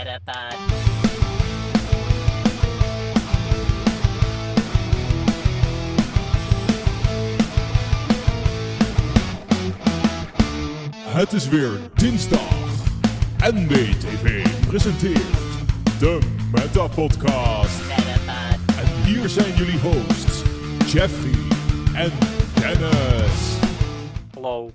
Metapod. 0.00 0.56
Het 11.02 11.32
is 11.32 11.48
weer 11.48 11.70
dinsdag. 11.94 12.38
NBTV 13.38 14.46
presenteert 14.66 15.22
de 15.98 16.18
Meta 16.52 16.86
Podcast. 16.86 17.86
Metapod. 17.88 18.76
En 18.78 19.04
hier 19.04 19.28
zijn 19.28 19.54
jullie 19.54 19.78
hosts, 19.78 20.42
Jeffrey 20.92 21.34
en 21.94 22.12
Dennis. 22.54 23.58
Hallo. 24.34 24.70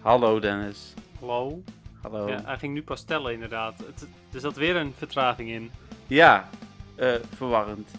Hallo 0.00 0.40
Dennis. 0.40 0.94
Hallo. 1.20 1.62
Hallo. 2.02 2.28
Ja, 2.28 2.32
Ja, 2.36 2.42
hij 2.44 2.58
ging 2.58 2.74
nu 2.74 2.82
pas 2.82 3.02
tellen 3.04 3.32
inderdaad. 3.32 3.78
Het, 3.78 4.06
er 4.32 4.40
zat 4.40 4.56
weer 4.56 4.76
een 4.76 4.92
vertraging 4.96 5.50
in. 5.50 5.70
eh, 6.96 7.14
verwarrend. 7.36 7.90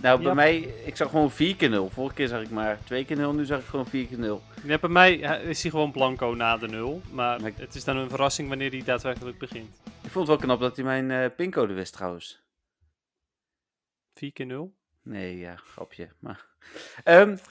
Nou, 0.00 0.16
bij 0.18 0.26
Ja. 0.26 0.34
mij, 0.34 0.56
ik 0.60 0.96
zag 0.96 1.10
gewoon 1.10 1.30
4 1.30 1.56
keer 1.56 1.70
0. 1.70 1.90
Vorige 1.90 2.14
keer 2.14 2.28
zag 2.28 2.42
ik 2.42 2.50
maar 2.50 2.78
2 2.84 3.04
keer 3.04 3.16
0, 3.16 3.32
nu 3.32 3.44
zag 3.44 3.60
ik 3.60 3.66
gewoon 3.66 3.86
4 3.86 4.06
keer 4.06 4.18
0. 4.18 4.42
Ja, 4.64 4.78
bij 4.78 4.88
mij 4.90 5.22
eh, 5.22 5.48
is 5.48 5.62
hij 5.62 5.70
gewoon 5.70 5.92
blanco 5.92 6.34
na 6.34 6.56
de 6.56 6.68
nul. 6.68 7.02
Maar 7.10 7.40
Maar 7.40 7.48
ik- 7.50 7.56
het 7.56 7.74
is 7.74 7.84
dan 7.84 7.96
een 7.96 8.08
verrassing 8.08 8.48
wanneer 8.48 8.70
hij 8.70 8.82
daadwerkelijk 8.84 9.38
begint. 9.38 9.80
Ik 9.84 10.10
vond 10.10 10.14
het 10.14 10.26
wel 10.26 10.36
knap 10.36 10.60
dat 10.60 10.76
hij 10.76 10.84
mijn 10.84 11.10
eh, 11.10 11.36
pincode 11.36 11.72
wist 11.74 11.92
trouwens. 11.92 12.42
4 14.14 14.32
keer 14.32 14.46
0. 14.46 14.74
Nee, 15.02 15.38
ja, 15.38 15.56
grapje. 15.56 16.08
Maar... 16.18 16.46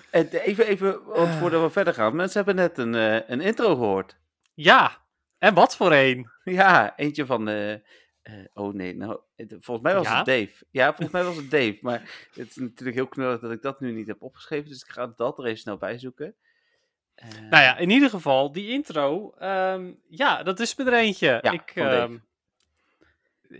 Het- 0.10 0.34
even, 0.34 0.66
even, 0.66 1.04
want 1.06 1.30
Ah. 1.30 1.40
voordat 1.40 1.62
we 1.62 1.70
verder 1.70 1.94
gaan. 1.94 2.16
Mensen 2.16 2.44
hebben 2.46 2.56
net 2.64 2.78
een, 2.78 2.94
een 3.32 3.42
intro 3.42 3.76
gehoord. 3.76 4.18
Ja! 4.54 5.00
En 5.42 5.54
wat 5.54 5.76
voor 5.76 5.92
een? 5.92 6.30
Ja, 6.44 6.98
eentje 6.98 7.26
van... 7.26 7.48
eh, 7.48 7.74
eh, 7.74 7.80
oh 8.54 8.74
nee, 8.74 8.96
nou, 8.96 9.20
volgens 9.48 9.82
mij 9.82 9.96
was 9.96 10.08
Ja? 10.08 10.18
het 10.18 10.26
Dave. 10.26 10.66
Ja, 10.72 10.86
volgens 10.88 11.12
mij 11.12 11.24
was 11.24 11.36
het 11.36 11.52
Dave. 11.52 11.78
Maar 11.82 12.28
het 12.34 12.50
is 12.50 12.56
natuurlijk 12.56 12.98
heel 12.98 13.08
knullig 13.08 13.40
dat 13.40 13.52
ik 13.52 13.62
dat 13.62 13.80
nu 13.80 13.92
niet 13.92 14.08
heb 14.08 14.22
opgeschreven. 14.22 14.70
Dus 14.70 14.82
ik 14.84 14.90
ga 14.92 15.14
dat 15.16 15.38
er 15.38 15.46
even 15.46 15.60
snel 15.60 15.78
bij 15.78 15.98
zoeken. 16.00 16.36
Eh, 17.16 17.28
Nou 17.50 17.64
ja, 17.64 17.78
in 17.78 17.90
ieder 17.90 18.10
geval, 18.10 18.52
die 18.52 18.70
intro. 18.70 19.34
ehm, 19.38 19.92
ja, 20.10 20.44
dat 20.44 20.60
is 20.60 20.76
me 20.76 20.84
er 20.84 20.94
eentje. 20.94 21.40
Ja, 21.42 21.52
ik, 21.52 21.72
van 21.76 21.84
Dave. 21.86 21.98
ehm, 22.02 22.18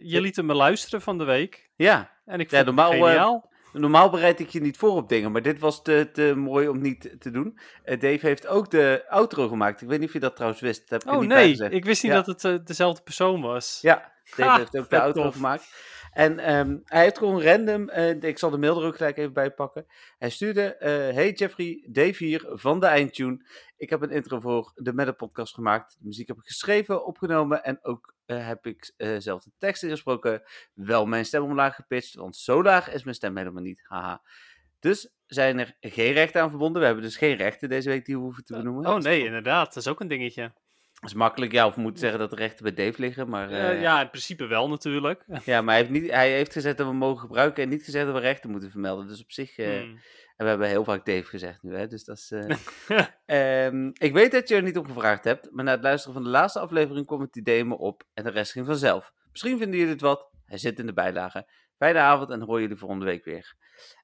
je 0.08 0.22
liet 0.22 0.36
hem 0.36 0.46
me 0.46 0.54
luisteren 0.54 1.02
van 1.02 1.18
de 1.18 1.24
week. 1.24 1.70
Ja, 1.76 2.12
En 2.26 2.40
ik 2.40 2.50
Ja, 2.52 2.56
vond 2.64 2.76
normaal, 2.76 2.92
het 2.92 3.02
geniaal. 3.04 3.51
Normaal 3.74 4.10
bereid 4.10 4.40
ik 4.40 4.50
je 4.50 4.62
niet 4.62 4.78
voor 4.78 4.92
op 4.96 5.10
dingen, 5.10 5.32
maar 5.32 5.42
dit 5.42 5.60
was 5.60 5.82
te, 5.84 6.10
te 6.14 6.34
mooi 6.36 6.68
om 6.68 6.82
niet 6.82 7.16
te 7.20 7.32
doen. 7.32 7.60
Eh, 7.84 8.00
Dave 8.00 8.20
heeft 8.28 8.48
ook 8.48 8.72
de 8.72 9.04
outro 9.10 9.48
gemaakt. 9.48 9.82
Ik 9.82 9.88
weet 9.88 10.00
niet 10.00 10.08
of 10.08 10.14
je 10.14 10.20
dat 10.20 10.36
trouwens 10.36 10.62
wist. 10.62 10.90
Dat 10.90 10.90
heb 10.90 11.02
ik 11.02 11.16
oh 11.16 11.20
niet 11.20 11.30
bij 11.30 11.56
nee, 11.58 11.70
ik 11.70 11.86
wist 11.86 12.04
niet 12.04 12.12
Ja. 12.12 12.18
dat 12.22 12.26
het 12.26 12.44
eh, 12.46 12.66
dezelfde 12.66 13.02
persoon 13.04 13.42
was. 13.42 13.80
Ja, 13.82 14.12
Dave 14.36 14.50
Ha, 14.50 14.58
heeft 14.58 14.78
ook 14.78 14.90
de 14.90 15.02
outro 15.02 15.24
tof. 15.24 15.34
gemaakt. 15.36 15.64
En 16.12 16.40
ehm, 16.40 16.78
hij 16.84 17.04
heeft 17.04 17.18
gewoon 17.18 17.42
random, 17.42 17.90
eh, 17.90 18.24
ik 18.24 18.38
zal 18.38 18.50
de 18.50 18.58
mail 18.58 18.82
er 18.82 18.88
ook 18.88 18.96
gelijk 18.96 19.18
even 19.18 19.34
bij 19.34 19.52
pakken. 19.52 19.86
Hij 20.18 20.30
stuurde, 20.30 20.76
eh, 20.76 20.90
hey 20.90 21.32
Jeffrey, 21.32 21.88
Dave 21.90 22.24
hier 22.24 22.46
van 22.50 22.80
de 22.80 22.86
Eindtune. 22.86 23.46
Ik 23.78 23.90
heb 23.90 24.02
een 24.02 24.10
intro 24.10 24.40
voor 24.40 24.72
de 24.76 24.94
Meta 24.94 25.12
podcast 25.12 25.54
gemaakt. 25.54 25.96
De 26.00 26.06
muziek 26.06 26.28
heb 26.28 26.38
ik 26.38 26.46
geschreven, 26.46 27.06
opgenomen 27.06 27.64
en 27.64 27.80
ook 27.82 28.16
eh, 28.26 28.48
heb 28.48 28.66
ik 28.66 28.94
zelf 29.18 29.44
de 29.44 29.52
tekst 29.58 29.84
ingesproken. 29.84 30.42
Wel 30.74 31.06
mijn 31.06 31.26
stem 31.26 31.44
omlaag 31.44 31.76
gepitcht, 31.76 32.16
want 32.16 32.36
zo 32.36 32.64
laag 32.64 32.94
is 32.94 33.04
mijn 33.04 33.16
stem 33.16 33.38
helemaal 33.38 33.64
niet. 33.64 33.82
Haha. 33.84 34.22
Dus 34.80 35.14
zijn 35.26 35.60
er 35.60 35.76
geen 35.80 36.14
rechten 36.14 36.42
aan 36.42 36.50
verbonden. 36.50 36.80
We 36.80 36.86
hebben 36.86 37.04
dus 37.04 37.18
geen 37.18 37.36
rechten 37.36 37.70
deze 37.70 37.90
week 37.90 38.06
die 38.06 38.16
we 38.16 38.22
hoeven 38.22 38.44
te 38.44 38.54
benoemen. 38.54 38.86
Oh 38.86 38.98
nee, 38.98 39.26
inderdaad. 39.26 39.74
Dat 39.74 39.84
is 39.84 39.88
ook 39.88 40.00
een 40.00 40.08
dingetje. 40.08 40.54
Dat 41.02 41.10
is 41.10 41.16
makkelijk, 41.16 41.52
ja. 41.52 41.66
Of 41.68 41.76
we 41.76 41.82
moeten 41.82 42.00
zeggen 42.00 42.20
dat 42.20 42.30
de 42.30 42.36
rechten 42.36 42.64
bij 42.64 42.86
Dave 42.86 43.02
liggen. 43.02 43.30
Maar, 43.30 43.50
Eh, 43.50 43.70
eh, 43.70 43.82
ja, 43.82 44.02
in 44.02 44.10
principe 44.10 44.46
wel 44.46 44.70
natuurlijk. 44.70 45.26
Ja, 45.46 45.62
maar 45.62 45.74
hij 45.76 45.84
heeft, 45.84 46.02
niet, 46.02 46.12
hij 46.12 46.32
heeft 46.32 46.52
gezegd 46.54 46.78
dat 46.78 46.88
we 46.88 46.94
mogen 46.94 47.20
gebruiken 47.20 47.64
en 47.64 47.70
niet 47.70 47.84
gezegd 47.84 48.06
dat 48.06 48.14
we 48.16 48.20
rechten 48.22 48.50
moeten 48.50 48.72
vermelden. 48.72 49.08
Dus 49.08 49.22
op 49.24 49.32
zich, 49.32 49.56
Hmm. 49.56 49.66
en 49.66 50.00
we 50.38 50.46
hebben 50.46 50.68
heel 50.68 50.84
vaak 50.84 51.06
Dave 51.06 51.24
gezegd 51.24 51.64
nu, 51.64 51.76
hè, 51.76 51.88
dus 51.88 52.04
dat 52.04 52.18
is... 52.18 52.32
eh, 52.32 53.06
ehm, 53.66 53.88
ik 53.94 54.14
weet 54.14 54.32
dat 54.32 54.48
je 54.50 54.56
er 54.56 54.62
niet 54.64 54.78
op 54.78 54.86
gevraagd 54.86 55.24
hebt, 55.24 55.48
maar 55.52 55.64
na 55.64 55.72
het 55.72 55.84
luisteren 55.84 56.14
van 56.14 56.24
de 56.24 56.30
laatste 56.30 56.60
aflevering 56.60 57.06
kwam 57.06 57.22
het 57.22 57.36
idee 57.36 57.66
me 57.66 57.78
op 57.78 58.04
en 58.14 58.24
de 58.24 58.30
rest 58.30 58.52
ging 58.52 58.66
vanzelf. 58.66 59.12
Misschien 59.32 59.58
vinden 59.58 59.78
jullie 59.78 59.94
het 59.94 60.02
wat, 60.02 60.30
hij 60.46 60.58
zit 60.58 60.80
in 60.80 60.86
de 60.86 60.94
bijlage. 60.94 61.48
Fijne 61.78 62.00
avond 62.00 62.30
en 62.30 62.42
hoor 62.42 62.62
jullie 62.62 62.76
volgende 62.76 63.06
week 63.06 63.26
weer. 63.26 63.54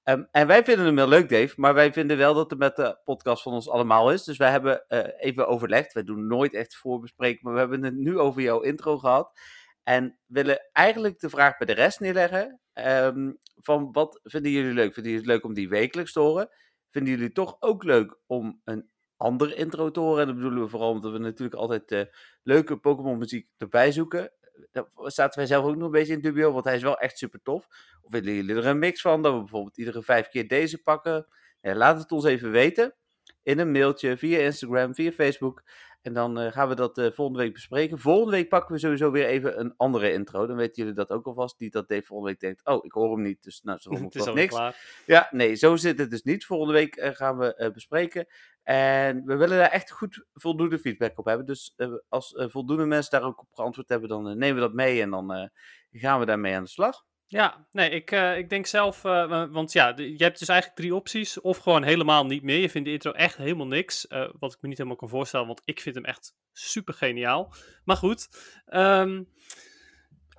Ehm, 0.07 0.23
en 0.31 0.47
wij 0.47 0.63
vinden 0.63 0.85
hem 0.85 0.97
heel 0.97 1.07
leuk, 1.07 1.29
Dave, 1.29 1.53
maar 1.56 1.73
wij 1.73 1.94
vinden 1.94 2.18
wel 2.18 2.34
dat 2.34 2.50
het 2.50 2.59
met 2.59 2.75
de 2.75 2.97
podcast 3.03 3.44
van 3.44 3.53
ons 3.53 3.69
allemaal 3.69 4.12
is. 4.12 4.23
Dus 4.23 4.38
wij 4.38 4.51
hebben 4.51 4.88
eh, 4.88 5.25
even 5.25 5.47
overlegd, 5.47 5.94
wij 5.94 6.03
doen 6.03 6.28
nooit 6.28 6.53
echt 6.53 6.75
voorbespreken, 6.75 7.40
maar 7.44 7.53
we 7.53 7.59
hebben 7.59 7.84
het 7.84 7.95
nu 7.95 8.19
over 8.19 8.41
jouw 8.41 8.62
intro 8.62 8.97
gehad. 8.97 9.40
En 9.84 10.18
willen 10.25 10.69
eigenlijk 10.72 11.19
de 11.19 11.29
vraag 11.29 11.57
bij 11.57 11.68
de 11.68 11.73
rest 11.73 12.00
neerleggen. 12.00 12.59
ehm, 12.73 13.31
van 13.56 13.91
wat 13.91 14.19
vinden 14.23 14.51
jullie 14.51 14.73
leuk? 14.73 14.94
Vinden 14.94 15.12
jullie 15.12 15.28
het 15.28 15.35
leuk 15.35 15.44
om 15.44 15.53
die 15.53 15.69
wekelijks 15.69 16.13
te 16.13 16.19
horen? 16.19 16.50
Vinden 16.91 17.13
jullie 17.13 17.31
toch 17.31 17.57
ook 17.59 17.84
leuk 17.84 18.18
om 18.25 18.62
een 18.63 18.89
andere 19.18 19.56
intro 19.56 19.91
te 19.91 20.00
horen? 20.00 20.22
En 20.22 20.28
dat 20.28 20.35
bedoelen 20.35 20.63
we 20.63 20.69
vooral 20.69 20.91
omdat 20.91 21.12
we 21.12 21.18
natuurlijk 21.18 21.59
altijd 21.59 21.91
eh, 21.91 22.01
leuke 22.44 22.78
Pokémon 22.78 23.18
muziek 23.18 23.47
erbij 23.57 23.91
zoeken. 23.91 24.31
Daar 24.72 24.85
zaten 24.95 25.40
wij 25.40 25.47
zelf 25.47 25.66
ook 25.66 25.75
nog 25.75 25.85
een 25.85 25.91
beetje 25.91 26.13
in 26.13 26.22
dubio, 26.22 26.51
want 26.51 26.66
hij 26.66 26.75
is 26.75 26.81
wel 26.81 26.97
echt 26.97 27.18
super 27.18 27.41
tof. 27.44 27.68
Of 28.01 28.12
willen 28.12 28.34
jullie 28.34 28.56
er 28.56 28.66
een 28.66 28.79
mix 28.79 29.01
van? 29.01 29.22
Dat 29.22 29.34
we 29.34 29.40
bijvoorbeeld 29.40 29.78
iedere 29.78 30.03
vijf 30.03 30.28
keer 30.28 30.47
deze 30.47 30.81
pakken? 30.81 31.28
Ja, 31.62 31.75
laat 31.75 32.00
het 32.00 32.12
ons 32.12 32.25
even 32.25 32.51
weten. 32.51 32.95
In 33.44 33.59
een 33.59 33.72
mailtje, 33.72 34.18
via 34.18 34.40
Instagram, 34.40 34.95
via 34.95 35.12
Facebook. 35.12 35.63
En 36.01 36.13
dan 36.13 36.39
eh, 36.39 36.51
gaan 36.51 36.69
we 36.69 36.75
dat 36.75 36.97
eh, 36.97 37.11
volgende 37.11 37.41
week 37.43 37.53
bespreken. 37.53 37.99
Volgende 37.99 38.31
week 38.31 38.49
pakken 38.49 38.73
we 38.73 38.79
sowieso 38.79 39.11
weer 39.11 39.25
even 39.25 39.59
een 39.59 39.73
andere 39.77 40.11
intro. 40.11 40.47
Dan 40.47 40.55
weten 40.55 40.75
jullie 40.75 40.93
dat 40.93 41.09
ook 41.09 41.25
alvast. 41.25 41.59
Niet 41.59 41.73
dat 41.73 41.87
Dave 41.87 42.03
volgende 42.03 42.31
week 42.31 42.39
denkt, 42.39 42.65
oh, 42.65 42.85
ik 42.85 42.91
hoor 42.91 43.11
hem 43.11 43.21
niet. 43.21 43.43
Dus 43.43 43.61
nou, 43.61 43.79
zo 43.79 43.89
wat 44.03 44.19
alweer 44.19 44.33
niks. 44.33 44.55
klaar. 44.55 45.03
Ja, 45.05 45.27
nee, 45.31 45.55
zo 45.55 45.75
zit 45.75 45.99
het 45.99 46.09
dus 46.09 46.23
niet. 46.23 46.45
Volgende 46.45 46.73
week 46.73 46.95
eh, 46.95 47.13
gaan 47.13 47.37
we 47.37 47.71
bespreken. 47.73 48.27
En 48.63 49.25
we 49.25 49.35
willen 49.35 49.57
daar 49.57 49.71
echt 49.71 49.91
goed 49.91 50.25
voldoende 50.33 50.79
feedback 50.79 51.19
op 51.19 51.25
hebben. 51.25 51.45
Dus 51.45 51.75
als 52.09 52.33
voldoende 52.37 52.85
mensen 52.85 53.11
daar 53.11 53.27
ook 53.27 53.41
op 53.41 53.53
geantwoord 53.53 53.89
hebben, 53.89 54.09
dan 54.09 54.23
nemen 54.23 54.55
we 54.55 54.61
dat 54.61 54.73
mee 54.73 55.01
en 55.01 55.09
dan 55.09 55.51
gaan 55.91 56.19
we 56.19 56.25
daarmee 56.25 56.55
aan 56.55 56.63
de 56.63 56.69
slag. 56.69 57.03
Ja, 57.29 57.67
nee, 57.71 57.89
ik, 57.89 58.11
eh, 58.11 58.38
ik 58.38 58.49
denk 58.49 58.65
zelf, 58.65 59.03
eh, 59.05 59.27
wa- 59.27 59.49
want 59.49 59.71
ja, 59.71 59.93
je 59.95 60.15
hebt 60.23 60.39
dus 60.39 60.47
eigenlijk 60.47 60.79
drie 60.79 60.95
opties. 60.95 61.41
Of 61.41 61.57
gewoon 61.57 61.83
helemaal 61.83 62.25
niet 62.25 62.43
meer. 62.43 62.57
Je 62.59 62.69
vindt 62.69 62.88
de 62.88 62.93
intro 62.93 63.11
echt 63.11 63.38
helemaal 63.38 63.67
niks. 63.67 64.07
eh, 64.07 64.29
wat 64.39 64.53
ik 64.53 64.61
me 64.61 64.67
niet 64.67 64.77
helemaal 64.77 64.97
kan 64.99 65.09
voorstellen, 65.09 65.47
want 65.47 65.61
ik 65.65 65.79
vind 65.79 65.95
hem 65.95 66.05
echt 66.05 66.35
super 66.51 66.93
geniaal. 66.93 67.53
Maar 67.83 67.95
goed. 67.97 68.27
ehm, 68.65 69.23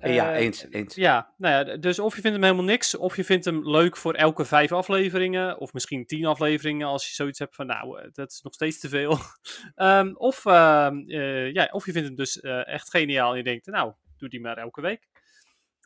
Eh, 0.01 0.15
ja, 0.15 0.37
eens, 0.37 0.67
eens. 0.71 0.95
Ja, 0.95 1.35
nou 1.37 1.69
ja, 1.69 1.77
dus 1.77 1.99
of 1.99 2.15
je 2.15 2.21
vindt 2.21 2.37
hem 2.37 2.45
helemaal 2.47 2.65
niks, 2.71 2.95
of 2.97 3.17
je 3.17 3.25
vindt 3.25 3.45
hem 3.45 3.71
leuk 3.71 3.97
voor 3.97 4.15
elke 4.15 4.45
vijf 4.45 4.73
afleveringen, 4.73 5.59
of 5.59 5.73
misschien 5.73 6.07
tien 6.07 6.27
afleveringen 6.27 6.87
als 6.87 7.09
je 7.09 7.15
zoiets 7.15 7.39
hebt 7.39 7.55
van, 7.55 7.67
nou, 7.67 8.11
dat 8.13 8.31
is 8.31 8.41
nog 8.43 8.55
steeds 8.55 8.81
te 8.81 8.89
veel. 8.89 9.19
Ehm, 9.75 10.13
of, 10.15 10.47
ehm, 10.47 10.99
eh, 11.09 11.53
ja, 11.53 11.69
of 11.71 11.87
je 11.87 11.93
vindt 11.93 12.07
hem 12.09 12.17
dus 12.17 12.41
echt 12.65 12.91
geniaal 12.91 13.31
en 13.31 13.37
je 13.37 13.43
denkt, 13.43 13.67
nou, 13.67 13.93
doe 14.17 14.29
die 14.29 14.41
maar 14.41 14.57
elke 14.59 14.81
week. 14.81 15.07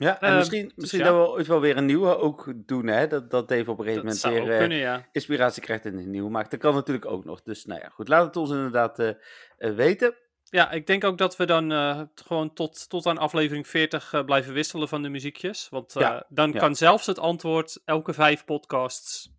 Ja, 0.03 0.21
en 0.21 0.29
Ehm, 0.29 0.37
misschien, 0.37 0.73
misschien 0.77 1.01
ja. 1.01 1.05
dat 1.05 1.27
we 1.27 1.33
ooit 1.33 1.47
wel 1.47 1.61
weer 1.61 1.77
een 1.77 1.87
nieuwe 1.87 2.17
ook 2.17 2.53
doen, 2.57 2.87
hè? 2.87 3.07
Dat, 3.07 3.31
dat 3.31 3.49
Dave 3.49 3.71
op 3.71 3.79
een 3.79 3.85
gegeven 3.85 4.05
moment 4.05 4.23
weer 4.23 4.53
eh, 4.53 4.59
kunnen, 4.59 4.79
ja. 4.79 5.09
inspiratie 5.13 5.63
krijgt 5.63 5.85
en 5.85 5.99
een 5.99 6.11
nieuwe 6.11 6.31
maakt. 6.31 6.51
Dat 6.51 6.61
kan 6.61 6.75
natuurlijk 6.75 7.07
ook 7.07 7.25
nog. 7.25 7.43
Dus 7.43 7.65
nou 7.65 7.81
ja, 7.81 7.89
goed, 7.89 8.09
laat 8.09 8.25
het 8.25 8.37
ons 8.37 8.51
inderdaad 8.51 8.99
eh, 8.99 9.09
eh, 9.57 9.75
weten. 9.75 10.15
Ja, 10.45 10.71
ik 10.71 10.87
denk 10.87 11.05
ook 11.05 11.19
dat 11.19 11.37
we 11.37 11.47
dan 11.47 11.71
gewoon 12.15 12.55
tot, 12.55 12.89
tot 12.89 13.07
aan 13.07 13.19
aflevering 13.19 13.69
40 13.69 14.13
eh, 14.13 14.25
blijven 14.25 14.53
wisselen 14.53 14.89
van 14.89 15.03
de 15.03 15.09
muziekjes. 15.09 15.69
Want 15.69 15.93
Ja, 15.93 16.27
dan 16.29 16.53
kan 16.53 16.77
zelfs 16.77 17.07
het 17.07 17.19
antwoord 17.19 17.83
elke 17.85 18.13
vijf 18.13 18.45
podcasts 18.45 19.33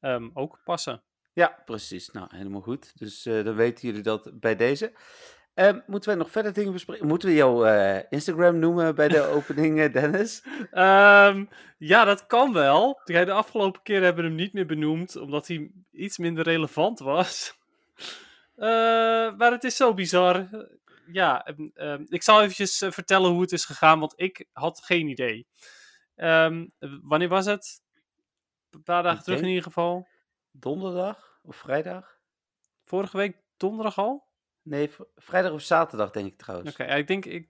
ehm, 0.00 0.28
ook 0.34 0.60
passen. 0.64 1.02
Ja, 1.32 1.62
precies. 1.64 2.10
Nou, 2.10 2.26
helemaal 2.36 2.60
goed. 2.60 2.98
Dus 2.98 3.22
dan 3.22 3.54
weten 3.54 3.88
jullie 3.88 4.02
dat 4.02 4.30
bij 4.40 4.56
deze. 4.56 4.92
Ehm, 5.58 5.80
moeten 5.86 6.10
wij 6.10 6.18
nog 6.18 6.30
verder 6.30 6.52
dingen 6.52 6.72
bespreken? 6.72 7.06
Moeten 7.06 7.28
we 7.28 7.34
jouw 7.34 7.64
eh, 7.64 8.02
Instagram 8.08 8.58
noemen 8.58 8.94
bij 8.94 9.08
de 9.08 9.22
opening, 9.36 9.80
eh, 9.80 9.92
Dennis? 9.92 10.44
Ehm, 10.70 11.44
ja, 11.78 12.04
dat 12.04 12.26
kan 12.26 12.52
wel. 12.52 13.00
De 13.04 13.32
afgelopen 13.32 13.82
keer 13.82 14.02
hebben 14.02 14.22
we 14.22 14.28
hem 14.28 14.38
niet 14.38 14.52
meer 14.52 14.66
benoemd, 14.66 15.16
omdat 15.16 15.46
hij 15.46 15.70
iets 15.92 16.18
minder 16.18 16.44
relevant 16.44 16.98
was. 16.98 17.36
Eh, 18.58 19.36
maar 19.36 19.50
het 19.50 19.64
is 19.64 19.76
zo 19.76 19.94
bizar. 19.94 20.48
Ja, 21.12 21.46
ehm, 21.74 22.04
ik 22.08 22.22
zal 22.22 22.40
eventjes 22.42 22.84
vertellen 22.88 23.30
hoe 23.30 23.40
het 23.40 23.52
is 23.52 23.64
gegaan, 23.64 24.00
want 24.00 24.12
ik 24.16 24.46
had 24.52 24.80
geen 24.84 25.08
idee. 25.08 25.46
Wanneer 27.02 27.28
was 27.28 27.46
het? 27.46 27.82
Een 28.70 28.82
paar 28.82 29.02
dagen 29.02 29.24
terug 29.24 29.40
in 29.40 29.48
ieder 29.48 29.62
geval. 29.62 30.08
Donderdag 30.50 31.38
of 31.42 31.56
vrijdag? 31.56 32.18
Vorige 32.84 33.16
week 33.16 33.36
donderdag 33.56 33.98
al? 33.98 34.27
Nee, 34.68 34.90
vrijdag 35.16 35.52
of 35.52 35.60
zaterdag 35.60 36.10
denk 36.10 36.26
ik 36.26 36.38
trouwens. 36.38 36.70
Oké, 36.70 36.84
ik 36.84 37.06
denk, 37.06 37.24
ik 37.24 37.48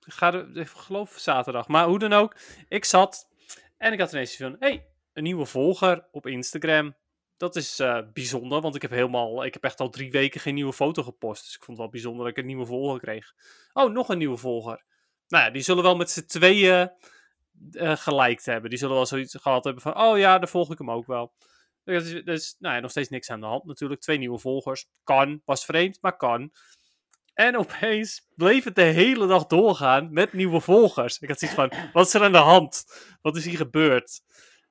ga 0.00 0.32
er, 0.32 0.56
ik 0.56 0.68
geloof 0.68 1.18
zaterdag. 1.18 1.68
Maar 1.68 1.86
hoe 1.86 1.98
dan 1.98 2.12
ook, 2.12 2.36
ik 2.68 2.84
zat 2.84 3.28
en 3.76 3.92
ik 3.92 4.00
had 4.00 4.12
ineens 4.12 4.36
van, 4.36 4.56
hey, 4.58 4.86
een 5.12 5.22
nieuwe 5.22 5.46
volger 5.46 6.08
op 6.10 6.26
Instagram. 6.26 6.96
Dat 7.36 7.56
is 7.56 7.78
eh, 7.78 7.98
bijzonder, 8.12 8.60
want 8.60 8.74
ik 8.74 8.82
heb 8.82 8.90
helemaal, 8.90 9.44
ik 9.44 9.54
heb 9.54 9.64
echt 9.64 9.80
al 9.80 9.90
drie 9.90 10.10
weken 10.10 10.40
geen 10.40 10.54
nieuwe 10.54 10.72
foto 10.72 11.02
gepost. 11.02 11.44
Dus 11.44 11.54
ik 11.54 11.64
vond 11.64 11.68
het 11.68 11.78
wel 11.78 11.88
bijzonder 11.88 12.24
dat 12.24 12.36
ik 12.36 12.38
een 12.38 12.46
nieuwe 12.46 12.66
volger 12.66 13.00
kreeg. 13.00 13.34
Oh, 13.72 13.92
nog 13.92 14.08
een 14.08 14.18
nieuwe 14.18 14.36
volger. 14.36 14.84
nou 15.28 15.44
ja, 15.44 15.50
die 15.50 15.62
zullen 15.62 15.82
wel 15.82 15.96
met 15.96 16.10
z'n 16.10 16.24
tweeën 16.24 16.90
geliked 17.72 18.44
hebben. 18.44 18.70
Die 18.70 18.78
zullen 18.78 18.94
wel 18.94 19.06
zoiets 19.06 19.36
gehad 19.36 19.64
hebben 19.64 19.82
van, 19.82 19.98
oh 19.98 20.18
ja, 20.18 20.38
dan 20.38 20.48
volg 20.48 20.72
ik 20.72 20.78
hem 20.78 20.90
ook 20.90 21.06
wel. 21.06 21.32
Dus, 22.24 22.56
nou 22.58 22.74
ja, 22.74 22.80
nog 22.80 22.90
steeds 22.90 23.08
niks 23.08 23.30
aan 23.30 23.40
de 23.40 23.46
hand 23.46 23.64
natuurlijk. 23.64 24.00
Twee 24.00 24.18
nieuwe 24.18 24.38
volgers. 24.38 24.88
Kan. 25.04 25.42
Was 25.44 25.64
vreemd, 25.64 25.98
maar 26.00 26.16
kan. 26.16 26.52
En 27.34 27.56
opeens 27.56 28.26
bleef 28.34 28.64
het 28.64 28.74
de 28.74 28.82
hele 28.82 29.26
dag 29.26 29.46
doorgaan 29.46 30.12
met 30.12 30.32
nieuwe 30.32 30.60
volgers. 30.60 31.18
Ik 31.18 31.28
had 31.28 31.38
zoiets 31.38 31.56
van, 31.56 31.72
wat 31.92 32.06
is 32.06 32.14
er 32.14 32.22
aan 32.22 32.32
de 32.32 32.38
hand? 32.38 32.84
Wat 33.22 33.36
is 33.36 33.44
hier 33.44 33.56
gebeurd? 33.56 34.20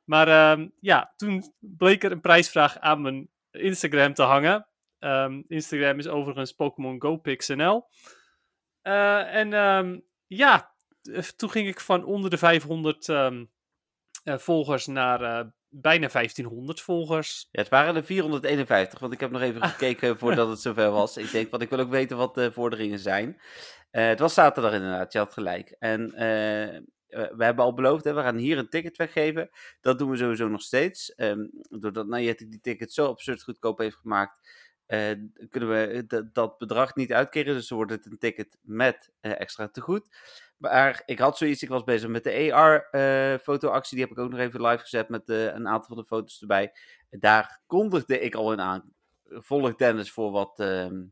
Maar 0.03 0.51
um, 0.51 0.71
ja, 0.79 1.13
toen 1.15 1.53
bleek 1.59 2.03
er 2.03 2.11
een 2.11 2.21
prijsvraag 2.21 2.79
aan 2.79 3.01
mijn 3.01 3.29
Instagram 3.51 4.13
te 4.13 4.23
hangen. 4.23 4.67
Um, 4.99 5.43
Instagram 5.47 5.99
is 5.99 6.07
overigens 6.07 6.51
Pokémon 6.51 7.01
Go 7.01 7.17
Pixnl. 7.17 7.87
Uh, 8.83 9.35
en 9.35 9.53
um, 9.53 10.05
ja, 10.27 10.73
toen 11.35 11.49
ging 11.49 11.67
ik 11.67 11.79
van 11.79 12.03
onder 12.03 12.29
de 12.29 12.37
500 12.37 13.07
uh, 13.07 13.31
volgers 14.23 14.85
naar 14.85 15.21
uh, 15.21 15.51
bijna 15.69 16.07
1500 16.07 16.81
volgers. 16.81 17.47
Ja, 17.51 17.61
het 17.61 17.69
waren 17.69 17.95
er 17.95 18.03
451, 18.03 18.99
want 18.99 19.13
ik 19.13 19.19
heb 19.19 19.31
nog 19.31 19.41
even 19.41 19.63
gekeken 19.63 20.17
voordat 20.17 20.49
het 20.49 20.59
zover 20.59 20.91
was. 20.91 21.17
Ik 21.17 21.31
denk, 21.31 21.49
want 21.51 21.63
ik 21.63 21.69
wil 21.69 21.79
ook 21.79 21.89
weten 21.89 22.17
wat 22.17 22.35
de 22.35 22.51
vorderingen 22.51 22.99
zijn. 22.99 23.41
het 23.91 24.19
was 24.19 24.33
zaterdag 24.33 24.73
inderdaad, 24.73 25.13
je 25.13 25.19
had 25.19 25.33
gelijk. 25.33 25.75
En 25.79 26.13
we 27.09 27.43
hebben 27.43 27.65
al 27.65 27.73
beloofd, 27.73 28.03
hè, 28.03 28.13
we 28.13 28.21
gaan 28.21 28.37
hier 28.37 28.57
een 28.57 28.69
ticket 28.69 28.97
weggeven. 28.97 29.49
Dat 29.81 29.99
doen 29.99 30.09
we 30.09 30.17
sowieso 30.17 30.47
nog 30.47 30.61
steeds. 30.61 31.13
Um, 31.17 31.49
doordat 31.69 32.07
Niantic 32.07 32.51
die 32.51 32.59
ticket 32.59 32.93
zo 32.93 33.07
absurd 33.07 33.43
goedkoop 33.43 33.77
heeft 33.77 33.95
gemaakt, 33.95 34.39
uh, 34.87 35.11
kunnen 35.49 35.69
we 35.69 36.29
dat 36.33 36.57
bedrag 36.57 36.95
niet 36.95 37.13
uitkeren. 37.13 37.53
Dus 37.53 37.67
dan 37.67 37.77
wordt 37.77 37.93
het 37.93 38.05
een 38.05 38.17
ticket 38.17 38.57
met 38.61 39.11
extra 39.21 39.67
tegoed. 39.67 40.07
Maar 40.57 41.01
ik 41.05 41.19
had 41.19 41.37
zoiets, 41.37 41.63
ik 41.63 41.69
was 41.69 41.83
bezig 41.83 42.09
met 42.09 42.23
de 42.23 42.53
AR-fotoactie. 42.53 43.97
die 43.97 44.05
heb 44.05 44.17
ik 44.17 44.23
ook 44.23 44.31
nog 44.31 44.39
even 44.39 44.61
live 44.61 44.83
gezet 44.83 45.09
met 45.09 45.29
een 45.29 45.67
aantal 45.67 45.87
van 45.87 45.97
de 45.97 46.05
foto's 46.05 46.41
erbij. 46.41 46.71
Daar 47.09 47.61
kondigde 47.65 48.19
ik 48.19 48.35
al 48.35 48.51
in 48.51 48.61
aan. 48.61 48.93
Volg 49.23 49.75
Dennis 49.75 50.11
voor 50.11 50.31
wat 50.31 50.59
ehm, 50.59 51.03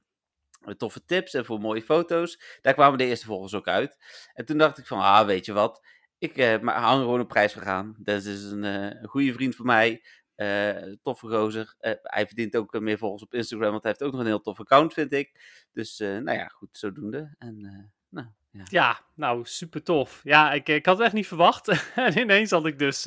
toffe 0.77 1.05
tips 1.05 1.33
en 1.33 1.45
voor 1.45 1.59
mooie 1.59 1.81
foto's. 1.81 2.59
Daar 2.61 2.73
kwamen 2.73 2.97
de 2.97 3.05
eerste 3.05 3.25
volgers 3.25 3.53
ook 3.53 3.67
uit. 3.67 3.97
En 4.33 4.45
toen 4.45 4.57
dacht 4.57 4.77
ik 4.77 4.87
van, 4.87 4.99
ah, 4.99 5.25
weet 5.25 5.45
je 5.45 5.53
wat, 5.53 5.87
ik 6.17 6.37
uh, 6.37 6.63
hang 6.63 7.01
gewoon 7.01 7.19
een 7.19 7.27
prijs 7.27 7.53
voor 7.53 7.67
aan. 7.67 7.95
Dat 7.99 8.23
is 8.23 8.43
een, 8.43 8.63
een 8.63 9.07
goede 9.07 9.33
vriend 9.33 9.55
van 9.55 9.65
mij. 9.65 10.03
Uh, 10.35 10.95
toffe 11.03 11.27
gozer. 11.27 11.75
hij 12.03 12.27
verdient 12.27 12.55
ook 12.55 12.79
meer 12.79 12.97
volgers 12.97 13.23
op 13.23 13.33
Instagram, 13.33 13.71
want 13.71 13.83
hij 13.83 13.91
heeft 13.91 14.03
ook 14.03 14.11
nog 14.11 14.21
een 14.21 14.27
heel 14.27 14.41
tof 14.41 14.59
account, 14.59 14.93
vind 14.93 15.13
ik. 15.13 15.31
Dus, 15.71 15.97
nou 15.97 16.31
ja, 16.31 16.47
goed, 16.47 16.77
zodoende. 16.77 17.35
En, 17.37 17.91
nou, 18.09 18.27
ja. 18.55 18.63
ja. 18.69 18.99
nou, 19.15 19.41
super 19.45 19.83
tof. 19.83 20.19
Ja, 20.23 20.53
ik, 20.53 20.69
ik 20.69 20.85
had 20.85 20.97
het 20.97 21.05
echt 21.05 21.15
niet 21.15 21.27
verwacht. 21.27 21.67
en 21.95 22.17
ineens 22.17 22.51
had 22.51 22.65
ik 22.65 22.79
dus... 22.79 23.05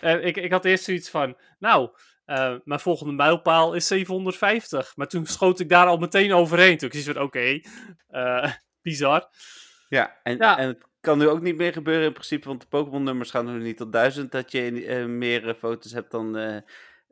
ik, 0.00 0.36
ik 0.36 0.50
had 0.50 0.64
eerst 0.64 0.84
zoiets 0.84 1.10
van, 1.10 1.36
nou, 1.58 1.90
uh, 2.26 2.54
mijn 2.64 2.80
volgende 2.80 3.12
mijlpaal 3.12 3.74
is 3.74 3.86
750. 3.86 4.96
Maar 4.96 5.06
toen 5.06 5.26
schoot 5.26 5.60
ik 5.60 5.68
daar 5.68 5.86
al 5.86 5.96
meteen 5.96 6.32
overheen. 6.32 6.78
Toen 6.78 6.90
ik 6.92 7.04
van, 7.04 7.14
oké, 7.14 7.22
okay, 7.22 7.64
uh, 8.10 8.52
bizar. 8.82 9.28
Ja 9.88 10.20
en, 10.22 10.36
ja, 10.36 10.58
en 10.58 10.68
het 10.68 10.84
kan 11.00 11.18
nu 11.18 11.28
ook 11.28 11.40
niet 11.40 11.56
meer 11.56 11.72
gebeuren 11.72 12.06
in 12.06 12.12
principe, 12.12 12.48
want 12.48 12.60
de 12.60 12.66
Pokémon-nummers 12.66 13.30
gaan 13.30 13.46
nu 13.46 13.62
niet 13.62 13.76
tot 13.76 13.92
duizend. 13.92 14.32
Dat 14.32 14.52
je 14.52 14.70
meer 15.08 15.54
foto's 15.58 15.92
hebt 15.92 16.10
dan 16.10 16.62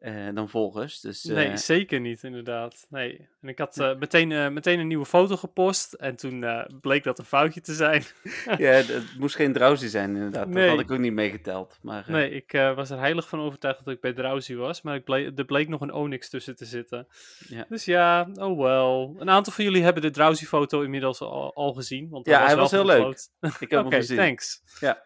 uh, 0.04 0.28
dan 0.34 0.48
volgers. 0.48 1.00
Dus, 1.00 1.24
Nee, 1.24 1.48
eh, 1.48 1.56
zeker 1.56 2.00
niet, 2.00 2.22
inderdaad. 2.22 2.86
Nee. 2.88 3.28
En 3.40 3.48
ik 3.48 3.58
had 3.58 3.78
uh, 3.78 3.96
meteen, 3.98 4.52
meteen 4.52 4.78
een 4.78 4.86
nieuwe 4.86 5.04
foto 5.04 5.36
gepost. 5.36 5.92
En 5.92 6.16
toen 6.16 6.44
bleek 6.80 7.04
dat 7.04 7.18
een 7.18 7.24
foutje 7.24 7.60
te 7.60 7.74
zijn. 7.74 8.02
ja, 8.58 8.70
het 8.70 9.18
moest 9.18 9.36
geen 9.36 9.52
Drowsy 9.52 9.86
zijn, 9.86 10.14
inderdaad. 10.14 10.48
Nee. 10.48 10.62
Dat 10.66 10.76
had 10.76 10.84
ik 10.84 10.90
ook 10.90 10.98
niet 10.98 11.12
meegeteld. 11.12 11.78
Maar, 11.82 12.04
Nee, 12.08 12.30
ik 12.30 12.52
was 12.52 12.90
er 12.90 12.98
heilig 12.98 13.28
van 13.28 13.40
overtuigd 13.40 13.84
dat 13.84 13.94
ik 13.94 14.00
bij 14.00 14.12
Drowsy 14.12 14.54
was. 14.54 14.82
Maar 14.82 14.94
ik 14.94 15.04
bleek, 15.04 15.38
er 15.38 15.44
bleek 15.44 15.68
nog 15.68 15.80
een 15.80 15.92
Onyx 15.92 16.28
tussen 16.28 16.56
te 16.56 16.64
zitten. 16.64 17.06
Ja. 17.48 17.66
Dus 17.68 17.84
ja, 17.84 18.28
oh 18.34 18.58
well. 18.58 19.20
Een 19.20 19.30
aantal 19.30 19.52
van 19.52 19.64
jullie 19.64 19.82
hebben 19.82 20.02
de 20.02 20.10
Drowsy-foto 20.10 20.82
inmiddels 20.82 21.20
al, 21.20 21.54
al 21.54 21.72
gezien. 21.72 22.08
Want 22.08 22.26
ja, 22.26 22.38
was 22.38 22.46
hij 22.46 22.56
was 22.56 22.70
heel 22.70 22.84
leuk. 22.86 23.28
Ik 23.60 23.70
heb 23.70 23.82
hem 23.82 23.90
gezien. 24.00 24.16
thanks. 24.16 24.62
Ja. 24.80 25.02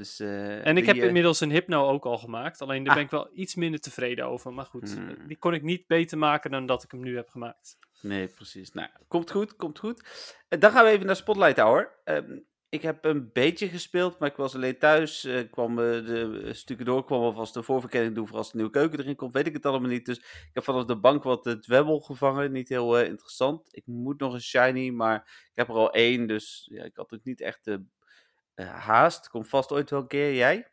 Dus, 0.00 0.20
uh, 0.20 0.66
en 0.66 0.76
ik 0.76 0.86
heb 0.86 0.96
uh... 0.96 1.04
inmiddels 1.04 1.40
een 1.40 1.50
hypno 1.50 1.88
ook 1.88 2.04
al 2.04 2.18
gemaakt. 2.18 2.60
Alleen 2.60 2.82
daar 2.82 2.88
ah. 2.88 2.94
ben 2.94 3.04
ik 3.04 3.10
wel 3.10 3.28
iets 3.32 3.54
minder 3.54 3.80
tevreden 3.80 4.26
over. 4.26 4.52
Maar 4.52 4.64
goed, 4.64 4.94
hmm. 4.94 5.26
die 5.26 5.36
kon 5.36 5.54
ik 5.54 5.62
niet 5.62 5.86
beter 5.86 6.18
maken 6.18 6.50
dan 6.50 6.66
dat 6.66 6.82
ik 6.82 6.90
hem 6.90 7.00
nu 7.00 7.16
heb 7.16 7.28
gemaakt. 7.28 7.78
Nee, 8.02 8.28
precies. 8.28 8.72
Nou, 8.72 8.88
komt 9.08 9.30
goed, 9.30 9.56
komt 9.56 9.78
goed. 9.78 10.02
Uh, 10.48 10.60
dan 10.60 10.70
gaan 10.70 10.84
we 10.84 10.90
even 10.90 11.06
naar 11.06 11.16
Spotlight 11.16 11.56
Hour. 11.58 11.92
Ehm, 12.04 12.38
ik 12.68 12.82
heb 12.82 13.04
een 13.04 13.30
beetje 13.32 13.68
gespeeld, 13.68 14.18
maar 14.18 14.28
ik 14.28 14.36
was 14.36 14.54
alleen 14.54 14.78
thuis. 14.78 15.28
kwam 15.50 15.76
de 15.76 16.48
stukken 16.52 16.86
door, 16.86 17.04
kwam 17.04 17.20
alvast 17.20 17.54
de 17.54 17.62
voorverkenning 17.62 18.14
doen 18.14 18.26
voor 18.26 18.36
als 18.36 18.50
de 18.50 18.56
nieuwe 18.56 18.72
keuken 18.72 18.98
erin 18.98 19.16
komt. 19.16 19.32
Weet 19.32 19.46
ik 19.46 19.52
het 19.52 19.66
allemaal 19.66 19.90
niet. 19.90 20.06
Dus 20.06 20.18
ik 20.18 20.50
heb 20.52 20.64
vanaf 20.64 20.84
de 20.84 20.96
bank 20.96 21.22
wat 21.22 21.44
het 21.44 21.66
webbel 21.66 22.00
gevangen. 22.00 22.52
Niet 22.52 22.68
heel 22.68 23.00
interessant. 23.00 23.68
Ik 23.70 23.86
moet 23.86 24.20
nog 24.20 24.32
een 24.32 24.42
shiny, 24.42 24.90
maar 24.90 25.16
ik 25.44 25.52
heb 25.54 25.68
er 25.68 25.74
al 25.74 25.92
één. 25.92 26.26
Dus 26.26 26.68
ja, 26.72 26.84
ik 26.84 26.96
had 26.96 27.12
ook 27.12 27.24
niet 27.24 27.40
echt 27.40 27.64
de 27.64 27.72
uh, 27.72 27.78
haast. 28.66 29.28
Komt 29.28 29.48
vast 29.48 29.72
ooit 29.72 29.90
wel 29.90 30.00
een 30.00 30.06
keer. 30.06 30.34
Jij? 30.34 30.68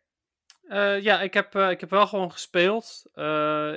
Uh, 0.68 1.02
ja, 1.02 1.22
ik 1.22 1.34
heb, 1.34 1.56
uh, 1.56 1.70
ik 1.70 1.80
heb 1.80 1.90
wel 1.90 2.08
gewoon 2.08 2.32
gespeeld. 2.32 3.04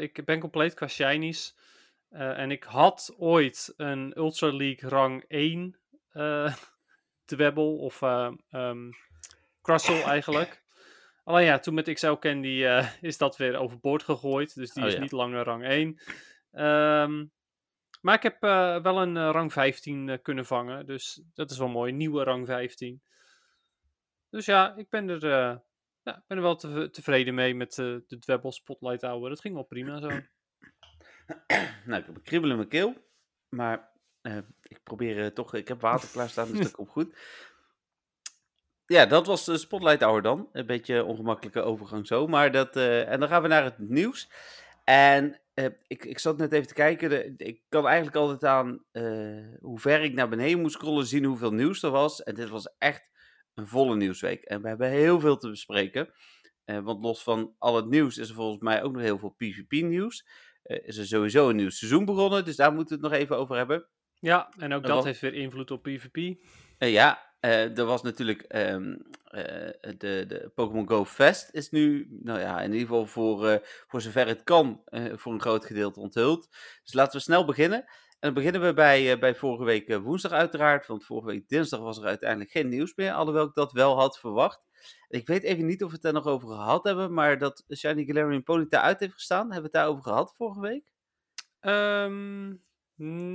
ik 0.01 0.25
ben 0.25 0.41
compleet 0.41 0.75
qua 0.75 0.89
shinies. 0.89 1.57
en 2.11 2.51
ik 2.51 2.62
had 2.62 3.15
ooit 3.19 3.75
een 3.77 4.12
Ultra 4.17 4.53
League 4.53 4.89
rang 4.89 5.25
1 5.29 5.77
Dwebbel 7.25 7.77
of 7.77 8.03
um, 8.53 8.91
Crustle 9.62 10.03
eigenlijk. 10.15 10.62
Alleen 11.25 11.45
ja, 11.45 11.59
toen 11.59 11.75
met 11.75 11.93
XL 11.93 12.12
Candy 12.12 12.67
is 13.01 13.19
dat 13.19 13.37
weer 13.37 13.57
overboord 13.57 14.03
gegooid. 14.03 14.55
Dus 14.55 14.73
die 14.73 14.83
oh, 14.83 14.89
is 14.89 14.95
ja. 14.95 15.01
niet 15.01 15.12
langer 15.12 15.45
rang 15.45 15.65
1. 15.65 15.89
Um, 15.89 15.99
ehm, 16.53 17.25
maar 18.01 18.15
ik 18.15 18.23
heb 18.23 18.41
wel 18.83 19.03
een 19.03 19.31
rang 19.31 19.53
15 19.53 20.19
kunnen 20.23 20.47
vangen. 20.47 20.87
Dus 20.87 21.23
dat 21.35 21.51
is 21.51 21.59
wel 21.59 21.69
mooi. 21.69 21.93
Nieuwe 21.93 22.25
rang 22.25 22.47
15. 22.47 23.03
Dus 24.31 24.44
ja, 24.44 24.75
ik 24.77 24.88
ben 24.88 25.09
er, 25.09 25.25
uh, 25.25 25.56
ja, 26.03 26.25
ben 26.27 26.37
er 26.37 26.43
wel 26.43 26.56
te, 26.56 26.88
tevreden 26.91 27.35
mee 27.35 27.55
met 27.55 27.77
uh, 27.79 27.99
de 28.06 28.19
Dwebbel 28.19 28.53
Spotlight 28.53 29.03
Hour. 29.03 29.29
Dat 29.29 29.41
ging 29.41 29.55
wel 29.55 29.65
prima 29.65 30.00
zo. 30.00 30.09
nou, 31.87 32.00
ik 32.00 32.06
heb 32.06 32.17
een 32.17 32.23
kribbel 32.23 32.50
in 32.50 32.56
mijn 32.56 32.69
keel. 32.69 32.94
Maar 33.49 33.91
uh, 34.23 34.38
ik 34.62 34.82
probeer 34.82 35.32
toch, 35.32 35.55
ik 35.55 35.69
heb 35.69 35.81
water 35.81 36.09
klaarstaan, 36.12 36.50
dus 36.50 36.61
dat 36.61 36.71
komt 36.71 36.88
goed. 36.88 37.19
Ja, 38.87 39.06
dat 39.06 39.27
was 39.27 39.44
de 39.44 39.59
Spotlight 39.59 40.02
Hour 40.02 40.23
dan. 40.23 40.49
Een 40.52 40.66
beetje 40.66 41.04
ongemakkelijke 41.04 41.62
overgang 41.62 42.07
zo. 42.07 42.26
Maar 42.26 42.52
dat, 42.52 42.76
en 42.76 43.21
dan 43.21 43.28
gaan 43.28 43.43
we 43.43 43.49
naar 43.49 43.64
het 43.64 43.78
nieuws. 43.78 44.31
En 44.85 45.40
ik, 45.87 46.04
ik 46.04 46.19
zat 46.19 46.38
net 46.38 46.52
even 46.52 46.66
te 46.66 46.75
kijken. 46.75 47.11
De, 47.11 47.35
ik 47.37 47.62
kan 47.69 47.87
eigenlijk 47.87 48.16
altijd 48.16 48.45
aan 48.45 48.85
hoe 49.61 49.78
ver 49.78 50.02
ik 50.02 50.14
naar 50.14 50.28
beneden 50.28 50.61
moest 50.61 50.75
scrollen 50.75 51.07
zien 51.07 51.25
hoeveel 51.25 51.52
nieuws 51.52 51.83
er 51.83 51.90
was. 51.90 52.23
En 52.23 52.35
dit 52.35 52.49
was 52.49 52.75
echt 52.78 53.11
een 53.54 53.66
volle 53.66 53.97
nieuwsweek. 53.97 54.42
En 54.42 54.62
we 54.62 54.69
hebben 54.69 54.88
heel 54.88 55.21
veel 55.21 55.37
te 55.37 55.50
bespreken. 55.50 56.12
Uh, 56.71 56.78
want 56.78 57.02
los 57.02 57.23
van 57.23 57.54
al 57.59 57.76
het 57.76 57.87
nieuws 57.87 58.19
is 58.19 58.28
er 58.28 58.35
volgens 58.35 58.61
mij 58.62 58.83
ook 58.83 58.92
nog 58.92 59.02
heel 59.02 59.19
veel 59.19 59.35
PvP-nieuws. 59.37 60.26
Eh, 60.62 60.78
is 60.83 60.97
er 60.97 61.07
sowieso 61.07 61.49
een 61.49 61.57
nieuw 61.57 61.71
seizoen 61.71 62.04
begonnen, 62.04 62.45
dus 62.45 62.57
daar 62.57 62.73
moeten 62.73 62.97
we 62.97 63.02
het 63.02 63.12
nog 63.12 63.21
even 63.23 63.37
over 63.37 63.57
hebben. 63.57 63.87
Ja, 64.19 64.52
en 64.59 64.73
ook 64.73 64.87
dat 64.87 65.04
heeft 65.04 65.21
weer 65.21 65.35
invloed 65.35 65.71
op 65.71 65.83
PvP. 65.83 66.16
Uh, 66.16 66.35
eh, 66.78 66.92
ja, 66.92 67.28
er 67.40 67.85
was 67.85 68.02
natuurlijk 68.02 68.45
um, 68.57 69.02
de, 69.80 70.25
de 70.28 70.50
Pokémon 70.54 70.88
Go 70.88 71.04
Fest 71.04 71.49
is 71.52 71.71
nu, 71.71 72.09
nou 72.23 72.40
ja, 72.40 72.61
in 72.61 72.73
ieder 72.73 72.87
geval 72.87 73.07
voor, 73.07 73.61
voor 73.87 74.00
zover 74.00 74.26
het 74.26 74.42
kan, 74.42 74.83
voor 75.12 75.33
een 75.33 75.40
groot 75.40 75.64
gedeelte 75.64 76.00
onthuld. 76.00 76.49
Dus 76.83 76.92
laten 76.92 77.16
we 77.16 77.23
snel 77.23 77.45
beginnen. 77.45 77.85
En 78.21 78.29
dan 78.33 78.35
beginnen 78.35 78.61
we 78.61 78.75
bij, 78.75 79.12
uh, 79.12 79.19
bij 79.19 79.35
vorige 79.35 79.65
week 79.65 79.89
uh, 79.89 79.97
woensdag 79.97 80.33
uiteraard. 80.33 80.87
Want 80.87 81.05
vorige 81.05 81.27
week 81.27 81.49
dinsdag 81.49 81.81
was 81.81 81.99
er 81.99 82.05
uiteindelijk 82.05 82.50
geen 82.50 82.69
nieuws 82.69 82.95
meer. 82.95 83.12
Alhoewel 83.12 83.45
ik 83.47 83.55
dat 83.55 83.73
wel 83.73 83.97
had 83.97 84.19
verwacht. 84.19 84.62
Ik 85.09 85.27
weet 85.27 85.43
even 85.43 85.67
niet 85.67 85.85
of 85.85 85.91
we 85.91 85.97
het 85.97 86.05
er 86.05 86.12
nog 86.12 86.27
over 86.27 86.49
gehad 86.49 86.85
hebben. 86.85 87.15
Maar 87.15 87.39
dat 87.39 87.65
Shiny 87.77 88.05
Galarian 88.05 88.43
Ponyta 88.43 88.81
uit 88.81 89.00
heeft 89.00 89.12
gestaan. 89.12 89.53
Hebben 89.53 89.57
we 89.57 89.62
het 89.62 89.73
daarover 89.73 90.03
gehad 90.03 90.35
vorige 90.37 90.61
week? 90.61 90.93
Um, 91.61 92.62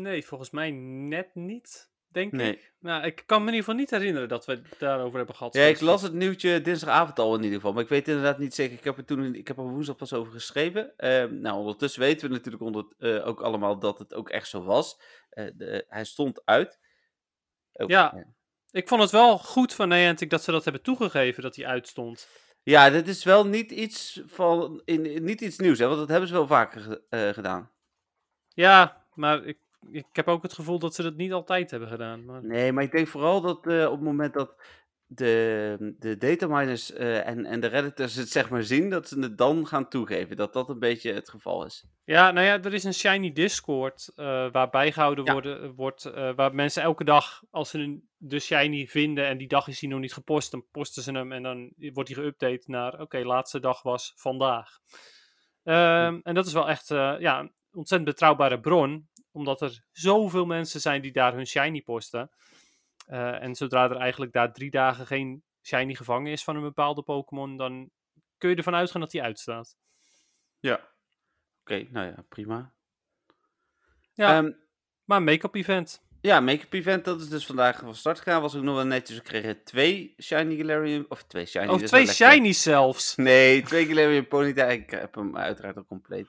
nee, 0.02 0.26
volgens 0.26 0.50
mij 0.50 0.72
net 0.72 1.36
niet 1.36 1.94
denk 2.16 2.32
nee. 2.32 2.52
ik. 2.52 2.74
Nou, 2.80 3.04
ik 3.06 3.24
kan 3.26 3.44
me 3.44 3.48
in 3.48 3.54
ieder 3.54 3.66
geval 3.66 3.80
niet 3.80 3.90
herinneren 3.90 4.28
dat 4.28 4.46
we 4.46 4.52
het 4.52 4.80
daarover 4.80 5.18
hebben 5.18 5.36
gehad. 5.36 5.54
Ja, 5.54 5.64
ik 5.64 5.82
las 5.82 6.02
het 6.02 6.14
nieuwtje 6.14 6.62
dinsdagavond 6.62 7.20
al 7.20 7.36
in 7.36 7.44
ieder 7.44 7.56
geval. 7.56 7.74
Maar 7.74 7.84
ik 7.84 7.90
weet 7.90 8.08
inderdaad 8.08 8.38
niet 8.38 8.54
zeker. 8.54 8.78
Ik 8.78 8.84
heb 8.84 8.98
er 8.98 9.06
toen 9.06 9.36
ik 9.36 9.48
heb 9.48 9.58
er 9.58 9.64
woensdag 9.64 9.96
pas 9.96 10.14
over 10.14 10.32
geschreven. 10.32 10.94
Uh, 10.98 11.24
nou, 11.24 11.58
ondertussen 11.58 12.02
weten 12.02 12.28
we 12.28 12.34
natuurlijk 12.34 12.64
onder, 12.64 12.86
uh, 13.00 13.28
ook 13.28 13.42
allemaal 13.42 13.80
dat 13.80 14.00
het 14.00 14.14
ook 14.14 14.30
echt 14.30 14.48
zo 14.48 14.64
was. 14.64 15.00
Uh, 15.34 15.50
de, 15.56 15.86
hij 15.90 16.06
stond 16.06 16.46
uit. 16.46 16.80
Oh, 17.72 17.88
ja, 17.88 18.12
ja, 18.16 18.26
ik 18.72 18.88
vond 18.88 19.02
het 19.02 19.12
wel 19.12 19.38
goed 19.38 19.74
van 19.74 19.88
Niantic 19.88 20.30
dat 20.30 20.44
ze 20.44 20.52
dat 20.52 20.64
hebben 20.64 20.82
toegegeven 20.82 21.44
dat 21.44 21.56
hij 21.56 21.66
uitstond. 21.66 22.28
Ja, 22.64 22.90
dit 22.90 23.08
is 23.08 23.24
wel 23.24 23.48
niet 23.48 23.72
iets, 23.72 24.22
van, 24.26 24.82
in, 24.86 25.24
niet 25.24 25.42
iets 25.42 25.58
nieuws, 25.58 25.80
hè, 25.80 25.86
want 25.88 26.00
dat 26.00 26.10
hebben 26.10 26.28
ze 26.28 26.34
wel 26.34 26.48
vaker 26.48 27.02
uh, 27.10 27.30
gedaan. 27.30 27.72
Ja, 28.48 29.06
maar 29.14 29.46
ik 29.46 29.58
ik 29.92 30.06
heb 30.12 30.28
ook 30.28 30.44
het 30.44 30.54
gevoel 30.54 30.80
dat 30.80 30.96
ze 30.96 31.04
dat 31.04 31.16
niet 31.16 31.34
altijd 31.34 31.72
hebben 31.72 31.90
gedaan. 31.90 32.26
Maar... 32.26 32.46
Nee, 32.46 32.72
maar 32.72 32.84
ik 32.84 32.92
denk 32.92 33.08
vooral 33.08 33.42
dat 33.42 33.66
uh, 33.66 33.86
op 33.86 33.92
het 33.92 34.02
moment 34.02 34.34
dat 34.34 34.56
de, 35.08 35.96
de 36.00 36.18
dataminers 36.18 36.94
eh, 36.94 37.28
en, 37.28 37.46
en 37.46 37.60
de 37.60 37.68
redditors 37.68 38.16
het 38.16 38.30
zeg 38.30 38.50
maar 38.50 38.64
zien, 38.64 38.90
dat 38.90 39.08
ze 39.08 39.20
het 39.20 39.38
dan 39.38 39.68
gaan 39.68 39.90
toegeven. 39.90 40.38
Dat 40.38 40.54
dat 40.54 40.70
een 40.70 40.80
beetje 40.80 41.14
het 41.14 41.30
geval 41.30 41.66
is. 41.66 41.86
Ja, 42.04 42.32
nou 42.32 42.46
ja, 42.46 42.62
er 42.64 42.74
is 42.74 42.84
een 42.84 42.94
Shiny 42.94 43.32
Discord 43.34 44.12
uh, 44.16 44.26
waar 44.52 44.70
bijgehouden 44.70 45.26
Ja. 45.26 45.34
worden, 45.34 45.74
wordt, 45.74 46.06
eh, 46.06 46.36
waar 46.36 46.56
mensen 46.56 46.84
elke 46.84 47.04
dag, 47.04 47.42
als 47.52 47.70
ze 47.70 47.80
een, 47.80 48.10
de 48.18 48.40
Shiny 48.40 48.88
vinden 48.88 49.28
en 49.28 49.38
die 49.38 49.48
dag 49.48 49.68
is 49.68 49.80
die 49.80 49.90
nog 49.90 50.00
niet 50.00 50.14
gepost, 50.14 50.52
dan 50.52 50.66
posten 50.72 51.04
ze 51.04 51.12
hem 51.12 51.32
en 51.32 51.44
dan 51.44 51.74
wordt 51.78 52.16
die 52.16 52.18
geüpdate 52.18 52.66
naar, 52.66 53.00
oké, 53.02 53.18
laatste 53.24 53.60
dag 53.60 53.82
was 53.82 54.14
vandaag. 54.16 54.80
Ehm, 55.64 56.20
En 56.24 56.36
dat 56.36 56.46
is 56.46 56.54
wel 56.54 56.70
echt 56.70 56.92
eh, 56.92 57.16
ja, 57.20 57.40
een 57.40 57.52
ontzettend 57.72 58.10
betrouwbare 58.10 58.60
bron, 58.60 59.08
omdat 59.36 59.62
er 59.62 59.84
zoveel 59.92 60.46
mensen 60.46 60.82
zijn 60.82 61.02
die 61.02 61.12
daar 61.12 61.34
hun 61.34 61.48
Shiny 61.48 61.82
posten. 61.82 62.32
Eh, 63.08 63.42
en 63.44 63.56
zodra 63.56 63.84
er 63.90 63.96
eigenlijk 63.98 64.32
daar 64.32 64.54
drie 64.54 64.70
dagen 64.72 65.08
geen 65.08 65.44
Shiny 65.62 65.96
gevangen 65.96 66.32
is 66.32 66.44
van 66.44 66.56
een 66.56 66.62
bepaalde 66.62 67.02
Pokémon, 67.04 67.58
dan 67.58 67.90
kun 68.38 68.50
je 68.50 68.56
ervan 68.56 68.76
uitgaan 68.76 69.02
dat 69.02 69.12
die 69.12 69.24
uitstaat. 69.24 69.76
Ja. 70.60 70.80
Oké, 71.62 71.88
nou 71.90 72.06
ja, 72.08 72.24
prima. 72.30 72.74
Ja, 74.14 74.38
Ehm, 74.38 74.52
maar 75.04 75.24
make-up 75.24 75.56
event. 75.56 76.04
ja, 76.22 76.40
make-up 76.40 76.74
event, 76.74 77.06
dat 77.06 77.22
is 77.22 77.30
dus 77.30 77.46
vandaag 77.46 77.80
van 77.80 77.96
start 77.96 78.20
gegaan. 78.20 78.42
Was 78.42 78.56
ook 78.56 78.64
nog 78.64 78.76
wel 78.76 78.86
netjes. 78.86 79.18
We 79.18 79.24
kregen 79.24 79.64
twee 79.64 80.16
Shiny 80.22 80.56
Galarian, 80.56 81.06
of 81.10 81.24
twee 81.24 81.46
Shiny. 81.46 81.66
Oh, 81.66 81.72
dat 81.72 81.82
is 81.82 81.90
twee 81.90 82.08
shinies 82.08 82.62
zelfs. 82.62 83.16
Nee, 83.16 83.62
twee 83.64 83.86
Galarian 83.86 84.28
Ponyta. 84.28 84.66
Ik 84.66 84.90
heb 84.90 85.16
hem 85.16 85.38
uiteraard 85.38 85.78
al 85.78 85.86
compleet. 85.86 86.28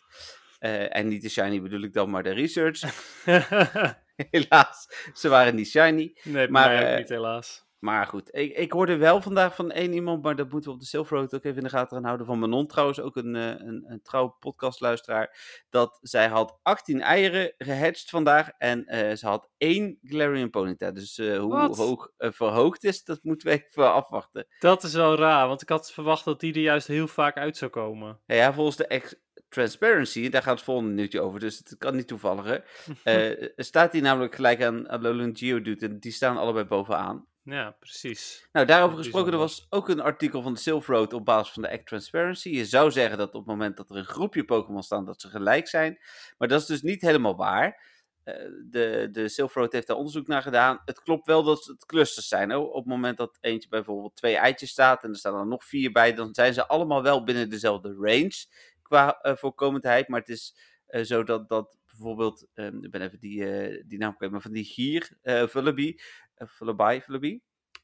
Eh, 0.58 0.96
en 0.96 1.08
niet 1.08 1.22
de 1.22 1.28
Shiny 1.28 1.62
bedoel 1.62 1.82
ik 1.82 1.92
dan, 1.92 2.10
maar 2.10 2.22
de 2.22 2.30
Research. 2.30 2.80
Helaas, 4.30 4.88
ze 5.14 5.28
waren 5.28 5.54
niet 5.54 5.68
Shiny. 5.68 6.16
nee, 6.22 6.48
Maar, 6.48 6.74
eh, 6.74 6.96
niet 6.96 7.08
helaas. 7.08 7.64
Maar 7.78 8.06
goed, 8.06 8.34
ik, 8.34 8.56
ik 8.56 8.72
hoorde 8.72 8.96
wel 8.96 9.20
vandaag 9.22 9.54
van 9.54 9.70
één 9.70 9.92
iemand, 9.92 10.22
maar 10.22 10.36
dat 10.36 10.50
moeten 10.50 10.70
we 10.70 10.76
op 10.76 10.82
de 10.82 10.88
Silver 10.88 11.18
Road 11.18 11.34
ook 11.34 11.44
even 11.44 11.56
in 11.56 11.64
de 11.64 11.70
gaten 11.70 11.96
gaan 11.96 12.04
houden. 12.04 12.26
Van 12.26 12.38
Manon 12.38 12.66
trouwens, 12.66 13.00
ook 13.00 13.16
een, 13.16 13.36
eh, 13.36 13.48
een, 13.48 13.84
een 13.86 14.02
trouw 14.02 14.36
podcastluisteraar. 14.40 15.38
Dat 15.70 15.98
zij 16.02 16.28
had 16.28 16.58
18 16.62 17.00
eieren 17.00 17.54
gehatcht 17.58 18.10
vandaag 18.10 18.50
en 18.58 18.84
ze 19.18 19.26
had 19.26 19.48
één 19.56 19.98
Galarian 20.02 20.50
Ponyta. 20.50 20.90
Dus 20.90 21.16
hoe 21.16 21.74
hoog 21.74 22.10
verhoogd 22.16 22.84
is, 22.84 23.04
dat 23.04 23.18
moeten 23.22 23.48
we 23.48 23.64
even 23.68 23.92
afwachten. 23.92 24.46
Dat 24.58 24.82
is 24.82 24.94
wel 24.94 25.16
raar, 25.16 25.48
want 25.48 25.62
ik 25.62 25.68
had 25.68 25.92
verwacht 25.92 26.24
dat 26.24 26.40
die 26.40 26.54
er 26.54 26.60
juist 26.60 26.86
heel 26.86 27.08
vaak 27.08 27.36
uit 27.36 27.56
zou 27.56 27.70
komen. 27.70 28.20
Ja, 28.26 28.52
volgens 28.52 28.76
de 28.76 28.86
ex 28.86 29.14
Transparency, 29.48 30.28
daar 30.28 30.42
gaat 30.42 30.54
het 30.54 30.64
volgende 30.64 30.92
nieuwtje 30.92 31.20
over, 31.20 31.40
dus 31.40 31.58
het 31.58 31.74
kan 31.78 31.96
niet 31.96 32.08
toevalliger. 32.08 32.64
eh, 33.04 33.48
staat 33.56 33.92
die 33.92 34.02
namelijk 34.02 34.34
gelijk 34.34 34.62
aan 34.62 34.88
Alolan 34.88 35.36
Geodude 35.36 35.86
en 35.86 35.98
die 35.98 36.12
staan 36.12 36.36
allebei 36.36 36.64
bovenaan. 36.64 37.26
ja, 37.42 37.70
precies. 37.70 38.48
Nou, 38.52 38.66
daarover 38.66 38.96
gesproken, 38.96 39.32
er 39.32 39.38
was 39.38 39.66
ook 39.70 39.88
een 39.88 40.00
artikel 40.00 40.42
van 40.42 40.54
de 40.54 40.60
Silver 40.60 40.94
Road 40.94 41.12
op 41.12 41.24
basis 41.24 41.52
van 41.52 41.62
de 41.62 41.70
Act 41.70 41.86
Transparency. 41.86 42.48
Je 42.48 42.64
zou 42.64 42.90
zeggen 42.90 43.18
dat 43.18 43.28
op 43.28 43.40
het 43.40 43.46
moment 43.46 43.76
dat 43.76 43.90
er 43.90 43.96
een 43.96 44.04
groepje 44.04 44.44
Pokémon 44.44 44.82
staan, 44.82 45.04
dat 45.04 45.20
ze 45.20 45.28
gelijk 45.28 45.68
zijn. 45.68 45.98
Maar 46.38 46.48
dat 46.48 46.60
is 46.60 46.66
dus 46.66 46.82
niet 46.82 47.00
helemaal 47.00 47.36
waar. 47.36 47.94
Eh, 48.26 48.34
de, 48.70 49.08
de 49.12 49.28
Silver 49.28 49.60
Road 49.60 49.72
heeft 49.72 49.86
daar 49.86 49.96
onderzoek 49.96 50.26
naar 50.26 50.42
gedaan. 50.42 50.80
Het 50.84 51.02
klopt 51.02 51.26
wel 51.26 51.42
dat 51.42 51.64
het 51.64 51.86
clusters 51.86 52.28
zijn. 52.28 52.54
Op 52.54 52.74
het 52.74 52.86
moment 52.86 53.16
dat 53.16 53.38
eentje 53.40 53.68
bijvoorbeeld 53.68 54.16
twee 54.16 54.36
eitjes 54.36 54.70
staat 54.70 55.02
en 55.04 55.10
er 55.10 55.16
staan 55.16 55.38
er 55.38 55.46
nog 55.46 55.64
vier 55.64 55.92
bij, 55.92 56.14
dan 56.14 56.34
zijn 56.34 56.54
ze 56.54 56.66
allemaal 56.66 57.02
wel 57.02 57.24
binnen 57.24 57.50
dezelfde 57.50 57.94
range 57.98 58.46
qua 58.86 59.18
eh, 59.20 59.36
voorkomendheid. 59.36 60.08
Maar 60.08 60.20
het 60.20 60.28
is 60.28 60.56
eh, 60.86 61.02
zo 61.04 61.22
dat, 61.24 61.48
dat 61.48 61.78
bijvoorbeeld, 61.86 62.46
ehm, 62.54 62.84
ik 62.84 62.90
ben 62.90 63.00
even 63.02 63.18
die, 63.20 63.50
eh, 63.50 63.82
die 63.86 63.98
naam 63.98 64.16
kwijt, 64.16 64.32
maar 64.32 64.40
van 64.40 64.52
die 64.52 64.64
gier, 64.64 65.10
Vullaby, 65.22 65.96
uh, 66.38 66.48
Vullaby, 66.48 67.00
Vullaby? 67.00 67.40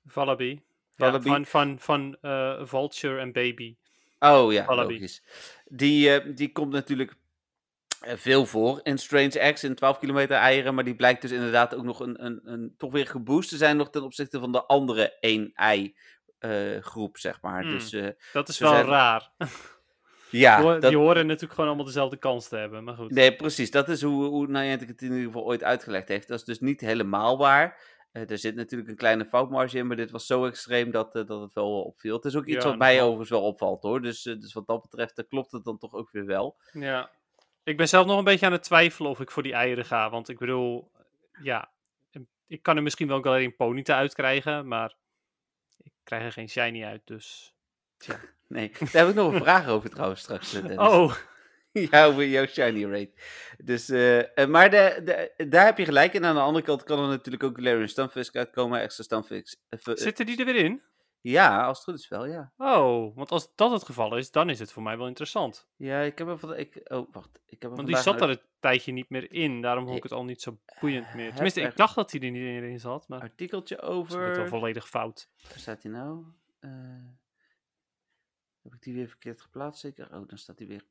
Vallaby. 0.06 0.60
Ja, 0.96 1.06
Vallaby. 1.06 1.28
van 1.28 1.46
van, 1.46 2.16
van 2.20 2.66
Vulture 2.68 3.20
en 3.20 3.32
Baby. 3.32 3.76
Oh 4.18 4.52
ja, 4.52 4.64
Wallaby. 4.64 4.92
logisch. 4.92 5.22
Die, 5.64 6.32
die 6.34 6.52
komt 6.52 6.72
natuurlijk 6.72 7.14
veel 8.02 8.46
voor 8.46 8.80
in 8.82 8.98
Strange 8.98 9.52
X 9.52 9.64
in 9.64 9.74
12 9.74 9.98
kilometer 9.98 10.36
eieren. 10.36 10.74
Maar 10.74 10.84
die 10.84 10.96
blijkt 10.96 11.22
dus 11.22 11.30
inderdaad 11.30 11.74
ook 11.74 11.84
nog 11.84 12.00
een, 12.00 12.24
een, 12.24 12.40
een 12.44 12.74
toch 12.76 12.92
weer 12.92 13.06
geboost 13.06 13.48
te 13.48 13.56
zijn 13.56 13.76
nog 13.76 13.90
ten 13.90 14.02
opzichte 14.02 14.38
van 14.38 14.52
de 14.52 14.64
andere 14.66 15.12
1-ei 15.26 15.96
eh, 16.38 16.78
groep, 16.80 17.18
zeg 17.18 17.40
maar. 17.40 17.62
Hmm. 17.62 17.70
Dus 17.70 17.90
Dat 18.32 18.48
is 18.48 18.58
wel 18.58 18.72
zijn- 18.72 18.86
raar. 18.86 19.30
ja, 20.40 20.56
die, 20.56 20.64
horen- 20.64 20.80
dat, 20.80 20.90
die 20.90 20.98
horen 20.98 21.26
natuurlijk 21.26 21.52
gewoon 21.52 21.66
allemaal 21.66 21.86
dezelfde 21.86 22.16
kans 22.16 22.48
te 22.48 22.56
hebben, 22.56 22.84
maar 22.84 22.94
goed. 22.94 23.10
nee, 23.10 23.36
precies. 23.36 23.70
Dat 23.70 23.88
is 23.88 24.02
hoe, 24.02 24.24
hoe 24.24 24.46
Niantic 24.46 24.88
het 24.88 25.02
in 25.02 25.08
ieder 25.10 25.26
geval 25.26 25.44
ooit 25.44 25.62
uitgelegd 25.64 26.08
heeft. 26.08 26.28
Dat 26.28 26.38
is 26.38 26.44
dus 26.44 26.60
niet 26.60 26.80
helemaal 26.80 27.38
waar. 27.38 27.90
Eh, 28.12 28.30
er 28.30 28.38
zit 28.38 28.54
natuurlijk 28.54 28.90
een 28.90 28.96
kleine 28.96 29.24
foutmarge 29.24 29.78
in, 29.78 29.86
maar 29.86 29.96
dit 29.96 30.10
was 30.10 30.26
zo 30.26 30.46
extreem 30.46 30.90
dat, 30.90 31.14
eh, 31.14 31.26
dat 31.26 31.40
het 31.40 31.52
wel 31.52 31.82
opviel. 31.82 32.16
Het 32.16 32.24
is 32.24 32.36
ook 32.36 32.46
iets 32.46 32.62
Ja, 32.64 32.68
wat 32.70 32.78
mij 32.78 32.92
nogal. 32.92 33.06
overigens 33.08 33.30
wel 33.40 33.48
opvalt 33.48 33.82
hoor. 33.82 34.02
Dus, 34.02 34.26
eh, 34.26 34.40
dus 34.40 34.52
wat 34.52 34.66
dat 34.66 34.82
betreft 34.82 35.18
eh, 35.18 35.24
klopt 35.28 35.52
het 35.52 35.64
dan 35.64 35.78
toch 35.78 35.92
ook 35.94 36.10
weer 36.10 36.26
wel. 36.26 36.56
Ja. 36.72 37.10
Ik 37.64 37.76
ben 37.76 37.88
zelf 37.88 38.06
nog 38.06 38.18
een 38.18 38.24
beetje 38.24 38.46
aan 38.46 38.52
het 38.52 38.62
twijfelen 38.62 39.10
of 39.10 39.20
ik 39.20 39.30
voor 39.30 39.42
die 39.42 39.52
eieren 39.52 39.84
ga. 39.84 40.10
Want 40.10 40.28
ik 40.28 40.38
bedoel, 40.38 40.90
ja, 41.42 41.70
ik 42.46 42.62
kan 42.62 42.76
er 42.76 42.82
misschien 42.82 43.08
wel 43.08 43.22
Galarian 43.22 43.56
Ponyta 43.56 43.96
uitkrijgen, 43.96 44.68
maar 44.68 44.94
ik 45.82 45.92
krijg 46.04 46.22
er 46.24 46.32
geen 46.32 46.48
shiny 46.48 46.84
uit, 46.84 47.02
dus... 47.04 47.54
Nee, 48.52 48.70
daar 48.78 48.88
heb 48.92 49.08
ik 49.08 49.14
nog 49.14 49.32
een 49.32 49.40
vraag 49.40 49.68
over 49.68 49.90
trouwens 49.90 50.20
straks. 50.20 50.54
eh, 50.54 50.62
Dennis. 50.62 50.88
Oh, 50.88 51.14
Ja, 51.90 52.04
over 52.04 52.26
jouw 52.26 52.46
shiny 52.46 52.84
rate. 52.84 53.12
Dus, 53.64 53.88
eh, 53.88 54.38
eh, 54.38 54.48
maar 54.48 54.70
de, 54.70 55.00
de, 55.04 55.46
daar 55.48 55.64
heb 55.64 55.78
je 55.78 55.84
gelijk. 55.84 56.14
En 56.14 56.24
aan 56.24 56.34
de 56.34 56.40
andere 56.40 56.64
kant 56.64 56.82
kan 56.82 56.98
er 57.02 57.08
natuurlijk 57.08 57.42
ook 57.42 57.56
Galarian 57.56 57.88
Stunfisk 57.88 58.36
uitkomen. 58.36 58.80
Extra 58.80 59.04
Stunfisk. 59.04 59.58
eh, 59.68 59.78
zitten 59.94 60.26
die 60.26 60.38
er 60.38 60.44
weer 60.44 60.64
in? 60.64 60.82
ja, 61.20 61.64
als 61.66 61.76
het 61.76 61.86
goed 61.86 61.98
is 61.98 62.08
wel, 62.08 62.26
ja. 62.26 62.52
Oh, 62.56 63.16
want 63.16 63.30
als 63.30 63.52
dat 63.54 63.70
het 63.70 63.84
geval 63.84 64.16
is, 64.16 64.30
dan 64.30 64.50
is 64.50 64.58
het 64.58 64.72
voor 64.72 64.82
mij 64.82 64.96
wel 64.96 65.06
interessant. 65.06 65.68
Ja, 65.76 66.00
ik 66.00 66.18
heb 66.18 66.28
er 66.28 66.38
van... 66.38 66.56
Ik, 66.56 66.80
oh, 66.84 67.12
wacht. 67.12 67.40
Ik 67.46 67.62
heb 67.62 67.70
er 67.70 67.76
Want 67.76 67.88
die 67.88 67.96
zat 67.96 68.20
er 68.20 68.28
een 68.28 68.40
tijdje 68.60 68.92
niet 68.92 69.10
meer 69.10 69.32
in, 69.32 69.60
daarom 69.60 69.84
vond 69.84 69.96
ik 69.96 70.02
het 70.02 70.12
al 70.12 70.24
niet 70.24 70.42
zo 70.42 70.58
boeiend 70.80 71.14
meer. 71.14 71.32
Tenminste, 71.32 71.60
ik 71.60 71.76
dacht 71.76 71.94
dat 71.94 72.10
hij 72.10 72.20
er 72.20 72.30
niet 72.30 72.62
in 72.62 72.80
zat, 72.80 73.08
maar 73.08 73.20
artikeltje 73.20 73.76
dat 73.76 73.84
is 74.08 74.14
wel 74.14 74.28
over... 74.28 74.48
volledig 74.48 74.88
fout. 74.88 75.28
Waar 75.48 75.58
staat 75.58 75.82
hij 75.82 75.92
nou? 75.92 76.24
Eh, 76.60 76.70
heb 78.62 78.74
ik 78.74 78.82
die 78.82 78.94
weer 78.94 79.08
verkeerd 79.08 79.40
geplaatst 79.40 79.80
zeker? 79.80 80.08
Oh, 80.12 80.28
dan 80.28 80.38
staat 80.38 80.58
hij 80.58 80.66
weer... 80.66 80.82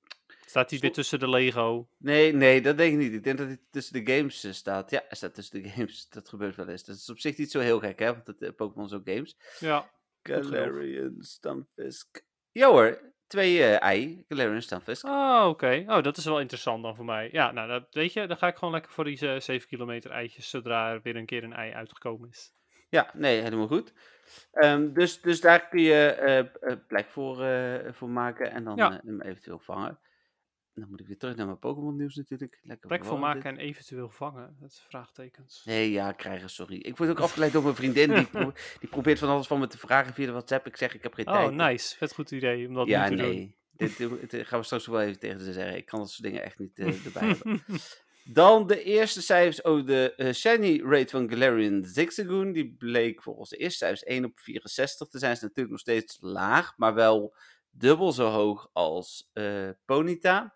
Staat 0.46 0.70
hij 0.70 0.80
weer 0.80 0.92
tussen 0.92 1.20
de 1.20 1.30
Lego? 1.30 1.88
Nee, 1.98 2.34
nee, 2.34 2.62
dat 2.62 2.78
denk 2.78 2.94
ik 2.94 2.98
niet. 2.98 3.14
Ik 3.14 3.24
denk 3.24 3.38
dat 3.38 3.48
hij 3.48 3.60
tussen 3.70 4.06
de 4.06 4.14
games 4.14 4.44
eh, 4.44 4.52
staat. 4.52 4.90
Ja, 4.90 5.04
hij 5.08 5.18
staat 5.18 5.34
tussen 5.34 5.64
de 5.64 5.70
games. 5.76 6.10
Dat 6.10 6.30
gebeurt 6.30 6.56
wel 6.56 6.68
eens. 6.68 6.84
Dat 6.84 6.96
is 6.96 7.10
op 7.10 7.20
zich 7.20 7.38
niet 7.38 7.52
zo 7.52 7.60
heel 7.60 7.80
gek, 7.80 8.00
hè? 8.00 8.14
Want 8.14 8.28
het, 8.28 8.42
eh, 8.42 8.50
Pokémon 8.56 8.86
is 8.86 8.94
ook 8.94 9.10
games. 9.10 9.38
Ja. 9.60 9.90
Galarian 10.24 11.16
Stunfisk. 11.20 12.24
Ja 12.52 12.70
hoor, 12.70 13.00
twee 13.28 13.64
eh, 13.64 13.82
ei. 13.82 14.26
Galarian 14.28 14.62
Stunfisk. 14.62 15.06
Oh, 15.06 15.46
oké. 15.48 15.84
Oh, 15.88 16.04
dat 16.04 16.18
is 16.18 16.26
wel 16.26 16.40
interessant 16.40 16.84
dan 16.84 16.96
voor 16.96 17.06
mij. 17.06 17.30
Ja, 17.32 17.52
nou, 17.52 17.68
dat, 17.68 17.88
weet 17.92 18.14
je, 18.14 18.28
dan 18.28 18.38
ga 18.38 18.48
ik 18.48 18.56
gewoon 18.56 18.74
lekker 18.74 18.92
voor 18.92 19.04
die 19.04 19.30
eh, 19.30 19.40
7 19.40 19.68
kilometer 19.68 20.12
eitjes, 20.12 20.50
zodra 20.50 20.92
er 20.92 21.02
weer 21.02 21.16
een 21.16 21.26
keer 21.26 21.44
een 21.44 21.54
ei 21.54 21.74
uitgekomen 21.74 22.30
is. 22.30 22.54
Ja, 22.92 23.12
nee, 23.14 23.42
helemaal 23.42 23.68
goed. 23.68 23.94
Ehm, 24.52 24.94
dus, 24.94 25.22
dus 25.22 25.42
daar 25.42 25.68
kun 25.68 25.82
je 25.82 26.06
eh, 26.06 26.76
plek 26.88 27.10
voor, 27.10 27.44
eh, 27.44 27.94
voor 27.94 28.10
maken 28.10 28.52
en 28.52 28.64
dan 28.64 28.76
Ja. 28.76 29.02
hem 29.06 29.22
eventueel 29.22 29.60
vangen. 29.60 30.00
Dan 30.74 30.90
moet 30.90 31.00
ik 31.00 31.08
weer 31.08 31.18
terug 31.18 31.36
naar 31.36 31.46
mijn 31.46 31.60
Pokémon 31.60 31.96
nieuws 31.96 32.16
natuurlijk. 32.16 32.60
Lekker 32.62 32.88
Plek 32.88 33.06
voor 33.06 33.20
maken 33.20 33.42
dit. 33.44 33.52
en 33.52 33.58
eventueel 33.58 34.10
vangen. 34.10 34.56
Dat 34.60 34.70
is 34.70 34.86
vraagtekens. 34.88 35.62
Nee, 35.66 35.92
ja, 35.92 36.12
krijgen, 36.12 36.50
sorry. 36.50 36.76
Ik 36.76 36.98
word 36.98 37.10
ook 37.10 37.20
afgeleid 37.20 37.52
door 37.52 37.64
mijn 37.64 37.76
vriendin. 37.76 38.14
Die, 38.14 38.26
pro- 38.38 38.54
die 38.80 38.90
probeert 38.90 39.20
van 39.20 39.30
alles 39.30 39.48
van 39.48 39.60
me 39.60 39.68
te 39.68 39.78
vragen 39.78 40.14
via 40.14 40.26
de 40.26 40.32
WhatsApp. 40.32 40.66
Ik 40.68 40.78
zeg, 40.78 40.94
ik 40.96 41.04
heb 41.04 41.14
geen 41.14 41.28
Oh, 41.28 41.34
tijd. 41.34 41.52
nice. 41.52 41.98
Vet 41.98 42.14
goed 42.14 42.32
idee 42.32 42.68
om 42.68 42.74
dat 42.74 42.88
Ja, 42.88 43.10
nu 43.10 43.16
te 43.16 43.22
nee. 43.22 43.58
Dit, 43.72 43.98
dit, 43.98 44.30
dit 44.32 44.48
gaan 44.48 44.60
we 44.60 44.66
straks 44.66 44.88
wel 44.88 45.02
even 45.02 45.20
tegen 45.20 45.40
ze 45.40 45.54
zeggen. 45.54 45.76
Ik 45.78 45.86
kan 45.86 46.00
dat 46.00 46.10
soort 46.10 46.24
dingen 46.24 46.44
echt 46.44 46.60
niet 46.60 46.80
erbij 46.80 47.28
hebben. 47.28 47.64
Dan 48.34 48.68
de 48.68 48.84
eerste 48.84 49.22
cijfers 49.22 49.64
over 49.64 49.86
de 49.86 50.14
eh, 50.16 50.34
shiny 50.34 50.82
rate 50.84 51.10
van 51.10 51.30
Galarian 51.30 51.84
Zigzagoon. 51.86 52.52
Die 52.52 52.76
bleek 52.78 53.24
volgens 53.24 53.50
de 53.50 53.58
eerste 53.58 53.78
cijfers 53.78 54.04
1 54.04 54.26
op 54.26 54.40
64 54.40 55.08
te 55.08 55.20
zijn. 55.20 55.32
Is 55.32 55.42
natuurlijk 55.42 55.70
nog 55.70 55.80
steeds 55.80 56.18
laag, 56.22 56.74
maar 56.78 56.94
wel 56.94 57.36
dubbel 57.70 58.12
zo 58.12 58.28
hoog 58.30 58.70
als 58.74 59.30
eh, 59.34 59.70
Ponyta. 59.86 60.56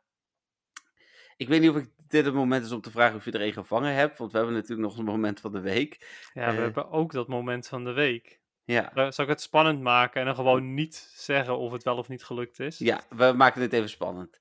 Ik 1.37 1.47
weet 1.47 1.61
niet 1.61 1.69
of 1.69 1.75
ik 1.75 1.89
dit 2.07 2.25
het 2.25 2.33
moment 2.33 2.65
is 2.65 2.71
om 2.71 2.81
te 2.81 2.91
vragen 2.91 3.15
of 3.15 3.25
je 3.25 3.31
er 3.31 3.41
een 3.41 3.53
gevangen 3.53 3.93
hebt, 3.93 4.17
want 4.17 4.31
we 4.31 4.37
hebben 4.37 4.55
natuurlijk 4.55 4.87
nog 4.87 4.97
een 4.97 5.05
moment 5.05 5.39
van 5.39 5.51
de 5.51 5.59
week. 5.59 6.29
ja, 6.33 6.45
we 6.51 6.55
Eh. 6.55 6.61
hebben 6.63 6.89
ook 6.89 7.11
dat 7.11 7.27
moment 7.27 7.67
van 7.67 7.83
de 7.83 7.91
week. 7.91 8.39
Ja, 8.63 8.91
Zal 9.11 9.23
ik 9.25 9.29
het 9.31 9.41
spannend 9.41 9.81
maken 9.81 10.19
en 10.19 10.25
dan 10.25 10.35
gewoon 10.35 10.73
niet 10.73 11.11
zeggen 11.15 11.57
of 11.57 11.71
het 11.71 11.83
wel 11.83 11.97
of 11.97 12.07
niet 12.07 12.23
gelukt 12.23 12.59
is? 12.59 12.77
ja 12.77 13.01
we 13.09 13.33
maken 13.35 13.61
het 13.61 13.73
even 13.73 13.89
spannend. 13.89 14.39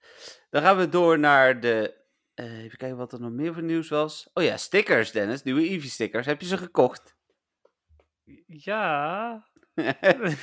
Dan 0.50 0.62
gaan 0.62 0.76
we 0.76 0.88
door 0.88 1.18
naar 1.18 1.60
de... 1.60 2.02
eh, 2.34 2.62
even 2.64 2.78
kijken 2.78 2.96
wat 2.96 3.12
er 3.12 3.20
nog 3.20 3.30
meer 3.30 3.52
voor 3.54 3.62
nieuws 3.62 3.88
was. 3.88 4.30
Oh 4.34 4.44
ja, 4.44 4.56
stickers 4.56 5.10
Dennis, 5.12 5.42
nieuwe 5.42 5.68
Eevee 5.68 5.90
stickers. 5.90 6.26
Heb 6.26 6.40
je 6.40 6.46
ze 6.46 6.56
gekocht? 6.58 7.16
Ja. 8.46 9.44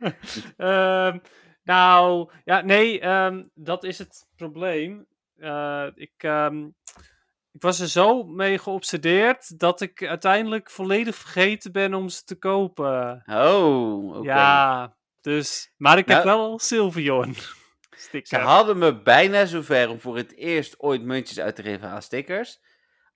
Ehm, 0.56 1.18
nou, 1.62 2.30
ja, 2.44 2.60
nee, 2.60 3.00
ehm, 3.00 3.42
dat 3.54 3.84
is 3.84 3.98
het 3.98 4.26
probleem. 4.36 5.06
Eh, 5.36 5.86
ik, 5.94 6.12
ehm, 6.16 6.66
ik 7.52 7.62
was 7.62 7.80
er 7.80 7.88
zo 7.88 8.24
mee 8.24 8.58
geobsedeerd 8.58 9.58
dat 9.58 9.80
ik 9.80 10.04
uiteindelijk 10.04 10.70
volledig 10.70 11.14
vergeten 11.16 11.72
ben 11.72 11.94
om 11.94 12.08
ze 12.08 12.24
te 12.24 12.34
kopen. 12.38 13.22
Oh, 13.26 14.16
oké. 14.16 14.28
Ja, 14.28 14.96
dus. 15.20 15.72
Maar 15.76 15.98
ik 15.98 16.08
heb 16.08 16.24
Nou- 16.24 16.38
wel 16.38 16.58
Ze 18.22 18.36
hadden 18.36 18.78
me 18.78 19.02
bijna 19.02 19.44
zover 19.46 19.88
om 19.88 20.00
voor 20.00 20.16
het 20.16 20.34
eerst 20.36 20.78
ooit 20.80 21.02
muntjes 21.02 21.40
uit 21.40 21.56
te 21.56 21.62
geven 21.62 21.88
aan 21.88 22.02
stickers. 22.02 22.60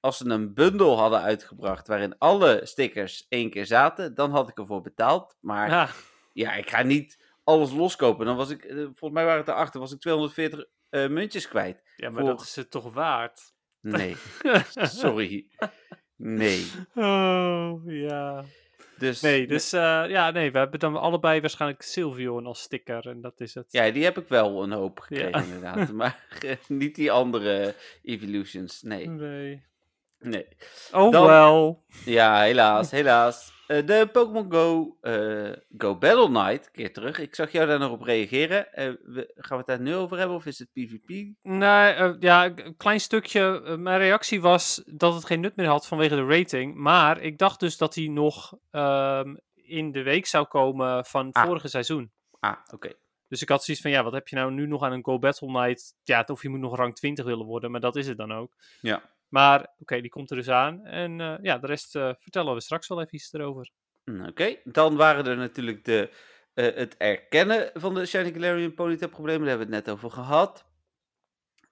Als 0.00 0.16
ze 0.16 0.28
een 0.28 0.54
bundel 0.54 0.98
hadden 0.98 1.20
uitgebracht 1.20 1.86
waarin 1.86 2.18
alle 2.18 2.60
stickers 2.64 3.26
één 3.28 3.50
keer 3.50 3.66
zaten, 3.66 4.14
dan 4.14 4.30
had 4.30 4.48
ik 4.48 4.58
ervoor 4.58 4.80
betaald. 4.80 5.36
Maar 5.40 5.68
ja, 5.68 5.88
Ja, 6.32 6.52
ik 6.54 6.70
ga 6.70 6.82
niet 6.82 7.22
alles 7.44 7.72
loskopen. 7.72 8.26
Dan 8.26 8.36
was 8.36 8.50
ik, 8.50 8.64
eh, 8.64 8.76
volgens 8.76 9.10
mij 9.12 9.24
waren 9.24 9.40
het 9.40 9.48
erachter, 9.48 9.80
was 9.80 9.92
ik 9.92 10.00
240 10.00 10.64
eh, 10.90 11.08
muntjes 11.08 11.48
kwijt. 11.48 11.82
ja 11.96 12.10
maar 12.10 12.20
Voor- 12.20 12.30
dat 12.30 12.40
is 12.40 12.56
het 12.56 12.70
toch 12.70 12.92
waard? 12.92 13.40
Nee, 13.80 14.16
sorry. 15.00 15.46
Nee. 16.16 16.70
Oh, 16.94 17.80
ja. 17.84 18.44
Dus, 18.98 19.20
Nee, 19.20 19.46
dus 19.46 19.72
eh, 19.72 20.04
ja, 20.08 20.30
nee, 20.30 20.52
we 20.52 20.58
hebben 20.58 20.78
dan 20.80 20.96
allebei 20.96 21.40
waarschijnlijk 21.40 21.82
Sylveon 21.82 22.46
als 22.46 22.60
sticker 22.60 23.08
en 23.08 23.20
dat 23.20 23.40
is 23.40 23.54
het. 23.54 23.66
Ja, 23.68 23.90
die 23.90 24.04
heb 24.04 24.18
ik 24.18 24.28
wel 24.28 24.62
een 24.62 24.72
hoop 24.72 25.00
gekregen 25.00 25.30
Ja. 25.30 25.42
inderdaad. 25.42 25.92
Maar 26.02 26.26
niet 26.68 26.94
die 26.94 27.12
andere 27.12 27.74
Evolutions. 28.02 28.82
Nee, 28.82 29.08
Nee. 29.08 29.62
nee. 30.18 30.46
Oh, 30.92 31.12
Dan- 31.12 31.26
wel. 31.26 31.84
Ja, 32.04 32.40
helaas, 32.40 32.90
helaas. 32.90 33.52
Eh, 33.66 33.86
de 33.86 34.08
Pokémon 34.12 34.52
Go, 34.52 34.96
eh, 35.00 35.52
Go 35.78 35.96
Battle 35.96 36.28
Night, 36.28 36.70
keer 36.70 36.92
terug. 36.92 37.18
Ik 37.18 37.34
zag 37.34 37.52
jou 37.52 37.66
daar 37.66 37.78
nog 37.78 37.90
op 37.90 38.02
reageren. 38.02 38.72
Eh, 38.72 38.92
we, 39.04 39.32
gaan 39.34 39.50
we 39.50 39.56
het 39.56 39.66
daar 39.66 39.80
nu 39.80 39.94
over 39.94 40.18
hebben 40.18 40.36
of 40.36 40.46
is 40.46 40.58
het 40.58 40.72
PvP? 40.72 41.08
Nee, 41.42 42.16
ja, 42.20 42.44
een 42.44 42.76
klein 42.76 43.00
stukje. 43.00 43.76
mijn 43.78 43.98
reactie 43.98 44.40
was 44.40 44.82
dat 44.86 45.14
het 45.14 45.24
geen 45.24 45.40
nut 45.40 45.56
meer 45.56 45.66
had 45.66 45.86
vanwege 45.86 46.14
de 46.14 46.26
rating. 46.26 46.74
Maar 46.74 47.20
ik 47.20 47.38
dacht 47.38 47.60
dus 47.60 47.76
dat 47.76 47.94
hij 47.94 48.06
nog 48.06 48.52
ehm, 48.70 49.34
in 49.54 49.92
de 49.92 50.02
week 50.02 50.26
zou 50.26 50.46
komen 50.46 51.04
van 51.04 51.32
Ah. 51.32 51.44
vorige 51.44 51.68
seizoen. 51.68 52.10
Ah, 52.40 52.56
oké. 52.72 52.92
Dus 53.28 53.42
ik 53.42 53.48
had 53.48 53.64
zoiets 53.64 53.82
van, 53.82 53.92
ja, 53.92 54.02
wat 54.02 54.12
heb 54.12 54.28
je 54.28 54.36
nou 54.36 54.52
nu 54.52 54.66
nog 54.66 54.82
aan 54.82 54.92
een 54.92 55.04
Go 55.04 55.18
Battle 55.18 55.50
Night? 55.50 55.94
Ja, 56.02 56.24
of 56.26 56.42
je 56.42 56.48
moet 56.48 56.60
nog 56.60 56.76
rang 56.76 56.94
20 56.94 57.24
willen 57.24 57.46
worden, 57.46 57.70
maar 57.70 57.80
dat 57.80 57.96
is 57.96 58.06
het 58.06 58.16
dan 58.16 58.32
ook. 58.32 58.52
Ja. 58.80 59.02
Maar, 59.28 59.74
oké, 59.78 60.00
die 60.00 60.10
komt 60.10 60.30
er 60.30 60.36
dus 60.36 60.48
aan. 60.48 60.84
En 60.84 61.20
eh, 61.20 61.34
ja, 61.42 61.58
de 61.58 61.66
rest 61.66 61.96
eh, 61.96 62.10
vertellen 62.18 62.54
we 62.54 62.60
straks 62.60 62.88
wel 62.88 63.00
even 63.00 63.14
iets 63.14 63.32
erover. 63.32 63.70
Mm, 64.04 64.26
Oké, 64.26 64.56
dan 64.64 64.96
waren 64.96 65.26
er 65.26 65.36
natuurlijk 65.36 65.84
de, 65.84 66.10
eh, 66.54 66.74
het 66.74 66.96
erkennen 66.96 67.70
van 67.74 67.94
de 67.94 68.06
Shiny 68.06 68.32
Galarian 68.32 68.74
Ponytail 68.74 69.10
problemen. 69.10 69.40
Daar 69.40 69.48
hebben 69.48 69.68
we 69.68 69.74
het 69.74 69.84
net 69.84 69.94
over 69.94 70.10
gehad. 70.10 70.72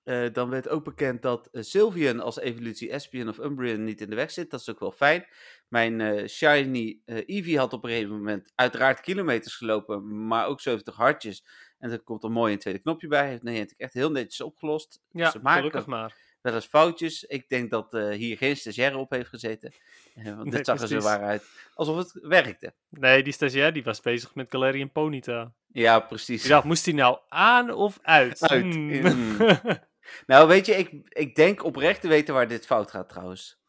Eh, 0.02 0.32
dan 0.32 0.50
werd 0.50 0.68
ook 0.68 0.84
bekend 0.84 1.22
dat 1.22 1.48
Sylveon 1.52 2.20
als 2.20 2.38
evolutie 2.38 2.90
Espion 2.90 3.28
of 3.28 3.38
Umbreon 3.38 3.84
niet 3.84 4.00
in 4.00 4.10
de 4.10 4.16
weg 4.16 4.30
zit. 4.30 4.50
Dat 4.50 4.60
is 4.60 4.70
ook 4.70 4.80
wel 4.80 4.92
fijn. 4.92 5.26
Mijn 5.68 6.28
Shiny 6.28 7.00
Eevee 7.04 7.58
had 7.58 7.72
op 7.72 7.84
een 7.84 7.90
gegeven 7.90 8.16
moment 8.16 8.52
uiteraard 8.54 9.00
kilometers 9.00 9.56
gelopen, 9.56 10.26
maar 10.26 10.46
ook 10.46 10.60
70 10.60 10.96
hartjes. 10.96 11.44
En 11.78 11.90
er 11.90 12.02
komt 12.02 12.24
een 12.24 12.32
mooi 12.32 12.52
een 12.52 12.58
tweede 12.58 12.80
knopje 12.80 13.08
bij. 13.08 13.28
Heeft 13.28 13.42
Niantic 13.42 13.78
echt 13.78 13.92
heel 13.92 14.10
netjes 14.10 14.40
opgelost. 14.40 15.00
Ja, 15.10 15.34
maken 15.42 15.56
gelukkig 15.56 15.86
maar. 15.86 16.16
Wel 16.42 16.54
eens 16.54 16.66
foutjes. 16.66 17.24
Ik 17.24 17.48
denk 17.48 17.70
dat 17.70 17.94
eh, 17.94 18.08
hier 18.08 18.36
geen 18.36 18.56
stagiaire 18.56 18.96
op 18.96 19.10
heeft 19.10 19.28
gezeten. 19.28 19.72
Eh, 20.14 20.24
want 20.24 20.42
Nee, 20.42 20.50
dit 20.50 20.66
zag 20.66 20.80
er 20.80 20.88
zo 20.88 20.98
waar 21.00 21.22
uit 21.22 21.44
alsof 21.74 21.96
het 21.96 22.12
werkte. 22.22 22.72
Nee, 22.88 23.22
die 23.22 23.32
stagiair 23.32 23.72
die 23.72 23.84
was 23.84 24.00
bezig 24.00 24.34
met 24.34 24.50
Galarian 24.50 24.92
Ponyta. 24.92 25.52
Ja, 25.66 26.00
precies. 26.00 26.42
Ik 26.42 26.48
dacht, 26.50 26.64
moest 26.64 26.84
hij 26.84 26.94
nou 26.94 27.18
aan 27.28 27.70
of 27.70 27.98
uit? 28.02 28.42
Uit. 28.42 28.62
Hmm. 28.62 29.00
Mm. 29.00 29.36
Nou, 30.26 30.48
weet 30.48 30.66
je, 30.66 30.72
ik, 30.76 30.90
ik 31.08 31.34
denk 31.34 31.64
oprecht 31.64 32.00
te 32.00 32.08
weten 32.08 32.34
waar 32.34 32.48
dit 32.48 32.66
fout 32.66 32.90
gaat 32.90 33.08
trouwens. 33.08 33.60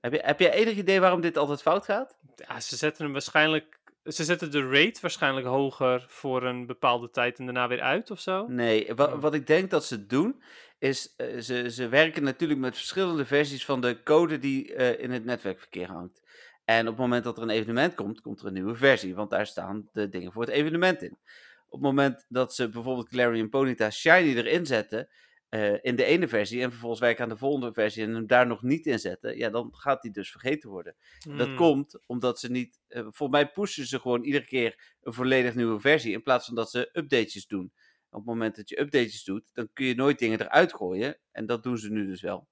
Heb 0.00 0.12
je, 0.12 0.20
heb 0.22 0.40
je 0.40 0.50
enig 0.50 0.76
idee 0.76 1.00
waarom 1.00 1.20
dit 1.20 1.36
altijd 1.36 1.62
fout 1.62 1.84
gaat? 1.84 2.16
ja, 2.36 2.60
ze 2.60 2.76
zetten 2.76 3.04
hem 3.04 3.12
waarschijnlijk... 3.12 3.78
Ze 4.04 4.24
zetten 4.24 4.50
de 4.50 4.68
rate 4.68 4.98
waarschijnlijk 5.00 5.46
hoger 5.46 6.04
voor 6.08 6.42
een 6.42 6.66
bepaalde 6.66 7.10
tijd 7.10 7.38
en 7.38 7.44
daarna 7.44 7.68
weer 7.68 7.80
uit 7.80 8.10
of 8.10 8.20
zo. 8.20 8.46
Nee, 8.46 8.94
wa- 8.94 9.04
Oh. 9.12 9.20
wat 9.20 9.34
ik 9.34 9.46
denk 9.46 9.70
dat 9.70 9.84
ze 9.84 10.06
doen, 10.06 10.42
is 10.80 11.14
eh, 11.16 11.38
ze, 11.38 11.70
ze 11.70 11.88
werken 11.88 12.22
natuurlijk 12.22 12.60
met 12.60 12.76
verschillende 12.76 13.26
versies 13.26 13.64
van 13.64 13.80
de 13.80 14.02
code 14.02 14.38
die 14.38 14.74
eh, 14.74 15.02
in 15.04 15.10
het 15.10 15.24
netwerkverkeer 15.24 15.88
hangt. 15.88 16.22
En 16.64 16.80
op 16.80 16.86
het 16.92 16.96
moment 17.02 17.24
dat 17.24 17.36
er 17.36 17.42
een 17.42 17.50
evenement 17.50 17.94
komt, 17.94 18.20
komt 18.20 18.40
er 18.40 18.46
een 18.46 18.52
nieuwe 18.52 18.74
versie, 18.74 19.14
want 19.14 19.30
daar 19.30 19.46
staan 19.46 19.88
de 19.92 20.08
dingen 20.08 20.32
voor 20.32 20.42
het 20.42 20.50
evenement 20.50 21.02
in. 21.02 21.18
Op 21.66 21.72
het 21.72 21.80
moment 21.80 22.26
dat 22.28 22.54
ze 22.54 22.68
bijvoorbeeld 22.68 23.08
Clarion 23.08 23.48
Ponyta 23.48 23.90
Shiny 23.90 24.36
erin 24.36 24.66
zetten, 24.66 25.08
eh, 25.48 25.84
in 25.84 25.96
de 25.96 26.04
ene 26.04 26.28
versie, 26.28 26.62
en 26.62 26.70
vervolgens 26.70 27.00
werken 27.00 27.22
aan 27.22 27.28
de 27.28 27.36
volgende 27.36 27.72
versie 27.72 28.04
en 28.04 28.14
hem 28.14 28.26
daar 28.26 28.46
nog 28.46 28.62
niet 28.62 28.86
in 28.86 28.98
zetten, 28.98 29.36
ja, 29.36 29.50
dan 29.50 29.68
gaat 29.76 30.02
die 30.02 30.10
dus 30.10 30.30
vergeten 30.30 30.70
worden. 30.70 30.96
Dat 31.34 31.46
Hmm. 31.46 31.56
komt 31.56 31.98
omdat 32.06 32.40
ze 32.40 32.50
niet. 32.50 32.78
volgens 32.92 33.30
mij 33.30 33.48
pushen 33.48 33.86
ze 33.86 34.00
gewoon 34.00 34.22
iedere 34.24 34.44
keer 34.44 34.96
een 35.02 35.12
volledig 35.12 35.54
nieuwe 35.54 35.80
versie. 35.80 36.12
In 36.12 36.22
plaats 36.22 36.46
van 36.46 36.54
dat 36.54 36.70
ze 36.70 36.90
updates 36.92 37.46
doen. 37.46 37.72
Op 38.10 38.18
het 38.18 38.24
moment 38.24 38.56
dat 38.56 38.68
je 38.68 38.80
updates 38.80 39.24
doet, 39.24 39.50
dan 39.52 39.70
kun 39.72 39.86
je 39.86 39.94
nooit 39.94 40.18
dingen 40.18 40.40
eruit 40.40 40.74
gooien. 40.74 41.18
En 41.32 41.46
dat 41.46 41.62
doen 41.62 41.78
ze 41.78 41.90
nu 41.90 42.06
dus 42.06 42.20
wel. 42.20 42.48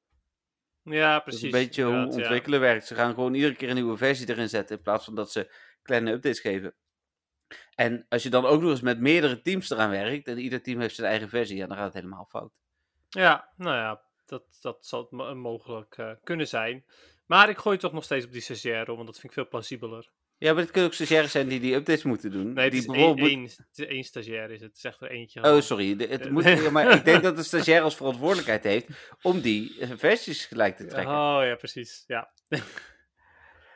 Ja, 0.83 1.15
Dat 1.15 1.23
precies. 1.23 1.43
is 1.43 1.53
een 1.53 1.59
beetje 1.61 1.85
hoe 1.85 1.95
ja. 1.95 2.07
ontwikkelen 2.07 2.61
werkt. 2.61 2.87
Ze 2.87 2.95
gaan 2.95 3.15
gewoon 3.15 3.35
iedere 3.35 3.55
keer 3.55 3.69
een 3.69 3.75
nieuwe 3.75 3.97
versie 3.97 4.29
erin 4.29 4.49
zetten. 4.49 4.77
In 4.77 4.83
plaats 4.83 5.05
van 5.05 5.15
dat 5.15 5.33
ze 5.33 5.53
kleine 5.83 6.13
updates 6.13 6.41
geven. 6.41 6.75
En 7.75 8.07
als 8.09 8.23
je 8.23 8.31
dan 8.31 8.45
ook 8.45 8.61
nog 8.61 8.71
eens 8.71 8.81
met 8.81 9.01
meerdere 9.01 9.43
teams 9.43 9.71
eraan 9.71 9.91
werkt. 9.91 10.29
En 10.29 10.39
ieder 10.39 10.63
team 10.63 10.81
heeft 10.81 10.95
zijn 10.95 11.09
eigen 11.09 11.29
versie. 11.29 11.57
Ja, 11.57 11.67
dan 11.67 11.77
gaat 11.77 11.85
het 11.85 11.95
helemaal 11.95 12.27
fout. 12.29 12.53
Ja, 13.09 13.53
nou 13.57 13.77
ja, 13.77 14.03
dat, 14.27 14.59
dat 14.61 14.87
zal 14.87 15.09
mogelijk 15.35 15.99
eh, 15.99 16.13
kunnen 16.23 16.49
zijn. 16.49 16.85
Maar 17.27 17.49
ik 17.49 17.59
gooi 17.59 17.79
toch 17.79 17.93
nog 17.93 18.05
steeds 18.05 18.25
op 18.25 18.33
die 18.33 18.41
stagiaire, 18.41 18.95
want 18.95 19.07
dat 19.07 19.15
vind 19.15 19.27
ik 19.27 19.33
veel 19.33 19.49
plausibeler. 19.49 20.11
Ja, 20.39 20.53
maar 20.53 20.63
het 20.63 20.71
kunnen 20.71 20.91
ook 20.91 20.95
stagiaires 20.95 21.33
zijn 21.33 21.49
die 21.49 21.61
die 21.61 21.75
updates 21.75 22.03
moeten 22.03 22.31
doen. 22.31 22.53
Nee, 22.53 22.65
het 22.65 22.73
die 22.73 22.81
is 22.81 22.87
bijvoorbeeld 22.87 23.49
één, 23.75 24.05
stagiair, 24.05 24.51
is 24.51 24.61
het. 24.61 24.69
Het 24.69 24.77
is 24.77 24.85
echt 24.85 25.01
er 25.01 25.11
eentje. 25.11 25.43
Oh, 25.43 25.61
sorry. 25.61 25.97
De- 25.97 26.07
het 26.07 26.21
Eh, 26.21 26.31
moet, 26.31 26.71
maar 26.71 26.91
ik 26.99 27.05
denk 27.05 27.23
dat 27.23 27.37
de 27.37 27.43
stagiair 27.43 27.83
als 27.83 27.97
verantwoordelijkheid 27.97 28.65
heeft 28.65 28.87
om 29.23 29.41
die 29.41 29.79
eh, 29.81 29.91
versies 29.97 30.47
gelijk 30.47 30.77
te 30.77 30.87
trekken. 30.87 31.15
Oh 31.15 31.41
ja, 31.43 31.55
precies. 31.55 32.05
Ja. 32.07 32.31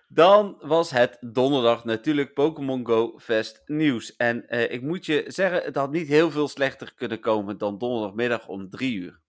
Dan 0.09 0.57
was 0.61 0.91
het 0.91 1.19
donderdag 1.21 1.85
natuurlijk 1.85 2.35
Pokémon 2.35 2.87
Go 2.87 3.19
Fest 3.19 3.63
nieuws. 3.67 4.17
En 4.17 4.49
eh, 4.49 4.73
ik 4.73 4.83
moet 4.83 5.07
je 5.07 5.25
zeggen, 5.27 5.63
het 5.63 5.77
had 5.77 5.91
niet 5.91 6.09
heel 6.09 6.31
veel 6.31 6.49
slechter 6.49 6.95
kunnen 6.95 7.21
komen 7.21 7.59
dan 7.59 7.79
donderdagmiddag 7.79 8.49
om 8.49 8.71
drie 8.71 8.95
uur. 8.95 9.21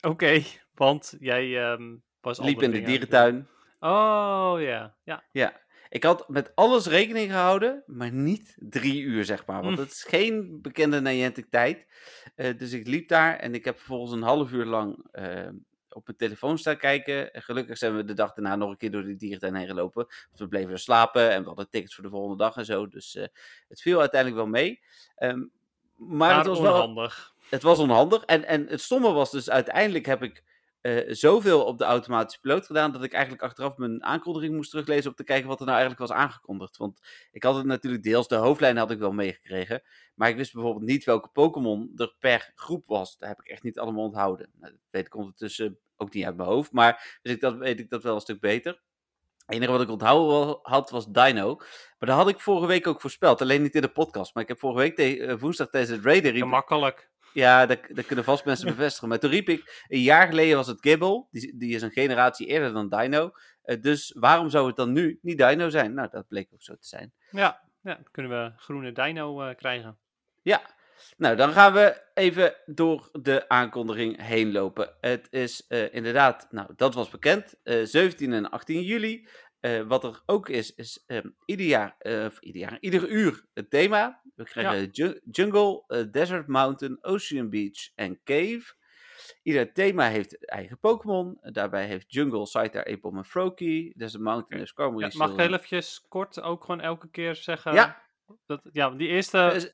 Oké, 0.00 0.42
want 0.74 1.16
jij 1.20 1.62
ehm 1.62 1.96
was 2.20 2.38
Liep 2.38 2.62
in 2.62 2.70
de 2.70 2.82
dierentuin. 2.82 3.48
Oh 3.80 4.54
ja, 4.58 4.96
ja. 5.04 5.24
Ja, 5.32 5.60
ik 5.94 6.02
had 6.04 6.28
met 6.28 6.52
alles 6.54 6.86
rekening 6.86 7.30
gehouden, 7.30 7.82
maar 7.86 8.12
niet 8.12 8.56
drie 8.58 9.00
uur, 9.02 9.24
zeg 9.24 9.46
maar. 9.46 9.62
Want 9.62 9.74
Hm. 9.76 9.82
het 9.82 9.90
is 9.90 10.04
geen 10.04 10.58
bekende 10.62 11.00
Niantic 11.00 11.46
tijd. 11.50 11.86
Eh, 12.34 12.58
dus 12.58 12.72
ik 12.72 12.86
liep 12.86 13.08
daar 13.08 13.36
en 13.36 13.54
ik 13.54 13.64
heb 13.64 13.76
vervolgens 13.76 14.12
een 14.12 14.22
half 14.22 14.52
uur 14.52 14.64
lang 14.64 15.06
eh, 15.12 15.48
op 15.88 16.06
mijn 16.06 16.16
telefoon 16.18 16.58
staan 16.58 16.76
kijken. 16.76 17.32
En 17.32 17.42
gelukkig 17.42 17.78
zijn 17.78 17.96
we 17.96 18.04
de 18.04 18.14
dag 18.14 18.32
daarna 18.32 18.56
nog 18.56 18.70
een 18.70 18.76
keer 18.76 18.90
door 18.90 19.02
de 19.04 19.16
dierentuin 19.16 19.54
heen 19.54 19.66
gelopen. 19.66 20.04
Want 20.06 20.38
we 20.38 20.48
bleven 20.48 20.72
er 20.72 20.78
slapen 20.78 21.30
en 21.30 21.40
we 21.40 21.46
hadden 21.46 21.70
tickets 21.70 21.94
voor 21.94 22.04
de 22.04 22.10
volgende 22.10 22.36
dag 22.44 22.56
en 22.56 22.64
zo. 22.64 22.88
Dus 22.88 23.14
eh, 23.16 23.26
het 23.68 23.80
viel 23.80 24.00
uiteindelijk 24.00 24.40
wel 24.42 24.50
mee. 24.50 24.80
Ehm, 25.14 25.38
maar, 25.96 26.16
Maar 26.16 26.36
het 26.36 26.46
was 26.46 26.60
wel 26.60 26.72
onhandig. 26.74 27.34
het 27.50 27.62
was 27.62 27.78
onhandig. 27.78 28.24
En, 28.24 28.44
en 28.44 28.66
het 28.66 28.80
stomme 28.80 29.12
was 29.12 29.30
dus, 29.30 29.50
uiteindelijk 29.50 30.06
heb 30.06 30.22
ik 30.22 30.42
eh, 30.84 31.14
zoveel 31.14 31.64
op 31.64 31.78
de 31.78 31.84
automatische 31.84 32.40
piloot 32.40 32.66
gedaan, 32.66 32.92
dat 32.92 33.02
ik 33.04 33.12
eigenlijk 33.12 33.42
achteraf 33.42 33.76
mijn 33.76 34.04
aankondiging 34.04 34.54
moest 34.54 34.70
teruglezen 34.70 35.10
om 35.10 35.16
te 35.16 35.24
kijken 35.24 35.48
wat 35.48 35.60
er 35.60 35.66
nou 35.66 35.78
eigenlijk 35.78 36.08
was 36.08 36.18
aangekondigd. 36.18 36.76
Want 36.76 37.00
ik 37.30 37.42
had 37.42 37.56
het 37.56 37.64
natuurlijk 37.64 38.02
deels, 38.02 38.28
de 38.28 38.34
hoofdlijn 38.34 38.76
had 38.76 38.90
ik 38.90 38.98
wel 38.98 39.12
meegekregen, 39.12 39.82
maar 40.14 40.28
ik 40.28 40.36
wist 40.36 40.52
bijvoorbeeld 40.52 40.84
niet 40.84 41.04
welke 41.04 41.28
Pokémon 41.28 41.92
er 41.96 42.14
per 42.18 42.52
groep 42.54 42.86
was. 42.86 43.16
Dat 43.18 43.28
heb 43.28 43.40
ik 43.40 43.48
echt 43.48 43.62
niet 43.62 43.78
allemaal 43.78 44.04
onthouden. 44.04 44.50
Nou, 44.60 44.72
dat 44.72 44.80
weet 44.90 45.06
ik 45.06 45.14
ondertussen 45.14 45.78
ook 45.96 46.12
niet 46.14 46.24
uit 46.24 46.36
mijn 46.36 46.48
hoofd, 46.48 46.72
maar 46.72 47.18
dus 47.22 47.32
ik, 47.32 47.40
dat 47.40 47.56
weet 47.56 47.80
ik 47.80 47.90
dat 47.90 48.02
wel 48.02 48.14
een 48.14 48.20
stuk 48.20 48.40
beter. 48.40 48.82
Het 49.46 49.54
enige 49.54 49.72
wat 49.72 49.80
ik 49.80 49.90
onthouden 49.90 50.58
had 50.62 50.90
was 50.90 51.06
Dino. 51.06 51.54
Maar 51.98 52.08
dat 52.08 52.16
had 52.16 52.28
ik 52.28 52.40
vorige 52.40 52.66
week 52.66 52.86
ook 52.86 53.00
voorspeld. 53.00 53.40
Alleen 53.40 53.62
niet 53.62 53.74
in 53.74 53.80
de 53.82 53.88
podcast. 53.88 54.34
Maar 54.34 54.42
ik 54.42 54.48
heb 54.48 54.58
vorige 54.58 54.78
week 54.80 54.96
te- 54.96 55.26
eh, 55.26 55.38
woensdag 55.38 55.70
tijdens 55.70 55.92
het 55.92 56.04
Raider 56.04 56.34
Gemakkelijk. 56.34 57.10
Ja, 57.34 57.66
dat, 57.66 57.78
dat 57.88 58.06
kunnen 58.06 58.24
vast 58.24 58.44
mensen 58.44 58.66
bevestigen. 58.76 59.08
Maar 59.08 59.18
toen 59.18 59.30
riep 59.30 59.48
ik, 59.48 59.84
een 59.88 60.00
jaar 60.02 60.26
geleden 60.26 60.56
was 60.56 60.66
het 60.66 60.80
Gibble. 60.80 61.26
Die, 61.30 61.56
die 61.56 61.74
is 61.74 61.82
een 61.82 61.90
generatie 61.90 62.46
eerder 62.46 62.72
dan 62.72 62.88
Dino. 62.88 63.30
Eh, 63.62 63.80
dus 63.80 64.14
waarom 64.18 64.50
zou 64.50 64.66
het 64.66 64.76
dan 64.76 64.92
nu 64.92 65.18
niet 65.22 65.38
Dino 65.38 65.68
zijn? 65.68 65.94
Nou, 65.94 66.08
dat 66.10 66.28
bleek 66.28 66.48
ook 66.52 66.62
zo 66.62 66.74
te 66.74 66.86
zijn. 66.86 67.12
Ja, 67.30 67.62
ja, 67.84 67.94
dan 67.94 68.06
kunnen 68.10 68.32
we 68.32 68.52
groene 68.56 68.92
dino 68.92 69.42
eh, 69.42 69.54
krijgen. 69.56 69.98
Ja, 70.42 70.62
nou 71.16 71.36
dan 71.36 71.52
gaan 71.52 71.72
we 71.72 72.02
even 72.14 72.54
door 72.66 73.08
de 73.12 73.48
aankondiging 73.48 74.22
heen 74.22 74.52
lopen. 74.52 74.96
Het 75.00 75.26
is 75.30 75.66
eh, 75.66 75.94
inderdaad, 75.94 76.46
nou 76.50 76.68
dat 76.76 76.94
was 76.94 77.10
bekend, 77.10 77.54
eh, 77.62 77.82
17 77.82 78.32
en 78.32 78.50
18 78.50 78.82
juli. 78.82 79.28
Eh, 79.64 79.80
wat 79.86 80.04
er 80.04 80.22
ook 80.26 80.48
is, 80.48 80.74
is 80.74 81.02
ehm, 81.06 81.28
ieder 81.44 81.66
jaar, 81.66 81.94
eh, 81.98 82.24
of 82.24 82.38
ieder 82.40 82.60
jaar, 82.60 82.76
ieder 82.80 83.08
uur 83.08 83.44
het 83.54 83.70
thema. 83.70 84.20
We 84.34 84.44
krijgen 84.44 84.88
ju- 84.92 85.20
Jungle, 85.30 85.84
eh, 85.86 86.04
Desert 86.10 86.46
Mountain, 86.46 86.98
Ocean 87.04 87.50
Beach 87.50 87.90
en 87.94 88.20
Cave. 88.24 88.62
Ieder 89.42 89.72
thema 89.72 90.08
heeft 90.08 90.46
eigen 90.46 90.78
Pokémon. 90.78 91.38
Daarbij 91.42 91.86
heeft 91.86 92.12
Jungle, 92.12 92.46
Scyther, 92.46 92.86
Apom 92.92 93.16
en 93.16 93.24
Froakie. 93.24 93.92
Desert 93.98 94.22
Mountain 94.22 94.62
is 94.62 94.68
Skarmory, 94.68 95.04
Ja, 95.04 95.10
mag 95.14 95.30
ik 95.30 95.36
heel 95.38 95.52
eventjes 95.52 96.04
kort 96.08 96.40
ook 96.40 96.64
gewoon 96.64 96.80
elke 96.80 97.08
keer 97.10 97.34
zeggen? 97.34 97.72
Ja. 97.74 98.02
Dat, 98.46 98.60
ja, 98.72 98.90
die 98.90 99.08
eerste 99.08 99.70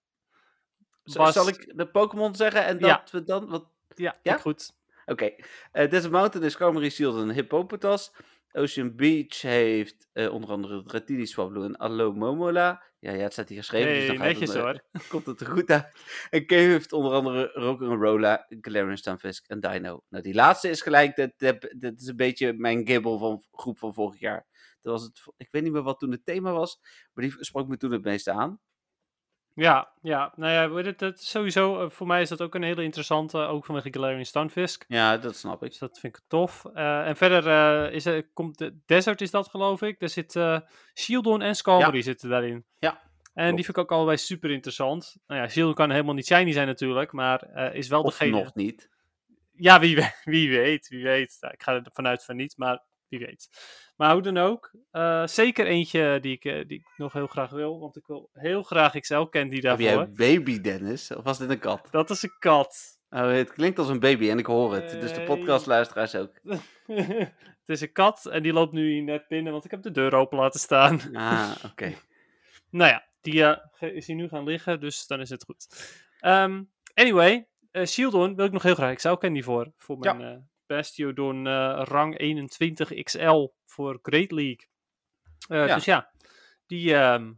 was... 1.03 1.33
Zal 1.35 1.49
ik 1.49 1.73
de 1.77 1.87
Pokémon 1.87 2.35
zeggen 2.35 2.65
en 2.65 2.79
dat 2.79 2.89
Ja. 2.91 3.05
we 3.19 3.23
dan... 3.25 3.49
Wat... 3.49 3.67
Ja, 3.95 4.17
Ja? 4.23 4.37
goed. 4.39 4.73
Oké. 5.07 5.31
Eh, 5.73 5.91
Desert 5.91 6.13
Mountain 6.13 6.47
is 6.47 6.53
Skarmory, 6.53 6.91
Shieldon 6.91 7.29
en 7.29 7.35
Hippopotas. 7.35 8.13
Ocean 8.53 8.97
Beach 8.97 9.41
heeft 9.41 10.09
eh, 10.13 10.33
onder 10.33 10.51
andere 10.51 10.83
Dratini, 10.83 11.27
Swablu 11.27 11.65
en 11.65 11.77
Alomomola. 11.77 12.83
Ja, 12.99 13.13
ja, 13.13 13.23
het 13.23 13.33
staat 13.33 13.49
hier 13.49 13.59
geschreven. 13.59 13.93
dus 13.93 14.07
dan 14.07 14.17
het, 14.17 14.25
netjes 14.25 14.55
eh, 14.55 14.63
hoor. 14.63 14.83
komt 15.09 15.27
het 15.27 15.41
er 15.41 15.47
goed 15.47 15.71
uit. 15.71 15.93
En 16.31 16.47
Cave 16.47 16.61
heeft 16.61 16.93
onder 16.93 17.13
andere 17.13 17.51
Rock'n'Rolla, 17.53 18.47
Galarian 18.61 18.97
Stunfisk 18.97 19.47
en 19.47 19.61
Dino. 19.61 20.05
Nou, 20.09 20.23
die 20.23 20.35
laatste 20.35 20.69
is 20.69 20.83
gelijk, 20.83 21.17
dat, 21.17 21.33
dat, 21.37 21.75
dat 21.79 22.01
is 22.01 22.07
een 22.07 22.17
beetje 22.17 22.53
mijn 22.53 22.87
gibbel 22.87 23.19
van 23.19 23.45
groep 23.53 23.79
van 23.79 23.95
vorig 23.95 24.21
jaar. 24.21 24.47
Dat 24.81 24.93
was 24.93 25.03
het, 25.03 25.21
ik 25.37 25.49
weet 25.51 25.63
niet 25.63 25.73
meer 25.73 25.83
wat 25.83 25.99
toen 25.99 26.11
het 26.11 26.25
thema 26.25 26.53
was, 26.53 26.81
maar 27.13 27.25
die 27.25 27.35
sprak 27.39 27.69
me 27.69 27.77
toen 27.77 27.93
het 27.93 28.05
meeste 28.05 28.33
aan. 28.33 28.61
Ja, 29.61 29.89
ja, 30.03 30.33
nou 30.37 30.53
ja, 30.53 30.83
je, 30.85 30.95
dat, 30.97 31.21
sowieso, 31.21 31.81
eh, 31.81 31.91
voor 31.91 32.07
mij 32.07 32.21
is 32.23 32.29
dat 32.29 32.43
ook 32.43 32.55
een 32.55 32.63
hele 32.63 32.83
interessante, 32.83 33.39
ook 33.39 33.65
vanwege 33.65 33.93
Galarian 33.93 34.25
Stunfisk. 34.25 34.85
Ja, 34.89 35.17
dat 35.17 35.37
snap 35.37 35.63
ik. 35.63 35.69
Dus 35.69 35.79
dat 35.79 35.99
vind 35.99 36.17
ik 36.17 36.23
tof. 36.29 36.65
Eh, 36.75 37.07
en 37.07 37.17
verder 37.17 37.49
eh, 37.49 37.95
is 37.95 38.07
er, 38.07 38.29
komt 38.33 38.59
de 38.59 38.79
Desert, 38.87 39.21
is 39.21 39.31
dat 39.31 39.49
geloof 39.49 39.83
ik. 39.83 40.01
Daar 40.01 40.09
zit 40.09 40.37
eh 40.37 40.59
Shieldon 40.95 41.43
en 41.43 41.55
Skarmory 41.55 42.03
zitten 42.03 42.29
daarin. 42.29 42.65
Ja, 42.79 43.01
En 43.35 43.55
die 43.55 43.65
vind 43.65 43.77
ik 43.77 43.83
ook 43.83 43.93
allebei 43.93 44.17
super 44.17 44.51
interessant. 44.51 45.17
Nou 45.27 45.41
ja, 45.41 45.49
Shieldon 45.49 45.75
kan 45.75 45.91
helemaal 45.91 46.15
niet 46.15 46.27
shiny 46.27 46.53
zijn 46.53 46.67
natuurlijk, 46.67 47.13
maar 47.13 47.43
eh, 47.43 47.75
is 47.75 47.89
wel 47.89 48.03
Of 48.03 48.19
degene... 48.19 48.43
nog 48.43 48.55
niet. 48.55 48.89
Ja, 49.53 49.81
wie, 49.81 49.97
wie 50.25 50.51
weet, 50.51 50.89
wie 50.89 51.03
weet. 51.03 51.37
Nou, 51.41 51.55
ik 51.55 51.63
ga 51.63 51.75
er 51.75 51.87
vanuit 51.93 52.25
van 52.25 52.37
niet, 52.37 52.57
maar 52.57 52.83
wie 53.11 53.19
weet. 53.19 53.49
Maar 53.97 54.13
hoe 54.13 54.23
dan 54.23 54.37
ook, 54.39 54.71
eh, 54.91 55.27
zeker 55.27 55.67
eentje 55.67 56.19
die 56.21 56.33
ik, 56.35 56.45
eh, 56.45 56.67
die 56.67 56.79
ik 56.79 56.87
nog 56.97 57.13
heel 57.13 57.27
graag 57.27 57.51
wil, 57.51 57.79
want 57.81 57.97
ik 57.97 58.07
wil 58.07 58.31
heel 58.33 58.63
graag 58.63 58.99
XL 59.01 59.23
Candy 59.23 59.55
Heb 59.55 59.63
daarvoor. 59.63 59.85
jij 59.87 59.95
een 59.97 60.15
baby, 60.15 60.61
Dennis? 60.61 61.11
Of 61.15 61.25
was 61.25 61.39
dit 61.39 61.51
een 61.51 61.59
kat? 61.59 61.89
Dat 61.91 62.11
is 62.11 62.23
een 62.23 62.37
kat. 62.39 62.99
Oh, 63.11 63.31
het 63.31 63.53
klinkt 63.53 63.79
als 63.79 63.89
een 63.89 64.01
baby 64.01 64.31
en 64.31 64.39
ik 64.39 64.47
hoor 64.47 64.75
het. 64.75 64.91
Dus 65.01 65.13
de 65.13 65.23
podcastluisteraars 65.25 66.15
ook. 66.15 66.41
het 66.87 67.67
is 67.67 67.81
een 67.81 67.93
kat 67.93 68.27
en 68.27 68.43
die 68.43 68.53
loopt 68.53 68.73
nu 68.73 69.01
net 69.01 69.29
binnen, 69.29 69.53
want 69.53 69.65
ik 69.65 69.71
heb 69.71 69.83
de 69.83 69.91
deur 69.91 70.15
open 70.15 70.39
laten 70.39 70.61
staan. 70.61 71.01
Ah, 71.17 71.51
oké. 71.71 71.95
Nou 72.71 72.91
ja, 72.91 73.05
die 73.21 73.45
eh, 73.45 73.95
is 73.95 74.07
hier 74.07 74.17
nu 74.17 74.29
gaan 74.29 74.45
liggen, 74.45 74.81
dus 74.81 75.07
dan 75.07 75.21
is 75.21 75.31
het 75.31 75.45
goed. 75.45 75.67
Ehm, 76.21 76.63
anyway, 76.95 77.47
eh 77.71 77.87
Shieldon 77.87 78.35
wil 78.37 78.45
ik 78.45 78.53
nog 78.53 78.63
heel 78.63 78.75
graag. 78.75 78.93
Ik 78.93 79.01
zou 79.01 79.19
Candy 79.19 79.43
voor. 79.43 79.73
Voor 79.77 80.05
Ja. 80.05 80.13
mijn 80.13 80.51
eh 80.71 80.77
Bastiodon 80.77 81.47
eh, 81.47 81.83
rang 81.85 82.19
21 82.19 83.03
XL 83.03 83.47
voor 83.67 83.99
Great 84.03 84.31
League. 84.31 84.69
Eh, 85.49 85.67
Ja. 85.67 85.75
Dus 85.75 85.85
ja, 85.85 86.11
die, 86.67 86.95
ehm, 86.95 87.33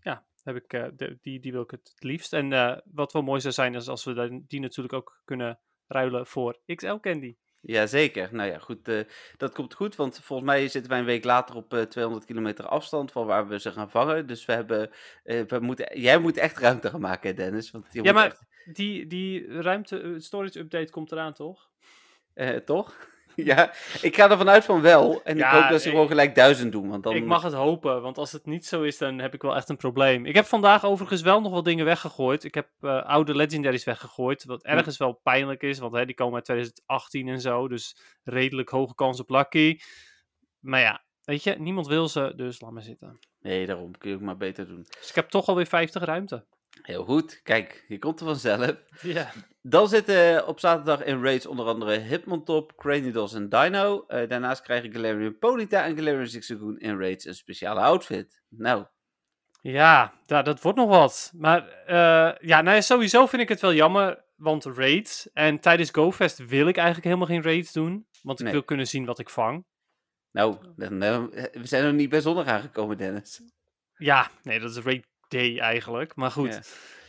ja, 0.00 0.26
heb 0.42 0.56
ik, 0.56 0.72
eh, 0.72 0.86
de- 0.96 1.18
die, 1.22 1.40
die 1.40 1.52
wil 1.52 1.62
ik 1.62 1.70
het 1.70 1.92
liefst. 1.98 2.32
En 2.32 2.82
wat 2.92 3.12
wel 3.12 3.22
mooi 3.22 3.40
zou 3.40 3.52
zijn, 3.54 3.74
is 3.74 3.88
als 3.88 4.04
we 4.04 4.12
dan- 4.12 4.44
die 4.48 4.60
natuurlijk 4.60 4.94
ook 4.94 5.20
kunnen 5.24 5.58
ruilen 5.86 6.26
voor 6.26 6.58
XL 6.74 6.96
Candy. 7.00 7.36
Jazeker. 7.60 8.28
Nou 8.34 8.50
ja, 8.50 8.58
goed. 8.58 9.04
dat 9.36 9.52
komt 9.54 9.74
goed, 9.74 9.96
want 9.96 10.20
volgens 10.22 10.48
mij 10.48 10.68
zitten 10.68 10.90
wij 10.90 11.00
een 11.00 11.04
week 11.06 11.24
later 11.24 11.54
op 11.56 11.74
eh, 11.74 11.82
200 11.82 12.24
kilometer 12.26 12.66
afstand 12.66 13.12
van 13.12 13.26
waar 13.26 13.48
we 13.48 13.60
ze 13.60 13.72
gaan 13.72 13.90
vangen. 13.90 14.26
Dus 14.26 14.44
we 14.44 14.52
hebben, 14.52 14.90
we 15.24 15.58
moeten, 15.60 16.00
jij 16.00 16.18
moet 16.18 16.36
echt 16.36 16.58
ruimte 16.58 16.90
gaan 16.90 17.00
maken, 17.00 17.36
Dennis. 17.36 17.70
Want 17.70 17.86
Ja, 17.90 18.12
maar 18.12 18.26
echt- 18.26 18.44
die, 18.76 19.06
die 19.06 19.60
ruimte, 19.60 20.14
storage 20.18 20.58
update 20.58 20.90
komt 20.90 21.12
eraan, 21.12 21.32
toch? 21.32 21.70
Eh, 22.36 22.56
toch? 22.56 22.94
ja, 23.34 23.72
ik 24.02 24.16
ga 24.16 24.30
ervan 24.30 24.48
uit 24.48 24.64
van 24.64 24.80
wel. 24.80 25.22
En 25.24 25.36
Ja, 25.36 25.52
ik 25.52 25.60
hoop 25.60 25.70
dat 25.70 25.80
ze 25.80 25.86
ik- 25.86 25.92
gewoon 25.92 26.08
gelijk 26.08 26.34
duizend 26.34 26.72
doen. 26.72 26.88
Want 26.88 27.02
dan, 27.02 27.14
Ik 27.14 27.24
mag 27.24 27.42
het 27.42 27.52
hopen, 27.52 28.02
want 28.02 28.18
als 28.18 28.32
het 28.32 28.46
niet 28.46 28.66
zo 28.66 28.82
is, 28.82 28.98
dan 28.98 29.18
heb 29.18 29.34
ik 29.34 29.42
wel 29.42 29.56
echt 29.56 29.68
een 29.68 29.76
probleem. 29.76 30.26
Ik 30.26 30.34
heb 30.34 30.44
vandaag 30.44 30.84
overigens 30.84 31.22
wel 31.22 31.40
nog 31.40 31.52
wat 31.52 31.64
dingen 31.64 31.84
weggegooid. 31.84 32.44
Ik 32.44 32.54
heb 32.54 32.68
eh, 32.80 33.02
oude 33.02 33.34
legendaries 33.34 33.84
weggegooid, 33.84 34.44
wat 34.44 34.64
ergens 34.64 34.96
wel 34.96 35.12
pijnlijk 35.12 35.62
is, 35.62 35.78
want 35.78 35.94
hè, 35.94 36.06
die 36.06 36.14
komen 36.14 36.34
uit 36.34 36.44
2018 36.44 37.28
en 37.28 37.40
zo, 37.40 37.68
dus 37.68 37.96
redelijk 38.22 38.68
hoge 38.68 38.94
kans 38.94 39.20
op 39.20 39.30
lucky. 39.30 39.78
Maar 40.60 40.80
ja, 40.80 41.04
weet 41.24 41.42
je, 41.42 41.54
niemand 41.58 41.86
wil 41.86 42.08
ze, 42.08 42.32
dus 42.36 42.60
laat 42.60 42.70
maar 42.70 42.82
zitten. 42.82 43.18
Nee, 43.40 43.66
daarom 43.66 43.98
kun 43.98 44.10
je 44.10 44.16
ook 44.16 44.22
maar 44.22 44.36
beter 44.36 44.66
doen. 44.66 44.86
Dus 45.00 45.08
ik 45.08 45.14
heb 45.14 45.28
toch 45.28 45.46
alweer 45.46 45.66
50 45.66 46.04
ruimte. 46.04 46.46
Heel 46.82 47.04
goed. 47.04 47.40
Kijk, 47.42 47.84
je 47.88 47.98
komt 47.98 48.20
er 48.20 48.26
vanzelf. 48.26 48.74
Ja. 49.02 49.30
Dan 49.62 49.88
zitten 49.88 50.46
op 50.46 50.60
zaterdag 50.60 51.04
in 51.04 51.22
raids 51.22 51.46
onder 51.46 51.66
andere 51.66 51.98
Hitmontop, 51.98 52.72
Cranidos 52.76 53.34
en 53.34 53.48
Dino. 53.48 54.04
Eh, 54.06 54.28
daarnaast 54.28 54.62
krijgen 54.62 54.92
Galarian 54.92 55.38
Ponyta 55.38 55.84
en 55.84 55.96
Galarian 55.96 56.26
Zigzagoon 56.26 56.78
in 56.78 56.98
raids 56.98 57.24
een 57.24 57.34
speciale 57.34 57.80
outfit. 57.80 58.42
Nou, 58.48 58.84
Ja, 59.60 60.14
dat 60.26 60.62
wordt 60.62 60.78
nog 60.78 60.88
wat. 60.88 61.32
Maar 61.36 61.68
eh, 61.68 62.48
ja, 62.48 62.60
nou 62.62 62.74
ja, 62.76 62.80
sowieso 62.80 63.26
vind 63.26 63.42
ik 63.42 63.48
het 63.48 63.60
wel 63.60 63.74
jammer, 63.74 64.24
want 64.36 64.64
raids. 64.64 65.32
En 65.32 65.60
tijdens 65.60 65.90
GoFest 65.90 66.46
wil 66.46 66.66
ik 66.68 66.76
eigenlijk 66.76 67.06
helemaal 67.06 67.26
geen 67.26 67.42
raids 67.42 67.72
doen, 67.72 68.06
want 68.22 68.38
ik 68.38 68.44
Nee. 68.44 68.54
wil 68.54 68.64
kunnen 68.64 68.86
zien 68.86 69.04
wat 69.04 69.18
ik 69.18 69.30
vang. 69.30 69.64
nou, 70.30 70.56
dan, 70.76 71.02
eh, 71.02 71.22
we 71.52 71.66
zijn 71.66 71.84
nog 71.84 71.92
niet 71.92 72.08
bij 72.10 72.20
zondag 72.20 72.46
aangekomen, 72.46 72.96
Dennis. 72.98 73.40
Ja, 73.96 74.30
nee, 74.42 74.60
dat 74.60 74.70
is 74.70 74.78
raid 74.78 75.06
day 75.28 75.58
eigenlijk. 75.58 76.14
Maar 76.14 76.30
goed. 76.30 76.54
Ja. 76.54 76.60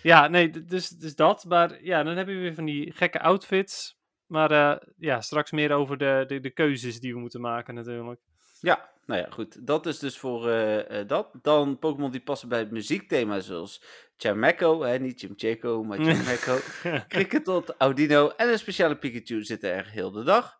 Ja, 0.02 0.28
nee, 0.28 0.66
dus, 0.66 0.90
dus 0.90 1.16
dat. 1.16 1.46
Maar 1.46 1.84
ja, 1.84 2.04
dan 2.04 2.18
heb 2.18 2.28
je 2.28 2.36
weer 2.36 2.54
van 2.54 2.66
die 2.66 2.92
gekke 2.92 3.20
outfits. 3.20 3.98
Maar 4.26 4.52
eh, 4.52 4.88
ja, 4.98 5.22
straks 5.22 5.52
meer 5.52 5.72
over 5.72 5.98
de, 5.98 6.24
de, 6.28 6.40
de 6.40 6.50
keuzes 6.50 7.00
die 7.00 7.14
we 7.14 7.20
moeten 7.20 7.42
maken 7.42 7.74
natuurlijk. 7.74 8.20
Ja, 8.62 8.90
nou 9.06 9.22
ja, 9.22 9.28
goed. 9.30 9.68
Dat 9.68 9.86
is 9.86 10.00
dus 10.00 10.18
voor 10.18 10.50
eh, 10.50 11.00
eh, 11.00 11.08
dat. 11.08 11.30
Dan 11.42 11.80
Pokémon 11.80 12.12
die 12.12 12.22
passen 12.22 12.50
bij 12.50 12.60
het 12.60 12.72
muziekthema, 12.72 13.40
zoals 13.40 13.84
Charmecco, 14.18 14.82
hè, 14.82 15.00
niet 15.00 15.20
Chimcheco, 15.20 15.84
maar 15.84 15.98
Charmecco. 16.06 16.58
Kricketot, 17.08 17.76
Audino 17.78 18.30
en 18.30 18.50
een 18.50 18.60
speciale 18.60 18.98
Pikachu 18.98 19.44
zitten 19.44 19.74
er 19.74 19.90
heel 19.90 20.12
de 20.12 20.24
dag. 20.24 20.58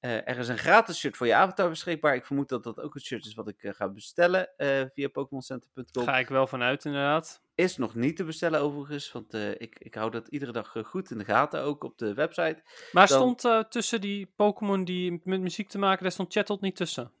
Eh, 0.00 0.28
er 0.28 0.38
is 0.38 0.48
een 0.48 0.58
gratis 0.58 0.98
shirt 0.98 1.16
voor 1.16 1.26
je 1.26 1.34
avatar 1.34 1.68
beschikbaar. 1.68 2.14
Ik 2.14 2.26
vermoed 2.26 2.48
dat 2.48 2.62
dat 2.64 2.80
ook 2.80 2.94
het 2.94 3.02
shirt 3.02 3.24
is 3.26 3.34
wat 3.34 3.48
ik 3.48 3.62
eh, 3.62 3.74
ga 3.74 3.88
bestellen 3.88 4.56
eh, 4.56 4.84
via 4.94 5.08
pokémoncenter.com. 5.08 6.04
Ga 6.04 6.18
ik 6.18 6.28
wel 6.28 6.46
vanuit 6.46 6.84
inderdaad. 6.84 7.42
Is 7.54 7.76
nog 7.76 7.94
niet 7.94 8.16
te 8.16 8.24
bestellen 8.24 8.60
overigens, 8.60 9.12
want 9.12 9.34
ik, 9.34 9.78
ik 9.78 9.94
hou 9.94 10.10
dat 10.10 10.28
iedere 10.28 10.52
dag 10.52 10.74
goed 10.84 11.10
in 11.10 11.18
de 11.18 11.24
gaten, 11.24 11.62
ook 11.62 11.84
op 11.84 11.98
de 11.98 12.14
website. 12.14 12.62
Maar 12.92 13.06
Dan- 13.08 13.36
stond 13.38 13.70
tussen 13.70 14.00
die 14.00 14.32
Pokémon 14.36 14.84
die 14.84 15.20
met 15.24 15.40
muziek 15.40 15.68
te 15.68 15.78
maken, 15.78 16.02
daar 16.02 16.12
stond 16.12 16.32
Chatot 16.32 16.60
niet 16.60 16.76
tussen. 16.76 17.12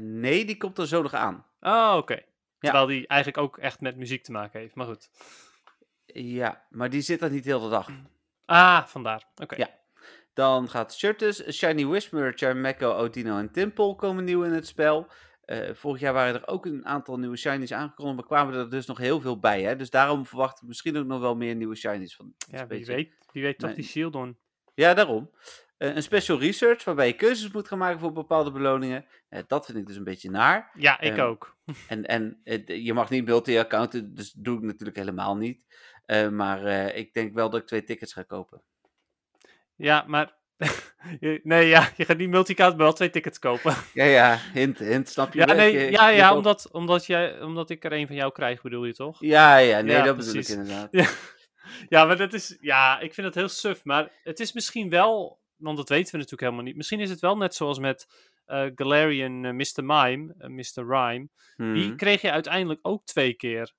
Nee, 0.00 0.44
die 0.44 0.56
komt 0.56 0.78
er 0.78 0.86
zo 0.86 1.02
nog 1.02 1.14
aan. 1.14 1.46
Oh, 1.60 1.94
oké. 1.96 2.22
Terwijl 2.58 2.86
die 2.86 3.06
eigenlijk 3.06 3.42
ook 3.42 3.58
echt 3.58 3.80
met 3.80 3.96
muziek 3.96 4.24
te 4.24 4.32
maken 4.32 4.60
heeft. 4.60 4.74
Maar 4.74 4.86
goed. 4.86 5.10
Ja, 6.06 6.66
maar 6.70 6.90
die 6.90 7.00
zit 7.00 7.22
er 7.22 7.30
niet 7.30 7.44
heel 7.44 7.60
de 7.60 7.68
dag. 7.68 7.88
Ah, 8.44 8.86
vandaar. 8.86 9.26
Oké. 9.42 9.56
Ja. 9.56 9.79
Dan 10.32 10.68
gaat 10.68 10.94
Shirtus, 10.94 11.52
Shiny 11.52 11.84
Whisper, 11.86 12.32
Charmecco, 12.36 12.90
Audino 12.92 13.38
en 13.38 13.52
Timple 13.52 13.94
komen 13.96 14.24
nieuw 14.24 14.42
in 14.42 14.52
het 14.52 14.66
spel. 14.66 15.06
Eh, 15.44 15.74
vorig 15.74 16.00
jaar 16.00 16.12
waren 16.12 16.34
er 16.34 16.48
ook 16.48 16.66
een 16.66 16.86
aantal 16.86 17.18
nieuwe 17.18 17.36
shinies 17.36 17.72
aangekondigd, 17.72 18.16
maar 18.16 18.26
kwamen 18.26 18.60
er 18.60 18.70
dus 18.70 18.86
nog 18.86 18.98
heel 18.98 19.20
veel 19.20 19.38
bij. 19.38 19.62
Hè? 19.62 19.76
Dus 19.76 19.90
daarom 19.90 20.26
verwacht 20.26 20.62
ik 20.62 20.68
misschien 20.68 20.96
ook 20.96 21.06
nog 21.06 21.20
wel 21.20 21.36
meer 21.36 21.54
nieuwe 21.54 21.74
shinies 21.76 22.16
van 22.16 22.34
Ja, 22.36 22.66
wie 22.66 22.84
spelletje. 22.84 22.94
weet, 22.94 23.14
wie 23.32 23.42
weet 23.42 23.58
toch 23.58 23.74
die 23.74 23.84
Shieldon. 23.84 24.38
Ja, 24.74 24.94
daarom. 24.94 25.30
Eh, 25.76 25.94
een 25.94 26.02
special 26.02 26.38
research 26.38 26.84
waarbij 26.84 27.06
je 27.06 27.12
keuzes 27.12 27.50
moet 27.52 27.68
gaan 27.68 27.78
maken 27.78 28.00
voor 28.00 28.12
bepaalde 28.12 28.50
beloningen. 28.52 29.04
Eh, 29.28 29.42
dat 29.46 29.66
vind 29.66 29.78
ik 29.78 29.86
dus 29.86 29.96
een 29.96 30.04
beetje 30.04 30.30
naar. 30.30 30.70
Ja, 30.74 31.00
ik 31.00 31.12
Ehm, 31.16 31.20
ook. 31.20 31.56
En, 31.88 32.06
en 32.06 32.40
je 32.64 32.92
mag 32.94 33.10
niet 33.10 33.24
multi-accounten, 33.24 34.14
dus 34.14 34.32
dat 34.32 34.44
doe 34.44 34.56
ik 34.56 34.62
natuurlijk 34.62 34.98
helemaal 34.98 35.36
niet. 35.36 35.60
Maar 36.30 36.64
ik 36.94 37.12
denk 37.14 37.34
wel 37.34 37.50
dat 37.50 37.60
ik 37.60 37.66
twee 37.66 37.84
tickets 37.84 38.12
ga 38.12 38.22
kopen. 38.22 38.62
Ja, 39.80 40.04
maar... 40.06 40.38
nee, 41.42 41.68
ja, 41.68 41.88
je 41.96 42.04
gaat 42.04 42.16
niet 42.16 42.28
multicount, 42.28 42.74
maar 42.76 42.84
wel 42.84 42.92
twee 42.92 43.10
tickets 43.10 43.38
kopen. 43.38 43.74
Ja, 43.94 44.04
ja, 44.04 44.38
hint, 44.52 44.78
hint, 44.78 45.08
snap 45.08 45.32
je? 45.32 45.38
Ja, 45.38 45.44
nee, 45.52 45.72
Je- 45.72 45.90
ja, 45.90 46.08
ja 46.08 46.36
omdat, 46.36 46.68
omdat, 46.72 47.06
jij, 47.06 47.42
omdat 47.42 47.70
ik 47.70 47.84
er 47.84 47.92
een 47.92 48.06
van 48.06 48.16
jou 48.16 48.32
krijg, 48.32 48.62
bedoel 48.62 48.84
je 48.84 48.94
toch? 48.94 49.16
Ja, 49.20 49.56
ja, 49.56 49.80
nee, 49.80 49.96
Ja, 49.96 50.02
dat 50.02 50.16
bedoel 50.16 50.34
ik 50.34 50.48
inderdaad. 50.48 50.88
Ja. 50.90 51.08
ja, 51.88 52.04
maar 52.04 52.16
dat 52.16 52.32
is... 52.32 52.56
Ja, 52.60 53.00
ik 53.00 53.14
vind 53.14 53.26
het 53.26 53.36
heel 53.36 53.48
suf, 53.48 53.84
maar 53.84 54.10
het 54.22 54.40
is 54.40 54.52
misschien 54.52 54.90
wel... 54.90 55.38
Want 55.56 55.76
dat 55.76 55.88
weten 55.88 56.10
we 56.12 56.16
natuurlijk 56.16 56.42
helemaal 56.42 56.64
niet. 56.64 56.76
Misschien 56.76 57.00
is 57.00 57.10
het 57.10 57.20
wel 57.20 57.36
net 57.36 57.54
zoals 57.54 57.78
met 57.78 58.06
eh, 58.46 58.66
Galarian 58.74 59.44
eh, 59.44 59.52
Mr. 59.52 59.84
Mime, 59.84 60.34
eh, 60.38 60.48
Mr. 60.48 60.86
Rhyme. 60.94 61.28
Die 61.56 61.86
Mhm. 61.86 61.96
kreeg 61.96 62.20
je 62.20 62.30
uiteindelijk 62.30 62.78
ook 62.82 63.04
twee 63.04 63.34
keer. 63.34 63.72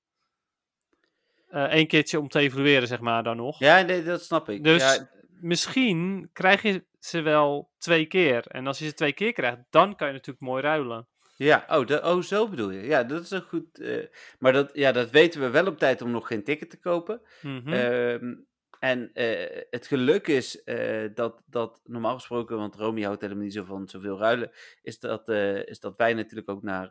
Eén 1.48 1.86
keertje 1.86 2.20
om 2.20 2.28
te 2.28 2.38
evalueren, 2.38 2.88
zeg 2.88 3.00
maar, 3.00 3.22
dan 3.22 3.36
nog. 3.36 3.58
Ja, 3.58 3.80
nee, 3.80 4.02
dat 4.02 4.22
snap 4.24 4.48
ik. 4.48 4.64
Dus 4.64 4.82
Ja, 4.82 5.08
misschien 5.42 6.30
krijg 6.32 6.62
je 6.62 6.84
ze 6.98 7.20
wel 7.20 7.70
twee 7.78 8.06
keer. 8.06 8.46
En 8.46 8.66
als 8.66 8.78
je 8.78 8.84
ze 8.86 8.94
twee 8.94 9.12
keer 9.12 9.32
krijgt, 9.32 9.58
dan 9.70 9.96
kan 9.96 10.06
je 10.06 10.12
natuurlijk 10.12 10.40
mooi 10.46 10.62
ruilen. 10.62 11.06
ja 11.36 11.64
oh, 11.68 12.04
oh, 12.14 12.22
zo 12.22 12.48
bedoel 12.48 12.70
je. 12.70 12.82
Ja, 12.82 13.04
dat 13.04 13.22
is 13.22 13.30
een 13.30 13.42
goed... 13.42 13.78
eh, 13.78 14.06
maar 14.38 14.52
dat, 14.52 14.70
ja, 14.74 14.92
dat 14.92 15.10
weten 15.10 15.40
we 15.40 15.50
wel 15.50 15.66
op 15.66 15.78
tijd 15.78 16.02
om 16.02 16.10
nog 16.10 16.26
geen 16.26 16.44
ticket 16.44 16.70
te 16.70 16.78
kopen. 16.80 17.20
Mhm. 17.42 17.72
Ehm, 17.72 18.34
En 18.78 19.10
eh, 19.12 19.62
het 19.70 19.86
geluk 19.86 20.26
is 20.28 20.62
eh, 20.64 21.08
dat, 21.14 21.42
dat 21.46 21.80
normaal 21.84 22.14
gesproken, 22.14 22.56
want 22.56 22.74
Romy 22.74 23.02
houdt 23.02 23.20
helemaal 23.20 23.42
niet 23.44 23.52
zo 23.52 23.64
van 23.64 23.88
zoveel 23.88 24.18
ruilen, 24.18 24.50
is 24.82 24.98
dat, 24.98 25.28
is 25.68 25.80
dat 25.80 25.96
wij 25.96 26.14
natuurlijk 26.14 26.50
ook 26.50 26.62
naar 26.62 26.88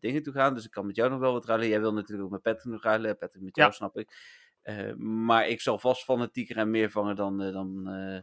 dingen 0.00 0.22
toe 0.22 0.32
gaan. 0.32 0.54
Dus 0.54 0.64
ik 0.64 0.70
kan 0.70 0.86
met 0.86 0.96
jou 0.96 1.10
nog 1.10 1.20
wel 1.20 1.32
wat 1.32 1.44
ruilen. 1.46 1.68
Jij 1.68 1.80
wil 1.80 1.92
natuurlijk 1.92 2.24
ook 2.24 2.30
met 2.30 2.42
Patrick 2.42 2.72
nog 2.72 2.82
ruilen. 2.82 3.18
Patrick 3.18 3.42
met 3.42 3.56
jou, 3.56 3.68
Ja. 3.68 3.74
snap 3.74 3.96
ik. 3.98 4.10
Eh, 4.62 4.92
maar 4.96 5.48
ik 5.48 5.60
zal 5.60 5.78
vast 5.78 6.04
fanatieker 6.04 6.56
en 6.56 6.70
meer 6.70 6.90
vangen 6.90 7.16
dan, 7.16 7.42
eh, 7.42 7.52
dan 7.52 7.88
eh, 7.88 8.18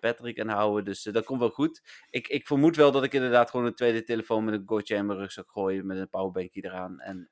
Patrick 0.00 0.36
en 0.36 0.48
houden. 0.48 0.84
Dus 0.84 1.02
dat 1.02 1.24
komt 1.24 1.40
wel 1.40 1.50
goed. 1.50 1.82
Ik, 2.10 2.28
ik 2.28 2.46
vermoed 2.46 2.76
wel 2.76 2.92
dat 2.92 3.04
ik 3.04 3.12
inderdaad 3.12 3.50
gewoon 3.50 3.66
een 3.66 3.74
tweede 3.74 4.02
telefoon 4.02 4.44
met 4.44 4.54
een 4.54 4.62
gotcha 4.66 4.96
in 4.96 5.06
mijn 5.06 5.18
rugzak 5.18 5.50
gooi. 5.50 5.82
Met 5.82 5.98
een 5.98 6.08
powerbankje 6.08 6.64
eraan. 6.64 7.00
En, 7.00 7.30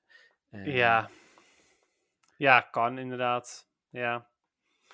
Ja. 0.50 1.10
Ja, 2.36 2.60
kan 2.60 2.98
inderdaad. 2.98 3.68
Ja. 3.90 4.28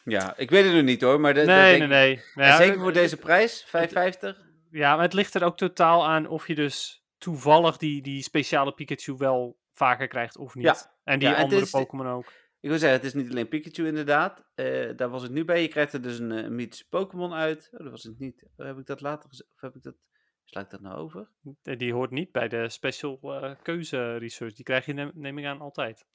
Ja, 0.04 0.36
ik 0.36 0.50
weet 0.50 0.64
het 0.64 0.74
nog 0.74 0.82
niet 0.82 1.00
hoor. 1.00 1.20
Maar 1.20 1.34
de, 1.34 1.40
de- 1.40 1.46
Nee, 1.46 1.78
nee, 1.78 1.88
nee. 1.88 2.22
en 2.34 2.46
ja, 2.46 2.56
zeker 2.56 2.80
voor 2.80 2.92
deze 2.92 3.16
prijs, 3.16 3.64
5,50. 3.66 4.36
Ja, 4.70 4.94
maar 4.94 5.04
het 5.04 5.12
ligt 5.12 5.34
er 5.34 5.44
ook 5.44 5.56
totaal 5.56 6.06
aan 6.06 6.26
of 6.26 6.46
je 6.46 6.54
dus 6.54 7.04
toevallig 7.18 7.76
die, 7.76 8.02
die 8.02 8.22
speciale 8.22 8.72
Pikachu 8.72 9.14
wel 9.16 9.56
vaker 9.72 10.08
krijgt 10.08 10.36
of 10.36 10.54
niet. 10.54 10.64
Ja. 10.64 10.76
En 11.04 11.18
die 11.18 11.28
Ja, 11.28 11.36
en 11.36 11.42
andere 11.42 11.66
Pokémon 11.70 12.06
ook. 12.08 12.32
Ik 12.64 12.70
wil 12.70 12.78
zeggen, 12.78 12.98
het 12.98 13.06
is 13.06 13.14
niet 13.14 13.30
alleen 13.30 13.48
Pikachu 13.48 13.86
inderdaad. 13.86 14.44
Eh, 14.54 14.96
daar 14.96 15.08
was 15.08 15.22
het 15.22 15.32
nu 15.32 15.44
bij. 15.44 15.62
Je 15.62 15.68
krijgt 15.68 15.92
er 15.92 16.02
dus 16.02 16.18
een, 16.18 16.32
eh, 16.32 16.42
een 16.44 16.54
mythische 16.54 16.88
Pokémon 16.88 17.32
uit. 17.32 17.68
Oh, 17.72 17.80
dat 17.80 17.90
was 17.90 18.02
het 18.02 18.18
niet. 18.18 18.44
Oh, 18.56 18.66
heb 18.66 18.78
ik 18.78 18.86
dat 18.86 19.00
later 19.00 19.28
gezegd? 19.28 19.50
Of 19.54 19.60
heb 19.60 19.74
ik 19.74 19.82
dat... 19.82 19.94
Sla 20.44 20.60
ik 20.60 20.70
dat 20.70 20.80
nou 20.80 20.96
over? 20.96 21.28
Die 21.62 21.92
hoort 21.92 22.10
niet 22.10 22.32
bij 22.32 22.48
de 22.48 22.68
special 22.68 23.18
eh, 23.22 23.54
keuze 23.62 24.16
research. 24.16 24.54
Die 24.54 24.64
krijg 24.64 24.86
je, 24.86 24.92
neem, 24.92 25.10
neem 25.14 25.38
ik 25.38 25.44
aan, 25.44 25.60
altijd. 25.60 26.06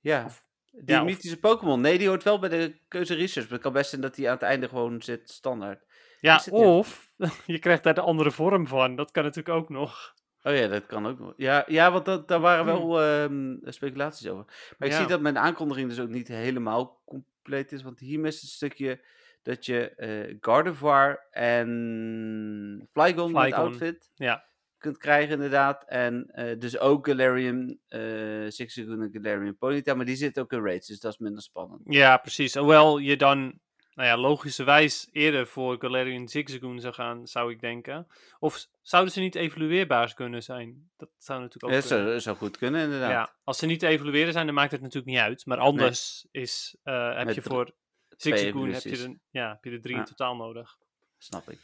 Ja. 0.00 0.28
die 0.70 0.82
ja, 0.84 1.00
of- 1.00 1.06
mythische 1.06 1.38
Pokémon. 1.38 1.80
Nee, 1.80 1.98
die 1.98 2.08
hoort 2.08 2.22
wel 2.22 2.38
bij 2.38 2.48
de 2.48 2.78
keuze 2.88 3.14
research. 3.14 3.46
Maar 3.46 3.54
het 3.54 3.62
kan 3.62 3.72
best 3.72 3.90
zijn 3.90 4.00
dat 4.00 4.14
die 4.14 4.26
aan 4.26 4.34
het 4.34 4.42
einde 4.42 4.68
gewoon 4.68 5.02
zit 5.02 5.30
standaard. 5.30 5.86
Ja, 6.20 6.42
of 6.50 7.10
je 7.46 7.58
krijgt 7.58 7.82
daar 7.82 7.94
de 7.94 8.00
andere 8.00 8.30
vorm 8.30 8.66
van. 8.66 8.96
Dat 8.96 9.10
kan 9.10 9.22
natuurlijk 9.22 9.56
ook 9.56 9.68
nog. 9.68 10.14
Oh 10.46 10.56
ja, 10.56 10.66
dat 10.68 10.86
kan 10.86 11.06
ook. 11.06 11.34
Ja, 11.36 11.64
ja 11.66 11.92
want 11.92 12.04
dat, 12.04 12.28
daar 12.28 12.40
waren 12.40 12.64
wel 12.64 13.02
ehm, 13.02 13.56
speculaties 13.62 14.28
over. 14.28 14.44
Maar 14.78 14.88
ik 14.88 14.94
Ja. 14.94 14.98
zie 15.00 15.06
dat 15.08 15.20
mijn 15.20 15.38
aankondiging 15.38 15.88
dus 15.88 16.00
ook 16.00 16.08
niet 16.08 16.28
helemaal 16.28 17.02
compleet 17.04 17.72
is. 17.72 17.82
Want 17.82 17.98
hier 18.00 18.20
mist 18.20 18.40
het 18.40 18.50
stukje 18.50 19.00
dat 19.42 19.66
je 19.66 19.88
eh 19.90 20.36
Gardevoir 20.40 21.26
en 21.30 22.88
Flygon 22.92 23.32
met 23.32 23.42
Flygon, 23.42 23.58
outfit 23.64 24.10
ja. 24.14 24.44
kunt 24.78 24.98
krijgen 24.98 25.34
inderdaad. 25.34 25.84
En 25.86 26.26
eh, 26.32 26.58
dus 26.58 26.78
ook 26.78 27.06
Galarian, 27.06 27.78
eh 27.88 28.00
Zigzagoon 28.48 29.02
en 29.02 29.10
Galarian 29.12 29.56
Ponyta. 29.56 29.94
Maar 29.94 30.06
die 30.06 30.16
zit 30.16 30.38
ook 30.38 30.52
in 30.52 30.64
raids, 30.64 30.86
dus 30.86 31.00
dat 31.00 31.12
is 31.12 31.18
minder 31.18 31.42
spannend. 31.42 31.80
Ja, 31.84 32.16
precies. 32.16 32.54
Hoewel 32.54 32.98
je 32.98 33.16
dan, 33.16 33.58
nou 33.96 34.08
ja, 34.08 34.16
logischerwijs 34.16 35.08
eerder 35.12 35.46
voor 35.46 35.76
Galarian 35.78 36.28
Zigzagoon 36.28 36.80
zou 36.80 36.94
gaan, 36.94 37.26
zou 37.26 37.50
ik 37.52 37.60
denken. 37.60 38.06
Of 38.38 38.66
zouden 38.82 39.12
ze 39.12 39.20
niet 39.20 39.34
evolueerbaar 39.34 40.14
kunnen 40.14 40.42
zijn? 40.42 40.90
Dat 40.96 41.08
zou 41.18 41.40
natuurlijk 41.40 41.72
Ja, 41.72 41.78
ook 41.78 41.82
dat 41.88 41.92
kunnen. 41.92 42.06
zou, 42.06 42.20
zou 42.20 42.36
goed 42.36 42.56
kunnen 42.58 42.80
inderdaad. 42.84 43.10
Ja, 43.10 43.34
als 43.44 43.58
ze 43.58 43.66
niet 43.66 43.80
te 43.80 43.86
evalueren 43.86 44.32
zijn, 44.32 44.46
dan 44.46 44.54
maakt 44.54 44.72
het 44.72 44.80
natuurlijk 44.80 45.12
niet 45.12 45.22
uit. 45.22 45.46
Maar 45.46 45.58
anders 45.58 46.26
is, 46.30 46.76
eh, 46.82 47.16
heb 47.16 47.26
Met 47.26 47.34
je 47.34 47.42
voor 47.42 47.70
Zigzagoon 48.16 48.70
heb 48.70 48.82
je, 48.82 49.02
er, 49.02 49.18
ja, 49.30 49.48
heb 49.48 49.64
je 49.64 49.70
er 49.70 49.80
drie 49.80 49.94
Ja. 49.94 50.00
in 50.00 50.06
totaal 50.06 50.36
nodig. 50.36 50.76
Snap 51.18 51.50
ik. 51.50 51.58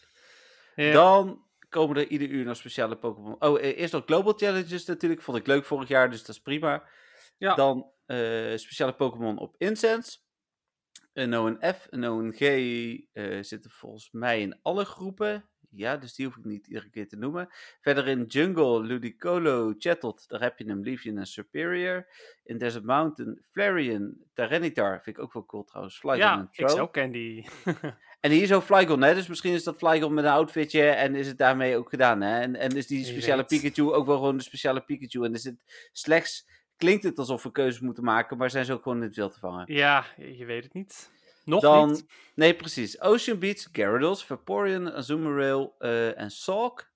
Ja. 0.74 0.92
Dan 0.92 1.44
komen 1.68 1.96
er 1.96 2.06
ieder 2.06 2.28
uur 2.28 2.44
nog 2.44 2.56
speciale 2.56 2.96
Pokémon. 2.96 3.36
Oh, 3.42 3.60
eh, 3.60 3.78
eerst 3.78 3.92
nog 3.92 4.04
Global 4.06 4.32
Challenges 4.32 4.84
natuurlijk. 4.84 5.22
Vond 5.22 5.38
ik 5.38 5.46
leuk 5.46 5.64
vorig 5.64 5.88
jaar, 5.88 6.10
dus 6.10 6.20
dat 6.20 6.28
is 6.36 6.40
prima. 6.42 6.84
Ja. 7.38 7.54
Dan 7.54 7.90
eh, 8.06 8.56
speciale 8.56 8.92
Pokémon 8.94 9.38
op 9.38 9.54
Incense. 9.58 10.18
Een 11.12 11.38
ONF, 11.38 11.86
een 11.90 12.08
ONG 12.08 12.40
eh 13.12 13.42
zitten 13.42 13.70
volgens 13.70 14.08
mij 14.10 14.40
in 14.40 14.58
alle 14.62 14.84
groepen. 14.84 15.44
Ja, 15.74 15.96
dus 15.96 16.14
die 16.14 16.26
hoef 16.26 16.36
ik 16.36 16.44
niet 16.44 16.66
iedere 16.66 16.90
keer 16.90 17.08
te 17.08 17.16
noemen. 17.16 17.48
Verder 17.80 18.08
in 18.08 18.24
Jungle, 18.24 18.82
Ludicolo, 18.82 19.74
Chatot, 19.78 20.28
daar 20.28 20.40
heb 20.40 20.58
je 20.58 20.64
hem, 20.64 21.16
en 21.18 21.26
Superior. 21.26 22.06
In 22.44 22.58
Desert 22.58 22.84
Mountain, 22.84 23.42
Flareon, 23.50 24.24
Tyranitar, 24.34 25.02
vind 25.02 25.16
ik 25.16 25.22
ook 25.22 25.32
wel 25.32 25.46
cool 25.46 25.64
trouwens. 25.64 25.98
Flygon 25.98 26.18
ja, 26.18 26.48
ik 26.52 26.68
zou 26.68 26.90
Candy. 26.90 27.44
En 28.22 28.30
hier 28.30 28.46
zo 28.46 28.60
Flygon, 28.60 29.02
hè? 29.02 29.14
Dus 29.14 29.26
misschien 29.26 29.52
is 29.52 29.64
dat 29.64 29.76
Flygon 29.76 30.14
met 30.14 30.24
een 30.24 30.30
outfitje 30.30 30.82
en 30.82 31.14
is 31.14 31.26
het 31.26 31.38
daarmee 31.38 31.76
ook 31.76 31.88
gedaan, 31.88 32.20
hè? 32.20 32.40
En, 32.40 32.56
en 32.56 32.76
is 32.76 32.86
die 32.86 33.04
speciale. 33.04 33.44
Pikachu 33.44 33.92
ook 33.92 34.06
wel 34.06 34.16
gewoon 34.16 34.36
de 34.36 34.42
speciale 34.42 34.80
Pikachu. 34.80 35.24
En 35.24 35.34
is 35.34 35.44
het 35.44 35.56
slechts, 35.92 36.48
klinkt 36.82 37.04
het 37.04 37.18
alsof 37.18 37.42
we 37.42 37.52
keuzes 37.52 37.80
moeten 37.80 38.04
maken, 38.04 38.36
maar 38.36 38.50
zijn 38.50 38.64
ze 38.64 38.72
ook 38.72 38.82
gewoon 38.82 38.98
in 38.98 39.04
het 39.04 39.16
wild 39.16 39.32
te 39.32 39.38
vangen. 39.38 39.74
ja, 39.74 40.04
je 40.16 40.44
weet 40.44 40.64
het 40.64 40.72
niet. 40.74 41.10
Nog 41.44 41.60
Dan, 41.60 41.90
niet. 41.90 42.06
nee 42.34 42.54
precies, 42.54 43.00
Ocean 43.00 43.38
Beats, 43.38 43.68
Gyarados, 43.72 44.24
Vaporeon, 44.24 44.92
Azumarill 44.92 45.70
eh, 45.78 46.20
en 46.20 46.30
Salk. 46.30 46.90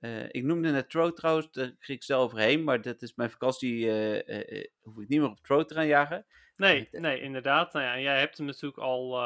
Eh, 0.00 0.24
ik 0.28 0.42
noemde 0.42 0.70
net 0.70 0.90
Tro 0.90 1.12
trouwens, 1.12 1.50
daar 1.50 1.64
ging 1.78 1.98
ik 1.98 2.02
zelf 2.04 2.24
overheen, 2.24 2.64
maar 2.64 2.80
dat 2.82 3.02
is 3.02 3.14
mijn 3.14 3.30
vakantie, 3.30 3.90
eh, 4.22 4.64
hoef 4.82 4.98
ik 4.98 5.08
niet 5.08 5.20
meer 5.20 5.28
op 5.28 5.40
Tro 5.40 5.64
te 5.64 5.74
gaan 5.74 5.86
jagen. 5.86 6.26
Nee, 6.56 6.80
ik- 6.80 7.00
nee, 7.00 7.20
inderdaad. 7.20 7.72
Nou 7.72 7.84
ja, 7.84 7.98
jij 7.98 8.18
hebt 8.18 8.36
hem 8.36 8.46
natuurlijk 8.46 8.78
al. 8.82 9.20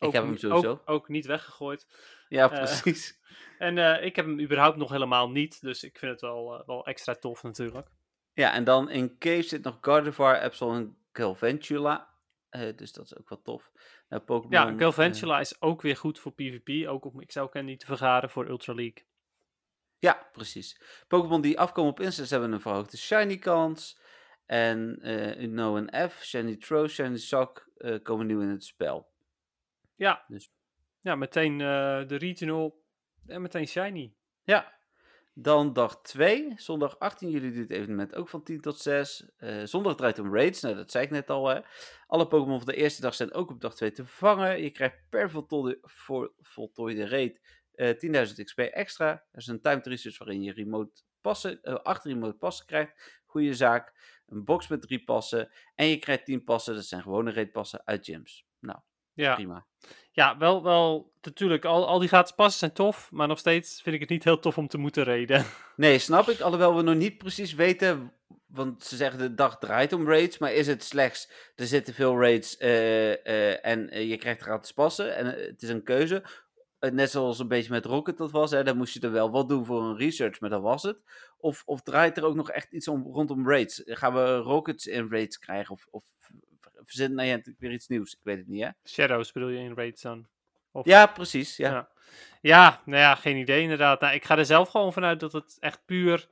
ook 0.00 0.12
heb 0.12 0.24
hem 0.24 0.36
sowieso. 0.36 0.70
Ook, 0.70 0.82
ook 0.84 1.08
niet 1.08 1.26
weggegooid. 1.26 1.86
Ja, 2.28 2.48
precies. 2.48 3.20
En 3.58 4.02
ik 4.04 4.16
heb 4.16 4.24
hem 4.26 4.40
überhaupt 4.40 4.76
nog 4.76 4.90
helemaal 4.90 5.30
niet. 5.30 5.60
Dus 5.60 5.84
ik 5.84 5.98
vind 5.98 6.12
het 6.12 6.20
wel, 6.20 6.62
wel 6.66 6.86
extra 6.86 7.14
tof 7.14 7.42
natuurlijk. 7.42 7.88
Ja, 8.34 8.52
en 8.52 8.64
dan 8.64 8.90
in 8.90 9.18
Cave 9.18 9.42
zit 9.42 9.62
nog 9.62 9.78
Gardevoir, 9.80 10.40
Absol 10.40 10.72
en 10.74 10.96
Galvantula. 11.12 12.08
Eh, 12.48 12.76
dus 12.76 12.92
dat 12.92 13.04
is 13.04 13.16
ook 13.18 13.28
wel 13.28 13.42
tof. 13.42 13.70
Pokémon... 14.08 14.50
Ja, 14.50 14.68
eh, 14.68 14.78
Galvantula 14.78 15.40
is 15.40 15.60
ook 15.62 15.82
weer 15.82 15.96
goed 15.96 16.18
voor 16.18 16.32
PvP. 16.32 16.88
Ook 16.88 17.04
om 17.04 17.26
XL 17.26 17.44
Candy 17.44 17.76
te 17.76 17.86
vergaren 17.86 18.30
voor 18.30 18.48
Ultra 18.48 18.74
League. 18.74 19.04
ja, 19.98 20.28
precies. 20.32 20.80
Pokémon 21.08 21.40
die 21.40 21.58
afkomen 21.60 21.90
op 21.90 22.00
Instance 22.00 22.32
hebben 22.32 22.52
een 22.52 22.60
verhoogde 22.60 22.96
Shiny 22.96 23.36
kans. 23.38 24.00
En 24.46 24.98
eh 25.02 25.42
Uno 25.42 25.76
en 25.76 26.10
F, 26.10 26.24
Shiny 26.24 26.56
Throw, 26.56 26.88
Shiny 26.88 27.16
Sock 27.16 27.68
eh, 27.76 28.02
komen 28.02 28.26
nieuw 28.26 28.40
in 28.40 28.48
het 28.48 28.64
spel. 28.64 29.10
Ja, 29.96 30.24
Dus- 30.28 30.52
ja 31.00 31.14
meteen 31.14 31.52
eh, 31.60 32.06
de 32.08 32.16
Regional 32.16 32.82
en 33.26 33.42
meteen 33.42 33.66
Shiny. 33.66 34.12
Ja. 34.44 34.72
Dan 35.34 35.72
dag 35.72 36.00
2, 36.00 36.52
zondag 36.56 36.98
18 36.98 37.30
juli 37.30 37.50
duurt 37.52 37.68
het 37.68 37.78
evenement 37.78 38.14
ook 38.14 38.28
van 38.28 38.42
10 38.42 38.60
tot 38.60 38.78
6. 38.78 39.30
Eh, 39.36 39.62
zondag 39.64 39.96
draait 39.96 40.18
om 40.18 40.34
raids, 40.34 40.60
nou 40.60 40.74
dat 40.74 40.90
zei 40.90 41.04
ik 41.04 41.10
net 41.10 41.30
al. 41.30 41.48
Hè. 41.48 41.60
Alle 42.06 42.28
Pokémon 42.28 42.58
van 42.58 42.66
de 42.66 42.76
eerste 42.76 43.00
dag 43.00 43.14
zijn 43.14 43.32
ook 43.32 43.50
op 43.50 43.60
dag 43.60 43.74
2 43.74 43.92
te 43.92 44.06
vangen. 44.06 44.62
Je 44.62 44.70
krijgt 44.70 44.96
per 45.08 45.30
voltooide, 45.30 45.78
voor, 45.82 46.32
voltooide 46.40 47.08
raid 47.08 47.40
eh 47.72 48.26
10.000 48.28 48.44
XP 48.44 48.58
extra. 48.58 49.10
Er 49.10 49.38
is 49.38 49.46
een 49.46 49.60
timed 49.60 49.86
research 49.86 50.18
waarin 50.18 50.42
je 50.42 50.52
remote 50.52 51.02
passen, 51.20 51.62
acht 51.82 52.04
remote 52.04 52.36
passen 52.36 52.66
krijgt. 52.66 53.20
Goeie 53.26 53.54
zaak. 53.54 53.94
Een 54.26 54.44
box 54.44 54.68
met 54.68 54.82
drie 54.82 55.04
passen. 55.04 55.50
En 55.74 55.86
je 55.86 55.98
krijgt 55.98 56.24
10 56.24 56.44
passen, 56.44 56.74
dat 56.74 56.84
zijn 56.84 57.02
gewone 57.02 57.32
raidpassen 57.32 57.82
uit 57.84 58.04
gyms. 58.04 58.46
Nou, 58.58 58.78
Ja, 59.14 59.34
prima. 59.34 59.66
ja 60.10 60.36
wel, 60.38 60.62
wel 60.62 61.12
natuurlijk. 61.22 61.64
Al, 61.64 61.86
al 61.86 61.98
die 61.98 62.08
gratis 62.08 62.32
passen 62.32 62.58
zijn 62.58 62.72
tof. 62.72 63.08
Maar 63.10 63.28
nog 63.28 63.38
steeds 63.38 63.82
vind 63.82 63.94
ik 63.94 64.00
het 64.00 64.10
niet 64.10 64.24
heel 64.24 64.38
tof 64.38 64.58
om 64.58 64.68
te 64.68 64.78
moeten 64.78 65.04
raiden. 65.04 65.44
Nee, 65.76 65.98
snap 65.98 66.28
ik. 66.28 66.40
Alhoewel 66.40 66.76
we 66.76 66.82
nog 66.82 66.94
niet 66.94 67.18
precies 67.18 67.54
weten. 67.54 68.12
Want 68.46 68.84
ze 68.84 68.96
zeggen 68.96 69.18
de 69.18 69.34
dag 69.34 69.58
draait 69.58 69.92
om 69.92 70.08
raids. 70.08 70.38
Maar 70.38 70.52
is 70.52 70.66
het 70.66 70.84
slechts. 70.84 71.30
Er 71.56 71.66
zitten 71.66 71.94
veel 71.94 72.20
raids. 72.20 72.56
eh, 72.56 73.26
eh, 73.26 73.58
en 73.62 73.90
eh, 73.90 74.08
je 74.08 74.16
krijgt 74.16 74.40
gratis 74.40 74.72
passen. 74.72 75.16
En 75.16 75.26
het 75.26 75.62
is 75.62 75.68
een 75.68 75.82
keuze. 75.82 76.22
Net 76.78 77.10
zoals 77.10 77.38
een 77.38 77.48
beetje 77.48 77.70
met 77.70 77.84
Rocket 77.84 78.16
dat 78.16 78.30
was. 78.30 78.50
Hè, 78.50 78.64
dan 78.64 78.76
moest 78.76 78.94
je 78.94 79.00
er 79.00 79.12
wel 79.12 79.30
wat 79.30 79.48
doen 79.48 79.64
voor 79.64 79.82
een 79.82 79.96
research. 79.96 80.40
Maar 80.40 80.50
dat 80.50 80.62
was 80.62 80.82
het. 80.82 80.98
Of, 81.36 81.62
of 81.66 81.82
draait 81.82 82.16
er 82.16 82.24
ook 82.24 82.34
nog 82.34 82.50
echt 82.50 82.72
iets 82.72 82.88
om, 82.88 83.02
rondom 83.02 83.48
raids? 83.48 83.82
Gaan 83.84 84.14
we 84.14 84.36
Rockets 84.36 84.86
in 84.86 85.08
raids 85.10 85.38
krijgen? 85.38 85.74
Of, 85.74 85.86
of 85.90 86.04
verzin 86.84 87.14
nou 87.14 87.28
ja, 87.28 87.40
weer 87.58 87.72
iets 87.72 87.88
nieuws? 87.88 88.12
Ik 88.12 88.18
weet 88.22 88.38
het 88.38 88.46
niet, 88.48 88.62
hè? 88.62 88.68
Shadows 88.88 89.32
bedoel 89.32 89.48
je 89.48 89.58
in 89.58 89.74
raids 89.74 90.02
dan? 90.02 90.26
Of- 90.72 90.86
Ja, 90.86 91.06
precies. 91.06 91.56
Ja. 91.56 91.70
Ja. 91.70 91.88
Ja, 92.40 92.82
nou 92.84 92.98
ja, 93.00 93.14
geen 93.14 93.36
idee 93.36 93.62
inderdaad. 93.62 94.00
Nou, 94.00 94.14
ik 94.14 94.24
ga 94.24 94.38
er 94.38 94.46
zelf 94.46 94.68
gewoon 94.68 94.92
vanuit 94.92 95.20
dat 95.20 95.32
het 95.32 95.56
echt 95.60 95.82
puur 95.84 96.28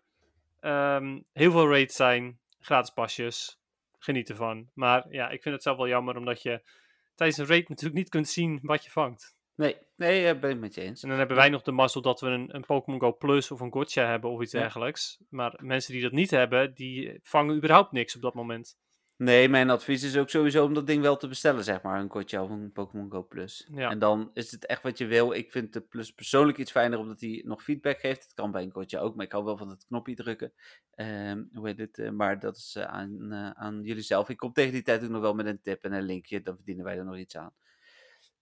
ehm, 0.61 1.21
heel 1.33 1.51
veel 1.51 1.69
raids 1.69 1.97
zijn, 1.97 2.39
gratis 2.61 2.91
pasjes, 2.91 3.61
geniet 3.99 4.29
ervan. 4.31 4.71
Maar 4.75 5.07
ja, 5.11 5.29
ik 5.31 5.43
vind 5.43 5.55
het 5.55 5.65
zelf 5.65 5.77
wel 5.77 5.89
jammer, 5.89 6.17
omdat 6.17 6.43
je 6.43 6.63
tijdens 7.15 7.39
een 7.39 7.47
raid 7.47 7.69
natuurlijk 7.69 7.99
niet 7.99 8.09
kunt 8.09 8.29
zien 8.29 8.59
wat 8.63 8.85
je 8.85 8.91
vangt. 8.91 9.35
Nee, 9.55 9.77
nee 9.97 10.37
ben 10.39 10.51
ik 10.51 10.59
met 10.59 10.75
je 10.75 10.81
eens. 10.81 11.03
En 11.03 11.09
dan 11.09 11.19
hebben 11.19 11.37
wij 11.37 11.49
nog 11.49 11.63
de 11.63 11.73
mazzel 11.73 12.03
dat 12.03 12.21
we 12.21 12.27
een, 12.27 12.55
een 12.55 12.65
Pokémon 12.67 13.01
Go 13.01 13.13
Plus 13.13 13.51
of 13.51 13.61
een 13.61 13.73
Gotcha 13.73 14.07
hebben 14.07 14.31
of 14.31 14.41
iets 14.43 14.53
Ja. 14.53 14.61
dergelijks. 14.61 15.19
Maar 15.29 15.55
mensen 15.63 15.93
die 15.93 16.03
dat 16.03 16.13
niet 16.13 16.31
hebben, 16.31 16.75
die 16.75 17.19
vangen 17.23 17.57
überhaupt 17.57 17.93
niks 17.93 18.17
op 18.17 18.23
dat 18.23 18.35
moment. 18.35 18.77
Nee, 19.21 19.49
mijn 19.49 19.71
advies 19.71 20.03
is 20.03 20.17
ook 20.17 20.29
sowieso 20.29 20.65
om 20.65 20.75
dat 20.75 20.87
ding 20.87 21.03
wel 21.03 21.17
te 21.17 21.29
bestellen, 21.29 21.65
zeg 21.65 21.83
maar. 21.83 22.01
Een 22.01 22.09
kortje 22.09 22.43
of 22.43 22.51
een 22.51 22.73
Pokémon 22.73 23.11
Go 23.11 23.23
Plus. 23.23 23.69
Ja. 23.75 23.91
En 23.91 23.99
dan 23.99 24.31
is 24.35 24.51
het 24.51 24.67
echt 24.67 24.83
wat 24.83 24.99
je 24.99 25.07
wil. 25.07 25.33
Ik 25.33 25.51
vind 25.51 25.73
de 25.73 25.81
Plus 25.81 26.13
persoonlijk 26.13 26.59
iets 26.59 26.71
fijner, 26.71 26.99
omdat 26.99 27.21
hij 27.21 27.43
nog 27.47 27.63
feedback 27.63 27.99
geeft. 27.99 28.23
Het 28.23 28.35
kan 28.35 28.51
bij 28.51 28.63
een 28.63 28.73
kortje 28.73 28.99
ook, 28.99 29.17
maar 29.17 29.25
ik 29.25 29.33
hou 29.33 29.45
wel 29.45 29.57
van 29.57 29.69
het 29.69 29.85
knopje 29.87 30.15
drukken. 30.15 30.53
Ehm, 30.95 31.43
hoe 31.53 31.67
heet 31.67 31.79
het? 31.79 31.99
eh, 31.99 32.11
maar 32.11 32.39
dat 32.39 32.57
is 32.57 32.75
eh, 32.77 32.85
aan, 32.85 33.33
eh, 33.33 33.51
aan 33.51 33.81
jullie 33.83 34.03
zelf. 34.03 34.29
Ik 34.29 34.37
kom 34.37 34.53
tegen 34.53 34.73
die 34.73 34.83
tijd 34.83 35.03
ook 35.05 35.11
nog 35.11 35.21
wel 35.21 35.35
met 35.35 35.47
een 35.47 35.61
tip 35.63 35.85
en 35.85 35.93
een 35.93 36.03
linkje. 36.03 36.43
Dan 36.43 36.57
verdienen 36.57 36.85
wij 36.85 36.99
er 36.99 37.05
nog 37.05 37.17
iets 37.17 37.37
aan. 37.37 37.53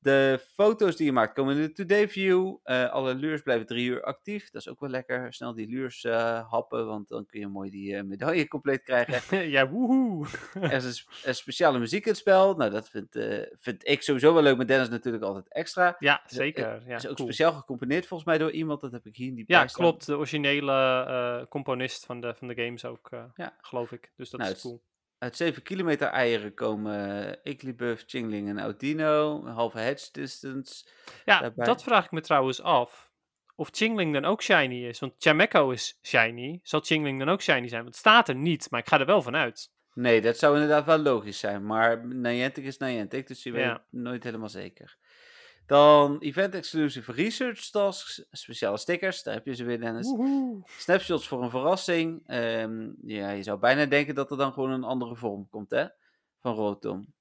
De 0.00 0.40
foto's 0.54 0.96
die 0.96 1.06
je 1.06 1.12
maakt 1.12 1.34
komen 1.34 1.56
in 1.56 1.62
de 1.62 1.72
Today 1.72 2.08
View. 2.08 2.56
Eh, 2.62 2.90
alle 2.90 3.14
lures 3.14 3.42
blijven 3.42 3.66
drie 3.66 3.86
uur 3.88 4.02
actief. 4.02 4.50
Dat 4.50 4.60
is 4.60 4.68
ook 4.68 4.80
wel 4.80 4.90
lekker. 4.90 5.32
Snel 5.34 5.54
die 5.54 5.68
lures 5.68 6.04
eh, 6.04 6.50
happen, 6.50 6.86
want 6.86 7.08
dan 7.08 7.26
kun 7.26 7.40
je 7.40 7.46
mooi 7.48 7.70
die 7.70 7.96
eh, 7.96 8.02
medaille 8.02 8.48
compleet 8.48 8.82
krijgen. 8.82 9.48
ja, 9.56 9.68
woehoe. 9.68 10.26
Er 10.60 10.72
is 10.72 10.84
een, 10.84 10.94
sp- 10.94 11.10
een 11.24 11.34
speciale 11.34 11.78
muziek 11.78 12.02
in 12.04 12.08
het 12.10 12.20
spel. 12.20 12.54
Nou, 12.54 12.70
dat 12.70 12.88
vind, 12.88 13.08
vind 13.58 13.88
ik 13.88 14.02
sowieso 14.02 14.34
wel 14.34 14.42
leuk. 14.42 14.56
Maar 14.56 14.66
Dennis 14.66 14.88
natuurlijk 14.88 15.24
altijd 15.24 15.48
extra. 15.52 15.96
ja, 15.98 16.22
zeker. 16.26 16.82
Ja, 16.86 16.96
is 16.96 17.06
ook 17.06 17.16
cool. 17.16 17.28
speciaal 17.28 17.52
gecomponeerd 17.52 18.06
volgens 18.06 18.28
mij 18.28 18.38
door 18.38 18.50
iemand. 18.50 18.80
Dat 18.80 18.92
heb 18.92 19.06
ik 19.06 19.16
hier 19.16 19.28
in 19.28 19.34
die 19.34 19.44
Ja, 19.46 19.64
klopt. 19.64 20.06
De 20.06 20.16
originele 20.16 21.46
componist 21.48 22.06
van 22.06 22.20
de, 22.20 22.34
van 22.34 22.48
de 22.48 22.54
games 22.54 22.84
ook, 22.84 23.10
Ja. 23.36 23.54
geloof 23.60 23.92
ik. 23.92 24.12
Dus 24.16 24.30
dat 24.30 24.40
Nou, 24.40 24.52
is 24.52 24.62
het- 24.62 24.66
cool. 24.66 24.82
Uit 25.18 25.36
7 25.36 25.62
kilometer 25.62 26.08
eieren 26.08 26.54
komen 26.54 27.26
uh, 27.26 27.32
Igglybuff, 27.42 28.04
Chingling 28.06 28.48
en 28.48 28.58
Audino. 28.60 29.46
Halve 29.46 29.78
hedge 29.78 30.08
distance. 30.12 30.86
Ja, 31.24 31.40
daarbij- 31.40 31.66
dat 31.66 31.82
vraag 31.82 32.04
ik 32.04 32.10
me 32.10 32.20
trouwens 32.20 32.62
af. 32.62 33.10
Of 33.54 33.68
Chingling 33.72 34.12
dan 34.12 34.24
ook 34.24 34.42
shiny 34.42 34.86
is. 34.86 34.98
Want 34.98 35.14
Chameko 35.18 35.70
is 35.70 35.98
shiny. 36.02 36.60
Zal 36.62 36.80
Chingling 36.80 37.18
dan 37.18 37.28
ook 37.28 37.42
shiny 37.42 37.68
zijn? 37.68 37.82
Want 37.82 37.94
het 37.94 37.96
staat 38.04 38.28
er 38.28 38.34
niet, 38.34 38.70
maar 38.70 38.80
ik 38.80 38.88
ga 38.88 39.00
er 39.00 39.06
wel 39.06 39.22
van 39.22 39.36
uit. 39.36 39.70
Nee, 39.94 40.20
dat 40.20 40.38
zou 40.38 40.54
inderdaad 40.54 40.84
wel 40.86 40.98
logisch 40.98 41.38
zijn. 41.38 41.66
Maar 41.66 42.06
Niantic 42.06 42.64
is 42.64 42.78
Niantic, 42.78 43.26
dus 43.26 43.42
je 43.42 43.52
weet 43.52 43.64
Ja. 43.64 43.84
nooit 43.90 44.24
helemaal 44.24 44.48
zeker. 44.48 44.96
Dan 45.68 46.18
Event 46.20 46.54
Exclusive 46.54 47.12
Research 47.12 47.70
Tasks, 47.70 48.24
speciale 48.30 48.76
stickers, 48.78 49.22
daar 49.22 49.34
heb 49.34 49.46
je 49.46 49.54
ze 49.54 49.64
weer 49.64 49.80
Dennis. 49.80 50.06
Woehoe. 50.08 50.62
Snapshots 50.64 51.28
voor 51.28 51.42
een 51.42 51.50
verrassing. 51.50 52.22
Ehm, 52.26 52.90
ja, 53.02 53.30
je 53.30 53.42
zou 53.42 53.58
bijna 53.58 53.86
denken 53.86 54.14
dat 54.14 54.30
er 54.30 54.36
dan 54.36 54.52
gewoon 54.52 54.70
een 54.70 54.84
andere 54.84 55.16
vorm 55.16 55.48
komt, 55.48 55.70
hè? 55.70 55.86
Van 56.40 56.54
Rotom. 56.54 57.14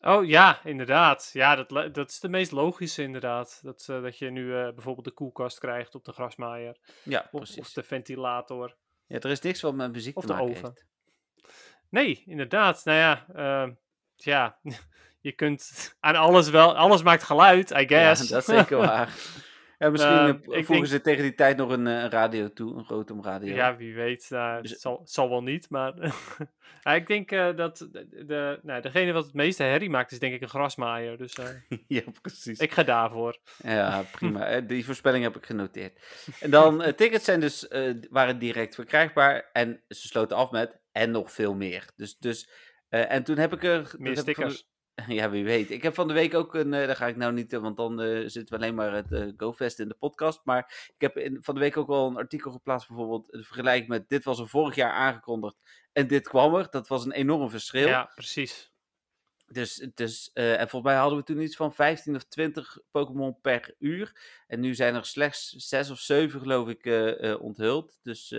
Oh 0.00 0.26
ja, 0.26 0.64
inderdaad. 0.64 1.30
Ja, 1.32 1.56
dat, 1.64 1.94
dat 1.94 2.10
is 2.10 2.20
de 2.20 2.28
meest 2.28 2.52
logische 2.52 3.02
inderdaad. 3.02 3.60
Dat, 3.62 3.86
eh, 3.88 4.02
dat 4.02 4.18
je 4.18 4.30
nu 4.30 4.56
eh, 4.56 4.72
bijvoorbeeld 4.72 5.04
de 5.06 5.12
koelkast 5.12 5.58
krijgt 5.58 5.94
op 5.94 6.04
de 6.04 6.12
grasmaaier. 6.12 6.76
Ja, 7.02 7.20
Of, 7.20 7.30
precies. 7.30 7.58
of 7.58 7.72
de 7.72 7.82
ventilator. 7.82 8.76
Ja, 9.06 9.18
er 9.18 9.30
is 9.30 9.40
niks 9.40 9.60
wat 9.60 9.74
met 9.74 9.92
muziek 9.92 10.16
of 10.16 10.22
te 10.22 10.28
de 10.28 10.32
maken 10.34 10.50
oven. 10.50 10.64
heeft. 10.68 10.86
Nee, 11.88 12.22
inderdaad. 12.26 12.84
Nou 12.84 12.98
ja, 12.98 13.26
ehm, 13.34 13.72
ja. 14.16 14.58
je 15.20 15.32
kunt 15.32 15.94
aan 16.00 16.14
alles 16.16 16.50
wel... 16.50 16.76
Alles 16.76 17.02
maakt 17.02 17.22
geluid, 17.22 17.70
I 17.70 17.86
guess. 17.88 18.28
Ja, 18.28 18.34
dat 18.34 18.48
is 18.48 18.54
zeker 18.54 18.76
waar. 18.86 19.14
Ja, 19.78 19.90
misschien 19.90 20.12
Ehm, 20.16 20.28
eh, 20.28 20.36
voegen 20.42 20.74
denk- 20.74 20.86
ze 20.86 21.00
tegen 21.00 21.22
die 21.22 21.34
tijd 21.34 21.56
nog 21.56 21.70
een, 21.70 21.86
eh, 21.86 22.04
radio 22.08 22.52
toe, 22.52 22.76
een 22.76 22.84
Rotom 22.84 23.22
radio. 23.22 23.54
Ja, 23.54 23.76
wie 23.76 23.94
weet. 23.94 24.28
Dus- 24.28 24.70
het, 24.70 24.80
zal, 24.80 25.00
zal 25.04 25.28
wel 25.28 25.42
niet, 25.42 25.70
maar... 25.70 25.94
ja, 26.82 26.94
ik 26.94 27.06
denk 27.06 27.28
dat 27.56 27.78
de, 27.92 28.24
de, 28.26 28.58
nou, 28.62 28.82
degene 28.82 29.12
wat 29.12 29.24
het 29.24 29.34
meeste 29.34 29.62
herrie 29.62 29.90
maakt, 29.90 30.12
is 30.12 30.18
denk 30.18 30.34
ik 30.34 30.40
een 30.40 30.48
grasmaaier. 30.48 31.18
Dus 31.18 31.36
ja, 31.86 32.02
precies. 32.22 32.58
ik 32.58 32.72
ga 32.72 32.82
daarvoor. 32.82 33.38
Ja, 33.62 34.02
prima. 34.12 34.60
Die 34.60 34.84
voorspelling 34.84 35.24
heb 35.24 35.36
ik 35.36 35.46
genoteerd. 35.46 36.00
En 36.40 36.50
dan, 36.50 36.94
tickets 36.96 37.24
zijn 37.24 37.40
dus, 37.40 37.68
waren 38.10 38.38
direct 38.38 38.74
verkrijgbaar. 38.74 39.48
En 39.52 39.82
ze 39.88 40.06
sloten 40.06 40.36
af 40.36 40.50
met, 40.50 40.78
en 40.92 41.10
nog 41.10 41.32
veel 41.32 41.54
meer. 41.54 41.90
Dus, 41.96 42.18
dus 42.18 42.50
en 42.88 43.24
toen 43.24 43.38
heb 43.38 43.52
ik 43.52 43.64
er... 43.64 43.94
Meer 43.98 44.14
de- 44.14 44.20
stickers. 44.20 44.68
Ja, 45.08 45.30
wie 45.30 45.44
weet. 45.44 45.70
Ik 45.70 45.82
heb 45.82 45.94
van 45.94 46.08
de 46.08 46.14
week 46.14 46.34
ook 46.34 46.54
een. 46.54 46.74
eh, 46.74 46.86
daar 46.86 46.96
ga 46.96 47.06
ik 47.06 47.16
nou 47.16 47.32
niet, 47.32 47.52
eh, 47.52 47.60
want 47.60 47.76
dan 47.76 48.00
eh, 48.00 48.08
zitten 48.26 48.48
we 48.48 48.62
alleen 48.62 48.74
maar 48.74 48.92
het 48.92 49.12
eh, 49.12 49.26
GoFest 49.36 49.78
in 49.78 49.88
de 49.88 49.94
podcast. 49.94 50.40
Maar 50.44 50.90
ik 50.94 51.00
heb 51.00 51.16
in, 51.18 51.38
van 51.40 51.54
de 51.54 51.60
week 51.60 51.76
ook 51.76 51.86
wel 51.86 52.06
een 52.06 52.16
artikel 52.16 52.50
geplaatst, 52.50 52.88
bijvoorbeeld. 52.88 53.32
In 53.32 53.42
vergelijking 53.44 53.88
met. 53.88 54.08
Dit 54.08 54.24
was 54.24 54.38
er 54.38 54.48
vorig 54.48 54.74
jaar 54.74 54.92
aangekondigd. 54.92 55.56
En 55.92 56.06
dit 56.06 56.28
kwam 56.28 56.54
er. 56.54 56.66
Dat 56.70 56.88
was 56.88 57.04
een 57.04 57.12
enorm 57.12 57.50
verschil. 57.50 57.88
Ja, 57.88 58.10
precies. 58.14 58.68
Dus, 59.46 59.88
dus 59.94 60.30
en 60.32 60.68
volgens 60.68 60.92
mij 60.92 61.00
hadden 61.00 61.18
we 61.18 61.24
toen 61.24 61.40
iets 61.40 61.56
van 61.56 61.74
15 61.74 62.14
of 62.14 62.24
20 62.24 62.78
Pokémon 62.90 63.40
per 63.40 63.74
uur. 63.78 64.20
En 64.46 64.60
nu 64.60 64.74
zijn 64.74 64.94
er 64.94 65.04
slechts 65.04 65.48
6 65.50 65.90
of 65.90 65.98
7, 65.98 66.40
geloof 66.40 66.68
ik, 66.68 66.84
onthuld. 67.40 67.98
Dus 68.02 68.34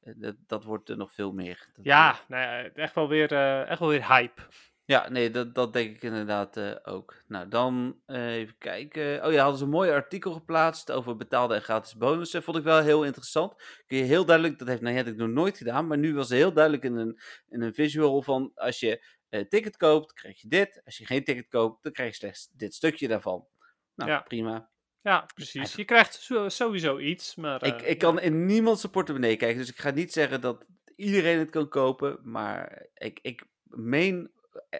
dat, 0.00 0.36
dat 0.46 0.64
wordt 0.64 0.88
er 0.88 0.96
nog 0.96 1.12
veel 1.12 1.32
meer. 1.32 1.68
Dat, 1.74 1.84
Ja, 1.84 2.20
nou 2.28 2.42
ja, 2.42 2.70
echt, 2.74 2.94
wel 2.94 3.08
weer, 3.08 3.32
echt 3.66 3.78
wel 3.78 3.88
weer 3.88 4.08
hype. 4.08 4.42
Ja, 4.86 5.08
nee, 5.08 5.30
dat, 5.30 5.54
dat 5.54 5.72
denk 5.72 5.96
ik 5.96 6.02
inderdaad 6.02 6.56
eh, 6.56 6.76
ook. 6.82 7.22
Nou, 7.28 7.48
dan 7.48 8.00
eh, 8.06 8.34
even 8.34 8.58
kijken. 8.58 9.24
Oh 9.24 9.32
ja, 9.32 9.40
hadden 9.40 9.58
ze 9.58 9.64
een 9.64 9.70
mooi 9.70 9.90
artikel 9.90 10.32
geplaatst 10.32 10.92
over 10.92 11.16
betaalde 11.16 11.54
en 11.54 11.62
gratis 11.62 11.96
bonussen. 11.96 12.42
Vond 12.42 12.56
ik 12.56 12.62
wel 12.62 12.82
heel 12.82 13.04
interessant. 13.04 13.54
Kun 13.86 13.96
je 13.96 14.04
heel 14.04 14.24
duidelijk, 14.24 14.58
dat 14.58 14.68
heeft 14.68 14.80
Niantic 14.80 15.16
nog 15.16 15.28
nooit 15.28 15.56
gedaan, 15.56 15.86
maar 15.86 15.98
nu 15.98 16.14
was 16.14 16.28
het 16.28 16.38
heel 16.38 16.52
duidelijk 16.52 16.84
in 16.84 16.96
een, 16.96 17.20
in 17.48 17.62
een 17.62 17.74
visual 17.74 18.22
van 18.22 18.52
als 18.54 18.80
je 18.80 19.04
eh 19.28 19.48
ticket 19.48 19.76
koopt, 19.76 20.12
krijg 20.12 20.40
je 20.40 20.48
dit. 20.48 20.80
Als 20.84 20.98
je 20.98 21.06
geen 21.06 21.24
ticket 21.24 21.48
koopt, 21.48 21.82
dan 21.82 21.92
krijg 21.92 22.10
je 22.10 22.16
slechts 22.16 22.48
dit 22.52 22.74
stukje 22.74 23.08
daarvan. 23.08 23.46
Nou, 23.94 24.10
Ja. 24.10 24.20
prima. 24.20 24.70
Ja, 25.02 25.28
precies. 25.34 25.74
Je 25.74 25.84
krijgt 25.84 26.30
sowieso 26.46 26.98
iets, 26.98 27.34
maar... 27.34 27.64
Ik, 27.64 27.82
ik 27.82 27.98
kan 27.98 28.20
in 28.20 28.46
niemand 28.46 28.80
zijn 28.80 28.92
portemonnee 28.92 29.36
kijken, 29.36 29.58
dus 29.58 29.68
ik 29.68 29.78
ga 29.78 29.90
niet 29.90 30.12
zeggen 30.12 30.40
dat 30.40 30.64
iedereen 30.96 31.38
het 31.38 31.50
kan 31.50 31.68
kopen. 31.68 32.18
Maar 32.22 32.86
ik, 32.94 33.18
ik 33.22 33.44
meen 33.64 34.30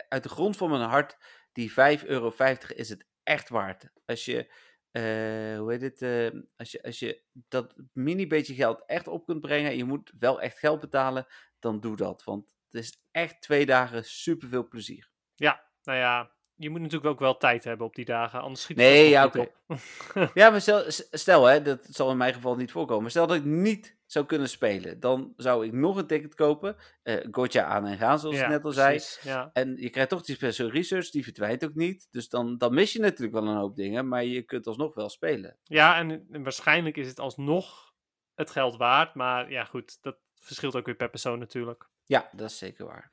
uit 0.09 0.23
de 0.23 0.29
grond 0.29 0.57
van 0.57 0.71
mijn 0.71 0.83
hart, 0.83 1.17
die 1.53 1.71
5,50 1.71 2.07
euro 2.07 2.33
is 2.75 2.89
het 2.89 3.07
echt 3.23 3.49
waard. 3.49 3.91
Als 4.05 4.25
je, 4.25 4.53
eh, 4.91 5.59
hoe 5.59 5.73
heet 5.73 5.81
het, 5.81 6.03
eh, 6.03 6.41
als 6.57 6.71
je, 6.71 6.83
als 6.83 6.99
je 6.99 7.23
dat 7.33 7.75
mini 7.93 8.27
beetje 8.27 8.55
geld 8.55 8.83
echt 8.87 9.09
op 9.09 9.27
kunt 9.27 9.41
brengen 9.41 9.71
en 9.71 9.77
je 9.77 9.85
moet 9.85 10.12
wel 10.19 10.41
echt 10.41 10.59
geld 10.59 10.81
betalen, 10.81 11.27
dan 11.59 11.81
doe 11.81 11.97
dat. 11.97 12.25
Want 12.25 12.55
het 12.69 12.83
is 12.83 13.03
echt 13.11 13.41
twee 13.41 13.67
dagen 13.67 14.05
superveel 14.05 14.69
plezier. 14.69 15.11
Ja, 15.35 15.65
nou 15.83 15.99
ja, 15.99 16.37
je 16.55 16.71
moet 16.71 16.81
natuurlijk 16.81 17.11
ook 17.11 17.19
wel 17.19 17.37
tijd 17.37 17.65
hebben 17.65 17.87
op 17.87 17.95
die 17.95 18.05
dagen, 18.05 18.41
anders 18.41 18.62
schiet 18.62 18.77
het 18.77 18.87
Nee, 18.87 19.19
ook 19.19 19.35
ja. 19.35 19.47
Ja, 20.35 20.51
maar 20.51 20.61
stel, 20.61 20.85
stel 21.11 21.45
hè, 21.45 21.62
dat 21.62 21.87
zal 21.91 22.11
in 22.11 22.17
mijn 22.17 22.35
geval 22.35 22.57
niet 22.57 22.71
voorkomen. 22.71 23.11
Stel 23.11 23.27
dat 23.27 23.37
ik 23.37 23.45
niet 23.45 23.96
zou 24.07 24.27
kunnen 24.27 24.49
spelen, 24.49 25.01
dan 25.01 25.33
zou 25.37 25.66
ik 25.66 25.73
nog 25.73 25.97
een 25.97 26.07
ticket 26.07 26.35
kopen. 26.35 26.77
eh 27.03 27.27
Gotcha 27.31 27.64
aan 27.64 27.87
en 27.87 27.97
gaan, 27.99 28.19
zoals 28.19 28.37
Ja, 28.37 28.42
ik 28.45 28.49
net 28.49 28.64
al 28.64 28.73
zei. 28.73 29.01
Ja. 29.23 29.51
En 29.53 29.77
je 29.77 29.90
krijgt 29.90 30.11
toch 30.11 30.23
die 30.23 30.35
special 30.35 30.71
research, 30.71 31.11
die 31.11 31.25
verdwijnt 31.25 31.64
ook 31.64 31.75
niet. 31.75 32.09
Dus 32.11 32.29
dan, 32.29 32.59
dan 32.59 32.75
mis 32.75 32.92
je 32.92 33.01
natuurlijk 33.01 33.33
wel 33.33 33.49
een 33.49 33.57
hoop 33.57 33.77
dingen, 33.77 34.09
maar 34.09 34.25
je 34.25 34.42
kunt 34.42 34.66
alsnog 34.66 34.95
wel 34.95 35.09
spelen. 35.09 35.59
Ja, 35.62 35.99
en, 35.99 36.27
en 36.31 36.42
waarschijnlijk 36.42 36.97
is 36.97 37.09
het 37.09 37.19
alsnog 37.21 37.95
het 38.35 38.51
geld 38.51 38.77
waard. 38.77 39.14
Maar 39.14 39.51
ja, 39.51 39.64
goed, 39.64 39.99
dat 40.03 40.16
verschilt 40.40 40.77
ook 40.77 40.87
weer 40.87 40.97
per 40.97 41.11
persoon 41.11 41.38
natuurlijk. 41.38 41.88
Ja, 42.05 42.29
dat 42.33 42.51
is 42.51 42.59
zeker 42.59 42.85
waar. 42.87 43.12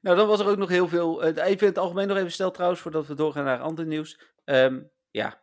Nou, 0.00 0.16
dan 0.16 0.26
was 0.28 0.40
er 0.40 0.46
ook 0.48 0.56
nog 0.56 0.68
heel 0.68 0.88
veel. 0.88 1.22
eh, 1.22 1.44
even 1.46 1.60
in 1.60 1.66
het 1.72 1.78
algemeen 1.78 2.08
nog 2.08 2.16
even 2.16 2.32
snel 2.32 2.50
trouwens, 2.50 2.80
voordat 2.80 3.06
we 3.06 3.14
doorgaan 3.14 3.44
naar 3.44 3.60
ander 3.60 3.86
nieuws. 3.86 4.20
Ehm, 4.44 4.82
ja, 5.10 5.42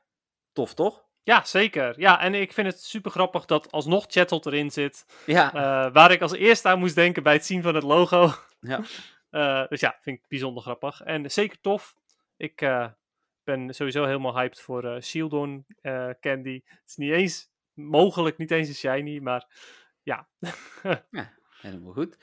tof 0.51 0.73
toch? 0.73 1.02
Ja, 1.23 1.43
zeker. 1.43 1.99
Ja, 1.99 2.19
en 2.19 2.33
ik 2.33 2.53
vind 2.53 2.67
het 2.67 2.83
super 2.83 3.11
grappig 3.11 3.45
dat 3.45 3.71
alsnog 3.71 4.05
Chattel 4.07 4.41
erin 4.43 4.71
zit. 4.71 5.05
Ja, 5.25 5.53
eh, 5.53 5.93
waar 5.93 6.11
ik 6.11 6.21
als 6.21 6.33
eerste 6.33 6.67
aan 6.67 6.79
moest 6.79 6.95
denken 6.95 7.23
bij 7.23 7.33
het 7.33 7.45
zien 7.45 7.61
van 7.61 7.75
het 7.75 7.83
logo. 7.83 8.31
ja. 8.59 8.81
Eh, 9.33 9.67
dus 9.67 9.79
ja, 9.79 9.97
vind 10.01 10.17
ik 10.17 10.27
bijzonder 10.27 10.63
grappig. 10.63 11.01
En 11.01 11.31
zeker 11.31 11.61
tof. 11.61 11.95
Ik 12.37 12.61
eh, 12.61 12.87
ben 13.43 13.73
sowieso 13.73 14.05
helemaal 14.05 14.37
hyped 14.37 14.61
voor 14.61 14.83
eh 14.83 15.01
Shieldon 15.01 15.65
Candy. 16.19 16.61
Het 16.65 16.81
is 16.87 16.95
niet 16.95 17.11
eens 17.11 17.49
mogelijk, 17.73 18.37
niet 18.37 18.51
eens 18.51 18.67
een 18.67 18.75
shiny, 18.75 19.19
maar 19.19 19.47
ja. 20.03 20.27
Helemaal 21.61 21.93
goed. 21.93 22.17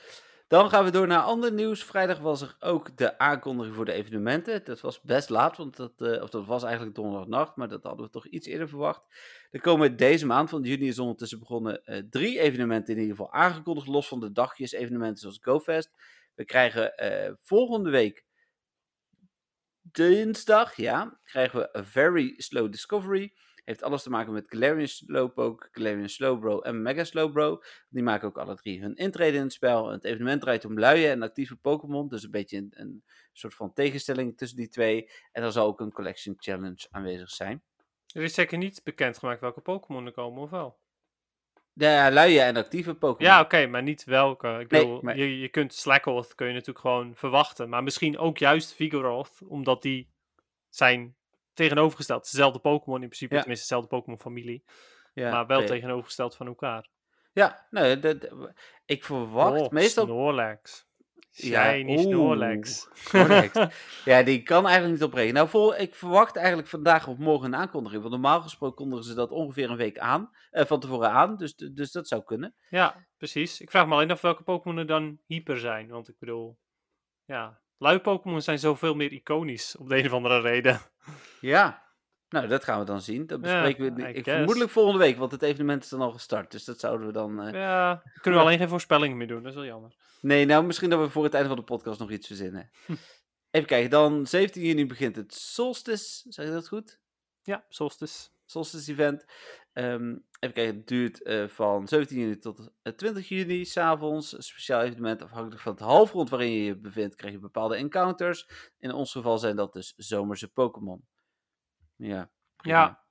Dan 0.50 0.70
gaan 0.70 0.84
we 0.84 0.90
door 0.90 1.06
naar 1.06 1.22
ander 1.22 1.52
nieuws. 1.52 1.84
Vrijdag 1.84 2.18
was 2.18 2.42
er 2.42 2.56
ook 2.60 2.96
de 2.96 3.18
aankondiging 3.18 3.74
voor 3.74 3.84
de 3.84 3.92
evenementen. 3.92 4.64
Dat 4.64 4.80
was 4.80 5.00
best 5.00 5.28
laat, 5.28 5.56
want 5.56 5.76
dat, 5.76 6.00
eh, 6.00 6.22
of 6.22 6.30
dat 6.30 6.46
was 6.46 6.62
eigenlijk 6.62 6.94
donderdagnacht, 6.94 7.56
maar 7.56 7.68
dat 7.68 7.82
hadden 7.82 8.06
we 8.06 8.12
toch 8.12 8.26
iets 8.26 8.46
eerder 8.46 8.68
verwacht. 8.68 9.02
Er 9.50 9.60
komen 9.60 9.96
deze 9.96 10.26
maand, 10.26 10.50
want 10.50 10.66
juni 10.66 10.88
is 10.88 10.98
ondertussen 10.98 11.38
begonnen, 11.38 11.84
eh, 11.84 12.02
drie 12.10 12.40
evenementen 12.40 12.94
in 12.94 13.00
ieder 13.00 13.16
geval 13.16 13.32
aangekondigd, 13.32 13.86
los 13.86 14.08
van 14.08 14.20
de 14.20 14.32
dagjes 14.32 14.72
evenementen 14.72 15.18
zoals 15.18 15.38
GoFest. 15.42 15.90
We 16.34 16.44
krijgen 16.44 16.96
eh, 16.96 17.32
volgende 17.42 17.90
week 17.90 18.24
dinsdag, 19.80 20.76
ja, 20.76 21.20
krijgen 21.24 21.58
we 21.58 21.78
A 21.78 21.84
Very 21.84 22.34
Slow 22.36 22.70
Discovery. 22.70 23.32
Heeft 23.64 23.82
alles 23.82 24.02
te 24.02 24.10
maken 24.10 24.32
met 24.32 24.44
Galarian 24.48 24.86
Slowpoke, 24.88 25.68
Galarian 25.72 26.08
Slowbro 26.08 26.60
en 26.60 26.82
Mega 26.82 27.04
Slowbro. 27.04 27.62
Die 27.88 28.02
maken 28.02 28.28
ook 28.28 28.38
alle 28.38 28.56
drie 28.56 28.80
hun 28.80 28.94
intrede 28.94 29.36
in 29.36 29.42
het 29.42 29.52
spel. 29.52 29.88
Het 29.90 30.04
evenement 30.04 30.40
draait 30.40 30.64
om 30.64 30.78
luie 30.78 31.08
en 31.08 31.22
actieve 31.22 31.56
Pokémon. 31.56 32.08
Dus 32.08 32.22
een 32.22 32.30
beetje 32.30 32.56
een, 32.56 32.70
een 32.74 33.04
soort 33.32 33.54
van 33.54 33.72
tegenstelling 33.72 34.36
tussen 34.36 34.56
die 34.58 34.68
twee. 34.68 35.10
En 35.32 35.42
er 35.42 35.52
zal 35.52 35.66
ook 35.66 35.80
een 35.80 35.92
Collection 35.92 36.34
Challenge 36.38 36.86
aanwezig 36.90 37.30
zijn. 37.30 37.62
Er 38.14 38.22
is 38.22 38.34
zeker 38.34 38.58
niet 38.58 38.80
bekendgemaakt 38.84 39.40
welke 39.40 39.60
Pokémon 39.60 40.06
er 40.06 40.12
komen, 40.12 40.42
of 40.42 40.50
wel? 40.50 40.78
Ja, 41.72 42.10
luie 42.10 42.40
en 42.40 42.56
actieve 42.56 42.94
Pokémon. 42.94 43.32
Ja, 43.32 43.40
oké, 43.40 43.66
maar 43.66 43.82
niet 43.82 44.04
welke. 44.04 44.48
Ik 44.48 44.70
Nee, 44.70 44.80
bedoel, 44.82 45.00
maar- 45.02 45.16
je, 45.16 45.38
je 45.38 45.48
kunt 45.48 45.74
Slackoth 45.74 46.34
kun 46.34 46.46
je 46.46 46.52
natuurlijk 46.52 46.78
gewoon 46.78 47.14
verwachten. 47.16 47.68
Maar 47.68 47.82
misschien 47.82 48.18
ook 48.18 48.38
juist 48.38 48.74
Vigoroth, 48.74 49.38
omdat 49.48 49.82
die 49.82 50.10
zijn 50.68 51.16
tegenovergesteld. 51.54 52.30
Dezelfde 52.30 52.58
Pokémon 52.58 53.00
in 53.02 53.06
principe, 53.08 53.34
Ja. 53.34 53.40
tenminste 53.40 53.66
dezelfde 53.68 53.96
Pokémon-familie. 53.96 54.64
Ja, 55.14 55.30
maar 55.30 55.46
wel 55.46 55.58
nee. 55.58 55.66
tegenovergesteld 55.66 56.36
van 56.36 56.46
elkaar. 56.46 56.88
Ja, 57.32 57.66
nee, 57.70 58.18
ik 58.86 59.04
verwacht 59.04 59.60
Oh, 59.60 59.68
meestal... 59.70 60.04
Snorlax. 60.04 60.88
Ja, 61.32 61.70
Shiny 61.72 61.92
oeh. 61.92 62.00
Snorlax. 62.00 62.88
Correct. 63.10 63.66
ja, 64.04 64.22
die 64.22 64.42
kan 64.42 64.64
eigenlijk 64.64 64.94
niet 64.94 65.02
opbreken. 65.08 65.34
Nou, 65.34 65.48
vol, 65.48 65.76
ik 65.78 65.94
verwacht 65.94 66.36
eigenlijk 66.36 66.68
vandaag 66.68 67.06
of 67.08 67.18
morgen 67.18 67.46
een 67.46 67.60
aankondiging. 67.60 68.00
Want 68.00 68.12
normaal 68.14 68.40
gesproken 68.40 68.76
kondigen 68.76 69.04
ze 69.04 69.14
dat 69.14 69.30
ongeveer 69.30 69.70
een 69.70 69.76
week 69.76 69.98
aan. 69.98 70.30
eh, 70.50 70.64
van 70.66 70.80
tevoren 70.80 71.10
aan. 71.10 71.36
Dus, 71.36 71.54
dus 71.56 71.92
dat 71.92 72.08
zou 72.08 72.22
kunnen. 72.24 72.54
Ja, 72.70 73.06
precies. 73.16 73.60
Ik 73.60 73.70
vraag 73.70 73.86
me 73.86 73.94
alleen 73.94 74.10
af 74.10 74.20
welke 74.20 74.42
Pokémon 74.42 74.78
er 74.78 74.86
dan 74.86 75.18
hyper 75.26 75.58
zijn. 75.58 75.88
Want 75.88 76.08
ik 76.08 76.14
bedoel, 76.18 76.58
ja, 77.24 77.60
lui 77.78 77.98
Pokémon 77.98 78.42
zijn 78.42 78.58
zoveel 78.58 78.94
meer 78.94 79.12
iconisch 79.12 79.76
op 79.76 79.88
de 79.88 79.96
een 79.98 80.06
of 80.06 80.12
andere 80.12 80.40
reden. 80.40 80.80
Ja. 81.40 81.88
Nou, 82.28 82.46
dat 82.46 82.64
gaan 82.64 82.78
we 82.78 82.84
dan 82.84 83.00
zien. 83.02 83.26
Dat 83.26 83.40
Ja, 83.44 83.62
bespreken 83.62 83.94
we 83.94 84.12
ik, 84.12 84.24
vermoedelijk 84.24 84.70
volgende 84.70 84.98
week. 84.98 85.16
Want 85.16 85.32
het 85.32 85.42
evenement 85.42 85.82
is 85.82 85.88
dan 85.88 86.00
al 86.00 86.12
gestart. 86.12 86.50
Dus 86.50 86.64
dat 86.64 86.80
zouden 86.80 87.06
we 87.06 87.12
dan... 87.12 87.42
eh, 87.42 87.52
Ja, 87.52 88.02
kunnen 88.20 88.40
we 88.40 88.46
alleen 88.46 88.58
geen 88.58 88.68
voorspellingen 88.68 89.16
meer 89.16 89.26
doen. 89.26 89.42
Dat 89.42 89.48
is 89.52 89.54
wel 89.58 89.64
jammer. 89.66 89.94
Nee, 90.20 90.44
nou, 90.44 90.64
misschien 90.64 90.90
dat 90.90 91.00
we 91.00 91.08
voor 91.10 91.24
het 91.24 91.34
einde 91.34 91.48
van 91.48 91.56
de 91.58 91.62
podcast 91.64 92.00
nog 92.00 92.10
iets 92.10 92.26
verzinnen. 92.26 92.70
Even 93.50 93.66
kijken. 93.68 93.90
Dan 93.90 94.26
17 94.26 94.62
juni 94.62 94.86
begint 94.86 95.16
het 95.16 95.34
Solstice. 95.34 96.32
Zeg 96.32 96.46
je 96.46 96.52
dat 96.52 96.68
goed? 96.68 96.98
Ja, 97.42 97.64
Solstice. 97.68 98.28
Solstice 98.46 98.90
Event. 98.92 99.24
Ehm, 99.72 100.10
even 100.40 100.54
kijken, 100.54 100.76
het 100.76 100.86
duurt 100.86 101.22
eh, 101.22 101.48
van 101.48 101.88
17 101.88 102.18
juni 102.18 102.38
tot 102.38 102.70
eh, 102.82 102.92
20 102.92 103.28
juni, 103.28 103.64
s'avonds. 103.64 104.34
Speciaal 104.38 104.82
evenement, 104.82 105.22
afhankelijk 105.22 105.60
van 105.60 105.72
het 105.72 105.80
halfrond 105.80 106.30
waarin 106.30 106.52
je 106.52 106.64
je 106.64 106.76
bevindt, 106.76 107.14
krijg 107.14 107.32
je 107.34 107.40
bepaalde 107.40 107.76
encounters. 107.76 108.70
In 108.78 108.92
ons 108.92 109.12
geval 109.12 109.38
zijn 109.38 109.56
dat 109.56 109.72
dus 109.72 109.94
zomerse 109.96 110.52
Pokémon. 110.52 111.06
Ja. 111.96 112.30
prima. 112.56 112.78
Ja. 112.78 113.08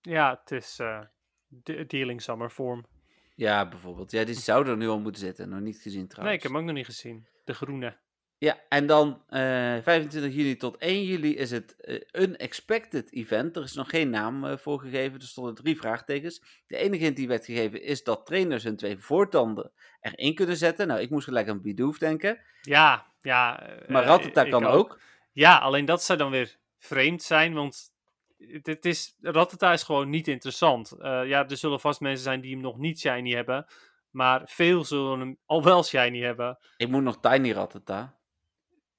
Ja, 0.00 0.40
het 0.40 0.50
is 0.50 0.78
eh, 0.78 1.00
de 1.46 1.86
Dealing 1.86 2.22
Summer 2.22 2.50
Form. 2.50 2.86
Ja, 3.34 3.68
bijvoorbeeld. 3.68 4.10
Ja, 4.10 4.24
die 4.24 4.34
zouden 4.50 4.72
er 4.72 4.78
nu 4.78 4.88
al 4.88 5.00
moeten 5.00 5.20
zitten. 5.20 5.48
Nog 5.48 5.60
niet 5.60 5.80
gezien 5.80 6.08
trouwens. 6.08 6.26
Nee, 6.26 6.34
ik 6.36 6.42
heb 6.42 6.52
hem 6.52 6.60
ook 6.60 6.66
nog 6.66 6.74
niet 6.74 6.86
gezien. 6.86 7.28
De 7.44 7.54
groene. 7.54 7.98
Ja, 8.38 8.58
en 8.68 8.86
dan 8.86 9.22
eh, 9.28 9.40
25 9.82 10.34
juni 10.34 10.56
tot 10.56 10.76
1 10.76 11.04
juli 11.04 11.36
is 11.36 11.50
het 11.50 11.76
eh, 11.76 12.22
Unexpected 12.22 13.12
Event. 13.12 13.56
Er 13.56 13.62
is 13.62 13.74
nog 13.74 13.90
geen 13.90 14.10
naam 14.10 14.44
eh, 14.44 14.56
voor 14.56 14.80
gegeven, 14.80 15.20
er 15.20 15.26
stonden 15.26 15.54
drie 15.54 15.76
vraagtekens. 15.76 16.42
De 16.66 16.76
enige 16.76 17.02
hint 17.04 17.16
die 17.16 17.28
werd 17.28 17.44
gegeven 17.44 17.82
is 17.82 18.04
dat 18.04 18.26
trainers 18.26 18.64
hun 18.64 18.76
twee 18.76 18.98
voortanden 18.98 19.70
erin 20.00 20.34
kunnen 20.34 20.56
zetten. 20.56 20.86
Nou, 20.86 21.00
ik 21.00 21.10
moest 21.10 21.24
gelijk 21.24 21.48
aan 21.48 21.62
Bidoof 21.62 21.98
denken. 21.98 22.40
Ja, 22.62 23.06
ja. 23.22 23.62
eh, 23.62 23.88
Maar 23.88 24.04
Rattata 24.04 24.44
kan 24.44 24.66
ook. 24.66 25.00
Ja, 25.32 25.58
alleen 25.58 25.84
dat 25.84 26.02
zou 26.02 26.18
dan 26.18 26.30
weer 26.30 26.56
vreemd 26.78 27.22
zijn, 27.22 27.54
want 27.54 27.92
het 28.62 28.84
is, 28.84 29.16
Rattata 29.20 29.72
is 29.72 29.82
gewoon 29.82 30.10
niet 30.10 30.28
interessant. 30.28 30.92
Eh, 30.92 31.26
ja, 31.26 31.48
er 31.48 31.56
zullen 31.56 31.80
vast 31.80 32.00
mensen 32.00 32.24
zijn 32.24 32.40
die 32.40 32.52
hem 32.52 32.60
nog 32.60 32.78
niet 32.78 33.00
shiny 33.00 33.30
hebben, 33.30 33.66
maar 34.10 34.42
veel 34.44 34.84
zullen 34.84 35.18
hem 35.18 35.38
al 35.46 35.62
wel 35.62 35.84
shiny 35.84 36.20
hebben. 36.20 36.58
Ik 36.76 36.88
moet 36.88 37.02
nog 37.02 37.20
Tiny 37.20 37.52
Rattata. 37.52 38.17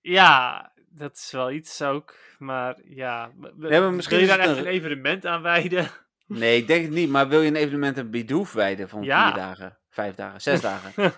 Ja, 0.01 0.71
dat 0.89 1.15
is 1.15 1.31
wel 1.31 1.51
iets 1.51 1.81
ook, 1.81 2.15
maar 2.37 2.77
ja. 2.83 3.31
maar 3.57 3.93
misschien 3.93 4.17
wil 4.17 4.25
je 4.27 4.31
daar 4.31 4.39
echt 4.39 4.49
een- 4.49 4.57
een 4.57 4.65
evenement 4.65 5.25
aan 5.25 5.41
wijden? 5.41 5.89
Nee, 6.27 6.57
ik 6.57 6.67
denk 6.67 6.83
het 6.85 6.93
niet. 6.93 7.09
Maar 7.09 7.27
wil 7.27 7.41
je 7.41 7.47
een 7.47 7.55
evenement 7.55 7.97
aan 7.97 8.09
Bidoof 8.09 8.53
wijden 8.53 8.89
van 8.89 9.03
Ja. 9.03 9.25
vier 9.27 9.35
dagen, 9.41 9.77
vijf 9.89 10.15
dagen, 10.15 10.41
zes 10.41 10.61
dagen? 10.61 10.91
nou 11.01 11.11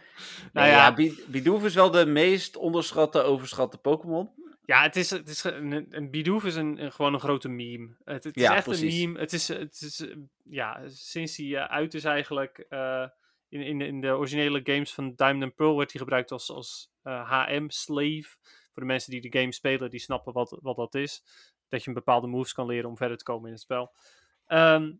Nee, 0.53 0.69
ja, 0.69 0.93
ja, 0.97 1.13
Bidoof 1.27 1.63
is 1.65 1.75
wel 1.75 1.91
de 1.91 2.05
meest 2.05 2.55
onderschatte, 2.57 3.21
overschatte 3.21 3.77
Pokémon. 3.77 4.29
Ja, 4.65 4.81
het 4.81 4.95
is, 4.95 5.09
het 5.09 5.27
is 5.29 5.43
een, 5.43 5.85
een 5.89 6.09
Bidoof 6.11 6.43
is 6.45 6.55
een, 6.55 6.83
een- 6.83 6.91
gewoon 6.91 7.13
een 7.13 7.19
grote 7.19 7.49
meme. 7.49 7.95
Het, 8.03 8.23
het 8.23 8.35
is 8.37 8.43
Ja, 8.43 8.55
echt 8.55 8.65
precies. 8.65 8.93
een 9.01 9.07
meme. 9.07 9.19
Het 9.19 9.33
is, 9.33 9.47
het 9.47 9.81
is 9.81 9.99
eh, 9.99 10.15
ja, 10.43 10.81
sinds 10.87 11.37
hij 11.37 11.55
eh, 11.55 11.63
uit 11.65 11.93
is 11.93 12.03
eigenlijk, 12.03 12.65
eh, 12.69 13.07
in, 13.49 13.61
in, 13.61 13.81
in 13.81 14.01
de 14.01 14.07
originele 14.15 14.59
games 14.63 14.93
van 14.93 15.13
Diamond 15.15 15.43
and 15.43 15.55
Pearl 15.55 15.77
werd 15.77 15.91
hij 15.91 16.01
gebruikt 16.01 16.31
als, 16.31 16.49
als 16.51 16.89
HM-slave. 17.03 18.27
Voor 18.73 18.81
de 18.81 18.87
mensen 18.87 19.11
die 19.11 19.29
de 19.31 19.39
game 19.39 19.51
spelen, 19.53 19.89
die 19.89 19.99
snappen 19.99 20.33
wat, 20.33 20.57
wat 20.61 20.75
dat 20.75 20.95
is. 20.95 21.23
Dat 21.69 21.81
je 21.81 21.87
een 21.87 21.93
bepaalde 21.95 22.27
moves 22.27 22.53
kan 22.53 22.65
leren 22.67 22.89
om 22.89 22.97
verder 22.97 23.17
te 23.17 23.23
komen 23.23 23.45
in 23.45 23.51
het 23.53 23.61
spel. 23.61 23.93
Ehm, 24.47 24.91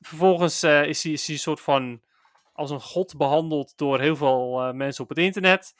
vervolgens 0.00 0.62
eh, 0.62 0.86
is, 0.86 1.02
hij, 1.02 1.12
is 1.12 1.26
hij 1.26 1.34
een 1.34 1.40
soort 1.40 1.60
van 1.60 2.02
als 2.52 2.70
een 2.70 2.80
god 2.80 3.16
behandeld 3.16 3.72
door 3.76 4.00
heel 4.00 4.16
veel 4.16 4.60
eh, 4.62 4.72
mensen 4.72 5.02
op 5.02 5.08
het 5.08 5.18
internet. 5.18 5.74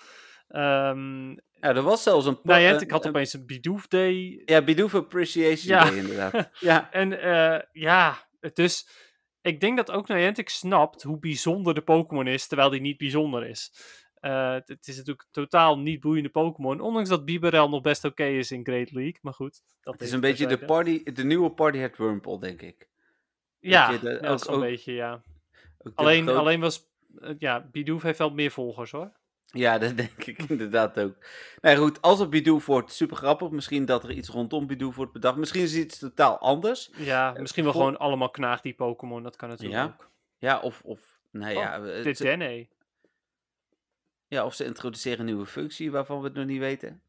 Ehm 0.49 1.31
Ja, 1.31 1.69
er 1.69 1.83
was 1.83 2.03
zelfs 2.03 2.27
een... 2.27 2.39
nou 2.43 2.61
ja, 2.61 2.81
ik 2.81 2.91
had 2.91 3.05
een- 3.05 3.11
opeens 3.11 3.33
een 3.33 3.47
Bidoof 3.47 3.87
Day. 3.89 4.43
Ja, 4.45 4.63
Bidoof 4.63 4.95
Appreciation 4.95 5.77
Ja. 5.79 5.85
Day 5.85 5.97
inderdaad. 5.99 6.51
Ja, 6.61 6.91
En 6.93 7.21
eh, 7.21 7.61
ja, 7.73 8.29
dus 8.55 8.89
ik 9.41 9.61
denk 9.61 9.77
dat 9.77 9.91
ook 9.91 10.09
Niantic 10.09 10.49
snapt 10.49 11.03
hoe 11.03 11.19
bijzonder 11.19 11.75
de 11.75 11.83
Pokémon 11.83 12.27
is, 12.27 12.47
terwijl 12.47 12.71
die 12.71 12.81
niet 12.81 12.97
bijzonder 12.97 13.47
is. 13.47 13.73
Eh, 14.23 14.53
het, 14.53 14.87
is 14.89 14.97
natuurlijk 14.97 15.27
totaal 15.31 15.79
niet 15.79 16.01
boeiende 16.01 16.29
Pokémon, 16.29 16.81
ondanks 16.81 17.09
dat 17.09 17.25
Bibarel 17.25 17.69
nog 17.69 17.81
best 17.83 18.05
oké 18.05 18.25
is 18.25 18.51
in 18.51 18.65
Great 18.65 18.91
League. 18.91 19.19
Maar 19.23 19.35
goed, 19.35 19.63
dat 19.81 19.93
het 19.95 20.03
is 20.03 20.13
een 20.13 20.21
beetje 20.21 20.47
de, 20.47 20.59
party, 20.59 21.03
de 21.03 21.25
nieuwe 21.25 21.51
Partyhead 21.51 21.97
Wurmple, 21.97 22.39
denk 22.41 22.63
ik. 22.63 22.89
Ja, 23.59 23.91
je 23.91 23.99
de- 23.99 24.19
ja 24.23 24.29
ook- 24.29 24.39
zo'n 24.39 24.61
beetje, 24.61 24.93
ja. 24.93 25.23
Alleen, 25.95 26.29
alleen 26.29 26.61
was, 26.61 26.89
eh, 27.21 27.31
ja, 27.39 27.69
Bidoof 27.73 28.03
heeft 28.03 28.19
wel 28.19 28.31
meer 28.31 28.51
volgers 28.51 28.91
hoor. 28.91 29.13
Ja, 29.47 29.79
dat 29.79 29.97
denk 29.97 30.25
ik 30.25 30.39
inderdaad 30.43 30.99
ook. 31.01 31.17
Nou 31.61 31.77
ja, 31.77 31.83
goed, 31.83 32.03
als 32.03 32.19
het 32.19 32.31
Bidoof 32.31 32.67
wordt, 32.67 32.93
super 32.93 33.17
grappig. 33.17 33.51
Misschien 33.51 33.85
dat 33.85 34.05
er 34.05 34.11
iets 34.13 34.29
rondom 34.29 34.67
Bidoof 34.67 34.97
wordt 34.97 35.13
bedacht. 35.13 35.37
Misschien 35.37 35.63
is 35.63 35.73
het 35.75 35.85
iets 35.85 35.99
totaal 35.99 36.39
anders. 36.39 36.91
Ja, 36.97 37.35
misschien 37.39 37.65
wel 37.65 37.73
vol- 37.73 37.83
gewoon 37.83 37.99
allemaal 37.99 38.31
knaag 38.31 38.61
die 38.61 38.75
Pokémon, 38.75 39.23
dat 39.23 39.37
kan 39.37 39.49
natuurlijk 39.49 39.77
Ja, 39.79 39.85
ook. 39.85 40.11
Ja, 40.39 40.61
of, 40.61 40.81
of 40.85 41.21
nou 41.31 41.53
ja, 41.55 41.79
Oh, 41.79 41.85
het- 41.87 42.05
Dit 42.05 42.19
Dene. 42.19 42.69
Ja, 44.33 44.45
of 44.45 44.55
ze 44.55 44.65
introduceren 44.65 45.19
een 45.19 45.25
nieuwe 45.25 45.47
functie 45.47 45.91
waarvan 45.91 46.19
we 46.19 46.25
het 46.25 46.35
nog 46.35 46.47
niet 46.47 46.59
weten. 46.59 47.03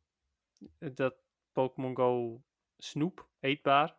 Dat 0.94 1.16
Pokémon 1.52 1.96
Go 1.96 2.42
snoep, 2.78 3.28
eetbaar. 3.40 3.96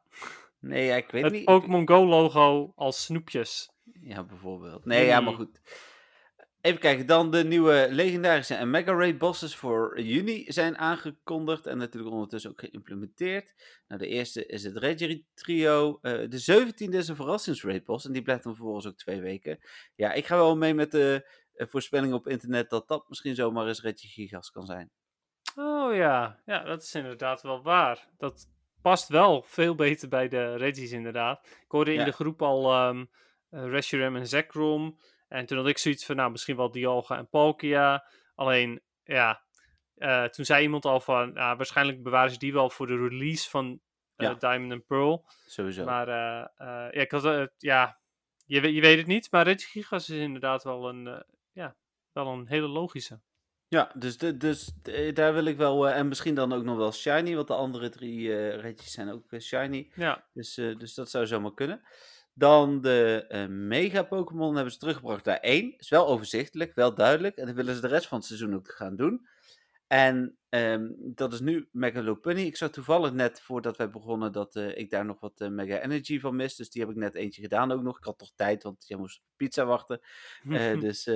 Nee, 0.61 0.85
ja, 0.87 0.97
ik 0.97 1.11
weet 1.11 1.23
Het 1.23 1.33
niet. 1.33 1.41
Ik- 1.41 1.47
Pokémon 1.47 1.89
Go 1.89 2.07
logo 2.07 2.73
als 2.77 3.05
snoepjes. 3.05 3.71
Ja, 4.01 4.25
bijvoorbeeld. 4.25 4.85
Nee, 4.85 5.07
ja, 5.07 5.21
maar 5.21 5.35
goed. 5.35 5.61
Even 6.61 6.81
kijken, 6.81 7.07
dan 7.07 7.31
de 7.31 7.45
nieuwe 7.45 7.87
legendarische 7.91 8.55
en 8.55 8.71
Mega 8.71 8.93
Raid 8.93 9.19
bosses 9.19 9.57
voor 9.57 10.01
juni 10.01 10.45
zijn 10.53 10.79
aangekondigd 10.79 11.67
en 11.67 11.79
natuurlijk 11.79 12.13
ondertussen 12.13 12.51
ook 12.51 12.61
geïmplementeerd. 12.61 13.55
Nou, 13.89 14.01
de 14.01 14.07
eerste 14.09 14.47
is 14.47 14.65
het 14.65 14.77
Reggie 14.77 15.27
Trio. 15.35 15.99
Eh, 16.03 16.13
de 16.31 16.39
17e 16.39 16.97
is 16.97 17.09
een 17.09 17.17
verrassingsraid 17.17 17.85
boss 17.85 18.07
en 18.07 18.13
die 18.13 18.23
blijft 18.23 18.43
dan 18.43 18.55
vervolgens 18.55 18.87
ook 18.87 18.97
twee 18.97 19.21
weken. 19.21 19.59
Ja, 19.95 20.13
ik 20.13 20.27
ga 20.27 20.37
wel 20.37 20.57
mee 20.57 20.75
met 20.75 20.91
de 20.91 21.29
eh, 21.55 21.67
voorspelling 21.67 22.13
op 22.13 22.29
internet 22.29 22.71
dat 22.71 22.89
dat 22.89 23.09
misschien 23.09 23.35
zomaar 23.35 23.67
eens 23.67 23.83
Reggie 23.83 24.11
Gigas 24.11 24.51
kan 24.51 24.67
zijn. 24.67 24.91
Oh 25.57 25.95
ja, 25.95 26.41
ja, 26.47 26.63
dat 26.65 26.83
is 26.83 26.95
inderdaad 26.95 27.43
wel 27.43 27.63
waar. 27.63 28.09
Dat 28.17 28.47
past 28.83 29.09
wel 29.09 29.43
veel 29.43 29.75
beter 29.75 30.09
bij 30.09 30.29
de 30.29 30.57
Reggies 30.57 30.93
inderdaad. 30.93 31.47
Ik 31.47 31.71
hoorde 31.71 31.93
in 31.93 31.99
Ja. 31.99 32.05
de 32.05 32.13
groep 32.13 32.43
al 32.43 32.95
Reshiram 33.51 34.17
en 34.17 34.27
Zekrom. 34.27 34.99
En 35.29 35.47
toen 35.47 35.59
had 35.59 35.67
ik 35.67 35.79
zoiets 35.79 36.07
van, 36.07 36.17
nou, 36.17 36.31
misschien 36.31 36.57
wel 36.57 36.71
Dialga 36.71 37.17
en 37.19 37.29
Palkia. 37.29 38.07
Alleen, 38.35 38.83
ja, 39.05 39.43
eh, 39.95 40.25
toen 40.25 40.45
zei 40.45 40.63
iemand 40.63 40.85
al 40.85 41.01
van, 41.01 41.33
nou, 41.33 41.57
waarschijnlijk 41.57 42.03
bewaren 42.03 42.31
ze 42.31 42.39
die 42.39 42.53
wel 42.53 42.71
voor 42.71 42.87
de 42.87 42.97
release 43.09 43.51
van 43.51 43.81
Ja. 44.17 44.35
Diamond 44.35 44.73
and 44.73 44.87
Pearl. 44.87 45.25
Sowieso. 45.47 45.85
Maar 45.85 46.09
ja, 46.09 46.91
ik 46.91 47.11
had, 47.11 47.51
ja 47.57 47.99
je, 48.47 48.61
we- 48.61 48.73
je 48.73 48.81
weet 48.81 48.99
het 48.99 49.07
niet, 49.07 49.31
maar 49.31 49.45
Regigigas 49.45 50.11
is 50.11 50.19
inderdaad 50.19 50.63
wel 50.65 50.89
een, 50.89 51.25
wel 52.15 52.27
een 52.27 52.47
hele 52.49 52.69
logische. 52.69 53.21
Ja, 53.69 53.93
dus, 53.95 54.19
de, 54.19 54.37
dus 54.37 54.73
eh, 54.83 55.15
daar 55.15 55.35
wil 55.35 55.45
ik 55.45 55.57
wel, 55.57 55.89
eh, 55.89 55.97
en 55.97 56.09
misschien 56.09 56.35
dan 56.35 56.53
ook 56.53 56.65
nog 56.65 56.77
wel 56.77 56.93
Shiny, 56.93 57.35
want 57.35 57.47
de 57.47 57.55
andere 57.55 57.89
drie 57.89 58.37
eh 58.37 58.61
Reggies 58.61 58.93
zijn 58.93 59.11
ook 59.11 59.41
Shiny. 59.41 59.91
Ja, 59.95 60.25
Dus, 60.33 60.55
dus 60.55 60.95
dat 60.95 61.11
zou 61.11 61.27
zomaar 61.27 61.55
kunnen. 61.55 61.83
Dan 62.35 62.81
de 62.81 63.47
Mega 63.51 64.03
Pokémon 64.03 64.55
hebben 64.55 64.73
ze 64.73 64.79
teruggebracht 64.79 65.25
naar 65.25 65.39
1. 65.41 65.75
Is 65.79 65.89
wel 65.89 66.07
overzichtelijk, 66.09 66.75
wel 66.75 66.95
duidelijk. 66.95 67.37
En 67.37 67.47
dat 67.47 67.55
willen 67.55 67.75
ze 67.75 67.81
de 67.81 67.87
rest 67.87 68.07
van 68.07 68.19
het 68.19 68.27
seizoen 68.27 68.55
ook 68.55 68.71
gaan 68.73 68.97
doen. 68.97 69.27
En 69.87 70.39
ehm, 70.49 70.89
dat 70.97 71.33
is 71.33 71.41
nu 71.41 71.69
Mega 71.73 72.03
Lopunny. 72.03 72.41
Ik 72.41 72.57
zag 72.57 72.71
toevallig 72.71 73.13
net 73.13 73.41
voordat 73.41 73.77
wij 73.77 73.91
begonnen 73.91 74.33
dat 74.33 74.55
ik 74.55 74.91
daar 74.91 75.05
nog 75.05 75.21
wat 75.21 75.39
Mega 75.39 75.81
Energy 75.81 76.21
van 76.21 76.37
mis. 76.37 76.57
Dus 76.57 76.71
die 76.71 76.83
heb 76.83 76.91
ik 76.91 76.97
net 76.97 77.15
eentje 77.15 77.43
gedaan 77.43 77.73
ook 77.73 77.83
nog. 77.83 77.99
Ik 77.99 78.05
had 78.05 78.19
toch 78.19 78.33
tijd, 78.35 78.63
want 78.63 78.85
jij 78.87 78.99
moest 78.99 79.21
pizza 79.37 79.65
wachten. 79.65 80.01
Dus 80.81 81.09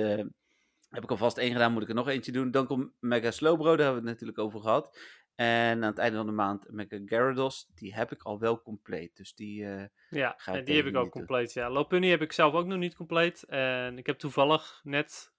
heb 0.89 1.03
ik 1.03 1.09
alvast 1.11 1.37
één 1.37 1.51
gedaan, 1.51 1.71
moet 1.73 1.81
ik 1.81 1.89
er 1.89 1.95
nog 1.95 2.07
eentje 2.07 2.31
doen. 2.31 2.51
Dan 2.51 2.65
komt 2.67 2.91
Mega 2.99 3.31
Slowbro, 3.31 3.75
daar 3.75 3.85
hebben 3.85 4.03
we 4.03 4.09
het 4.09 4.19
natuurlijk 4.19 4.37
over 4.39 4.59
gehad. 4.59 4.99
En 5.35 5.75
aan 5.83 5.89
het 5.89 5.97
einde 5.97 6.17
van 6.17 6.25
de 6.25 6.31
maand 6.31 6.69
Mega 6.71 6.97
Gyarados. 7.05 7.71
Die 7.75 7.95
heb 7.95 8.11
ik 8.11 8.23
al 8.23 8.39
wel 8.39 8.61
compleet. 8.61 9.15
Dus 9.15 9.33
die... 9.35 9.65
eh, 9.65 9.83
Ja, 10.09 10.33
Ga 10.37 10.51
ik 10.51 10.57
en 10.57 10.65
die 10.65 10.75
heb 10.75 10.85
ik 10.85 10.95
ook 10.95 11.01
doen. 11.01 11.11
compleet. 11.11 11.53
Ja, 11.53 11.69
Lopunny 11.69 12.09
heb 12.09 12.21
ik 12.21 12.31
zelf 12.31 12.53
ook 12.53 12.65
nog 12.65 12.77
niet 12.77 12.95
compleet. 12.95 13.43
En 13.43 13.97
ik 13.97 14.05
heb 14.05 14.17
toevallig 14.19 14.79
net 14.83 15.31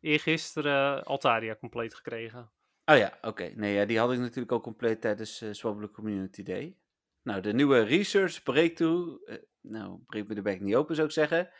eergisteren 0.00 1.04
Altaria 1.04 1.56
compleet 1.56 1.94
gekregen. 1.94 2.50
Oh 2.84 2.96
ja, 2.96 3.18
oké. 3.20 3.52
Nee, 3.54 3.74
ja, 3.74 3.84
die 3.84 3.98
had 3.98 4.12
ik 4.12 4.18
natuurlijk 4.18 4.52
al 4.52 4.60
compleet 4.60 5.00
tijdens 5.00 5.44
Swabble 5.50 5.90
Community 5.90 6.42
Day. 6.42 6.76
Nou, 7.22 7.40
de 7.40 7.52
nieuwe 7.52 7.80
Research 7.80 8.42
Breakthrough. 8.42 9.30
eh, 9.30 9.36
nou, 9.60 9.98
breek 10.06 10.28
me 10.28 10.34
de 10.34 10.42
bek 10.42 10.60
niet 10.60 10.74
open, 10.74 10.94
zou 10.94 11.06
ik 11.06 11.12
zeggen. 11.12 11.50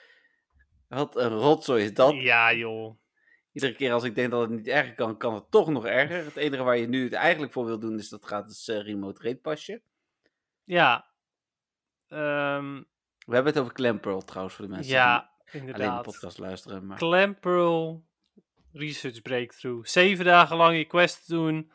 Wat 0.89 1.17
een 1.17 1.29
rotzooi 1.39 1.85
is 1.85 1.95
dat. 1.95 2.15
Ja, 2.15 2.53
joh. 2.53 3.01
Iedere 3.53 3.75
keer 3.75 3.93
als 3.93 4.05
ik 4.05 4.15
denk 4.15 4.31
dat 4.31 4.41
het 4.41 4.51
niet 4.51 4.67
erger 4.69 4.95
kan, 4.95 5.17
kan 5.17 5.35
het 5.35 5.51
toch 5.51 5.69
nog 5.71 5.87
erger. 5.87 6.25
Het 6.25 6.37
enige 6.37 6.63
waar 6.63 6.77
je 6.79 6.89
nu 6.89 7.05
het 7.05 7.13
eigenlijk 7.13 7.53
voor 7.53 7.65
wil 7.65 7.79
doen, 7.79 7.99
is 7.99 8.09
dat 8.09 8.25
gratis 8.25 8.69
eh, 8.69 8.81
remote 8.83 9.23
rate 9.23 9.41
pasje. 9.41 9.83
Ja. 10.65 11.07
Ehm, 12.09 12.83
We 13.27 13.35
hebben 13.35 13.53
het 13.53 13.63
over 13.63 13.73
Clampearl 13.73 14.21
trouwens, 14.25 14.55
voor 14.55 14.65
de 14.65 14.71
mensen 14.71 14.93
ja, 14.93 15.19
die 15.19 15.61
alleen 15.61 15.67
de 15.67 15.73
inderdaad. 15.73 16.03
podcast 16.03 16.39
luisteren. 16.39 16.87
Maar... 16.87 16.99
Clampearl 16.99 18.05
Research 18.73 19.23
Breakthrough. 19.23 19.87
Zeven 19.89 20.25
dagen 20.25 20.57
lang 20.57 20.77
je 20.77 20.85
quest 20.85 21.29
doen 21.29 21.73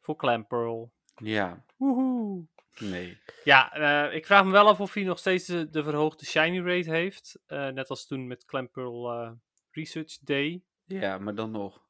voor 0.00 0.16
Clampearl. 0.16 0.92
Ja, 1.14 1.64
Woehoe. 1.76 2.46
nee. 2.78 3.18
Ja, 3.44 3.72
eh, 3.72 4.14
ik 4.16 4.26
vraag 4.26 4.44
me 4.44 4.50
wel 4.50 4.68
af 4.68 4.80
of 4.80 4.94
hij 4.94 5.02
nog 5.02 5.18
steeds 5.18 5.44
de, 5.46 5.70
de 5.70 5.82
verhoogde 5.82 6.24
shiny 6.24 6.58
rate 6.60 6.90
heeft. 6.90 7.38
Eh, 7.46 7.68
net 7.68 7.88
als 7.88 8.06
toen 8.06 8.26
met 8.26 8.44
Clampearl 8.44 9.10
eh, 9.12 9.30
Research 9.70 10.18
Day. 10.18 10.62
Ja, 11.00 11.18
maar 11.18 11.34
dan 11.34 11.50
nog. 11.50 11.80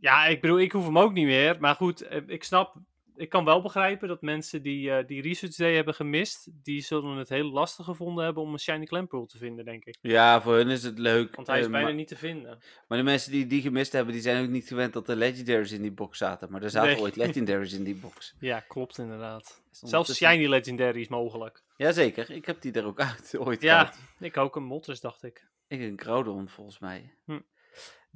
Ja, 0.00 0.26
ik 0.26 0.40
bedoel, 0.40 0.60
ik 0.60 0.72
hoef 0.72 0.84
hem 0.84 0.98
ook 0.98 1.12
niet 1.12 1.26
meer. 1.26 1.56
Maar 1.60 1.74
goed, 1.74 2.00
eh, 2.00 2.22
ik 2.26 2.44
snap, 2.44 2.76
ik 3.14 3.28
kan 3.28 3.44
wel 3.44 3.62
begrijpen 3.62 4.08
dat 4.08 4.22
mensen 4.22 4.62
die 4.62 4.90
eh, 4.90 5.06
die 5.06 5.22
Research 5.22 5.54
Day 5.54 5.74
hebben 5.74 5.94
gemist, 5.94 6.48
die 6.62 6.80
zullen 6.80 7.16
het 7.16 7.28
heel 7.28 7.50
lastig 7.50 7.84
gevonden 7.84 8.24
hebben 8.24 8.42
om 8.42 8.52
een 8.52 8.58
shiny 8.58 8.84
Clampearl 8.84 9.26
te 9.26 9.38
vinden, 9.38 9.64
denk 9.64 9.84
ik. 9.84 9.96
Ja, 10.00 10.42
voor 10.42 10.54
hun 10.54 10.68
is 10.68 10.82
het 10.82 10.98
leuk. 10.98 11.34
Want 11.36 11.46
hij 11.46 11.58
is 11.58 11.64
eh, 11.66 11.70
bijna 11.70 11.90
niet 11.90 12.08
te 12.08 12.16
vinden. 12.16 12.58
maar 12.88 12.98
de 12.98 13.04
mensen 13.04 13.32
die 13.32 13.46
die 13.46 13.62
gemist 13.62 13.92
hebben, 13.92 14.12
die 14.12 14.22
zijn 14.22 14.44
ook 14.44 14.50
niet 14.50 14.66
gewend 14.68 14.92
dat 14.92 15.08
er 15.08 15.16
legendaries 15.16 15.72
in 15.72 15.82
die 15.82 15.92
box 15.92 16.18
zaten. 16.18 16.50
Maar 16.50 16.62
er 16.62 16.70
zaten 16.70 16.90
Nee. 16.90 17.00
ooit 17.00 17.16
legendaries 17.26 17.72
in 17.72 17.84
die 17.84 17.96
box. 17.96 18.34
Ja, 18.40 18.60
klopt 18.60 18.98
inderdaad. 18.98 19.62
Zelfs 19.70 20.14
shiny 20.16 20.46
Legendary 20.46 21.00
is 21.00 21.08
mogelijk. 21.08 21.62
Jazeker, 21.76 22.30
ik 22.30 22.46
heb 22.46 22.60
die 22.60 22.72
er 22.72 22.84
ook 22.86 23.00
uit 23.10 23.36
ooit 23.38 23.62
Ja, 23.62 23.78
gehad. 23.84 23.98
ik 24.18 24.36
ook 24.36 24.56
een 24.56 24.64
Motters, 24.64 25.00
dacht 25.00 25.22
ik. 25.22 25.48
Ik 25.68 25.80
een 25.80 26.00
Groudon, 26.00 26.48
volgens 26.48 26.78
mij. 26.78 27.14
Hm. 27.24 27.40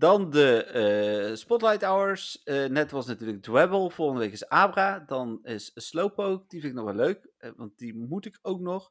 Dan 0.00 0.30
de 0.30 0.64
eh, 0.64 1.34
Spotlight 1.36 1.82
Hours. 1.82 2.42
Eh, 2.42 2.64
net 2.64 2.90
was 2.90 3.06
natuurlijk 3.06 3.42
Dwebble. 3.42 3.90
Volgende 3.90 4.20
week 4.20 4.32
is 4.32 4.48
Abra. 4.48 4.98
Dan 5.06 5.38
is 5.42 5.70
Slowpoke. 5.74 6.44
Die 6.48 6.60
vind 6.60 6.72
ik 6.72 6.78
nog 6.78 6.94
wel 6.94 7.04
leuk. 7.06 7.30
eh, 7.38 7.50
want 7.56 7.78
die 7.78 7.94
moet 7.94 8.26
ik 8.26 8.38
ook 8.42 8.60
nog. 8.60 8.90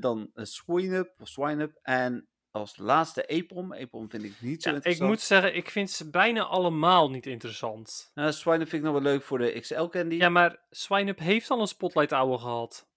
Dan 0.00 0.30
Swineup 0.34 1.14
of 1.18 1.28
Swineup. 1.28 1.78
En 1.82 2.28
als 2.50 2.76
laatste 2.76 3.28
Apom. 3.28 3.74
Apom 3.74 4.10
vind 4.10 4.22
ik 4.24 4.34
niet 4.40 4.62
zo 4.62 4.70
Ja, 4.70 4.76
ik 4.76 4.82
interessant. 4.84 5.10
moet 5.10 5.20
zeggen, 5.20 5.56
ik 5.56 5.70
vind 5.70 5.90
ze 5.90 6.10
bijna 6.10 6.42
allemaal 6.44 7.10
niet 7.10 7.26
interessant. 7.26 8.10
Nou, 8.14 8.32
Swineup 8.32 8.68
vind 8.68 8.84
ik 8.84 8.92
nog 8.92 9.02
wel 9.02 9.12
leuk 9.12 9.22
voor 9.22 9.38
de 9.38 9.60
XL 9.60 9.84
Candy. 9.86 10.14
Ja, 10.14 10.28
maar 10.28 10.64
Swineup 10.70 11.18
heeft 11.18 11.50
al 11.50 11.60
een 11.60 11.66
Spotlight 11.66 12.10
Hour 12.10 12.38
gehad. 12.38 12.88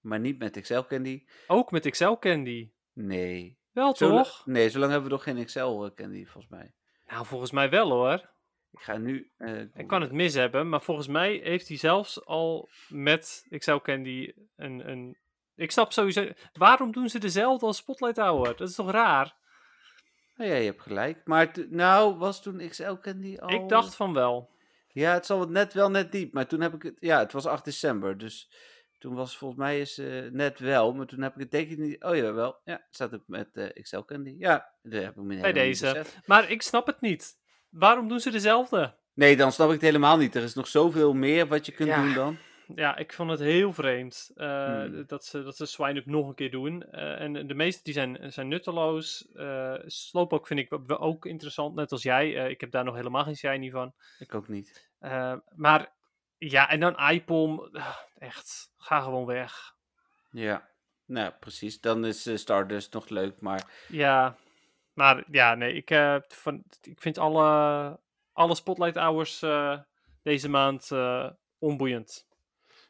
Maar 0.00 0.20
niet 0.20 0.38
met 0.38 0.60
XL 0.60 0.80
Candy. 0.88 1.24
Ook 1.46 1.70
met 1.70 1.90
XL 1.90 2.12
Candy. 2.12 2.70
Nee. 2.92 3.58
Wel 3.76 3.92
toch? 3.92 4.46
Nee, 4.46 4.70
zolang 4.70 4.90
hebben 4.92 5.08
we 5.10 5.14
nog 5.16 5.24
geen 5.24 5.44
XL 5.44 5.86
Candy 5.94 6.24
volgens 6.24 6.52
mij. 6.52 6.72
Nou, 7.06 7.26
volgens 7.26 7.50
mij 7.50 7.70
wel 7.70 7.90
hoor. 7.90 8.28
Ik 8.70 8.80
ga 8.80 8.96
nu... 8.96 9.30
eh, 9.36 9.60
Ik 9.74 9.86
kan 9.86 10.00
het 10.00 10.12
mis 10.12 10.34
hebben, 10.34 10.68
maar 10.68 10.82
volgens 10.82 11.06
mij 11.06 11.40
heeft 11.42 11.68
hij 11.68 11.76
zelfs 11.76 12.24
al 12.24 12.68
met 12.88 13.46
XL 13.58 13.76
Candy 13.76 14.32
een, 14.56 14.88
een... 14.90 15.16
Ik 15.54 15.70
snap 15.70 15.92
sowieso... 15.92 16.28
Waarom 16.52 16.92
doen 16.92 17.08
ze 17.08 17.18
dezelfde 17.18 17.66
als 17.66 17.76
Spotlight 17.76 18.16
Hour? 18.16 18.56
Dat 18.56 18.68
is 18.68 18.74
toch 18.74 18.90
raar? 18.90 19.34
Oh, 20.36 20.46
ja, 20.46 20.54
je 20.54 20.64
hebt 20.64 20.82
gelijk. 20.82 21.20
Maar 21.24 21.50
nou, 21.68 22.16
was 22.16 22.42
toen 22.42 22.68
XL 22.68 22.92
Candy 23.00 23.36
al... 23.38 23.50
Ik 23.50 23.68
dacht 23.68 23.94
van 23.94 24.12
wel. 24.12 24.50
Ja, 24.88 25.12
het 25.12 25.26
zal 25.26 25.40
het 25.40 25.50
net 25.50 25.72
wel 25.72 25.90
net 25.90 26.12
niet. 26.12 26.32
Maar 26.32 26.46
toen 26.46 26.60
heb 26.60 26.74
ik 26.74 26.82
het... 26.82 26.96
Ja, 27.00 27.18
het 27.18 27.32
was 27.32 27.46
8 27.46 27.64
december. 27.64 28.18
Dus 28.18 28.50
toen 28.98 29.14
was 29.14 29.36
volgens 29.36 29.60
mij 29.60 29.80
is, 29.80 29.98
eh, 29.98 30.30
net 30.30 30.58
wel. 30.58 30.94
Maar 30.94 31.06
toen 31.06 31.22
heb 31.22 31.34
ik 31.34 31.40
het 31.40 31.50
denk 31.50 31.70
ik 31.70 31.78
niet... 31.78 32.04
Oh 32.04 32.16
ja, 32.16 32.32
wel. 32.32 32.60
Ja, 32.64 32.72
het 32.72 32.86
staat 32.90 33.14
ook 33.14 33.22
met 33.26 33.48
eh, 33.56 33.82
XL 33.82 34.00
Candy. 34.00 34.34
Ja, 34.38 34.70
daar 34.82 35.02
heb 35.02 35.10
ik 35.16 35.22
me 35.22 35.34
niet 35.34 35.54
deze. 35.54 36.04
Maar 36.26 36.50
ik 36.50 36.62
snap 36.62 36.86
het 36.86 37.00
niet. 37.00 37.38
Waarom 37.70 38.08
doen 38.08 38.20
ze 38.20 38.30
dezelfde? 38.30 38.94
Nee, 39.14 39.36
dan 39.36 39.52
snap 39.52 39.66
ik 39.66 39.72
het 39.74 39.82
helemaal 39.82 40.16
niet. 40.16 40.34
Er 40.34 40.42
is 40.42 40.54
nog 40.54 40.66
zoveel 40.68 41.14
meer 41.14 41.46
wat 41.46 41.66
je 41.66 41.72
kunt 41.72 41.88
Ja. 41.88 42.02
doen 42.02 42.14
dan. 42.14 42.36
Ja, 42.74 42.96
ik 42.96 43.12
vond 43.12 43.30
het 43.30 43.40
heel 43.40 43.72
vreemd 43.72 44.30
eh, 44.34 44.64
Hmm. 44.74 45.04
dat 45.06 45.24
ze, 45.24 45.42
dat 45.42 45.56
ze 45.56 45.66
Swineup 45.66 46.06
nog 46.06 46.28
een 46.28 46.34
keer 46.34 46.50
doen. 46.50 46.82
Eh, 46.90 47.20
en 47.20 47.46
de 47.46 47.54
meeste 47.54 47.80
die 47.82 47.92
zijn, 47.92 48.32
zijn 48.32 48.48
nutteloos. 48.48 49.28
Eh 49.34 49.74
Slowpoke 49.86 50.46
vind 50.46 50.60
ik 50.60 50.78
ook 51.00 51.26
interessant, 51.26 51.74
net 51.74 51.92
als 51.92 52.02
jij. 52.02 52.36
Eh, 52.36 52.50
ik 52.50 52.60
heb 52.60 52.70
daar 52.70 52.84
nog 52.84 52.94
helemaal 52.94 53.24
geen 53.24 53.36
shiny 53.36 53.70
van. 53.70 53.94
Ik 54.18 54.34
ook 54.34 54.48
niet. 54.48 54.90
Eh, 54.98 55.34
maar 55.54 55.92
ja, 56.38 56.68
en 56.68 56.80
dan 56.80 56.98
iPom. 57.10 57.68
ah, 57.72 57.96
echt, 58.18 58.72
ga 58.76 59.00
gewoon 59.00 59.26
weg. 59.26 59.74
Ja. 60.30 60.74
Nou, 61.06 61.32
precies. 61.40 61.80
Dan 61.80 62.04
is 62.04 62.26
eh, 62.26 62.36
Stardust 62.36 62.92
nog 62.92 63.08
leuk. 63.08 63.40
Maar 63.40 63.86
Ja, 63.88 64.36
maar 64.92 65.24
ja, 65.30 65.54
nee, 65.54 65.72
ik, 65.72 65.90
eh, 65.90 66.16
van, 66.28 66.64
ik 66.82 67.00
vind 67.00 67.18
alle, 67.18 68.00
alle 68.32 68.54
Spotlight 68.54 68.96
Hours 68.96 69.42
eh, 69.42 69.80
deze 70.22 70.48
maand 70.48 70.90
onboeiend. 71.58 72.28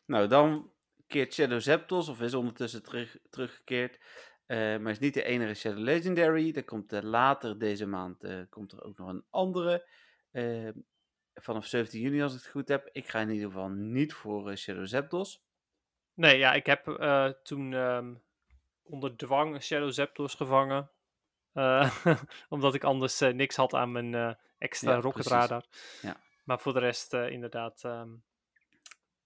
Nou, 0.07 0.29
dan 0.29 0.73
keert 1.07 1.35
Shadow 1.35 1.61
Zapdos, 1.61 2.09
of 2.09 2.21
is 2.21 2.35
ondertussen 2.35 2.83
terug, 2.83 3.17
teruggekeerd. 3.31 3.99
Maar 4.47 4.89
is 4.89 4.99
niet 4.99 5.15
de 5.15 5.23
enige 5.23 5.55
Shadow 5.55 5.79
Legendary. 5.79 6.53
Er 6.55 6.65
komt 6.65 6.93
later 7.03 7.59
deze 7.59 7.87
maand 7.87 8.47
komt 8.49 8.73
er 8.73 8.85
ook 8.85 8.99
nog 8.99 9.09
een 9.09 9.25
andere. 9.31 9.89
Vanaf 11.41 11.67
17 11.67 12.01
juni, 12.01 12.23
als 12.23 12.35
ik 12.35 12.41
het 12.41 12.51
goed 12.51 12.69
heb. 12.69 12.89
Ik 12.93 13.09
ga 13.09 13.21
in 13.21 13.31
ieder 13.31 13.47
geval 13.47 13.69
niet 13.69 14.13
voor 14.15 14.51
eh, 14.51 14.57
Shadow 14.57 14.87
Zapdos. 14.87 15.45
Nee, 16.15 16.39
ja, 16.39 16.53
ik 16.55 16.67
heb 16.67 16.89
eh, 16.89 17.29
toen 17.43 17.73
ehm, 17.75 18.15
onder 18.83 19.17
dwang 19.17 19.63
Shadow 19.63 19.93
Zapdos 19.93 20.35
gevangen. 20.35 20.91
Eh, 21.53 22.05
omdat 22.49 22.75
ik 22.75 22.85
anders 22.85 23.19
niks 23.21 23.57
had 23.57 23.75
aan 23.75 23.93
mijn 23.93 24.37
extra 24.59 24.93
Ja, 24.93 25.01
Rocket. 25.01 25.27
Radar. 25.27 25.65
Ja. 26.03 26.21
Maar 26.45 26.61
voor 26.61 26.73
de 26.73 26.79
rest 26.79 27.13
inderdaad... 27.13 27.85
ehm, 27.85 28.09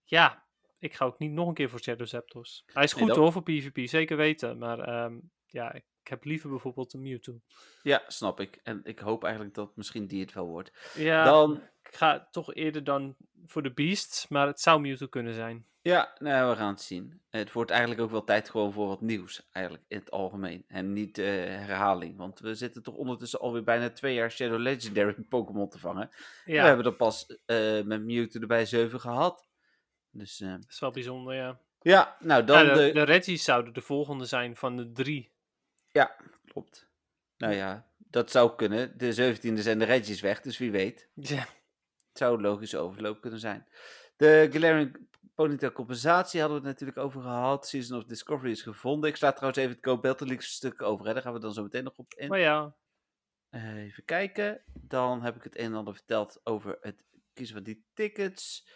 ja, 0.05 0.45
ik 0.79 0.95
ga 0.95 1.05
ook 1.05 1.19
niet 1.19 1.33
nog 1.33 1.49
een 1.49 1.55
keer 1.55 1.71
voor 1.71 1.81
Shadow 1.81 2.07
Zapdos. 2.07 2.63
Hij 2.73 2.85
is 2.85 2.93
Nee, 2.93 3.01
goed 3.03 3.09
dat- 3.09 3.19
hoor, 3.23 3.33
voor 3.33 3.43
PvP, 3.43 3.89
zeker 3.89 4.17
weten. 4.17 4.59
Maar 4.59 4.79
ehm, 4.79 5.19
ja, 5.47 5.73
ik 5.73 5.85
heb 6.03 6.25
liever 6.25 6.51
bijvoorbeeld 6.51 6.93
een 6.93 7.03
Mewtwo. 7.03 7.41
Ja, 7.83 8.03
snap 8.07 8.41
ik. 8.41 8.61
En 8.63 8.81
ik 8.85 8.99
hoop 8.99 9.25
eigenlijk 9.25 9.55
dat 9.55 9.77
misschien 9.77 10.07
die 10.07 10.21
het 10.21 10.33
wel 10.33 10.47
wordt. 10.47 10.93
Ja, 10.95 11.25
Dan, 11.25 11.57
ik 11.80 11.80
ga 11.97 12.29
toch 12.31 12.55
eerder 12.55 12.85
dan 12.85 13.17
voor 13.47 13.63
de 13.63 13.73
Beasts, 13.73 14.29
maar 14.29 14.47
het 14.47 14.61
zou 14.61 14.81
Mewtwo 14.81 15.07
kunnen 15.07 15.35
zijn. 15.35 15.67
ja, 15.83 16.15
nou, 16.19 16.51
we 16.51 16.57
gaan 16.57 16.73
het 16.73 16.81
zien. 16.81 17.21
Het 17.31 17.53
wordt 17.53 17.71
eigenlijk 17.71 18.01
ook 18.01 18.11
wel 18.11 18.25
tijd 18.25 18.51
gewoon 18.51 18.73
voor 18.73 18.87
wat 18.87 19.01
nieuws, 19.01 19.49
eigenlijk, 19.53 19.85
in 19.89 19.99
het 19.99 20.11
algemeen. 20.11 20.65
En 20.69 20.93
niet 20.93 21.19
eh, 21.19 21.27
herhaling, 21.27 22.17
want 22.17 22.41
we 22.41 22.55
zitten 22.55 22.83
toch 22.83 22.95
ondertussen 22.95 23.41
alweer 23.41 23.65
bijna 23.65 23.91
twee 23.91 24.15
jaar 24.15 24.31
Shadow 24.31 24.59
Legendary 24.59 25.15
Pokémon 25.29 25.69
te 25.69 25.79
vangen. 25.79 26.09
Ja, 26.45 26.61
We 26.61 26.67
hebben 26.67 26.87
er 26.87 26.95
pas 26.95 27.27
eh, 27.47 27.83
met 27.83 28.03
Mewtwo 28.03 28.41
erbij 28.41 28.67
7 28.67 29.01
gehad. 29.01 29.49
Dus 30.11 30.41
eh, 30.41 30.51
dat 30.51 30.67
is 30.69 30.81
wel 30.81 30.91
bijzonder, 30.91 31.35
ja. 31.35 31.61
ja, 31.81 32.17
nou 32.21 32.45
dan 32.45 32.67
Ja, 32.67 32.75
de, 32.75 33.21
de... 33.21 33.37
zouden 33.37 33.73
de 33.73 33.81
volgende 33.81 34.25
zijn 34.25 34.57
van 34.57 34.77
de 34.77 34.93
drie. 34.93 35.33
Klopt. 36.47 36.89
Nou 37.37 37.55
ja, 37.55 37.91
dat 37.97 38.31
zou 38.31 38.55
kunnen. 38.57 38.99
De 38.99 39.37
17e 39.37 39.59
zijn 39.59 39.79
de 39.79 39.85
Reggies 39.85 40.21
weg, 40.21 40.41
dus 40.41 40.59
wie 40.59 40.71
weet. 40.71 41.09
Ja, 41.15 41.47
zou 42.21 42.37
een 42.37 42.43
logische 42.43 42.79
overloop 42.79 43.21
kunnen 43.21 43.41
zijn. 43.41 43.67
De 44.17 44.49
Galarian 44.53 45.09
Ponytail 45.35 45.73
compensatie 45.73 46.41
hadden 46.41 46.61
we 46.61 46.69
het 46.69 46.73
natuurlijk 46.73 47.07
over 47.07 47.23
gehad. 47.23 47.67
Season 47.67 47.99
of 47.99 48.05
Discovery 48.05 48.51
is 48.51 48.63
gevonden. 48.63 49.11
Ik 49.11 49.17
sla 49.17 49.33
trouwens 49.33 49.59
even 49.59 49.75
het 49.77 49.85
Go 49.85 50.01
Battle 50.01 50.27
League 50.27 50.45
stuk 50.45 50.83
over. 50.83 51.07
Hè. 51.07 51.13
Daar 51.13 51.23
gaan 51.23 51.33
we 51.33 51.41
dan 51.41 51.53
zo 51.53 51.63
meteen 51.63 51.85
nog 51.85 51.97
op 51.97 52.15
in. 52.15 52.29
maar 52.29 52.39
ja. 52.39 52.75
Eh, 53.51 53.77
even 53.77 54.05
kijken. 54.05 54.63
Dan 54.75 55.23
heb 55.23 55.37
ik 55.37 55.43
het 55.43 55.59
een 55.59 55.65
en 55.65 55.75
ander 55.75 55.95
verteld 55.95 56.41
over 56.45 56.79
het 56.81 57.05
kiezen 57.33 57.55
van 57.55 57.65
die 57.65 57.85
tickets. 57.95 58.69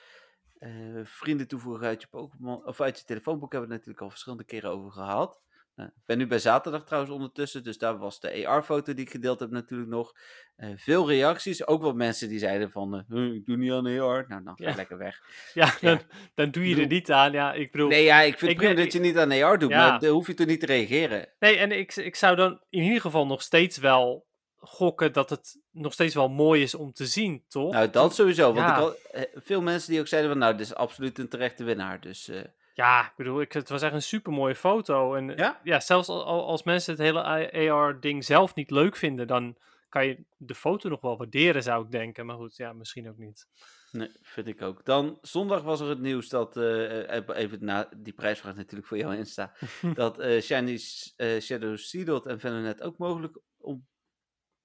Eh, 0.59 1.01
vrienden 1.05 1.49
toevoegen 1.49 1.87
uit 1.87 2.03
je 2.03 2.09
Pokémon 2.09 2.67
of 2.67 2.81
uit 2.81 2.99
je 2.99 3.05
telefoonboek 3.05 3.53
hebben 3.53 3.69
we 3.69 3.75
het 3.75 3.85
natuurlijk 3.85 4.05
al 4.05 4.11
verschillende 4.11 4.45
keren 4.45 4.71
over 4.71 4.91
gehad. 4.91 5.43
Nou, 5.77 5.89
ik 5.89 6.03
ben 6.07 6.19
nu 6.19 6.27
bij 6.27 6.39
zaterdag 6.39 6.85
trouwens 6.85 7.13
ondertussen, 7.15 7.65
dus 7.65 7.79
daar 7.79 7.99
was 7.99 8.21
de 8.21 8.47
AR-foto 8.49 8.95
die 8.95 9.05
ik 9.05 9.11
gedeeld 9.11 9.41
heb 9.41 9.51
natuurlijk 9.51 9.91
nog. 9.91 10.13
Eh, 10.57 10.69
veel 10.77 11.09
reacties, 11.09 11.67
ook 11.67 11.83
wel 11.83 11.93
mensen 11.93 12.29
die 12.29 12.39
zeiden 12.39 12.71
van, 12.71 12.95
eh, 12.95 13.01
"Huh, 13.09 13.35
ik 13.35 13.45
doe 13.47 13.57
niet 13.57 13.73
aan 13.73 13.87
AR. 13.87 14.25
Nou, 14.29 14.45
dan 14.45 14.57
ga 14.57 14.69
Ja. 14.69 14.75
lekker 14.77 14.99
weg. 14.99 15.21
Ja, 15.55 15.75
Ja. 15.81 15.89
Dan, 15.91 16.01
dan 16.35 16.51
doe 16.51 16.69
je 16.69 16.81
er 16.81 16.87
niet 16.87 17.13
aan. 17.13 17.33
Ja, 17.33 17.53
ik 17.53 17.73
bedoel. 17.73 17.89
Nee, 17.89 18.05
ja, 18.05 18.21
ik 18.21 18.39
vind 18.39 18.51
Ik 18.51 18.57
het 18.61 18.67
prima 18.67 18.83
dat 18.83 18.93
je 18.93 19.01
niet 19.01 19.19
aan 19.19 19.33
AR 19.33 19.59
doet, 19.59 19.71
Ja. 19.71 19.89
maar 19.91 20.01
dan 20.01 20.11
hoef 20.11 20.27
je 20.27 20.35
toch 20.35 20.47
niet 20.47 20.61
te 20.61 20.67
reageren. 20.67 21.29
Nee, 21.39 21.57
en 21.57 21.73
ik, 21.73 21.97
ik 21.97 22.17
zou 22.17 22.37
dan 22.37 22.61
in 22.71 22.83
ieder 22.83 23.01
geval 23.01 23.27
nog 23.27 23.43
steeds 23.43 23.77
wel 23.79 24.27
gokken 24.57 25.13
dat 25.13 25.31
het 25.31 25.61
nog 25.71 25.93
steeds 25.93 26.15
wel 26.15 26.29
mooi 26.29 26.63
is 26.63 26.75
om 26.75 26.93
te 26.93 27.07
zien, 27.07 27.45
toch? 27.49 27.73
Nou, 27.73 27.91
dat 27.91 28.15
sowieso. 28.15 28.53
Want 28.53 28.69
ik 28.69 28.75
had 28.75 28.97
eh, 29.13 29.23
veel 29.35 29.63
mensen 29.63 29.91
die 29.91 30.01
ook 30.01 30.07
zeiden 30.09 30.31
van, 30.31 30.39
nou, 30.41 30.53
dit 30.57 30.67
is 30.67 30.75
absoluut 30.75 31.19
een 31.19 31.29
terechte 31.29 31.65
winnaar. 31.65 32.01
Dus 32.01 32.31
Ja, 32.77 33.07
ik 33.07 33.13
bedoel, 33.17 33.41
ik, 33.41 33.53
het 33.53 33.69
was 33.69 33.83
echt 33.83 33.93
een 33.93 34.03
super 34.03 34.33
mooie 34.33 34.55
foto. 34.55 35.15
En 35.15 35.29
Ja? 35.37 35.61
ja, 35.65 35.81
zelfs 35.81 36.09
al, 36.09 36.25
al- 36.25 36.47
als 36.47 36.63
mensen 36.63 36.93
het 36.93 37.03
hele 37.03 37.23
AR-ding 37.71 38.25
zelf 38.25 38.55
niet 38.55 38.71
leuk 38.71 38.97
vinden, 38.97 39.27
dan 39.27 39.57
kan 39.89 40.07
je 40.07 40.25
de 40.37 40.55
foto 40.55 40.89
nog 40.89 41.01
wel 41.01 41.17
waarderen, 41.17 41.63
zou 41.63 41.85
ik 41.85 41.91
denken. 41.91 42.27
Maar 42.27 42.37
goed, 42.37 42.57
ja, 42.57 42.73
misschien 42.73 43.09
ook 43.09 43.17
niet. 43.19 43.47
nee, 43.93 44.11
vind 44.23 44.47
ik 44.47 44.63
ook. 44.63 44.85
Dan, 44.85 45.19
zondag 45.21 45.63
was 45.63 45.81
er 45.81 45.89
het 45.89 46.01
nieuws 46.01 46.29
dat, 46.29 46.57
eh, 46.57 47.17
eh, 47.17 47.25
even 47.37 47.65
na 47.65 47.89
die 47.97 48.13
prijsvraag 48.13 48.55
natuurlijk 48.55 48.87
voor 48.89 48.99
jou 48.99 49.17
Insta, 49.17 49.53
dat 49.95 50.19
eh 50.19 50.41
Shiny 50.41 50.79
eh, 51.17 51.41
Shadow 51.41 51.77
Seedot 51.77 52.27
en 52.27 52.41
Venonet 52.41 52.83
ook 52.83 52.99
mogelijk 52.99 53.39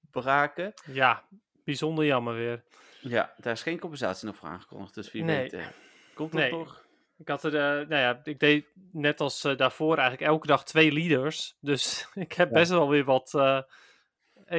ontbraken. 0.01 0.73
Ja, 0.85 1.27
bijzonder 1.63 2.05
jammer 2.05 2.33
weer. 2.35 2.63
Ja, 3.01 3.33
daar 3.37 3.53
is 3.53 3.61
geen 3.61 3.79
compensatie 3.79 4.27
nog 4.27 4.35
voor 4.35 4.49
aangekondigd, 4.49 4.93
dus 4.93 5.11
wie 5.11 5.23
Nee. 5.23 5.37
weet 5.41 5.53
eh, 5.53 5.65
komt 6.13 6.31
dat 6.31 6.41
Nee. 6.41 6.51
nog. 6.51 6.87
Ik 7.19 7.27
had 7.27 7.43
er, 7.43 7.55
eh, 7.55 7.87
nou 7.87 8.01
ja, 8.01 8.21
ik 8.23 8.39
deed 8.39 8.65
net 8.91 9.19
als 9.19 9.43
eh, 9.43 9.57
daarvoor 9.57 9.97
eigenlijk 9.97 10.29
elke 10.31 10.47
dag 10.47 10.63
twee 10.65 10.91
leaders. 10.91 11.57
Dus 11.59 12.07
ik 12.13 12.33
heb 12.33 12.47
Ja. 12.47 12.53
best 12.53 12.71
wel 12.71 12.89
weer 12.89 13.03
wat, 13.03 13.33
eh, 13.33 13.61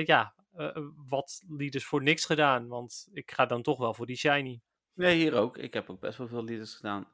ja, 0.05 0.35
wat 1.09 1.43
leaders 1.49 1.85
voor 1.85 2.03
niks 2.03 2.25
gedaan. 2.25 2.69
Want 2.69 3.09
ik 3.13 3.31
ga 3.31 3.47
dan 3.47 3.63
toch 3.63 3.79
wel 3.79 3.95
voor 3.95 4.07
die 4.07 4.17
shiny. 4.17 4.61
Nee, 4.95 5.17
hier 5.17 5.35
ook. 5.35 5.57
Ik 5.59 5.75
heb 5.75 5.91
ook 5.91 6.01
best 6.01 6.19
wel 6.19 6.29
veel 6.29 6.45
leaders 6.45 6.75
gedaan. 6.75 7.09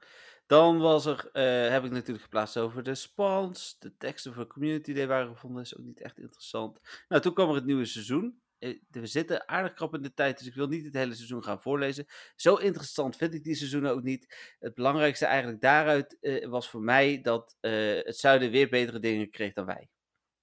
Dan 0.46 0.78
was 0.78 1.06
er, 1.06 1.28
heb 1.72 1.84
ik 1.84 1.90
natuurlijk 1.90 2.22
geplaatst 2.24 2.56
over 2.58 2.82
de 2.82 2.94
spawns. 2.94 3.78
De 3.78 3.96
teksten 3.96 4.34
voor 4.34 4.46
Community 4.46 4.92
Day 4.92 5.06
waren 5.06 5.28
gevonden. 5.28 5.62
is 5.62 5.76
ook 5.78 5.84
niet 5.84 6.00
echt 6.00 6.18
interessant. 6.18 6.80
Nou, 7.08 7.22
toen 7.22 7.34
kwam 7.34 7.48
er 7.48 7.54
het 7.54 7.64
nieuwe 7.64 7.84
seizoen. 7.84 8.40
Eh, 8.66 9.00
We 9.00 9.06
zitten 9.06 9.48
aardig 9.48 9.72
krap 9.72 9.94
in 9.94 10.02
de 10.02 10.14
tijd, 10.14 10.38
dus 10.38 10.46
ik 10.46 10.54
wil 10.54 10.68
niet 10.68 10.84
het 10.84 10.94
hele 10.94 11.14
seizoen 11.14 11.44
gaan 11.44 11.62
voorlezen. 11.62 12.06
Zo 12.36 12.54
interessant 12.54 13.16
vind 13.16 13.34
ik 13.34 13.44
die 13.44 13.54
seizoenen 13.54 13.90
ook 13.90 14.02
niet. 14.02 14.54
Het 14.58 14.74
belangrijkste 14.74 15.26
eigenlijk 15.26 15.60
daaruit 15.60 16.18
eh, 16.20 16.48
was 16.48 16.68
voor 16.68 16.80
mij 16.80 17.20
dat 17.20 17.56
eh, 17.60 17.72
het 17.94 18.16
zuiden 18.16 18.50
weer 18.50 18.68
betere 18.68 18.98
dingen 18.98 19.30
kreeg 19.30 19.52
dan 19.52 19.66
wij. 19.66 19.88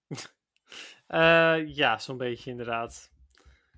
Ja, 1.65 1.97
zo'n 1.97 2.17
beetje 2.17 2.49
inderdaad. 2.49 3.11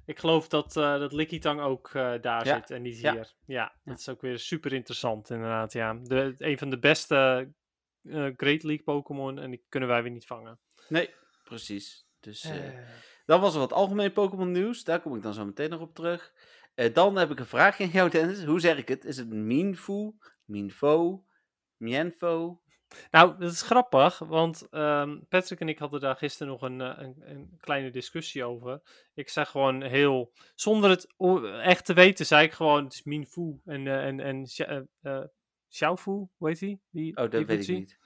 Ik 0.06 0.20
geloof 0.20 0.48
dat, 0.48 0.74
dat 0.74 1.14
Lickitung 1.14 1.62
ook 1.62 1.92
daar 1.94 2.46
Ja, 2.46 2.56
zit 2.56 2.72
en 2.72 2.82
niet 2.82 3.00
ja. 3.00 3.12
hier. 3.14 3.34
Ja, 3.46 3.76
dat 3.84 4.00
is 4.00 4.10
ook 4.10 4.22
weer 4.22 4.40
super 4.40 4.74
interessant 4.74 5.30
inderdaad, 5.30 5.74
ja. 5.74 5.94
De, 5.94 6.36
een 6.38 6.58
van 6.58 6.70
de 6.70 6.80
beste 6.80 7.50
Great 8.12 8.64
League 8.64 8.84
Pokémon 8.84 9.40
en 9.40 9.50
die 9.50 9.66
kunnen 9.70 9.90
wij 9.90 10.04
weer 10.04 10.12
niet 10.12 10.26
vangen. 10.26 10.60
Nee, 10.88 11.14
precies. 11.44 12.08
Dus 12.20 12.50
Dan 13.26 13.42
was 13.42 13.54
er 13.54 13.60
wat 13.60 13.74
algemeen 13.74 14.12
Pokémon 14.12 14.52
nieuws. 14.52 14.84
Daar 14.84 15.02
kom 15.02 15.16
ik 15.16 15.22
dan 15.22 15.34
zo 15.34 15.46
meteen 15.46 15.70
nog 15.70 15.82
op 15.82 15.96
terug. 15.96 16.34
Eh, 16.76 16.94
dan 16.94 17.16
heb 17.16 17.32
ik 17.32 17.40
een 17.40 17.46
vraagje 17.46 17.84
aan 17.84 17.90
jou, 17.90 18.10
Dennis. 18.10 18.44
Hoe 18.44 18.60
zeg 18.60 18.78
ik 18.78 18.88
het? 18.88 19.06
Is 19.06 19.18
het 19.18 19.30
Minfu, 19.30 20.12
Minfo, 20.46 21.24
Mienfo? 21.78 22.60
Nou, 23.12 23.38
dat 23.40 23.52
is 23.52 23.62
grappig, 23.62 24.20
want 24.20 24.68
ehm, 24.70 25.20
Patrick 25.30 25.60
en 25.60 25.70
ik 25.70 25.80
hadden 25.80 26.00
daar 26.00 26.16
gisteren 26.16 26.52
nog 26.52 26.62
een, 26.62 26.82
eh, 26.82 26.94
een, 26.98 27.16
een 27.20 27.58
kleine 27.60 27.92
discussie 27.92 28.44
over. 28.44 28.82
Ik 29.14 29.30
zei 29.30 29.46
gewoon 29.46 29.82
heel, 29.84 30.32
zonder 30.56 30.90
het 30.90 31.14
echt 31.62 31.86
te 31.86 31.94
weten, 31.94 32.26
zei 32.26 32.46
ik 32.46 32.54
gewoon, 32.54 32.84
het 32.84 32.94
is 32.94 33.04
Minfu 33.04 33.60
en, 33.66 33.88
eh, 33.88 34.06
en, 34.06 34.20
en 34.20 34.44
eh, 35.02 35.24
Xiaofu, 35.70 36.12
hoe 36.12 36.48
heet 36.48 36.60
die? 36.60 36.82
die 36.90 37.18
Oh, 37.18 37.30
dat 37.30 37.46
weet 37.46 37.70
ik 37.70 37.76
niet. 37.76 38.00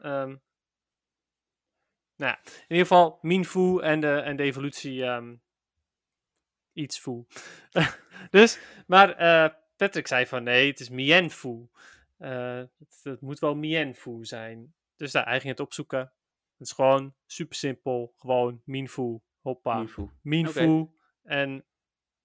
Ehm, 0.00 0.36
nou 2.16 2.32
ja, 2.32 2.38
in 2.44 2.62
ieder 2.68 2.86
geval 2.86 3.18
Minfu 3.22 3.80
en 3.80 4.00
de, 4.00 4.12
en 4.12 4.36
de 4.36 4.42
evolutie 4.42 5.04
ehm 5.04 5.34
iets 6.72 6.98
Fu. 6.98 7.24
dus, 8.30 8.58
maar 8.86 9.16
eh, 9.16 9.54
Patrick 9.76 10.06
zei 10.06 10.26
van 10.26 10.42
nee, 10.42 10.70
het 10.70 10.80
is 10.80 10.88
Mienfu. 10.88 11.68
Eh 12.18 12.56
het, 12.78 13.00
het 13.02 13.20
moet 13.20 13.38
wel 13.38 13.54
Mienfu 13.54 14.24
zijn. 14.24 14.74
Dus 14.96 15.12
daar 15.12 15.24
hij 15.24 15.40
ging 15.40 15.50
het 15.52 15.60
opzoeken. 15.60 16.12
Het 16.56 16.66
is 16.66 16.72
gewoon 16.72 17.14
super 17.26 17.56
simpel. 17.56 18.12
Gewoon 18.16 18.62
Minfu. 18.64 19.20
Hoppa. 19.40 19.78
Minfu. 19.78 20.08
Minfu 20.22 20.88
en 21.22 21.64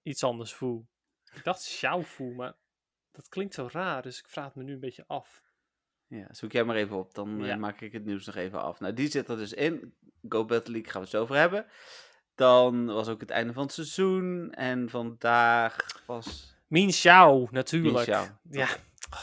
iets 0.02 0.24
anders 0.24 0.52
Fu. 0.52 0.86
Ik 1.34 1.44
dacht 1.44 1.62
Xiaofu, 1.62 2.24
maar 2.24 2.54
dat 3.10 3.28
klinkt 3.28 3.54
zo 3.54 3.68
raar. 3.72 4.02
Dus 4.02 4.18
ik 4.18 4.28
vraag 4.28 4.44
het 4.44 4.54
me 4.54 4.62
nu 4.62 4.72
een 4.72 4.80
beetje 4.80 5.04
af. 5.06 5.42
Ja, 6.18 6.26
zoek 6.30 6.52
jij 6.52 6.64
maar 6.64 6.76
even 6.76 6.96
op. 6.96 7.14
Dan 7.14 7.40
eh, 7.40 7.46
Ja. 7.46 7.56
maak 7.56 7.80
ik 7.80 7.92
het 7.92 8.04
nieuws 8.04 8.26
nog 8.26 8.34
even 8.34 8.62
af. 8.62 8.80
Nou, 8.80 8.92
die 8.92 9.10
zit 9.10 9.28
er 9.28 9.36
dus 9.36 9.52
in. 9.52 9.94
Go 10.28 10.44
Battle 10.44 10.72
League 10.72 10.90
gaan 10.90 11.00
we 11.00 11.06
het 11.06 11.16
zo 11.16 11.22
over 11.22 11.36
hebben. 11.36 11.66
Dan 12.34 12.86
was 12.86 13.08
ook 13.08 13.20
het 13.20 13.30
einde 13.30 13.52
van 13.52 13.62
het 13.62 13.72
seizoen. 13.72 14.50
En 14.52 14.88
vandaag 14.90 15.76
was... 16.06 16.56
Min 16.66 16.88
Xiao, 16.88 17.48
natuurlijk. 17.50 18.04
Xiao. 18.04 18.26
Ja, 18.50 18.68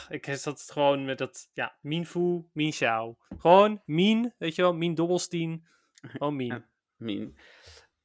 ik 0.09 0.25
zat 0.25 0.59
het 0.59 0.71
gewoon 0.71 1.05
met 1.05 1.17
dat, 1.17 1.49
ja, 1.53 1.75
Min 1.81 2.05
Fu, 2.05 2.43
Min 2.53 2.69
Xiao. 2.71 3.17
Gewoon 3.37 3.81
Min, 3.85 4.33
weet 4.37 4.55
je 4.55 4.61
wel, 4.61 4.73
Min 4.73 4.95
Dobbelstien. 4.95 5.67
Gewoon 6.01 6.35
Min. 6.35 6.47
Ja. 6.53 6.65
Min. 6.97 7.37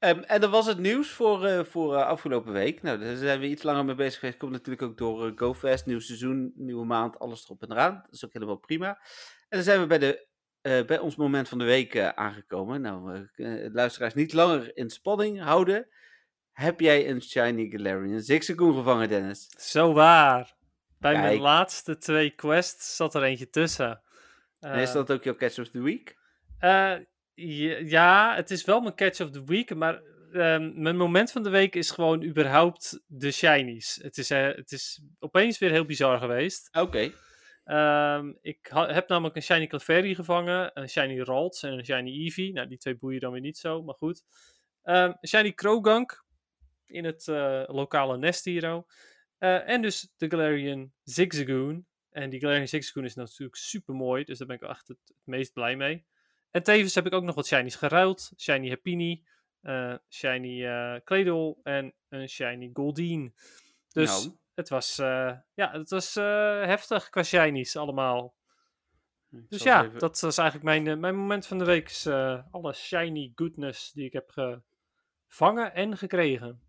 Ehm, 0.05 0.19
en 0.19 0.41
dat 0.41 0.51
was 0.51 0.67
het 0.67 0.79
nieuws 0.79 1.11
voor, 1.11 1.45
eh, 1.45 1.65
voor 1.65 1.97
eh, 1.97 2.07
afgelopen 2.07 2.53
week. 2.53 2.83
Nou, 2.83 2.99
daar 2.99 3.17
zijn 3.17 3.41
we 3.41 3.49
iets 3.49 3.63
langer 3.63 3.85
mee 3.85 3.95
bezig 3.95 4.19
geweest. 4.19 4.39
Komt 4.39 4.53
natuurlijk 4.53 4.83
ook 4.83 4.99
door 4.99 5.27
eh, 5.27 5.33
GoFest, 5.37 5.87
nieuw 5.87 6.01
seizoen, 6.01 6.53
nieuwe 6.57 6.85
maand, 6.85 7.19
alles 7.19 7.45
erop 7.45 7.63
en 7.63 7.73
eraan. 7.73 7.95
Dat 8.05 8.15
is 8.15 8.25
ook 8.25 8.33
helemaal 8.33 8.57
prima. 8.57 8.89
En 9.49 9.57
dan 9.59 9.63
zijn 9.63 9.81
we 9.81 9.87
bij, 9.87 9.99
de, 9.99 10.27
bij 10.87 10.99
ons 10.99 11.17
moment 11.17 11.49
van 11.49 11.59
de 11.59 11.65
week 11.65 11.99
aangekomen. 11.99 12.81
Nou, 12.81 13.29
luisteraars 13.73 14.15
niet 14.15 14.33
langer 14.33 14.77
in 14.77 14.91
spanning 14.91 15.43
houden. 15.43 15.89
Heb 16.53 16.81
jij 16.81 17.11
een 17.11 17.23
Shiny 17.23 17.69
Galarian 17.71 18.21
Zigzagoon 18.21 18.75
gevangen, 18.75 19.09
Dennis? 19.09 19.47
Zo 19.57 19.93
waar. 19.93 20.55
Bij 20.99 21.21
mijn 21.21 21.41
laatste 21.41 21.99
twee 21.99 22.31
quests 22.31 22.97
zat 22.97 23.15
er 23.15 23.23
eentje 23.23 23.51
tussen. 23.51 24.03
en 24.61 24.79
is 24.79 24.93
dat 24.93 25.11
ook 25.11 25.25
jouw 25.25 25.37
Catch 25.37 25.59
of 25.59 25.69
the 25.69 25.83
Week? 25.83 26.17
Ja, 27.35 28.35
het 28.35 28.51
is 28.51 28.65
wel 28.65 28.81
mijn 28.81 28.95
catch 28.95 29.21
of 29.21 29.31
the 29.31 29.45
week, 29.45 29.75
maar 29.75 30.03
ehm, 30.33 30.83
mijn 30.83 30.97
moment 30.97 31.31
van 31.33 31.43
de 31.43 31.51
week 31.51 31.75
is 31.75 31.91
gewoon 31.91 32.23
überhaupt 32.23 33.01
de 33.07 33.31
shinies. 33.31 33.99
Het 34.03 34.19
is, 34.19 34.31
eh, 34.31 34.47
het 34.47 34.73
is 34.73 35.03
opeens 35.19 35.59
weer 35.59 35.71
heel 35.71 35.85
bizar 35.85 36.19
geweest. 36.19 36.69
Oké. 36.77 37.11
Ehm, 37.65 38.33
ik 38.41 38.71
heb 38.73 39.09
namelijk 39.09 39.37
een 39.37 39.43
Shiny 39.43 39.67
Clefairy 39.67 40.15
gevangen, 40.15 40.71
een 40.75 40.89
Shiny 40.89 41.21
Ralts 41.21 41.63
en 41.63 41.73
een 41.73 41.85
Shiny 41.85 42.11
Eevee. 42.11 42.53
Nou, 42.53 42.69
die 42.69 42.79
twee 42.79 42.97
boeien 42.97 43.21
dan 43.21 43.33
weer 43.33 43.41
niet 43.41 43.59
zo, 43.59 43.83
maar 43.83 43.95
goed. 43.95 44.23
Ehm, 44.83 45.13
een 45.21 45.29
Shiny 45.29 45.53
Krogunk 45.53 46.25
in 46.87 47.05
het 47.05 47.29
eh, 47.29 47.63
lokale 47.67 48.19
Nest 48.19 48.45
Hero. 48.45 48.87
Eh, 49.39 49.69
en 49.69 49.83
dus 49.83 50.13
de 50.17 50.31
Galarian 50.31 50.93
Zigzagoon. 51.03 51.87
En 52.11 52.31
die 52.31 52.41
Galarian 52.41 52.69
Zigzagoon 52.69 53.05
is 53.05 53.15
natuurlijk 53.15 53.57
super 53.57 53.95
mooi, 53.95 54.25
dus 54.25 54.39
daar 54.39 54.47
ben 54.47 54.57
ik 54.57 54.63
echt 54.63 54.89
het, 54.89 54.99
het 55.05 55.17
meest 55.25 55.53
blij 55.53 55.77
mee. 55.77 56.05
En 56.55 56.63
tevens 56.63 56.95
heb 56.95 57.07
ik 57.07 57.13
ook 57.13 57.23
nog 57.23 57.35
wat 57.35 57.47
Shinies 57.47 57.75
geruild. 57.75 58.33
Shiny 58.39 58.69
Happiny, 58.69 59.23
eh, 59.61 59.95
Shiny 60.09 60.65
eh 60.67 61.01
Claydol 61.05 61.61
en 61.63 61.95
een 62.09 62.29
Shiny 62.29 62.71
Goldeen. 62.73 63.35
Dus 63.93 64.09
Nou. 64.25 64.37
het 64.55 64.69
was, 64.69 64.99
eh, 64.99 65.33
ja, 65.55 65.71
het 65.73 65.91
was 65.91 66.15
heftig 66.15 67.11
qua 67.11 67.23
Shinies 67.23 67.77
allemaal. 67.77 68.35
Ik 69.31 69.51
Dus 69.51 69.63
ja, 69.63 69.85
even- 69.85 69.99
dat 69.99 70.21
was 70.21 70.39
eigenlijk 70.39 70.69
mijn, 70.85 71.01
mijn 71.01 71.17
moment 71.17 71.47
van 71.47 71.59
de 71.59 71.65
week. 71.65 71.89
Is, 71.89 72.07
alle 72.51 72.73
shiny 72.73 73.33
goodness 73.35 73.93
die 73.93 74.05
ik 74.05 74.13
heb 74.13 74.31
gevangen 75.29 75.75
en 75.75 75.97
gekregen. 75.97 76.61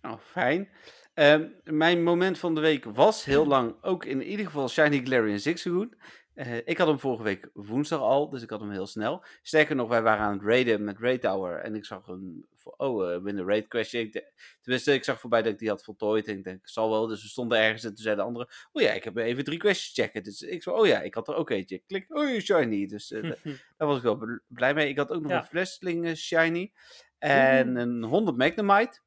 Nou, 0.00 0.18
fijn. 0.18 0.68
Ehm, 1.14 1.48
mijn 1.64 2.02
moment 2.02 2.38
van 2.38 2.54
de 2.54 2.60
week 2.60 2.84
was 2.84 3.24
heel 3.24 3.46
lang 3.46 3.82
ook 3.82 4.04
in 4.04 4.22
ieder 4.22 4.46
geval 4.46 4.68
Shiny 4.68 5.00
Galarian 5.04 5.38
Zigzagoon. 5.38 5.94
Eh 6.34 6.56
ik 6.64 6.78
had 6.78 6.86
hem 6.86 6.98
vorige 6.98 7.22
week 7.22 7.50
woensdag 7.52 8.00
al, 8.00 8.28
dus 8.30 8.42
ik 8.42 8.50
had 8.50 8.60
hem 8.60 8.70
heel 8.70 8.86
snel. 8.86 9.24
Sterker 9.42 9.76
nog, 9.76 9.88
wij 9.88 10.02
waren 10.02 10.24
aan 10.24 10.32
het 10.32 10.42
raiden 10.42 10.84
met 10.84 10.98
Raid 10.98 11.20
Tower 11.20 11.58
en 11.58 11.74
ik 11.74 11.84
zag 11.84 12.06
een, 12.08 12.46
oh, 12.76 13.12
eh 13.12 13.22
win 13.22 13.36
the 13.36 13.44
raid 13.44 13.68
question. 13.68 14.02
Ik 14.02 14.12
de- 14.12 14.32
tenminste, 14.60 14.92
ik 14.92 15.04
zag 15.04 15.20
voorbij 15.20 15.42
dat 15.42 15.52
ik 15.52 15.58
die 15.58 15.68
had 15.68 15.84
voltooid 15.84 16.28
en 16.28 16.36
ik 16.38 16.44
denk, 16.44 16.68
zal 16.68 16.90
wel. 16.90 17.06
Dus 17.06 17.22
we 17.22 17.28
stonden 17.28 17.58
ergens 17.58 17.82
en 17.84 17.88
toen 17.94 18.04
zei 18.04 18.16
de 18.16 18.22
andere, 18.22 18.48
oh 18.72 18.82
ja, 18.82 18.92
ik 18.92 19.04
heb 19.04 19.16
even 19.16 19.44
drie 19.44 19.58
questions 19.58 19.94
checken. 19.94 20.22
Dus 20.22 20.42
ik 20.42 20.62
zo, 20.62 20.70
oh 20.70 20.86
ja, 20.86 21.00
ik 21.00 21.14
had 21.14 21.28
er 21.28 21.34
ook 21.34 21.50
eentje. 21.50 21.78
Klik, 21.86 22.04
oh 22.16 22.38
Shiny. 22.40 22.86
Dus 22.86 23.12
eh, 23.12 23.22
da- 23.22 23.36
daar 23.76 23.88
was 23.88 23.96
ik 23.96 24.02
wel 24.02 24.16
bl- 24.16 24.38
blij 24.46 24.74
mee. 24.74 24.88
Ik 24.88 24.98
had 24.98 25.10
ook 25.10 25.22
nog 25.22 25.30
Ja. 25.30 25.38
een 25.38 25.44
Flashling 25.46 26.06
eh, 26.06 26.14
Shiny 26.14 26.72
en 27.18 27.76
een 27.76 28.02
100 28.02 28.36
Magnemite. 28.36 29.00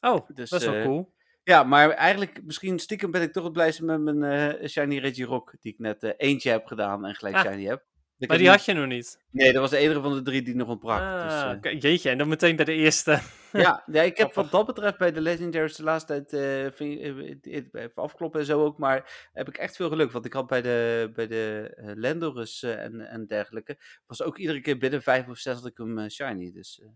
Oh, 0.00 0.28
Dus, 0.34 0.50
dat 0.50 0.60
is 0.60 0.66
wel 0.66 0.76
eh, 0.76 0.84
cool. 0.84 1.12
Ja, 1.48 1.62
maar 1.62 1.90
eigenlijk, 1.90 2.44
misschien 2.44 2.78
stiekem 2.78 3.10
ben 3.10 3.22
ik 3.22 3.32
toch 3.32 3.44
het 3.44 3.52
blijste 3.52 3.84
met 3.84 4.00
mijn 4.00 4.22
eh, 4.58 4.68
Shiny 4.68 4.98
Regirock, 4.98 5.54
die 5.60 5.72
ik 5.72 5.78
net 5.78 6.02
eh, 6.02 6.10
eentje 6.16 6.50
heb 6.50 6.66
gedaan 6.66 7.04
en 7.04 7.14
gelijk 7.14 7.34
Ah, 7.36 7.42
Shiny 7.44 7.64
heb. 7.64 7.84
Maar 8.18 8.28
die 8.28 8.38
niet- 8.38 8.56
had 8.56 8.64
je 8.64 8.72
nog 8.72 8.86
niet. 8.86 9.24
Nee, 9.30 9.52
dat 9.52 9.60
was 9.60 9.70
de 9.70 9.76
enige 9.76 10.00
van 10.00 10.12
de 10.14 10.22
drie 10.22 10.42
die 10.42 10.54
nog 10.54 10.68
ontbrak. 10.68 10.98
dus, 10.98 11.32
Ah, 11.32 11.50
eh, 11.50 11.56
oké, 11.56 11.68
Jeetje, 11.68 12.10
en 12.10 12.18
dan 12.18 12.28
meteen 12.28 12.56
bij 12.56 12.64
de 12.64 12.72
eerste. 12.72 13.20
ja, 13.52 13.82
ja, 13.86 14.02
ik 14.02 14.16
heb 14.16 14.34
wat 14.34 14.50
dat 14.50 14.66
betreft 14.66 14.98
bij 14.98 15.12
de 15.12 15.20
Legendaries 15.20 15.76
de 15.76 15.82
laatste 15.82 16.24
tijd 16.26 16.32
eh, 16.32 16.72
vind 16.76 17.00
eh, 17.00 17.30
eh, 17.56 17.62
even 17.72 17.92
afkloppen 17.94 18.40
en 18.40 18.46
zo 18.46 18.64
ook, 18.64 18.78
maar 18.78 19.28
heb 19.32 19.48
ik 19.48 19.56
echt 19.56 19.76
veel 19.76 19.88
geluk. 19.88 20.12
Want 20.12 20.24
ik 20.24 20.32
had 20.32 20.46
bij 20.46 20.62
de, 20.62 21.10
bij 21.14 21.26
de 21.26 21.72
eh, 21.76 21.90
Landorus 21.94 22.62
eh, 22.62 22.82
en, 22.84 23.00
en 23.00 23.26
dergelijke, 23.26 23.78
was 24.06 24.22
ook 24.22 24.38
iedere 24.38 24.60
keer 24.60 24.78
binnen 24.78 25.02
vijf 25.02 25.28
of 25.28 25.38
zes 25.38 25.54
had 25.54 25.66
ik 25.66 25.76
hem 25.78 25.98
eh, 25.98 26.08
Shiny. 26.08 26.52
Dus 26.52 26.80
eh, 26.82 26.88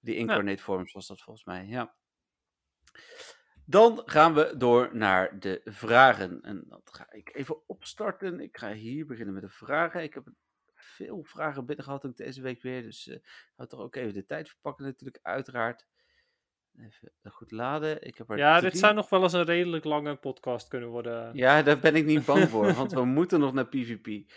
Die 0.00 0.16
incarnate 0.16 0.62
forms 0.62 0.92
was 0.92 1.06
dat 1.06 1.20
volgens 1.20 1.44
mij, 1.46 1.66
ja. 1.66 1.94
Dan 3.70 4.02
gaan 4.04 4.34
we 4.34 4.54
door 4.56 4.90
naar 4.92 5.38
de 5.38 5.60
vragen. 5.64 6.42
En 6.42 6.64
dat 6.68 6.90
ga 6.92 7.12
ik 7.12 7.34
even 7.34 7.68
opstarten. 7.68 8.40
Ik 8.40 8.56
ga 8.56 8.72
hier 8.72 9.06
beginnen 9.06 9.34
met 9.34 9.42
de 9.42 9.48
vragen. 9.48 10.02
Ik 10.02 10.14
heb 10.14 10.32
veel 10.74 11.24
vragen 11.24 11.66
binnen 11.66 11.84
gehad 11.84 12.06
ook 12.06 12.16
deze 12.16 12.42
week 12.42 12.62
weer. 12.62 12.82
Dus 12.82 13.06
uh, 13.06 13.16
ga 13.56 13.66
toch 13.66 13.80
ook 13.80 13.96
even 13.96 14.14
de 14.14 14.26
tijd 14.26 14.48
verpakken 14.48 14.84
natuurlijk, 14.84 15.18
uiteraard. 15.22 15.86
Even 16.78 17.12
goed 17.30 17.50
laden. 17.50 18.02
Ik 18.02 18.18
heb 18.18 18.30
er 18.30 18.38
ja, 18.38 18.58
drie... 18.58 18.70
dit 18.70 18.80
zou 18.80 18.94
nog 18.94 19.08
wel 19.08 19.22
eens 19.22 19.32
een 19.32 19.44
redelijk 19.44 19.84
lange 19.84 20.16
podcast 20.16 20.68
kunnen 20.68 20.88
worden. 20.88 21.34
Ja, 21.34 21.62
daar 21.62 21.78
ben 21.78 21.94
ik 21.94 22.04
niet 22.04 22.24
bang 22.24 22.48
voor, 22.48 22.72
want 22.74 22.92
we 22.92 23.04
moeten 23.04 23.40
nog 23.40 23.52
naar 23.52 23.68
PvP. 23.68 24.32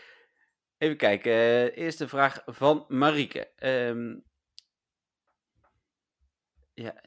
Even 0.77 0.97
kijken. 0.97 1.31
Uh, 1.31 1.77
eerste 1.77 2.07
vraag 2.07 2.41
van 2.45 2.85
Marieke. 2.87 3.51
Um, 3.59 4.23
ja, 6.73 7.01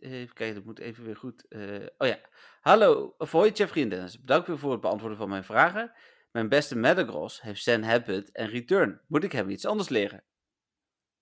even 0.00 0.34
kijken, 0.34 0.54
dat 0.54 0.64
moet 0.64 0.78
even 0.78 1.04
weer 1.04 1.16
goed. 1.16 1.44
Uh, 1.48 1.86
oh 1.98 2.08
ja. 2.08 2.18
Hallo, 2.60 3.14
of 3.18 3.32
hoi 3.32 3.50
Jeffrey 3.50 3.82
en 3.82 3.88
Dennis. 3.88 4.20
Bedankt 4.20 4.46
weer 4.46 4.58
voor 4.58 4.72
het 4.72 4.80
beantwoorden 4.80 5.18
van 5.18 5.28
mijn 5.28 5.44
vragen. 5.44 5.92
Mijn 6.30 6.48
beste 6.48 6.76
Metagross 6.76 7.42
heeft 7.42 7.62
Zen 7.62 7.82
Habit 7.82 8.32
en 8.32 8.48
Return. 8.48 9.00
Moet 9.06 9.24
ik 9.24 9.32
hem 9.32 9.50
iets 9.50 9.66
anders 9.66 9.88
leren? 9.88 10.24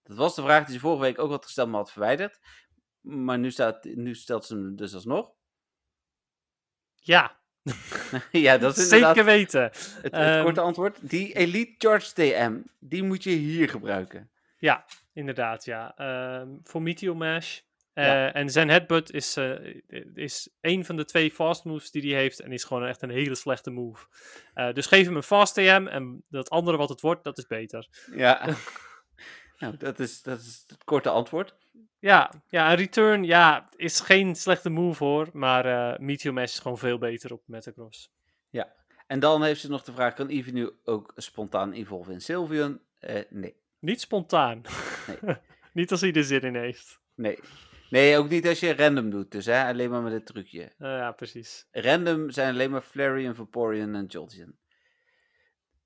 Dat 0.02 0.16
was 0.16 0.34
de 0.34 0.42
vraag 0.42 0.64
die 0.64 0.74
ze 0.74 0.80
vorige 0.80 1.02
week 1.02 1.18
ook 1.18 1.30
had 1.30 1.44
gesteld, 1.44 1.68
maar 1.68 1.80
had 1.80 1.92
verwijderd. 1.92 2.40
Maar 3.00 3.38
nu, 3.38 3.50
staat, 3.50 3.84
nu 3.84 4.14
stelt 4.14 4.44
ze 4.44 4.54
hem 4.54 4.76
dus 4.76 4.94
alsnog. 4.94 5.32
Ja. 6.94 7.40
ja, 8.30 8.58
dat 8.58 8.76
is 8.76 8.88
Zeker 8.98 9.24
weten. 9.24 9.62
Het, 9.62 10.02
het 10.02 10.36
um, 10.36 10.44
korte 10.44 10.60
antwoord. 10.60 11.10
Die 11.10 11.34
Elite 11.34 11.74
Charge 11.78 12.12
TM, 12.12 12.60
die 12.78 13.02
moet 13.02 13.22
je 13.22 13.30
hier 13.30 13.68
gebruiken. 13.68 14.30
Ja, 14.58 14.84
inderdaad, 15.12 15.64
ja. 15.64 15.94
Um, 16.40 16.60
voor 16.62 16.82
Meteor 16.82 17.16
Mash. 17.16 17.60
Uh, 17.98 18.04
ja. 18.04 18.32
En 18.32 18.50
zijn 18.50 18.68
headbutt 18.68 19.12
is, 19.12 19.36
uh, 19.36 19.74
is 20.14 20.48
een 20.60 20.84
van 20.84 20.96
de 20.96 21.04
twee 21.04 21.30
fast 21.30 21.64
moves 21.64 21.90
die 21.90 22.12
hij 22.12 22.20
heeft. 22.20 22.40
En 22.40 22.52
is 22.52 22.64
gewoon 22.64 22.86
echt 22.86 23.02
een 23.02 23.10
hele 23.10 23.34
slechte 23.34 23.70
move. 23.70 24.06
Uh, 24.54 24.72
dus 24.72 24.86
geef 24.86 25.06
hem 25.06 25.16
een 25.16 25.22
fast 25.22 25.54
TM. 25.54 25.86
En 25.90 26.22
dat 26.28 26.50
andere 26.50 26.76
wat 26.76 26.88
het 26.88 27.00
wordt, 27.00 27.24
dat 27.24 27.38
is 27.38 27.46
beter. 27.46 27.88
Ja. 28.14 28.54
nou, 29.58 29.76
dat 29.76 29.98
is, 29.98 30.22
dat 30.22 30.40
is 30.40 30.64
het 30.66 30.84
korte 30.84 31.08
antwoord. 31.08 31.54
Ja, 31.98 32.30
ja, 32.48 32.70
een 32.70 32.76
return 32.76 33.24
ja, 33.24 33.68
is 33.76 34.00
geen 34.00 34.34
slechte 34.34 34.70
move 34.70 35.04
hoor. 35.04 35.28
Maar 35.32 35.66
uh, 35.66 35.98
Meteor 35.98 36.34
Mash 36.34 36.52
is 36.52 36.58
gewoon 36.58 36.78
veel 36.78 36.98
beter 36.98 37.32
op 37.32 37.42
Metacross. 37.46 38.12
Ja, 38.50 38.74
en 39.06 39.20
dan 39.20 39.42
heeft 39.42 39.60
ze 39.60 39.68
nog 39.68 39.82
de 39.82 39.92
vraag: 39.92 40.14
kan 40.14 40.28
Eevee 40.28 40.52
nu 40.52 40.70
ook 40.84 41.12
spontaan 41.16 41.72
evolven 41.72 42.12
in 42.12 42.20
Sylveon? 42.20 42.80
Uh, 43.00 43.20
nee. 43.30 43.56
Niet 43.78 44.00
spontaan. 44.00 44.62
Nee. 45.06 45.36
niet 45.72 45.90
als 45.90 46.00
hij 46.00 46.12
er 46.12 46.24
zin 46.24 46.40
in 46.40 46.54
heeft. 46.54 47.00
Nee. 47.14 47.38
Nee, 47.90 48.18
ook 48.18 48.28
niet 48.28 48.46
als 48.48 48.60
je 48.60 48.76
random 48.76 49.10
doet, 49.10 49.30
dus 49.30 49.46
hè? 49.46 49.64
alleen 49.64 49.90
maar 49.90 50.02
met 50.02 50.12
het 50.12 50.26
trucje. 50.26 50.62
Uh, 50.62 50.88
ja, 50.88 51.12
precies. 51.12 51.66
Random 51.70 52.30
zijn 52.30 52.52
alleen 52.52 52.70
maar 52.70 52.82
Flareon, 52.82 53.34
Vaporeon 53.34 53.94
en 53.94 54.06
Jolteon. 54.06 54.58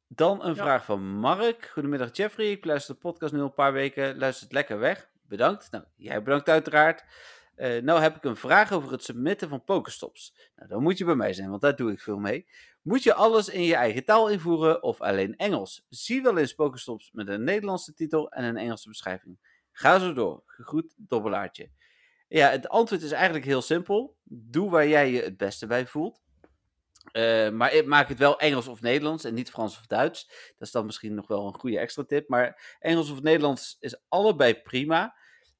Dan 0.06 0.44
een 0.44 0.54
ja. 0.54 0.62
vraag 0.62 0.84
van 0.84 1.02
Mark. 1.02 1.70
Goedemiddag 1.72 2.16
Jeffrey, 2.16 2.50
ik 2.50 2.64
luister 2.64 2.94
de 2.94 3.00
podcast 3.00 3.32
nu 3.32 3.38
al 3.38 3.44
een 3.44 3.54
paar 3.54 3.72
weken. 3.72 4.18
Luister 4.18 4.44
het 4.44 4.52
lekker 4.52 4.78
weg. 4.78 5.10
Bedankt. 5.22 5.70
Nou, 5.70 5.84
jij 5.96 6.22
bedankt 6.22 6.48
uiteraard. 6.48 7.04
Uh, 7.56 7.82
nou 7.82 8.00
heb 8.00 8.16
ik 8.16 8.24
een 8.24 8.36
vraag 8.36 8.72
over 8.72 8.92
het 8.92 9.04
submitten 9.04 9.48
van 9.48 9.64
Pokestops. 9.64 10.50
Nou, 10.56 10.68
dan 10.68 10.82
moet 10.82 10.98
je 10.98 11.04
bij 11.04 11.14
mij 11.14 11.32
zijn, 11.32 11.50
want 11.50 11.62
daar 11.62 11.76
doe 11.76 11.92
ik 11.92 12.00
veel 12.00 12.18
mee. 12.18 12.46
Moet 12.82 13.02
je 13.02 13.14
alles 13.14 13.48
in 13.48 13.62
je 13.62 13.74
eigen 13.74 14.04
taal 14.04 14.28
invoeren 14.28 14.82
of 14.82 15.00
alleen 15.00 15.36
Engels? 15.36 15.86
Zie 15.88 16.22
wel 16.22 16.38
eens 16.38 16.54
Pokestops 16.54 17.10
met 17.12 17.28
een 17.28 17.44
Nederlandse 17.44 17.94
titel 17.94 18.30
en 18.30 18.44
een 18.44 18.56
Engelse 18.56 18.88
beschrijving. 18.88 19.38
Ga 19.72 19.98
zo 19.98 20.12
door. 20.12 20.42
Gegroet, 20.46 20.94
dobbelaartje. 20.96 21.70
Ja, 22.30 22.50
het 22.50 22.68
antwoord 22.68 23.02
is 23.02 23.12
eigenlijk 23.12 23.44
heel 23.44 23.62
simpel. 23.62 24.16
Doe 24.24 24.70
waar 24.70 24.88
jij 24.88 25.10
je 25.10 25.22
het 25.22 25.36
beste 25.36 25.66
bij 25.66 25.86
voelt. 25.86 26.20
Uh, 27.12 27.50
maar 27.50 27.82
maak 27.86 28.08
het 28.08 28.18
wel 28.18 28.38
Engels 28.38 28.68
of 28.68 28.80
Nederlands 28.80 29.24
en 29.24 29.34
niet 29.34 29.50
Frans 29.50 29.78
of 29.78 29.86
Duits. 29.86 30.26
Dat 30.28 30.66
is 30.66 30.70
dan 30.70 30.86
misschien 30.86 31.14
nog 31.14 31.26
wel 31.26 31.46
een 31.46 31.60
goede 31.60 31.78
extra 31.78 32.04
tip. 32.04 32.28
Maar 32.28 32.76
Engels 32.78 33.10
of 33.10 33.22
Nederlands 33.22 33.76
is 33.80 34.02
allebei 34.08 34.54
prima. 34.54 35.14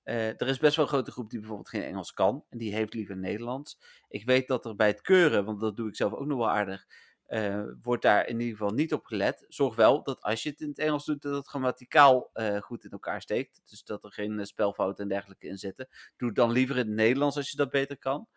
Uh, 0.05 0.29
er 0.29 0.49
is 0.49 0.59
best 0.59 0.77
wel 0.77 0.85
een 0.85 0.91
grote 0.91 1.11
groep 1.11 1.31
die 1.31 1.39
bijvoorbeeld 1.39 1.69
geen 1.69 1.83
Engels 1.83 2.13
kan. 2.13 2.45
En 2.49 2.59
die 2.59 2.75
heeft 2.75 2.95
liever 2.95 3.17
Nederlands. 3.17 3.79
Ik 4.09 4.25
weet 4.25 4.49
dat 4.49 4.65
er 4.65 4.77
bij 4.77 4.87
het 4.87 5.01
keuren, 5.01 5.45
want 5.45 5.61
dat 5.61 5.77
doe 5.77 5.89
ik 5.89 5.97
zelf 5.97 6.13
ook 6.13 6.27
nog 6.27 6.39
wel 6.39 6.51
aardig. 6.51 6.87
Uh, 7.31 7.65
wordt 7.83 8.03
daar 8.03 8.27
in 8.27 8.41
ieder 8.41 8.57
geval 8.57 8.75
niet 8.75 8.93
op 8.93 9.05
gelet. 9.05 9.45
Zorg 9.49 9.75
wel 9.77 10.03
dat 10.03 10.21
als 10.21 10.43
je 10.43 10.51
het 10.51 10.61
in 10.61 10.69
het 10.69 10.79
Engels 10.79 11.05
doet, 11.05 11.23
dat 11.23 11.35
het 11.35 11.49
grammaticaal 11.49 12.31
uh, 12.35 12.61
goed 12.61 12.85
in 12.85 12.91
elkaar 12.91 13.23
steekt. 13.23 13.61
Dus 13.65 13.85
dat 13.85 14.05
er 14.05 14.13
geen 14.13 14.47
spelfouten 14.47 15.03
en 15.03 15.09
dergelijke 15.09 15.47
in 15.47 15.59
zitten. 15.59 15.89
Doe 16.17 16.29
het 16.29 16.37
dan 16.37 16.51
liever 16.51 16.77
in 16.77 16.87
het 16.87 16.97
Nederlands 16.97 17.37
als 17.37 17.51
je 17.51 17.57
dat 17.57 17.71
beter 17.71 17.99
kan. 17.99 18.29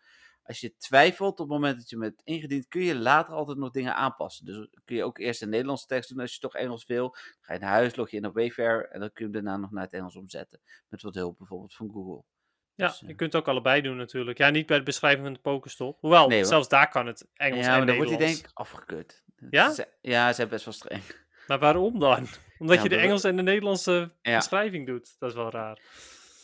Als 0.42 0.60
je 0.60 0.76
twijfelt 0.76 1.32
op 1.32 1.38
het 1.38 1.48
moment 1.48 1.76
dat 1.76 1.90
je 1.90 1.98
hebt 1.98 2.22
ingediend, 2.24 2.68
kun 2.68 2.82
je 2.82 2.98
later 2.98 3.34
altijd 3.34 3.58
nog 3.58 3.70
dingen 3.70 3.94
aanpassen. 3.94 4.44
Dus 4.44 4.68
kun 4.84 4.96
je 4.96 5.04
ook 5.04 5.18
eerst 5.18 5.42
een 5.42 5.48
Nederlandse 5.48 5.86
tekst 5.86 6.08
doen 6.08 6.20
als 6.20 6.34
je 6.34 6.40
toch 6.40 6.54
Engels 6.54 6.86
wil. 6.86 7.14
Ga 7.40 7.52
je 7.52 7.58
naar 7.58 7.70
huis, 7.70 7.96
log 7.96 8.10
je 8.10 8.16
in 8.16 8.26
op 8.26 8.34
Wayfair 8.34 8.88
en 8.88 9.00
dan 9.00 9.12
kun 9.12 9.26
je 9.26 9.32
hem 9.32 9.44
daarna 9.44 9.60
nog 9.60 9.70
naar 9.70 9.84
het 9.84 9.92
Engels 9.92 10.16
omzetten. 10.16 10.60
Met 10.88 11.02
wat 11.02 11.14
hulp 11.14 11.38
bijvoorbeeld 11.38 11.74
van 11.74 11.90
Google. 11.90 12.33
Ja, 12.76 12.86
dus, 12.86 13.02
je 13.06 13.14
kunt 13.14 13.32
het 13.32 13.42
ook 13.42 13.48
allebei 13.48 13.80
doen 13.80 13.96
natuurlijk. 13.96 14.38
Ja, 14.38 14.50
niet 14.50 14.66
bij 14.66 14.78
de 14.78 14.82
beschrijving 14.82 15.24
van 15.24 15.32
de 15.32 15.38
Pokestop. 15.38 16.00
Hoewel, 16.00 16.28
nee, 16.28 16.44
zelfs 16.44 16.68
daar 16.68 16.88
kan 16.88 17.06
het 17.06 17.26
Engels 17.34 17.64
ja, 17.64 17.70
en 17.72 17.76
maar 17.76 17.86
dan 17.86 17.96
wordt 17.96 18.10
hij 18.10 18.18
denk 18.18 18.36
ik 18.36 18.50
afgekeurd. 18.54 19.22
Ja? 19.50 19.72
Ze, 19.72 19.88
ja, 20.00 20.28
ze 20.28 20.34
zijn 20.34 20.48
best 20.48 20.64
wel 20.64 20.74
streng. 20.74 21.02
Maar 21.46 21.58
waarom 21.58 21.98
dan? 21.98 22.26
Omdat 22.58 22.76
ja, 22.76 22.82
je 22.82 22.88
de 22.88 22.96
Engelse 22.96 23.28
en 23.28 23.36
de 23.36 23.42
Nederlandse 23.42 24.10
beschrijving 24.22 24.86
doet. 24.86 25.16
Dat 25.18 25.30
is 25.30 25.36
wel 25.36 25.50
raar. 25.50 25.78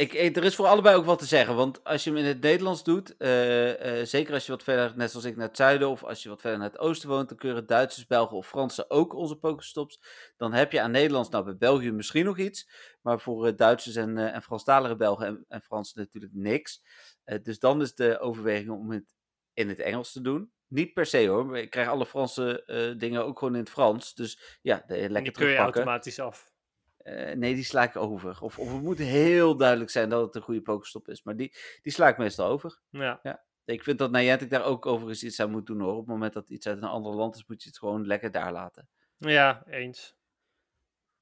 Ik, 0.01 0.37
er 0.37 0.45
is 0.45 0.55
voor 0.55 0.67
allebei 0.67 0.97
ook 0.97 1.05
wat 1.05 1.19
te 1.19 1.27
zeggen. 1.27 1.55
Want 1.57 1.85
als 1.85 2.05
je 2.05 2.11
hem 2.11 2.19
in 2.19 2.25
het 2.25 2.41
Nederlands 2.41 2.83
doet, 2.83 3.15
uh, 3.19 3.99
uh, 3.99 4.07
zeker 4.07 4.35
als 4.35 4.47
je 4.47 4.53
wat 4.53 4.63
verder, 4.63 4.97
net 4.97 5.11
zoals 5.11 5.27
ik, 5.27 5.37
naar 5.37 5.47
het 5.47 5.57
zuiden 5.57 5.89
of 5.89 6.05
als 6.05 6.23
je 6.23 6.29
wat 6.29 6.41
verder 6.41 6.59
naar 6.59 6.69
het 6.69 6.79
oosten 6.79 7.09
woont, 7.09 7.29
dan 7.29 7.39
keuren 7.39 7.67
Duitsers, 7.67 8.07
Belgen 8.07 8.37
of 8.37 8.49
Fransen 8.49 8.91
ook 8.91 9.15
onze 9.15 9.37
Pokestops. 9.37 10.01
Dan 10.37 10.53
heb 10.53 10.73
je 10.73 10.81
aan 10.81 10.91
Nederlands, 10.91 11.29
nou 11.29 11.45
bij 11.45 11.57
België 11.57 11.93
misschien 11.93 12.25
nog 12.25 12.39
iets, 12.39 12.71
maar 13.03 13.21
voor 13.21 13.47
uh, 13.47 13.57
Duitsers 13.57 13.97
en, 13.97 14.19
en 14.33 14.43
Franstalige 14.43 14.97
Belgen 14.97 15.27
en, 15.27 15.45
en 15.49 15.63
Fransen 15.63 16.01
natuurlijk 16.01 16.35
niks. 16.35 16.83
dus 17.43 17.59
dan 17.59 17.81
is 17.81 17.95
de 17.95 18.19
overweging 18.19 18.71
om 18.71 18.91
het 18.91 19.15
in 19.53 19.69
het 19.69 19.79
Engels 19.79 20.13
te 20.13 20.21
doen. 20.21 20.53
Niet 20.67 20.93
per 20.93 21.07
se 21.07 21.27
hoor, 21.27 21.59
ik 21.59 21.71
krijg 21.71 21.89
alle 21.89 22.07
Franse 22.07 22.65
dingen 22.99 23.25
ook 23.25 23.39
gewoon 23.39 23.55
in 23.55 23.61
het 23.61 23.71
Frans. 23.71 24.15
Dus 24.15 24.59
ja, 24.63 24.85
de, 24.87 24.95
lekker 24.95 25.17
en 25.17 25.23
die 25.23 25.33
keur 25.33 25.51
je 25.51 25.57
automatisch 25.57 26.21
af. 26.21 26.50
Uh, 27.05 27.33
nee, 27.35 27.55
die 27.55 27.65
sla 27.65 27.83
ik 27.83 27.97
over. 27.97 28.43
Of, 28.43 28.59
of 28.59 28.73
het 28.73 28.83
moet 28.83 28.99
heel 28.99 29.57
duidelijk 29.57 29.91
zijn 29.91 30.09
dat 30.09 30.27
het 30.27 30.35
een 30.35 30.43
goede 30.43 30.63
pokestop 30.63 31.09
is. 31.09 31.23
Maar 31.23 31.37
die, 31.37 31.55
die 31.83 31.93
sla 31.93 32.09
ik 32.09 32.19
meestal 32.19 32.49
over. 32.49 32.81
Ja. 32.91 33.21
ja. 33.23 33.45
Ik 33.65 33.83
vind 33.83 33.99
dat 33.99 34.11
Niantic 34.11 34.51
daar 34.51 34.65
ook 34.65 34.87
overigens 34.87 35.25
iets 35.25 35.41
aan 35.41 35.51
moet 35.51 35.67
doen 35.67 35.81
hoor. 35.81 35.93
Op 35.93 35.99
het 35.99 36.07
moment 36.07 36.33
dat 36.33 36.51
iets 36.51 36.67
uit 36.67 36.77
een 36.77 36.85
ander 36.85 37.15
land 37.15 37.35
is, 37.37 37.47
moet 37.47 37.63
je 37.63 37.69
het 37.69 37.79
gewoon 37.79 38.07
lekker 38.07 38.31
daar 38.31 38.53
laten. 38.53 38.89
Ja, 39.17 39.63
eens. 39.67 40.17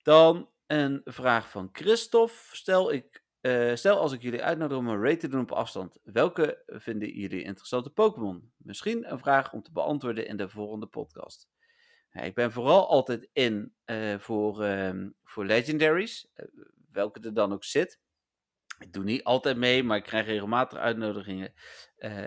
Dan 0.02 0.50
een 0.66 1.00
vraag 1.04 1.50
van 1.50 1.68
Christophe. 1.72 2.56
Stel, 2.56 2.92
ik, 2.92 3.24
uh, 3.40 3.74
stel 3.74 3.98
als 3.98 4.12
ik 4.12 4.22
jullie 4.22 4.42
uitnodig 4.42 4.78
om 4.78 4.88
een 4.88 5.02
raid 5.02 5.20
te 5.20 5.28
doen 5.28 5.40
op 5.40 5.52
afstand. 5.52 5.98
Welke 6.02 6.62
vinden 6.66 7.08
jullie 7.08 7.42
interessante 7.42 7.90
Pokémon? 7.90 8.52
Misschien 8.56 9.10
een 9.10 9.18
vraag 9.18 9.52
om 9.52 9.62
te 9.62 9.72
beantwoorden 9.72 10.26
in 10.26 10.36
de 10.36 10.48
volgende 10.48 10.86
podcast. 10.86 11.48
Ik 12.12 12.34
ben 12.34 12.52
vooral 12.52 12.88
altijd 12.88 13.28
in 13.32 13.74
uh, 13.86 14.18
voor, 14.18 14.64
uh, 14.64 15.06
voor 15.24 15.44
legendaries, 15.44 16.28
uh, 16.36 16.46
welke 16.92 17.20
er 17.20 17.34
dan 17.34 17.52
ook 17.52 17.64
zit. 17.64 18.00
Ik 18.78 18.92
doe 18.92 19.04
niet 19.04 19.24
altijd 19.24 19.56
mee, 19.56 19.82
maar 19.82 19.96
ik 19.96 20.02
krijg 20.02 20.26
regelmatig 20.26 20.78
uitnodigingen. 20.78 21.52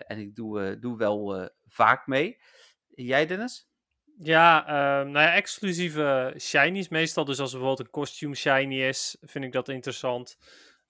en 0.07 0.19
ik 0.19 0.35
doe, 0.35 0.79
doe 0.79 0.97
wel 0.97 1.49
vaak 1.67 2.07
mee. 2.07 2.41
Jij, 2.87 3.25
Dennis? 3.25 3.69
Ja, 4.17 4.63
nou 5.03 5.25
ja, 5.25 5.33
exclusieve 5.33 6.33
shinies. 6.37 6.89
Meestal 6.89 7.25
dus 7.25 7.39
als 7.39 7.53
er 7.53 7.59
bijvoorbeeld 7.59 7.87
een 7.87 7.93
costume 7.93 8.35
shiny 8.35 8.81
is, 8.81 9.17
vind 9.21 9.45
ik 9.45 9.51
dat 9.51 9.69
interessant. 9.69 10.37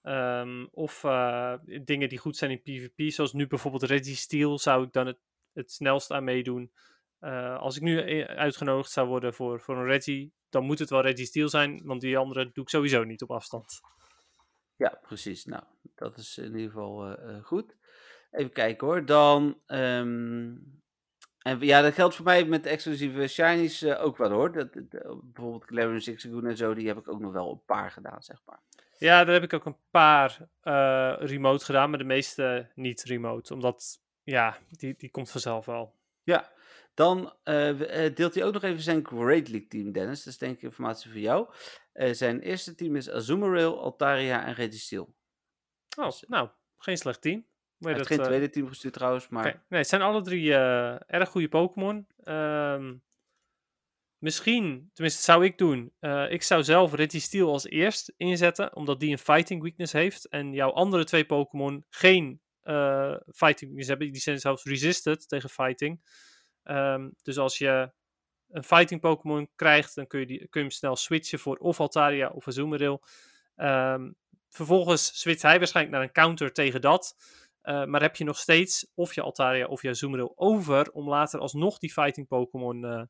Um, 0.02 0.68
of 0.72 1.00
dingen 1.82 2.08
die 2.08 2.18
goed 2.18 2.36
zijn 2.36 2.50
in 2.50 2.62
PvP, 2.62 3.12
zoals 3.12 3.32
nu 3.32 3.46
bijvoorbeeld 3.46 3.82
Registeel, 3.82 4.58
zou 4.58 4.84
ik 4.84 4.92
dan 4.92 5.06
het, 5.06 5.18
het 5.52 5.72
snelst 5.72 6.10
aan 6.10 6.24
meedoen. 6.24 6.72
Uh, 7.22 7.58
als 7.58 7.76
ik 7.76 7.82
nu 7.82 8.24
uitgenodigd 8.26 8.90
zou 8.90 9.08
worden 9.08 9.34
voor, 9.34 9.60
voor 9.60 9.76
een 9.76 9.86
Reggie, 9.86 10.32
dan 10.50 10.64
moet 10.64 10.78
het 10.78 10.90
wel 10.90 11.00
Reggie 11.00 11.26
Steel 11.26 11.48
zijn, 11.48 11.82
want 11.84 12.00
die 12.00 12.18
andere 12.18 12.50
doe 12.52 12.64
ik 12.64 12.70
sowieso 12.70 13.04
niet 13.04 13.22
op 13.22 13.30
afstand. 13.30 13.80
Ja, 14.76 14.98
precies. 15.02 15.44
Nou, 15.44 15.62
dat 15.94 16.18
is 16.18 16.38
in 16.38 16.54
ieder 16.54 16.70
geval 16.70 17.10
uh, 17.10 17.34
uh, 17.34 17.44
goed. 17.44 17.76
Even 18.30 18.52
kijken 18.52 18.86
hoor. 18.86 19.04
Dan. 19.04 19.60
Um, 19.66 20.80
en 21.38 21.60
ja, 21.60 21.80
dat 21.80 21.94
geldt 21.94 22.14
voor 22.14 22.24
mij 22.24 22.44
met 22.44 22.66
exclusieve 22.66 23.26
shinies 23.26 23.84
ook 23.84 24.16
wel 24.16 24.30
hoor. 24.30 24.52
Dat, 24.52 24.72
dat, 24.72 25.32
bijvoorbeeld 25.32 25.64
Clarion 25.64 26.00
Sixagoon 26.00 26.46
en 26.46 26.56
zo, 26.56 26.74
die 26.74 26.86
heb 26.86 26.98
ik 26.98 27.08
ook 27.08 27.20
nog 27.20 27.32
wel 27.32 27.50
een 27.50 27.64
paar 27.66 27.90
gedaan, 27.90 28.22
zeg 28.22 28.40
maar. 28.44 28.60
Ja, 28.98 29.24
daar 29.24 29.34
heb 29.34 29.42
ik 29.42 29.52
ook 29.52 29.64
een 29.64 29.80
paar 29.90 30.48
remote 31.18 31.64
gedaan, 31.64 31.90
maar 31.90 31.98
de 31.98 32.04
meeste 32.04 32.70
niet 32.74 33.02
remote. 33.02 33.54
Omdat, 33.54 34.00
ja, 34.22 34.58
die, 34.68 34.94
die 34.96 35.10
komt 35.10 35.30
vanzelf 35.30 35.66
wel. 35.66 35.94
Ja, 36.22 36.52
dan 36.94 37.34
uh, 37.44 38.14
deelt 38.14 38.34
hij 38.34 38.44
ook 38.44 38.52
nog 38.52 38.62
even 38.62 38.82
zijn 38.82 39.06
Great 39.06 39.48
League 39.48 39.66
team, 39.68 39.92
Dennis. 39.92 40.24
Dat 40.24 40.32
is 40.32 40.38
denk 40.38 40.56
ik 40.56 40.62
informatie 40.62 41.10
voor 41.10 41.20
jou. 41.20 41.48
Uh, 41.94 42.12
zijn 42.12 42.40
eerste 42.40 42.74
team 42.74 42.96
is 42.96 43.10
Azumarill, 43.10 43.72
Altaria 43.72 44.44
en 44.46 44.54
Registeel. 44.54 45.14
Oh, 45.96 46.04
Dus- 46.04 46.24
nou, 46.28 46.48
geen 46.76 46.96
slecht 46.96 47.20
team. 47.20 47.46
Hij 47.78 47.92
heeft 47.92 48.06
geen 48.06 48.18
eh, 48.18 48.24
tweede 48.24 48.50
team 48.50 48.68
gestuurd 48.68 48.94
trouwens, 48.94 49.28
maar 49.28 49.44
Nee, 49.44 49.80
het 49.80 49.88
zijn 49.88 50.02
alle 50.02 50.22
drie 50.22 50.54
eh, 50.54 50.96
erg 51.06 51.28
goede 51.28 51.48
Pokémon. 51.48 52.06
Ehm, 52.24 52.94
misschien, 54.18 54.90
tenminste 54.92 55.22
zou 55.22 55.44
ik 55.44 55.58
doen, 55.58 55.92
eh, 55.98 56.30
ik 56.30 56.42
zou 56.42 56.62
zelf 56.62 56.94
Registeel 56.94 57.52
als 57.52 57.66
eerst 57.66 58.12
inzetten, 58.16 58.76
omdat 58.76 59.00
die 59.00 59.10
een 59.10 59.18
fighting 59.18 59.62
weakness 59.62 59.92
heeft. 59.92 60.28
En 60.28 60.52
jouw 60.52 60.70
andere 60.70 61.04
twee 61.04 61.24
Pokémon 61.24 61.84
geen 61.88 62.40
eh, 62.62 63.16
fighting 63.34 63.70
weakness 63.70 63.88
hebben. 63.88 64.12
Die 64.12 64.20
zijn 64.20 64.38
zelfs 64.38 64.64
resisted 64.64 65.28
tegen 65.28 65.48
fighting. 65.48 66.00
Ehm, 66.62 67.10
dus 67.22 67.38
als 67.38 67.58
je 67.58 67.92
een 68.48 68.64
fighting 68.64 69.00
Pokémon 69.00 69.50
krijgt, 69.54 69.94
dan 69.94 70.06
kun 70.06 70.20
je, 70.20 70.26
die, 70.26 70.38
kun 70.38 70.60
je 70.60 70.66
hem 70.66 70.70
snel 70.70 70.96
switchen 70.96 71.38
voor 71.38 71.56
of 71.56 71.80
Altaria 71.80 72.28
of 72.28 72.48
Azumarill. 72.48 72.98
Ehm, 73.54 74.10
vervolgens 74.48 75.20
switcht 75.20 75.42
hij 75.42 75.58
waarschijnlijk 75.58 75.96
naar 75.96 76.06
een 76.06 76.12
counter 76.12 76.52
tegen 76.52 76.80
dat. 76.80 77.16
Uh, 77.62 77.84
maar 77.84 78.00
heb 78.00 78.16
je 78.16 78.24
nog 78.24 78.38
steeds 78.38 78.90
of 78.94 79.14
je 79.14 79.22
Altaria 79.22 79.66
of 79.66 79.82
je 79.82 79.88
Azumarill 79.88 80.32
over 80.34 80.92
om 80.92 81.08
later 81.08 81.40
alsnog 81.40 81.78
die 81.78 81.92
fighting 81.92 82.28
Pokémon 82.28 82.84
uh, 82.84 83.02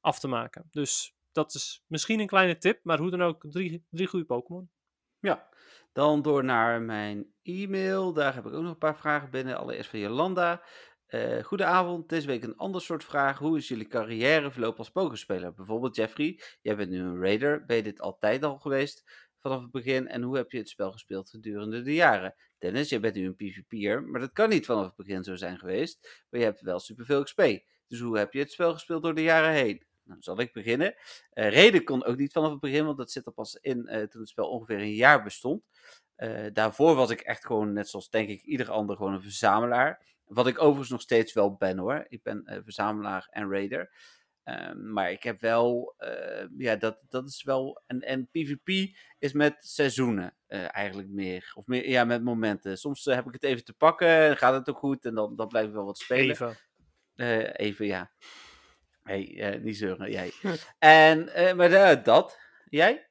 af 0.00 0.18
te 0.18 0.28
maken. 0.28 0.68
Dus 0.70 1.14
dat 1.32 1.54
is 1.54 1.82
misschien 1.86 2.20
een 2.20 2.26
kleine 2.26 2.58
tip, 2.58 2.80
maar 2.82 2.98
hoe 2.98 3.10
dan 3.10 3.22
ook, 3.22 3.44
drie, 3.50 3.86
drie 3.90 4.06
goede 4.06 4.24
Pokémon. 4.24 4.70
Ja, 5.18 5.48
dan 5.92 6.22
door 6.22 6.44
naar 6.44 6.82
mijn 6.82 7.34
e-mail. 7.42 8.12
Daar 8.12 8.34
heb 8.34 8.46
ik 8.46 8.52
ook 8.52 8.62
nog 8.62 8.72
een 8.72 8.78
paar 8.78 8.96
vragen 8.96 9.30
binnen. 9.30 9.58
Allereerst 9.58 9.90
van 9.90 9.98
Jolanda. 9.98 10.62
Uh, 11.10 11.42
goedenavond, 11.42 12.08
deze 12.08 12.26
week 12.26 12.42
een 12.42 12.56
ander 12.56 12.80
soort 12.80 13.04
vraag. 13.04 13.38
Hoe 13.38 13.56
is 13.56 13.68
jullie 13.68 13.86
carrière 13.86 14.50
verlopen 14.50 14.78
als 14.78 14.90
pokerspeler? 14.90 15.54
Bijvoorbeeld 15.54 15.96
Jeffrey, 15.96 16.40
jij 16.62 16.76
bent 16.76 16.90
nu 16.90 16.98
een 16.98 17.20
raider. 17.20 17.64
Ben 17.64 17.76
je 17.76 17.82
dit 17.82 18.00
altijd 18.00 18.44
al 18.44 18.58
geweest 18.58 19.28
vanaf 19.40 19.62
het 19.62 19.70
begin? 19.70 20.08
En 20.08 20.22
hoe 20.22 20.36
heb 20.36 20.50
je 20.50 20.58
het 20.58 20.68
spel 20.68 20.92
gespeeld 20.92 21.30
gedurende 21.30 21.82
de 21.82 21.94
jaren? 21.94 22.34
Dennis, 22.58 22.88
jij 22.88 23.00
bent 23.00 23.14
nu 23.14 23.26
een 23.26 23.36
PvP'er, 23.36 24.02
maar 24.02 24.20
dat 24.20 24.32
kan 24.32 24.48
niet 24.48 24.66
vanaf 24.66 24.84
het 24.84 24.96
begin 24.96 25.24
zo 25.24 25.36
zijn 25.36 25.58
geweest. 25.58 26.24
Maar 26.30 26.40
je 26.40 26.46
hebt 26.46 26.60
wel 26.60 26.78
superveel 26.78 27.22
XP. 27.22 27.42
Dus 27.86 28.00
hoe 28.00 28.18
heb 28.18 28.32
je 28.32 28.38
het 28.38 28.52
spel 28.52 28.72
gespeeld 28.72 29.02
door 29.02 29.14
de 29.14 29.22
jaren 29.22 29.52
heen? 29.52 29.84
Nou, 30.02 30.22
zal 30.22 30.40
ik 30.40 30.52
beginnen. 30.52 30.94
Uh, 31.34 31.50
Reden 31.50 31.84
kon 31.84 32.04
ook 32.04 32.16
niet 32.16 32.32
vanaf 32.32 32.50
het 32.50 32.60
begin, 32.60 32.84
want 32.84 32.98
dat 32.98 33.10
zit 33.10 33.26
er 33.26 33.32
pas 33.32 33.54
in 33.54 33.78
uh, 33.78 34.02
toen 34.02 34.20
het 34.20 34.28
spel 34.28 34.48
ongeveer 34.48 34.78
een 34.78 34.94
jaar 34.94 35.22
bestond. 35.22 35.62
Daarvoor 36.52 36.94
was 36.94 37.10
ik 37.10 37.20
echt 37.20 37.46
gewoon, 37.46 37.72
net 37.72 37.88
zoals 37.88 38.10
denk 38.10 38.28
ik 38.28 38.42
ieder 38.42 38.70
ander, 38.70 38.96
gewoon 38.96 39.12
een 39.12 39.22
verzamelaar. 39.22 40.08
Wat 40.32 40.46
ik 40.46 40.58
overigens 40.60 40.90
nog 40.90 41.00
steeds 41.00 41.32
wel 41.32 41.54
ben 41.54 41.78
hoor. 41.78 42.06
Ik 42.08 42.22
ben 42.22 42.60
verzamelaar 42.64 43.28
en 43.30 43.50
raider. 43.50 43.90
Um, 44.44 44.92
maar 44.92 45.10
ik 45.10 45.22
heb 45.22 45.40
wel, 45.40 45.94
uh, 45.98 46.46
ja, 46.56 46.76
dat, 46.76 46.98
dat 47.08 47.28
is 47.28 47.42
wel. 47.42 47.82
En, 47.86 48.00
en 48.00 48.28
PvP 48.30 48.96
is 49.18 49.32
met 49.32 49.56
seizoenen 49.58 50.34
uh, 50.48 50.76
eigenlijk 50.76 51.08
meer. 51.08 51.52
Of 51.54 51.66
meer, 51.66 51.88
ja, 51.88 52.04
met 52.04 52.22
momenten. 52.22 52.78
Soms 52.78 53.06
uh, 53.06 53.14
heb 53.14 53.26
ik 53.26 53.32
het 53.32 53.42
even 53.42 53.64
te 53.64 53.72
pakken, 53.72 54.36
gaat 54.36 54.54
het 54.54 54.70
ook 54.70 54.78
goed 54.78 55.04
en 55.04 55.14
dan, 55.14 55.36
dan 55.36 55.48
blijf 55.48 55.66
ik 55.66 55.72
wel 55.72 55.84
wat 55.84 55.98
spelen. 55.98 56.56
Even. 57.16 57.56
even, 57.56 57.86
ja. 57.86 58.10
Hey, 59.02 59.58
niet 59.62 59.76
zeuren, 59.76 60.10
jij. 60.10 60.32
en, 60.78 61.24
maar 61.56 62.02
dat, 62.02 62.38
jij? 62.64 63.08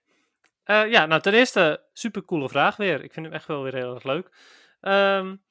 ja, 0.63 1.05
nou 1.05 1.21
ten 1.21 1.33
eerste, 1.33 1.83
super 1.93 2.25
coole 2.25 2.49
vraag 2.49 2.75
weer. 2.75 3.03
Ik 3.03 3.13
vind 3.13 3.25
hem 3.25 3.35
echt 3.35 3.47
wel 3.47 3.63
weer 3.63 3.75
heel 3.75 3.93
erg 3.93 4.03
leuk. 4.03 4.29
Um, 4.81 5.43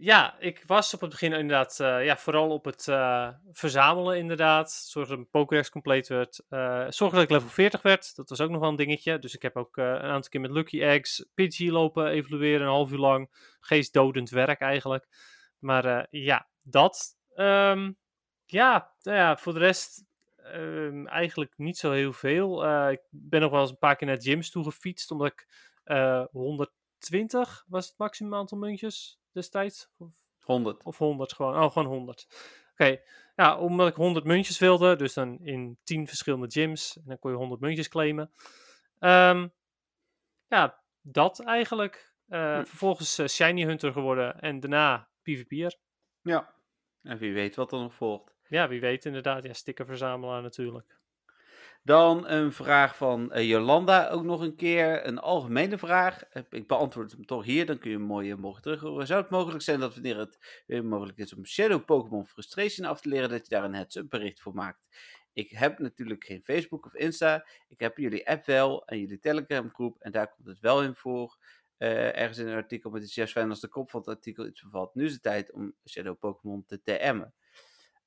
ja, 0.00 0.38
ik 0.38 0.62
was 0.66 0.94
op 0.94 1.00
het 1.00 1.10
begin 1.10 1.32
inderdaad 1.32 1.78
uh, 1.80 2.04
ja, 2.04 2.16
vooral 2.16 2.50
op 2.50 2.64
het 2.64 2.86
uh, 2.86 3.28
verzamelen 3.52 4.18
inderdaad. 4.18 4.72
Zorg 4.72 5.08
dat 5.08 5.16
mijn 5.16 5.30
Pokédex 5.30 5.70
compleet 5.70 6.08
werd. 6.08 6.44
Uh, 6.50 6.86
zorg 6.88 7.12
dat 7.12 7.22
ik 7.22 7.30
level 7.30 7.48
40 7.48 7.82
werd. 7.82 8.16
Dat 8.16 8.28
was 8.28 8.40
ook 8.40 8.50
nog 8.50 8.60
wel 8.60 8.68
een 8.68 8.76
dingetje. 8.76 9.18
Dus 9.18 9.34
ik 9.34 9.42
heb 9.42 9.56
ook 9.56 9.76
een 9.76 10.00
aantal 10.00 10.30
keer 10.30 10.40
met 10.40 10.50
Lucky 10.50 10.82
Eggs 10.82 11.26
Pidgey 11.34 11.70
lopen 11.70 12.06
evalueren. 12.06 12.60
Een 12.60 12.72
half 12.72 12.90
uur 12.90 12.98
lang. 12.98 13.28
Geestdodend 13.60 14.30
werk 14.30 14.60
eigenlijk. 14.60 15.06
Maar 15.58 16.06
ja, 16.10 16.48
dat. 16.62 17.16
Um, 17.34 17.96
ja, 18.44 18.92
nou 19.02 19.16
ja, 19.16 19.36
voor 19.36 19.52
de 19.52 19.58
rest 19.58 20.04
um, 20.54 21.06
eigenlijk 21.06 21.52
niet 21.56 21.78
zo 21.78 21.92
heel 21.92 22.12
veel. 22.12 22.64
ik 22.90 23.00
ben 23.10 23.40
nog 23.40 23.50
wel 23.50 23.60
eens 23.60 23.70
een 23.70 23.78
paar 23.78 23.96
keer 23.96 24.06
naar 24.06 24.22
gyms 24.22 24.50
toe 24.50 24.64
gefietst. 24.64 25.10
Omdat 25.10 25.32
ik 25.32 25.46
120 26.30 27.64
was 27.68 27.86
het 27.86 27.98
maximum 27.98 28.34
aantal 28.34 28.58
muntjes 28.58 29.17
destijds? 29.32 29.90
Of, 29.98 30.08
100. 30.40 30.82
Of 30.84 30.98
100 30.98 31.32
gewoon. 31.32 31.62
Oh, 31.62 31.70
gewoon 31.72 31.88
100. 31.88 32.26
Oké. 32.30 32.42
Okay. 32.72 33.02
Ja, 33.36 33.58
omdat 33.58 33.88
ik 33.88 33.94
100 33.94 34.24
muntjes 34.24 34.58
wilde, 34.58 34.96
dus 34.96 35.14
dan 35.14 35.38
in 35.40 35.78
10 35.84 36.06
verschillende 36.06 36.50
gyms. 36.50 36.96
En 36.96 37.02
dan 37.06 37.18
kon 37.18 37.30
je 37.30 37.36
100 37.36 37.60
muntjes 37.60 37.88
claimen. 37.88 38.30
Um, 39.00 39.52
ja, 40.46 40.82
dat 41.00 41.40
eigenlijk. 41.40 42.14
Uh, 42.28 42.56
hm. 42.58 42.64
Vervolgens 42.64 43.18
uh, 43.18 43.26
Shiny 43.26 43.64
Hunter 43.64 43.92
geworden 43.92 44.40
en 44.40 44.60
daarna 44.60 45.08
PvP'er. 45.22 45.78
Ja, 46.22 46.54
en 47.02 47.18
wie 47.18 47.32
weet 47.32 47.56
wat 47.56 47.72
er 47.72 47.78
nog 47.78 47.94
volgt. 47.94 48.36
Ja, 48.48 48.68
wie 48.68 48.80
weet 48.80 49.04
inderdaad. 49.04 49.44
Ja, 49.44 49.52
stickerverzamelaar 49.52 50.42
natuurlijk. 50.42 50.98
Dan 51.88 52.28
een 52.28 52.52
vraag 52.52 52.96
van 52.96 53.30
uh, 53.32 53.48
Jolanda, 53.48 54.08
ook 54.08 54.24
nog 54.24 54.40
een 54.40 54.56
keer. 54.56 55.06
Een 55.06 55.18
algemene 55.18 55.78
vraag. 55.78 56.22
Ik 56.50 56.66
beantwoord 56.66 57.12
hem 57.12 57.26
toch 57.26 57.44
hier, 57.44 57.66
dan 57.66 57.78
kun 57.78 57.90
je 57.90 57.96
hem 57.96 58.06
mooi 58.06 58.34
morgen 58.34 58.62
terug 58.62 58.80
horen. 58.80 59.06
Zou 59.06 59.20
het 59.20 59.30
mogelijk 59.30 59.62
zijn 59.62 59.80
dat 59.80 59.94
wanneer 59.94 60.18
het 60.18 60.62
weer 60.66 60.84
mogelijk 60.84 61.18
is 61.18 61.34
om 61.34 61.46
Shadow 61.46 61.84
Pokémon 61.84 62.26
Frustration 62.26 62.86
af 62.86 63.00
te 63.00 63.08
leren, 63.08 63.28
dat 63.28 63.46
je 63.46 63.54
daar 63.54 63.64
een 63.64 63.74
heads-up 63.74 64.10
bericht 64.10 64.40
voor 64.40 64.54
maakt? 64.54 64.88
Ik 65.32 65.50
heb 65.50 65.78
natuurlijk 65.78 66.24
geen 66.24 66.42
Facebook 66.42 66.86
of 66.86 66.94
Insta. 66.94 67.46
Ik 67.68 67.80
heb 67.80 67.96
jullie 67.96 68.28
app 68.28 68.46
wel 68.46 68.86
en 68.86 68.98
jullie 68.98 69.18
Telegram 69.18 69.70
groep 69.70 70.00
en 70.00 70.12
daar 70.12 70.34
komt 70.34 70.48
het 70.48 70.60
wel 70.60 70.82
in 70.82 70.94
voor. 70.94 71.38
Ergens 71.78 72.38
in 72.38 72.46
een 72.46 72.56
artikel, 72.56 72.90
maar 72.90 73.00
het 73.00 73.08
is 73.08 73.14
juist 73.14 73.32
fijn 73.32 73.50
als 73.50 73.60
de 73.60 73.68
kop 73.68 73.90
van 73.90 74.00
het 74.00 74.08
artikel 74.08 74.46
iets 74.46 74.62
bevat. 74.62 74.94
Nu 74.94 75.04
is 75.04 75.12
het 75.12 75.22
tijd 75.22 75.52
om 75.52 75.74
Shadow 75.88 76.18
Pokémon 76.18 76.64
te 76.66 76.82
TM'en. 76.82 77.34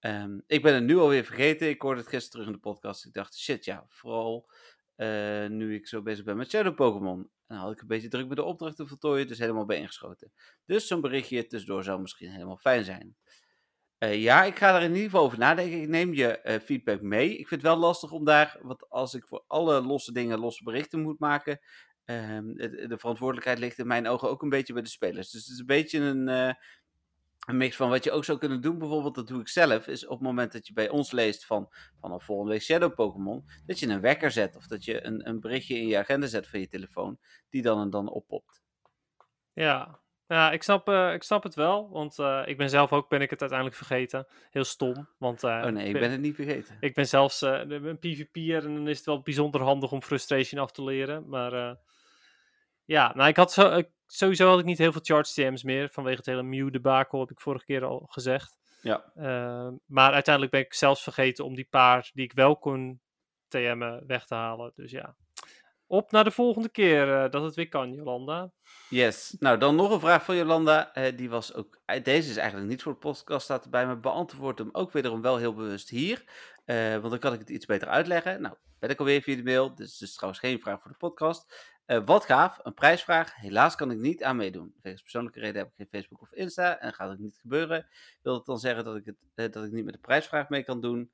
Um, 0.02 0.44
ik 0.48 0.62
ben 0.62 0.74
het 0.74 0.84
nu 0.84 0.98
alweer 0.98 1.24
vergeten. 1.24 1.70
Ik 1.70 1.82
hoorde 1.82 2.00
het 2.00 2.10
gisteren 2.10 2.32
terug 2.32 2.48
in 2.48 2.54
de 2.54 2.70
podcast. 2.70 3.06
Ik 3.06 3.14
dacht, 3.14 3.38
shit 3.38 3.66
ja, 3.66 3.86
vooral 3.88 4.50
uh, 4.96 5.48
nu 5.48 5.76
ik 5.76 5.88
zo 5.88 6.02
bezig 6.02 6.26
ben 6.26 6.38
met 6.38 6.50
Shadow 6.50 6.76
Pokémon. 6.76 7.30
En 7.48 7.58
had 7.58 7.72
ik 7.72 7.82
een 7.82 7.88
beetje 7.88 8.08
druk 8.08 8.28
met 8.28 8.38
de 8.38 8.44
opdrachten 8.44 8.88
voltooien, 8.88 9.28
dus 9.28 9.40
helemaal 9.40 9.66
bij 9.66 9.78
ingeschoten. 9.78 10.32
Dus 10.66 10.88
zo'n 10.88 11.02
berichtje 11.02 11.48
tussendoor 11.48 11.84
zou 11.84 12.02
misschien 12.02 12.32
helemaal 12.32 12.58
fijn 12.58 12.84
zijn. 12.84 13.16
Uh, 14.00 14.22
ja, 14.22 14.44
ik 14.44 14.58
ga 14.58 14.76
er 14.76 14.82
in 14.82 14.90
ieder 14.90 15.04
geval 15.04 15.26
over 15.26 15.38
nadenken. 15.38 15.82
Ik 15.82 15.88
neem 15.88 16.14
je 16.14 16.40
uh, 16.44 16.60
feedback 16.60 17.02
mee. 17.02 17.30
Ik 17.30 17.48
vind 17.48 17.62
het 17.62 17.72
wel 17.72 17.80
lastig 17.80 18.12
om 18.12 18.26
daar, 18.26 18.60
want 18.62 18.90
als 18.90 19.14
ik 19.14 19.28
voor 19.28 19.44
alle 19.48 19.82
losse 19.82 20.12
dingen 20.12 20.40
losse 20.40 20.64
berichten 20.64 21.02
moet 21.02 21.20
maken, 21.20 21.60
um, 22.06 22.56
de, 22.56 22.88
de, 22.88 22.98
verantwoordelijkheid 22.98 23.60
ligt 23.60 23.78
in 23.78 23.88
mijn 23.88 24.08
ogen 24.08 24.30
ook 24.30 24.42
een 24.42 24.50
beetje 24.50 24.74
bij 24.74 24.82
de 24.82 24.90
spelers. 24.90 25.30
Dus 25.30 25.42
het 25.42 25.54
is 25.54 25.60
een 25.60 25.66
beetje 25.66 26.00
een, 26.00 26.56
een 27.48 27.58
mix 27.58 27.76
van 27.76 27.90
wat 27.90 28.04
je 28.04 28.12
ook 28.12 28.26
zou 28.26 28.38
kunnen 28.38 28.62
doen, 28.62 28.78
bijvoorbeeld, 28.78 29.16
dat 29.16 29.28
doe 29.28 29.42
ik 29.42 29.48
zelf, 29.48 29.88
is 29.88 30.06
op 30.06 30.18
het 30.18 30.28
moment 30.28 30.52
dat 30.52 30.68
je 30.68 30.74
bij 30.74 30.90
ons 30.90 31.12
leest 31.12 31.46
van 31.46 31.70
vanaf 32.00 32.24
volgende 32.24 32.52
week 32.52 32.62
Shadow 32.62 32.94
Pokémon, 32.94 33.46
dat 33.66 33.80
je 33.80 33.88
een 33.88 34.02
wekker 34.02 34.32
zet 34.32 34.56
of 34.56 34.68
dat 34.68 34.86
je 34.86 35.06
een, 35.06 35.28
een 35.28 35.40
berichtje 35.40 35.76
in 35.76 35.88
je 35.88 35.98
agenda 35.98 36.28
zet 36.28 36.48
van 36.48 36.60
je 36.60 36.68
telefoon, 36.68 37.20
die 37.50 37.62
dan 37.62 37.82
en 37.82 37.90
dan 37.90 38.10
oppopt. 38.10 38.62
Ja, 39.54 40.00
ja 40.28 40.52
ik, 40.52 40.64
snap, 40.64 40.90
uh, 40.90 41.14
ik 41.14 41.24
snap 41.24 41.44
het 41.44 41.56
wel, 41.56 41.90
want 41.90 42.18
uh, 42.18 42.42
ik 42.46 42.58
ben 42.58 42.70
zelf 42.70 42.94
ook, 42.94 43.10
ben 43.10 43.22
ik 43.22 43.30
het 43.30 43.42
uiteindelijk 43.42 43.80
vergeten. 43.80 44.28
Heel 44.50 44.64
stom, 44.64 45.10
want... 45.18 45.44
Uh, 45.44 45.62
oh 45.66 45.72
nee, 45.72 45.86
ik 45.86 45.92
ben, 45.92 46.02
ben, 46.02 46.12
het 46.12 46.22
niet 46.22 46.36
vergeten. 46.36 46.78
Ik 46.80 46.94
ben 46.94 47.08
zelfs 47.08 47.42
een 47.42 48.00
PvP'er 48.00 48.66
en 48.66 48.74
dan 48.74 48.88
is 48.88 48.98
het 48.98 49.06
wel 49.06 49.22
bijzonder 49.22 49.62
handig 49.62 49.92
om 49.92 50.02
Frustration 50.02 50.62
af 50.62 50.72
te 50.72 50.84
leren, 50.84 51.30
maar... 51.30 51.78
ja, 52.86 53.14
nou 53.16 53.30
ik 53.30 53.36
had 53.36 53.52
zo... 53.52 53.78
Ik, 53.78 53.90
sowieso 54.16 54.50
had 54.50 54.60
ik 54.60 54.66
niet 54.66 54.78
heel 54.78 54.92
veel 54.92 55.02
charge 55.04 55.34
TM's 55.34 55.64
meer. 55.64 55.90
Vanwege 55.90 56.18
het 56.18 56.26
hele 56.26 56.44
Mew 56.44 56.72
debakel, 56.72 57.20
heb 57.20 57.32
ik 57.32 57.40
vorige 57.40 57.66
keer 57.66 57.84
al 57.84 58.06
gezegd. 58.10 58.58
Ja. 58.82 59.12
Uh, 59.16 59.68
maar 59.86 60.14
uiteindelijk 60.14 60.54
ben 60.54 60.62
ik 60.62 60.74
zelfs 60.74 61.04
vergeten 61.04 61.46
om 61.46 61.56
die 61.56 61.68
paar 61.70 62.10
die 62.14 62.24
ik 62.24 62.34
wel 62.34 62.58
kon 62.58 63.02
TM'en 63.48 64.04
weg 64.08 64.26
te 64.26 64.36
halen. 64.36 64.72
Dus 64.76 64.92
ja. 64.92 65.16
Op 65.88 66.12
naar 66.12 66.24
de 66.24 66.32
volgende 66.32 66.70
keer 66.70 67.08
uh, 67.08 67.30
dat 67.30 67.44
het 67.44 67.56
weer 67.56 67.70
kan, 67.70 67.94
Jolanda. 67.94 68.52
Yes. 68.90 69.36
Nou, 69.40 69.58
dan 69.58 69.76
nog 69.76 69.92
een 69.92 70.00
vraag 70.00 70.24
van 70.24 70.36
Jolanda. 70.36 70.98
Uh, 70.98 71.18
die 71.18 71.30
was 71.30 71.54
ook. 71.54 71.82
Deze 72.04 72.30
is 72.30 72.38
eigenlijk 72.38 72.70
niet 72.70 72.82
voor 72.82 72.92
de 72.92 72.98
podcast, 72.98 73.44
staat 73.44 73.64
erbij, 73.64 73.86
maar 73.86 74.00
beantwoord 74.00 74.58
hem 74.58 74.70
ook 74.72 74.92
wederom 74.92 75.22
wel 75.22 75.38
heel 75.38 75.54
bewust 75.54 75.90
hier. 75.90 76.24
Want 76.66 77.10
dan 77.10 77.20
kan 77.20 77.34
ik 77.34 77.40
het 77.40 77.50
iets 77.50 77.66
beter 77.66 77.88
uitleggen. 77.88 78.42
Nou, 78.42 78.56
ben 78.80 78.90
ik 78.90 79.00
alweer 79.00 79.22
via 79.22 79.36
de 79.36 79.44
mail. 79.44 79.76
Dus 79.76 79.92
het 79.92 80.02
is 80.02 80.14
trouwens 80.14 80.42
geen 80.42 80.60
vraag 80.60 80.82
voor 80.82 80.92
de 80.92 80.98
podcast. 80.98 81.70
Uh, 81.88 82.06
wat 82.06 82.26
gaaf, 82.26 82.60
een 82.64 82.74
prijsvraag. 82.74 83.36
Helaas 83.36 83.76
kan 83.76 83.92
ik 83.92 83.98
niet 83.98 84.24
aan 84.24 84.36
meedoen. 84.36 84.76
Wegens 84.82 85.02
persoonlijke 85.02 85.40
reden 85.40 85.58
heb 85.58 85.68
ik 85.68 85.74
geen 85.76 85.88
Facebook 85.90 86.22
of 86.22 86.32
Insta 86.32 86.80
en 86.80 86.94
gaat 86.94 87.10
het 87.10 87.20
niet 87.20 87.38
gebeuren. 87.42 87.88
Wil 88.22 88.34
het 88.34 88.46
dan 88.46 88.60
zeggen 88.60 88.84
dat 88.84 88.96
ik, 88.96 89.06
het, 89.06 89.16
uh, 89.36 89.52
dat 89.52 89.66
ik 89.66 89.72
niet 89.72 89.86
met 89.86 89.94
de 89.94 90.00
prijsvraag 90.00 90.50
mee 90.50 90.64
kan 90.64 90.82
doen? 90.82 91.12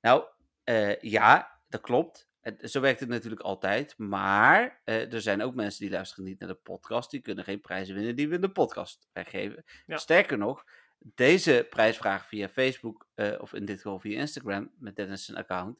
Nou, 0.00 0.24
ja, 1.00 1.60
dat 1.68 1.80
klopt. 1.80 2.28
Zo 2.60 2.80
werkt 2.80 3.00
het 3.00 3.08
natuurlijk 3.08 3.42
altijd. 3.42 3.94
Maar 3.98 4.80
er 4.84 5.20
zijn 5.20 5.42
ook 5.42 5.54
mensen 5.54 5.80
die 5.80 5.90
luisteren 5.90 6.24
niet 6.24 6.38
naar 6.38 6.48
de 6.48 6.54
podcast. 6.54 7.10
Die 7.10 7.20
kunnen 7.20 7.44
geen 7.44 7.60
prijzen 7.60 7.94
winnen 7.94 8.16
die 8.16 8.28
we 8.28 8.34
in 8.34 8.40
de 8.40 8.50
podcast 8.50 9.08
weggeven. 9.12 9.64
Ja. 9.86 9.96
Sterker 9.96 10.38
nog, 10.38 10.64
deze 10.98 11.66
prijsvraag 11.70 12.26
via 12.26 12.48
Facebook, 12.48 13.06
of 13.38 13.52
in 13.52 13.64
dit 13.64 13.76
geval 13.76 14.00
via 14.00 14.18
Instagram, 14.18 14.70
met 14.78 14.96
Dennis' 14.96 15.34
account 15.34 15.78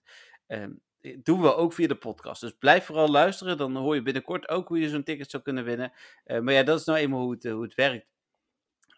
doen 1.15 1.43
we 1.43 1.55
ook 1.55 1.73
via 1.73 1.87
de 1.87 1.95
podcast. 1.95 2.41
Dus 2.41 2.57
blijf 2.59 2.85
vooral 2.85 3.09
luisteren. 3.09 3.57
Dan 3.57 3.77
hoor 3.77 3.95
je 3.95 4.03
binnenkort 4.03 4.49
ook 4.49 4.69
hoe 4.69 4.81
je 4.81 4.89
zo'n 4.89 5.03
ticket 5.03 5.31
zou 5.31 5.43
kunnen 5.43 5.65
winnen. 5.65 5.93
Eh, 6.25 6.41
maar 6.41 6.55
ja, 6.55 6.63
dat 6.63 6.81
is 6.81 6.87
nou 6.87 6.99
eenmaal 6.99 7.21
hoe 7.21 7.33
het, 7.33 7.45
hoe 7.45 7.63
het 7.63 7.75
werkt. 7.75 8.07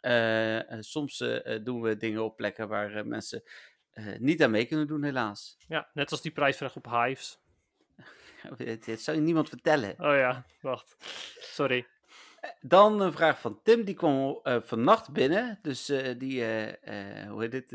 Eh, 0.01 0.73
eh, 0.73 0.79
soms 0.81 1.21
eh, 1.21 1.59
doen 1.65 1.81
we 1.81 1.97
dingen 1.97 2.25
op 2.25 2.37
plekken 2.37 2.69
waar 2.69 2.95
eh, 2.95 3.05
mensen 3.05 3.43
eh, 3.91 4.19
niet 4.19 4.43
aan 4.43 4.51
mee 4.51 4.65
kunnen 4.65 4.87
doen, 4.87 5.03
helaas. 5.03 5.57
Ja, 5.69 5.91
net 5.93 6.11
als 6.11 6.23
die 6.23 6.33
prijsvraag 6.33 6.77
op 6.77 6.91
Hives. 6.91 7.41
Dit 8.85 9.01
zou 9.01 9.17
je 9.17 9.23
niemand 9.23 9.49
vertellen. 9.49 9.91
Oh 9.91 10.17
ja, 10.17 10.47
wacht. 10.61 10.97
Sorry. 11.41 11.87
Dan 12.61 13.01
een 13.01 13.13
vraag 13.13 13.41
van 13.41 13.61
Tim, 13.63 13.85
die 13.85 13.95
kwam 13.95 14.41
eh, 14.43 14.57
vannacht 14.61 15.13
binnen. 15.13 15.59
Dus 15.63 15.89
eh, 15.89 16.19
die, 16.19 16.45
eh, 16.45 17.31
hoe 17.31 17.43
heet 17.43 17.51
dit? 17.51 17.73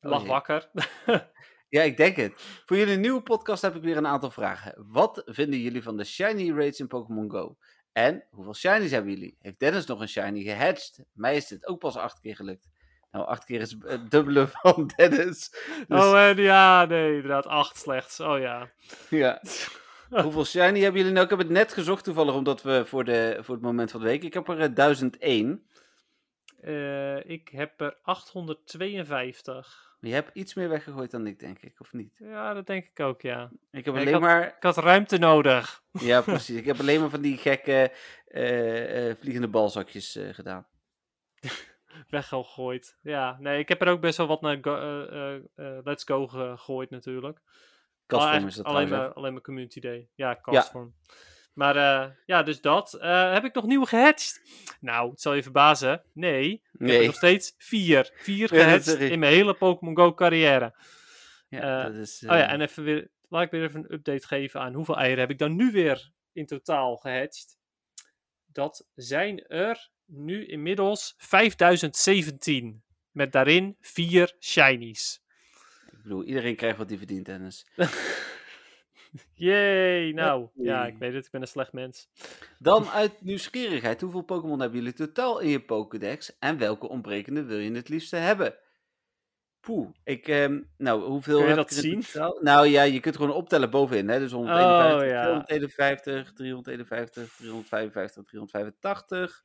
oh 0.00 0.10
Lag 0.10 0.24
wakker. 0.26 0.70
Ja, 1.72 1.82
ik 1.82 1.96
denk 1.96 2.16
het. 2.16 2.32
Voor 2.66 2.76
jullie 2.76 2.96
nieuwe 2.96 3.22
podcast 3.22 3.62
heb 3.62 3.74
ik 3.74 3.82
weer 3.82 3.96
een 3.96 4.06
aantal 4.06 4.30
vragen. 4.30 4.84
Wat 4.88 5.22
vinden 5.26 5.58
jullie 5.60 5.82
van 5.82 5.96
de 5.96 6.04
shiny 6.04 6.50
rates 6.50 6.80
in 6.80 6.86
Pokémon 6.86 7.30
Go? 7.30 7.56
En 7.92 8.24
hoeveel 8.30 8.54
shinies 8.54 8.90
hebben 8.90 9.12
jullie? 9.12 9.36
Heeft 9.40 9.58
Dennis 9.58 9.86
nog 9.86 10.00
een 10.00 10.08
shiny 10.08 10.42
gehatcht? 10.42 10.98
Mij 11.12 11.36
is 11.36 11.46
dit 11.46 11.66
ook 11.66 11.78
pas 11.78 11.96
acht 11.96 12.20
keer 12.20 12.36
gelukt. 12.36 12.68
Nou, 13.10 13.26
acht 13.26 13.44
keer 13.44 13.60
is 13.60 13.76
het 13.78 14.10
dubbele 14.10 14.48
van 14.52 14.90
Dennis. 14.96 15.50
Dus, 15.88 16.00
Oh, 16.00 16.20
en 16.20 16.36
ja, 16.36 16.84
nee, 16.84 17.14
inderdaad. 17.14 17.46
Acht 17.46 17.76
slechts. 17.76 18.20
Oh 18.20 18.38
ja. 18.38 18.70
ja. 19.08 19.40
Hoeveel 20.24 20.44
shiny 20.44 20.80
hebben 20.80 21.00
jullie 21.00 21.12
nou? 21.12 21.24
Ik 21.24 21.30
heb 21.30 21.38
het 21.38 21.48
net 21.48 21.72
gezocht 21.72 22.04
toevallig, 22.04 22.34
omdat 22.34 22.62
we 22.62 22.82
voor, 22.86 23.04
de, 23.04 23.38
voor 23.40 23.54
het 23.54 23.64
moment 23.64 23.90
van 23.90 24.00
de 24.00 24.06
week. 24.06 24.22
Ik 24.22 24.34
heb 24.34 24.48
er 24.48 24.60
eh, 24.60 24.74
1001. 24.74 25.66
Eh, 26.60 27.24
ik 27.30 27.48
heb 27.48 27.80
er 27.80 27.96
852. 28.02 29.90
Je 30.00 30.12
hebt 30.12 30.30
iets 30.34 30.54
meer 30.54 30.68
weggegooid 30.68 31.10
dan 31.10 31.26
ik, 31.26 31.38
denk 31.38 31.58
ik, 31.62 31.80
of 31.80 31.92
niet? 31.92 32.16
Ja, 32.18 32.54
dat 32.54 32.66
denk 32.66 32.84
ik 32.86 33.00
ook, 33.00 33.20
ja. 33.20 33.50
Ik 33.70 33.84
heb 33.84 33.94
ik 33.94 34.00
alleen 34.00 34.12
had- 34.12 34.22
maar 34.22 34.46
Ik 34.46 34.62
had 34.62 34.76
ruimte 34.76 35.18
nodig. 35.18 35.82
Ja, 36.00 36.20
precies. 36.20 36.56
Ik 36.56 36.64
heb 36.64 36.80
alleen 36.80 37.00
maar 37.00 37.10
van 37.10 37.20
die 37.20 37.36
gekke 37.36 37.92
eh, 38.26 39.08
eh, 39.10 39.16
vliegende 39.16 39.48
balzakjes 39.48 40.16
eh, 40.16 40.28
gedaan. 40.34 40.66
Weggegooid. 42.08 42.98
Ja, 43.02 43.36
nee, 43.40 43.58
ik 43.58 43.68
heb 43.68 43.80
er 43.82 43.88
ook 43.88 44.00
best 44.00 44.16
wel 44.16 44.26
wat 44.26 44.40
naar 44.40 44.58
go- 44.60 44.76
eh, 45.08 45.34
eh, 45.34 45.42
eh, 45.54 45.84
Let's 45.84 46.04
Go 46.04 46.26
gegooid 46.26 46.90
natuurlijk. 46.90 47.40
Kastvorm 48.18 48.42
Oh, 48.42 48.48
is 48.48 48.54
dat 48.54 48.66
alleen, 48.66 48.88
maar, 48.88 49.12
alleen 49.12 49.32
maar 49.32 49.42
Community 49.42 49.80
Day. 49.80 50.08
Ja, 50.14 50.38
castform. 50.42 50.94
Maar 51.52 51.76
eh, 51.76 52.10
ja, 52.26 52.42
dus 52.42 52.60
dat. 52.60 52.94
Eh, 52.94 53.32
heb 53.32 53.44
ik 53.44 53.54
nog 53.54 53.66
nieuw 53.66 53.84
gehatcht? 53.84 54.40
Nou, 54.80 55.10
het 55.10 55.20
zal 55.20 55.34
je 55.34 55.42
verbazen. 55.42 56.02
Nee, 56.12 56.52
ik 56.52 56.60
heb 56.72 56.80
Nee. 56.80 57.06
nog 57.06 57.14
steeds 57.14 57.54
vier. 57.58 58.10
Vier 58.14 58.48
gehatcht 58.48 58.98
in 58.98 59.18
mijn 59.18 59.32
hele 59.32 59.54
Pokémon 59.54 59.96
Go 59.96 60.14
carrière. 60.14 60.74
Ja, 61.48 61.78
eh, 61.78 61.84
dat 61.92 61.94
is, 61.94 62.22
Oh 62.22 62.36
ja, 62.36 62.48
en 62.48 62.60
even 62.60 62.84
weer, 62.84 63.10
laat 63.28 63.42
ik 63.42 63.50
weer 63.50 63.62
even 63.62 63.80
een 63.80 63.92
update 63.92 64.26
geven 64.26 64.60
aan 64.60 64.74
hoeveel 64.74 64.96
eieren 64.98 65.20
heb 65.20 65.30
ik 65.30 65.38
dan 65.38 65.56
nu 65.56 65.70
weer 65.70 66.10
in 66.32 66.46
totaal 66.46 66.96
gehatcht. 66.96 67.56
Dat 68.46 68.86
zijn 68.94 69.46
er 69.46 69.90
nu 70.06 70.46
inmiddels 70.46 71.14
5017. 71.16 72.82
Met 73.10 73.32
daarin 73.32 73.76
vier 73.80 74.36
shinies. 74.40 75.21
Ik 76.02 76.08
bedoel, 76.08 76.24
iedereen 76.24 76.56
krijgt 76.56 76.78
wat 76.78 76.88
hij 76.88 76.98
verdient, 76.98 77.26
Dennis. 77.26 77.66
Yay, 79.34 80.10
nou. 80.12 80.48
Ja, 80.54 80.86
ik 80.86 80.98
weet 80.98 81.12
het, 81.14 81.24
ik 81.24 81.30
ben 81.30 81.40
een 81.40 81.46
slecht 81.46 81.72
mens. 81.72 82.08
Dan 82.58 82.88
uit 83.00 83.12
nieuwsgierigheid, 83.20 84.00
hoeveel 84.00 84.22
Pokémon 84.22 84.60
hebben 84.60 84.78
jullie 84.78 84.94
totaal 84.94 85.38
in 85.38 85.48
je 85.48 85.60
Pokédex? 85.60 86.38
En 86.38 86.58
welke 86.58 86.88
ontbrekende 86.88 87.44
wil 87.44 87.58
je 87.58 87.72
het 87.72 87.88
liefste 87.88 88.16
hebben? 88.16 88.54
Poeh, 89.60 89.88
ik, 90.04 90.28
ehm, 90.28 90.60
nou, 90.76 91.02
hoeveel 91.02 91.38
Kun 91.38 91.48
je 91.48 91.54
heb 91.54 91.68
dat 91.68 91.72
zien? 91.72 92.00
totaal? 92.00 92.38
Nou 92.40 92.66
ja, 92.66 92.82
je 92.82 93.00
kunt 93.00 93.16
gewoon 93.16 93.32
optellen 93.32 93.70
bovenin, 93.70 94.08
hè. 94.08 94.18
Dus 94.18 94.32
151, 94.32 95.02
Oh, 95.02 95.08
ja. 95.08 95.22
251, 95.22 96.32
351, 96.32 97.34
355, 97.36 98.24
385, 98.24 99.42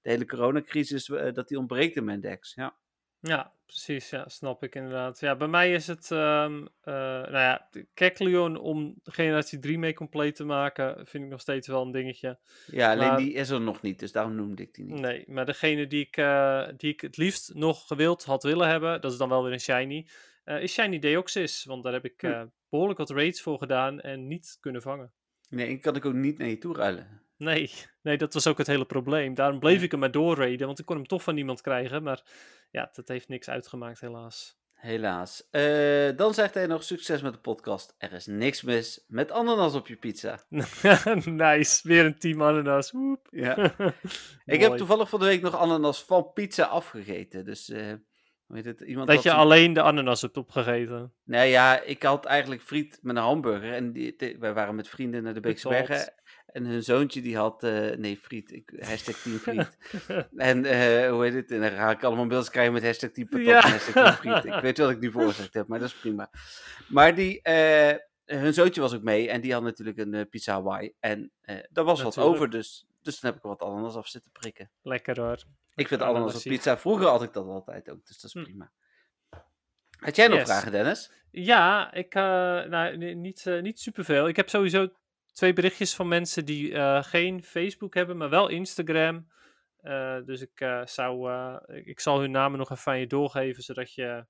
de 0.00 0.10
hele 0.10 0.26
coronacrisis. 0.26 1.06
dat 1.06 1.48
die 1.48 1.58
ontbreekt 1.58 1.96
in 1.96 2.04
mijn 2.04 2.20
decks. 2.20 2.54
Ja. 2.54 2.76
Ja, 3.24 3.52
precies. 3.66 4.10
Ja, 4.10 4.28
snap 4.28 4.62
ik 4.62 4.74
inderdaad. 4.74 5.20
Ja, 5.20 5.36
bij 5.36 5.48
mij 5.48 5.72
is 5.72 5.86
het, 5.86 6.10
ehm 6.10 6.66
eh, 6.80 6.92
nou 6.94 7.32
ja, 7.32 7.68
de 7.70 7.86
Kecleon 7.94 8.56
om 8.56 8.94
generatie 9.04 9.58
3 9.58 9.78
mee 9.78 9.94
compleet 9.94 10.36
te 10.36 10.44
maken, 10.44 11.06
vind 11.06 11.24
ik 11.24 11.30
nog 11.30 11.40
steeds 11.40 11.66
wel 11.68 11.82
een 11.82 11.90
dingetje. 11.92 12.38
Ja, 12.66 12.92
alleen 12.92 13.08
Maar- 13.08 13.16
die 13.16 13.32
is 13.32 13.50
er 13.50 13.60
nog 13.60 13.82
niet, 13.82 13.98
dus 13.98 14.12
daarom 14.12 14.34
noemde 14.34 14.62
ik 14.62 14.74
die 14.74 14.84
niet. 14.84 15.00
Nee, 15.00 15.24
maar 15.28 15.46
degene 15.46 15.86
die 15.86 16.06
ik, 16.06 16.16
eh, 16.16 16.68
die 16.76 16.92
ik 16.92 17.00
het 17.00 17.16
liefst 17.16 17.54
nog 17.54 17.86
gewild 17.86 18.24
had 18.24 18.42
willen 18.42 18.68
hebben, 18.68 19.00
dat 19.00 19.12
is 19.12 19.18
dan 19.18 19.28
wel 19.28 19.42
weer 19.42 19.52
een 19.52 19.60
shiny, 19.60 20.08
eh, 20.44 20.62
is 20.62 20.72
Shiny 20.72 20.98
Deoxys. 20.98 21.64
Want 21.64 21.82
daar 21.82 21.92
heb 21.92 22.04
ik 22.04 22.20
Hm. 22.20 22.26
eh, 22.26 22.42
behoorlijk 22.68 22.98
wat 22.98 23.10
raids 23.10 23.40
voor 23.42 23.58
gedaan 23.58 24.00
en 24.00 24.26
niet 24.26 24.56
kunnen 24.60 24.82
vangen. 24.82 25.12
Nee, 25.48 25.66
die 25.66 25.78
kan 25.78 25.96
ik 25.96 26.04
ook 26.04 26.14
niet 26.14 26.38
naar 26.38 26.48
je 26.48 26.58
toe 26.58 26.74
ruilen. 26.76 27.21
Nee, 27.42 27.70
nee, 28.02 28.16
dat 28.16 28.34
was 28.34 28.46
ook 28.46 28.58
het 28.58 28.66
hele 28.66 28.84
probleem. 28.84 29.34
Daarom 29.34 29.58
bleef 29.58 29.78
Ja. 29.78 29.84
ik 29.84 29.90
hem 29.90 30.00
maar 30.00 30.10
doorraiden, 30.10 30.66
want 30.66 30.78
ik 30.78 30.84
kon 30.86 30.96
hem 30.96 31.06
toch 31.06 31.22
van 31.22 31.34
niemand 31.34 31.60
krijgen. 31.60 32.02
Maar 32.02 32.22
ja, 32.70 32.90
dat 32.92 33.08
heeft 33.08 33.28
niks 33.28 33.48
uitgemaakt 33.48 34.00
helaas. 34.00 34.60
Helaas. 34.72 35.48
Eh, 35.50 36.16
dan 36.16 36.34
zegt 36.34 36.54
hij 36.54 36.66
nog 36.66 36.82
succes 36.82 37.22
met 37.22 37.32
de 37.32 37.38
podcast. 37.38 37.94
Er 37.98 38.12
is 38.12 38.26
niks 38.26 38.62
mis 38.62 39.04
met 39.08 39.30
ananas 39.30 39.74
op 39.74 39.86
je 39.88 39.96
pizza. 39.96 40.38
nice, 41.24 41.88
weer 41.88 42.04
een 42.04 42.18
team 42.18 42.42
ananas. 42.42 42.90
Woep. 42.90 43.26
Ja. 43.30 43.74
ik 44.44 44.60
heb 44.60 44.76
toevallig 44.76 45.08
van 45.08 45.18
de 45.20 45.24
week 45.24 45.42
nog 45.42 45.56
ananas 45.56 46.04
van 46.04 46.32
pizza 46.32 46.64
afgegeten. 46.64 47.44
Dus, 47.44 47.68
eh 47.68 47.92
hoe 48.46 48.56
heet 48.56 48.64
het? 48.64 48.80
Iemand 48.80 49.08
Dat 49.08 49.22
je 49.22 49.32
alleen 49.32 49.72
de 49.72 49.82
ananas 49.82 50.22
hebt 50.22 50.36
opgegeten. 50.36 51.12
Nou 51.24 51.46
ja, 51.46 51.80
ik 51.80 52.02
had 52.02 52.24
eigenlijk 52.24 52.62
friet 52.62 52.98
met 53.02 53.16
een 53.16 53.22
hamburger. 53.22 53.72
En 53.72 53.92
die, 53.92 54.14
die- 54.16 54.36
wij 54.38 54.52
waren 54.54 54.74
met 54.74 54.88
vrienden 54.88 55.22
naar 55.22 55.34
de 55.34 55.40
Beekse. 55.40 55.68
Bergen. 55.68 56.12
En 56.52 56.64
hun 56.64 56.82
zoontje 56.82 57.22
die 57.22 57.36
had, 57.36 57.62
eh, 57.62 57.96
nee, 57.96 58.16
friet. 58.16 58.52
Ik, 58.52 58.72
hashtag 58.80 59.16
team 59.16 59.36
friet. 59.46 59.76
en 60.36 60.64
eh, 60.64 61.10
hoe 61.10 61.24
heet 61.24 61.34
het? 61.34 61.50
En 61.50 61.60
dan 61.60 61.70
ga 61.70 61.90
ik 61.90 62.02
allemaal 62.04 62.26
beelden 62.26 62.50
krijgen 62.50 62.72
met 62.72 62.82
hashtag 62.84 63.10
team 63.10 63.28
patat 63.28 63.46
Ja. 63.46 63.62
en 63.64 63.70
hashtag 63.70 63.92
team 64.20 64.36
friet. 64.40 64.54
Ik 64.54 64.60
weet 64.60 64.78
wat 64.78 64.90
ik 64.90 65.00
nu 65.00 65.10
veroorzaakt 65.10 65.54
heb, 65.54 65.66
maar 65.66 65.78
dat 65.78 65.88
is 65.88 65.94
prima. 65.94 66.30
Maar 66.88 67.14
die, 67.14 67.42
eh, 67.42 67.96
hun 68.24 68.54
zoontje 68.54 68.80
was 68.80 68.94
ook 68.94 69.02
mee. 69.02 69.28
En 69.30 69.40
die 69.40 69.52
had 69.52 69.62
natuurlijk 69.62 69.98
een 69.98 70.28
pizza 70.28 70.52
Hawaii. 70.52 70.92
En 71.00 71.32
daar 71.70 71.84
was 71.84 72.02
wat 72.02 72.18
over, 72.18 72.50
dus, 72.50 72.86
dus 73.02 73.18
toen 73.18 73.28
heb 73.30 73.38
ik 73.38 73.44
er 73.44 73.48
wat 73.50 73.62
ananas 73.62 73.94
af 73.96 74.08
zitten 74.08 74.30
prikken. 74.30 74.70
Lekker 74.82 75.20
hoor. 75.20 75.44
Ik 75.74 75.88
vind 75.88 76.02
ananas 76.02 76.34
op 76.34 76.42
pizza. 76.42 76.78
Vroeger 76.78 77.06
had 77.06 77.22
ik 77.22 77.32
dat 77.32 77.46
altijd 77.46 77.90
ook, 77.90 78.06
dus 78.06 78.20
dat 78.20 78.24
is 78.24 78.32
Hm. 78.32 78.42
prima. 78.42 78.70
Had 79.98 80.16
jij 80.16 80.26
nog 80.28 80.38
Yes. 80.38 80.46
vragen, 80.48 80.72
Dennis? 80.72 81.12
Ja, 81.30 81.92
ik, 81.92 82.14
nou, 82.14 82.96
ni- 82.96 83.14
niet, 83.14 83.46
eh, 83.46 83.60
niet 83.62 83.80
superveel. 83.80 84.28
Ik 84.28 84.36
heb 84.36 84.48
sowieso 84.48 84.88
twee 85.32 85.52
berichtjes 85.52 85.94
van 85.94 86.08
mensen 86.08 86.44
die 86.44 86.74
eh, 86.74 87.02
geen 87.02 87.42
Facebook 87.42 87.94
hebben, 87.94 88.16
maar 88.16 88.28
wel 88.30 88.48
Instagram. 88.48 89.30
Eh, 89.76 90.18
dus 90.24 90.40
ik, 90.40 90.60
eh, 90.60 90.86
zou, 90.86 91.32
ik- 91.66 92.00
zal 92.00 92.20
hun 92.20 92.30
namen 92.30 92.58
nog 92.58 92.70
even 92.70 92.92
aan 92.92 92.98
je 92.98 93.06
doorgeven, 93.06 93.62
zodat 93.62 93.94
je 93.94 94.26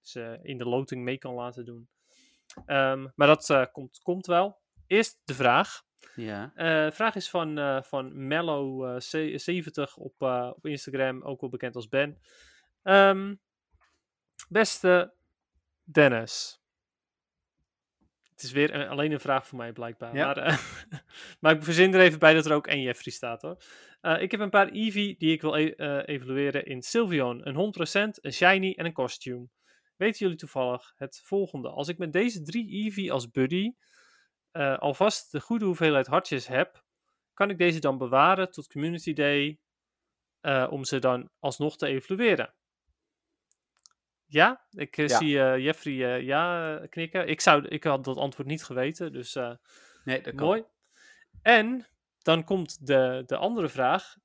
ze 0.00 0.38
in 0.42 0.58
de 0.58 0.64
loting 0.64 1.02
mee 1.04 1.18
kan 1.18 1.34
laten 1.34 1.64
doen. 1.64 1.88
Ehm, 2.66 3.06
maar 3.14 3.26
dat 3.26 3.68
komt, 3.72 3.98
komt 4.02 4.26
wel. 4.26 4.60
Eerst 4.86 5.20
de 5.24 5.34
vraag. 5.34 5.82
Ja. 6.14 6.52
De 6.54 6.90
vraag 6.92 7.14
is 7.14 7.30
van, 7.30 7.82
van 7.84 8.12
Mello70 8.12 9.94
op, 9.94 10.22
op 10.56 10.66
Instagram, 10.66 11.22
ook 11.22 11.40
wel 11.40 11.50
bekend 11.50 11.74
als 11.76 11.88
Ben. 11.88 12.20
Ehm, 12.82 13.34
beste 14.48 15.14
Dennis. 15.82 16.62
Het 18.34 18.42
is 18.42 18.52
weer 18.52 18.74
een- 18.74 18.88
alleen 18.88 19.12
een 19.12 19.20
vraag 19.20 19.46
voor 19.46 19.58
mij 19.58 19.72
blijkbaar. 19.72 20.14
Ja. 20.16 20.26
Maar, 20.26 20.36
eh, 20.36 20.58
maar 21.40 21.54
ik 21.54 21.62
verzin 21.62 21.94
er 21.94 22.00
even 22.00 22.18
bij 22.18 22.34
dat 22.34 22.46
er 22.46 22.52
ook 22.54 22.66
één 22.66 22.82
Jeffrey 22.82 23.12
staat 23.14 23.42
hoor. 23.42 23.56
Eh, 24.00 24.22
ik 24.22 24.30
heb 24.30 24.40
een 24.40 24.50
paar 24.50 24.68
Eevee 24.68 25.14
die 25.18 25.32
ik 25.32 25.40
wil 25.40 25.56
e- 25.56 25.70
eh, 25.70 26.14
evalueren 26.14 26.64
in 26.64 26.82
Sylveon. 26.82 27.48
Een 27.48 27.54
100%, 27.54 28.24
een 28.24 28.32
Shiny 28.32 28.72
en 28.76 28.84
een 28.84 28.92
Costume. 28.92 29.48
Weten 29.96 30.18
jullie 30.18 30.36
toevallig 30.36 30.92
het 30.96 31.20
volgende? 31.24 31.68
Als 31.68 31.88
ik 31.88 31.98
met 31.98 32.12
deze 32.12 32.42
drie 32.42 32.70
Eevee 32.70 33.12
als 33.12 33.30
buddy 33.30 33.72
alvast 34.78 35.32
de 35.32 35.40
goede 35.40 35.64
hoeveelheid 35.64 36.06
hartjes 36.06 36.46
heb, 36.46 36.84
kan 37.34 37.50
ik 37.50 37.58
deze 37.58 37.78
dan 37.78 37.98
bewaren 37.98 38.50
tot 38.50 38.66
Community 38.72 39.12
Day 39.12 39.58
om 40.68 40.84
ze 40.84 40.98
dan 40.98 41.30
alsnog 41.38 41.76
te 41.76 41.86
evalueren. 41.86 42.54
Ja, 44.34 44.64
ik 44.70 44.96
eh, 44.96 45.06
Ja. 45.06 45.18
zie 45.18 45.40
eh, 45.40 45.58
Jeffrey 45.64 46.14
eh, 46.14 46.22
ja 46.22 46.78
knikken. 46.90 47.28
Ik, 47.28 47.40
zou, 47.40 47.66
ik 47.68 47.84
had 47.84 48.04
dat 48.04 48.16
antwoord 48.16 48.48
niet 48.48 48.64
geweten, 48.64 49.12
dus 49.12 49.34
Nee, 50.04 50.20
dat 50.20 50.34
kan. 50.34 50.46
mooi. 50.46 50.64
En 51.42 51.86
dan 52.22 52.44
komt 52.44 52.86
de, 52.86 53.22
de 53.26 53.36
andere 53.36 53.68
vraag. 53.68 54.16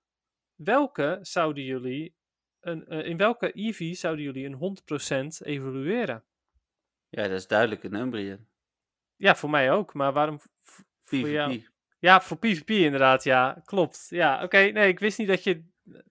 Welke 0.55 1.19
zouden 1.21 1.63
jullie, 1.63 2.15
een, 2.59 2.87
in 2.87 3.17
welke 3.17 3.51
EV 3.53 3.95
zouden 3.95 4.23
jullie 4.25 4.45
een 4.45 4.77
100% 5.43 5.45
evalueren? 5.47 6.23
Ja, 7.09 7.21
dat 7.23 7.31
is 7.31 7.47
duidelijk 7.47 7.83
een 7.83 7.95
Umbreon. 7.95 8.47
Ja, 9.15 9.35
voor 9.35 9.49
mij 9.49 9.71
ook, 9.71 9.93
maar 9.93 10.13
waarom 10.13 10.39
voor 11.03 11.29
jou? 11.29 11.57
PvP. 11.57 11.69
Ja, 11.99 12.21
voor 12.21 12.37
PvP 12.37 12.69
inderdaad, 12.69 13.23
ja. 13.23 13.61
Klopt. 13.65 14.05
Ja, 14.09 14.43
oké. 14.43 14.57
Nee, 14.57 14.87
ik 14.87 14.99
wist 14.99 15.17
niet 15.17 15.27
dat 15.27 15.43
je... 15.43 15.63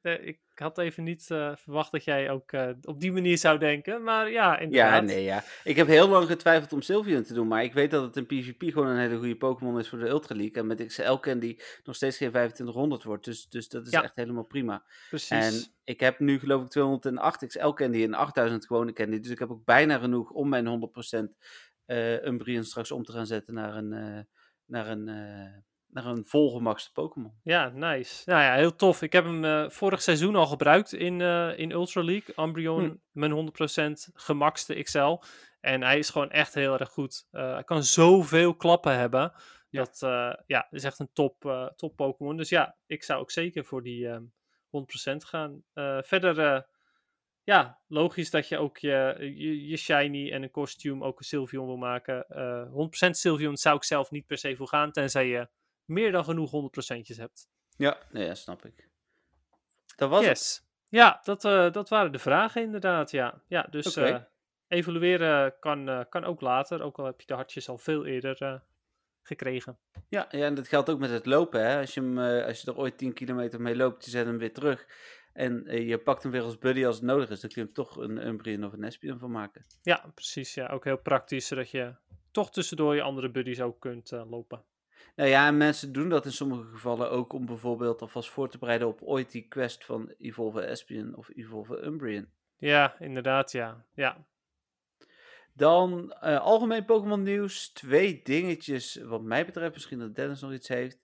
eh, 0.02 0.34
ik 0.58 0.64
had 0.64 0.78
even 0.78 1.04
niet 1.04 1.30
eh, 1.30 1.56
verwacht 1.56 1.92
dat 1.92 2.04
jij 2.04 2.30
ook 2.30 2.52
eh, 2.52 2.68
op 2.82 3.00
die 3.00 3.12
manier 3.12 3.38
zou 3.38 3.58
denken. 3.58 4.02
Maar 4.02 4.30
ja, 4.30 4.52
Ja, 4.52 4.58
inderdaad. 4.58 5.02
nee, 5.04 5.22
ja. 5.22 5.44
Ik 5.64 5.76
heb 5.76 5.86
heel 5.86 6.08
lang 6.08 6.26
getwijfeld 6.26 6.72
om 6.72 6.82
Sylveon 6.82 7.22
te 7.22 7.34
doen, 7.34 7.48
maar 7.48 7.62
ik 7.64 7.72
weet 7.72 7.90
dat 7.90 8.02
het 8.02 8.16
in 8.16 8.26
PvP 8.26 8.62
gewoon 8.72 8.86
een 8.88 8.98
hele 8.98 9.16
goede 9.16 9.36
Pokémon 9.36 9.78
is 9.78 9.88
voor 9.88 9.98
de 9.98 10.08
Ultra 10.08 10.34
League. 10.34 10.54
En 10.62 10.66
met 10.66 10.86
XL 10.86 11.14
Candy 11.14 11.56
nog 11.84 11.94
steeds 11.94 12.16
geen 12.16 12.30
2500 12.30 13.02
wordt, 13.04 13.24
dus, 13.24 13.48
dus 13.48 13.68
dat 13.68 13.86
is 13.86 13.92
Ja. 13.92 14.02
echt 14.02 14.16
helemaal 14.16 14.44
prima. 14.44 14.84
Precies. 15.08 15.30
En 15.30 15.74
ik 15.84 16.00
heb 16.00 16.18
nu 16.18 16.38
geloof 16.38 16.62
ik 16.62 16.68
208 16.68 17.46
XL 17.46 17.68
Candy 17.68 18.02
en 18.02 18.14
8000 18.14 18.66
gewone 18.66 18.92
Candy, 18.92 19.20
dus 19.20 19.30
ik 19.30 19.38
heb 19.38 19.50
ook 19.50 19.64
bijna 19.64 19.98
genoeg 19.98 20.30
om 20.30 20.48
mijn 20.48 20.66
100% 20.66 21.36
eh 21.86 22.24
Umbreon 22.24 22.64
straks 22.64 22.90
om 22.90 23.04
te 23.04 23.12
gaan 23.12 23.26
zetten 23.26 23.54
naar 23.54 23.76
een, 23.76 23.92
eh, 23.92 24.20
naar 24.64 24.88
een, 24.88 25.08
naar 25.90 26.06
een 26.06 26.26
volgemaxte 26.26 26.92
Pokémon. 26.92 27.32
Ja, 27.42 27.68
nice. 27.68 28.30
Nou 28.30 28.42
ja, 28.42 28.54
heel 28.54 28.74
tof. 28.76 29.02
Ik 29.02 29.12
heb 29.12 29.24
hem 29.24 29.44
eh, 29.44 29.68
vorig 29.68 30.02
seizoen 30.02 30.36
al 30.36 30.46
gebruikt 30.46 30.92
in, 30.92 31.20
eh, 31.20 31.58
in 31.58 31.70
Ultra 31.70 32.02
League. 32.02 32.44
Umbreon, 32.44 32.84
Hm. 32.84 32.94
mijn 33.12 33.30
100% 33.32 34.10
gemaxte 34.14 34.82
XL. 34.82 35.16
En 35.60 35.82
hij 35.82 35.98
is 35.98 36.10
gewoon 36.10 36.30
echt 36.30 36.54
heel 36.54 36.78
erg 36.78 36.88
goed. 36.88 37.26
Eh, 37.30 37.52
hij 37.52 37.64
kan 37.64 37.82
zoveel 37.84 38.54
klappen 38.56 38.98
hebben. 38.98 39.32
Ja. 39.70 39.84
Dat 39.84 39.98
ja, 40.46 40.66
is 40.70 40.84
echt 40.84 40.98
een 40.98 41.10
top, 41.12 41.70
top 41.76 41.96
Pokémon. 41.96 42.36
Dus 42.36 42.48
ja, 42.48 42.76
ik 42.86 43.02
zou 43.02 43.20
ook 43.20 43.30
zeker 43.30 43.64
voor 43.64 43.82
die 43.82 44.08
ehm 44.08 44.22
100% 44.70 45.24
gaan. 45.24 45.62
Eh, 45.72 45.98
verder, 46.02 46.66
ja, 47.42 47.80
logisch 47.86 48.30
dat 48.30 48.48
je 48.48 48.58
ook 48.58 48.78
je, 48.78 49.16
je, 49.18 49.66
je 49.66 49.76
shiny 49.76 50.32
en 50.32 50.42
een 50.42 50.50
kostuum 50.50 51.04
ook 51.04 51.18
een 51.18 51.24
Sylveon 51.24 51.66
wil 51.66 51.76
maken. 51.76 52.28
Eh 52.28 52.70
100% 52.72 53.16
Sylveon 53.16 53.56
zou 53.56 53.76
ik 53.76 53.84
zelf 53.84 54.10
niet 54.10 54.26
per 54.26 54.38
se 54.38 54.56
voor 54.56 54.68
gaan, 54.68 54.92
tenzij 54.92 55.26
je 55.26 55.48
meer 55.88 56.12
dan 56.12 56.24
genoeg 56.24 56.50
100%'jes 56.50 57.16
hebt. 57.16 57.48
Ja, 57.76 57.98
nee, 58.10 58.24
ja, 58.24 58.34
snap 58.34 58.64
ik. 58.64 58.88
Dat 59.96 60.10
was 60.10 60.20
het. 60.20 60.28
yes. 60.28 60.66
Ja, 60.88 61.20
dat, 61.22 61.44
eh, 61.44 61.72
dat 61.72 61.88
waren 61.88 62.12
de 62.12 62.18
vragen 62.18 62.62
inderdaad, 62.62 63.10
ja. 63.10 63.42
Ja, 63.46 63.66
dus 63.70 63.96
Oké. 63.96 64.06
eh, 64.06 64.20
evalueren 64.68 65.58
kan, 65.60 65.88
eh, 65.88 66.00
kan 66.08 66.24
ook 66.24 66.40
later, 66.40 66.82
ook 66.82 66.98
al 66.98 67.04
heb 67.04 67.20
je 67.20 67.26
de 67.26 67.34
hartjes 67.34 67.68
al 67.68 67.78
veel 67.78 68.06
eerder 68.06 68.62
gekregen. 69.22 69.78
Ja, 70.08 70.26
ja, 70.30 70.44
en 70.44 70.54
dat 70.54 70.68
geldt 70.68 70.90
ook 70.90 70.98
met 70.98 71.10
het 71.10 71.26
lopen. 71.26 71.66
Hè? 71.66 71.80
Als, 71.80 71.94
je 71.94 72.00
hem, 72.00 72.18
als 72.18 72.60
je 72.60 72.70
er 72.70 72.76
ooit 72.76 72.98
10 72.98 73.12
kilometer 73.12 73.60
mee 73.60 73.76
loopt, 73.76 74.04
je 74.04 74.10
zet 74.10 74.26
hem 74.26 74.38
weer 74.38 74.52
terug. 74.52 74.86
En 75.32 75.64
je 75.86 75.98
pakt 75.98 76.22
hem 76.22 76.32
weer 76.32 76.42
als 76.42 76.58
buddy 76.58 76.86
als 76.86 76.96
het 76.96 77.04
nodig 77.04 77.30
is. 77.30 77.40
Dan 77.40 77.50
kun 77.50 77.60
je 77.62 77.66
hem 77.66 77.74
toch 77.74 77.96
een 77.96 78.26
Umbreon 78.26 78.64
of 78.64 78.72
een 78.72 78.84
Espion 78.84 79.18
van 79.18 79.30
maken. 79.30 79.66
Ja, 79.82 80.10
precies. 80.14 80.54
Ja, 80.54 80.66
ook 80.66 80.84
heel 80.84 80.98
praktisch, 80.98 81.46
zodat 81.46 81.70
je 81.70 81.94
toch 82.30 82.50
tussendoor 82.50 82.94
je 82.94 83.02
andere 83.02 83.30
buddies 83.30 83.60
ook 83.60 83.80
kunt 83.80 84.10
lopen. 84.10 84.64
Nou 85.16 85.28
ja, 85.28 85.46
en 85.46 85.56
mensen 85.56 85.92
doen 85.92 86.08
dat 86.08 86.24
in 86.24 86.32
sommige 86.32 86.64
gevallen 86.64 87.10
ook 87.10 87.32
om 87.32 87.46
bijvoorbeeld 87.46 88.02
alvast 88.02 88.30
voor 88.30 88.48
te 88.48 88.58
bereiden 88.58 88.88
op 88.88 89.02
ooit 89.02 89.30
die 89.30 89.48
quest 89.48 89.84
van 89.84 90.12
Evolve 90.18 90.60
Espion 90.60 91.16
of 91.16 91.28
Evolve 91.34 91.84
Umbreon. 91.84 92.28
Ja, 92.56 92.98
inderdaad, 92.98 93.52
ja. 93.52 93.84
Ja, 93.94 94.26
Dan 95.52 96.12
eh, 96.12 96.40
algemeen 96.40 96.84
Pokémon 96.84 97.22
nieuws. 97.22 97.72
Twee 97.72 98.20
dingetjes 98.22 98.94
wat 98.94 99.22
mij 99.22 99.44
betreft. 99.46 99.74
Misschien 99.74 99.98
dat 99.98 100.14
Dennis 100.14 100.40
nog 100.40 100.52
iets 100.52 100.68
heeft. 100.68 100.98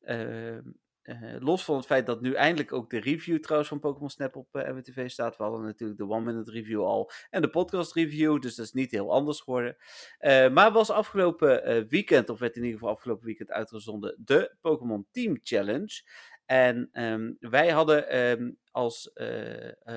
Ehm, 0.00 0.62
eh, 1.02 1.36
los 1.38 1.64
van 1.64 1.76
het 1.76 1.86
feit 1.86 2.06
dat 2.06 2.20
nu 2.20 2.32
eindelijk 2.34 2.72
ook 2.72 2.90
de 2.90 3.00
review 3.00 3.38
trouwens 3.38 3.68
van 3.70 3.80
Pokémon 3.80 4.10
Snap 4.10 4.36
op 4.36 4.54
eh, 4.54 4.70
MWTV 4.70 5.10
staat. 5.10 5.36
We 5.36 5.42
hadden 5.42 5.62
natuurlijk 5.62 5.98
de 5.98 6.08
One 6.08 6.24
Minute 6.24 6.50
Review 6.50 6.84
al 6.84 7.10
en 7.30 7.42
de 7.42 7.50
podcast 7.50 7.94
review. 7.94 8.40
Dus 8.40 8.54
dat 8.54 8.66
is 8.66 8.72
niet 8.72 8.90
heel 8.90 9.12
anders 9.12 9.40
geworden. 9.40 9.76
Eh, 10.18 10.50
maar 10.50 10.72
was 10.72 10.90
afgelopen 10.90 11.88
weekend, 11.88 12.28
of 12.28 12.38
werd 12.38 12.56
in 12.56 12.62
ieder 12.62 12.78
geval 12.78 12.94
afgelopen 12.94 13.26
weekend 13.26 13.50
uitgezonden, 13.50 14.16
de 14.24 14.56
Pokémon 14.60 15.06
Team 15.10 15.38
Challenge. 15.42 16.02
En 16.46 16.88
ehm, 16.92 17.32
wij 17.38 17.70
hadden 17.70 18.08
ehm, 18.08 18.50
als 18.70 19.12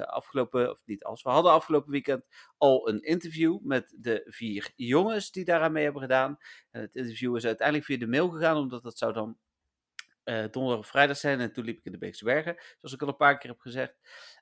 afgelopen, 0.05 0.71
of 0.71 0.81
niet 0.85 1.03
als, 1.03 1.23
we 1.23 1.29
hadden 1.29 1.51
afgelopen 1.51 1.91
weekend 1.91 2.25
al 2.57 2.89
een 2.89 3.01
interview 3.01 3.59
met 3.61 3.95
de 3.97 4.21
vier 4.25 4.71
jongens 4.75 5.31
die 5.31 5.45
daaraan 5.45 5.71
mee 5.71 5.83
hebben 5.83 6.01
gedaan. 6.01 6.37
En 6.71 6.81
het 6.81 6.95
interview 6.95 7.35
is 7.35 7.45
uiteindelijk 7.45 7.87
via 7.87 7.97
de 7.97 8.07
mail 8.07 8.29
gegaan, 8.29 8.57
omdat 8.57 8.83
dat 8.83 8.97
zou 8.97 9.13
dan 9.13 9.37
eh, 10.23 10.43
donderdag 10.51 10.79
of 10.79 10.87
vrijdag 10.87 11.17
zijn. 11.17 11.39
En 11.39 11.53
toen 11.53 11.65
liep 11.65 11.77
ik 11.77 11.85
in 11.85 11.91
de 11.91 11.97
Beekse 11.97 12.23
Bergen, 12.23 12.55
zoals 12.79 12.93
ik 12.95 13.01
al 13.01 13.07
een 13.07 13.15
paar 13.15 13.37
keer 13.37 13.49
heb 13.49 13.59
gezegd. 13.59 13.95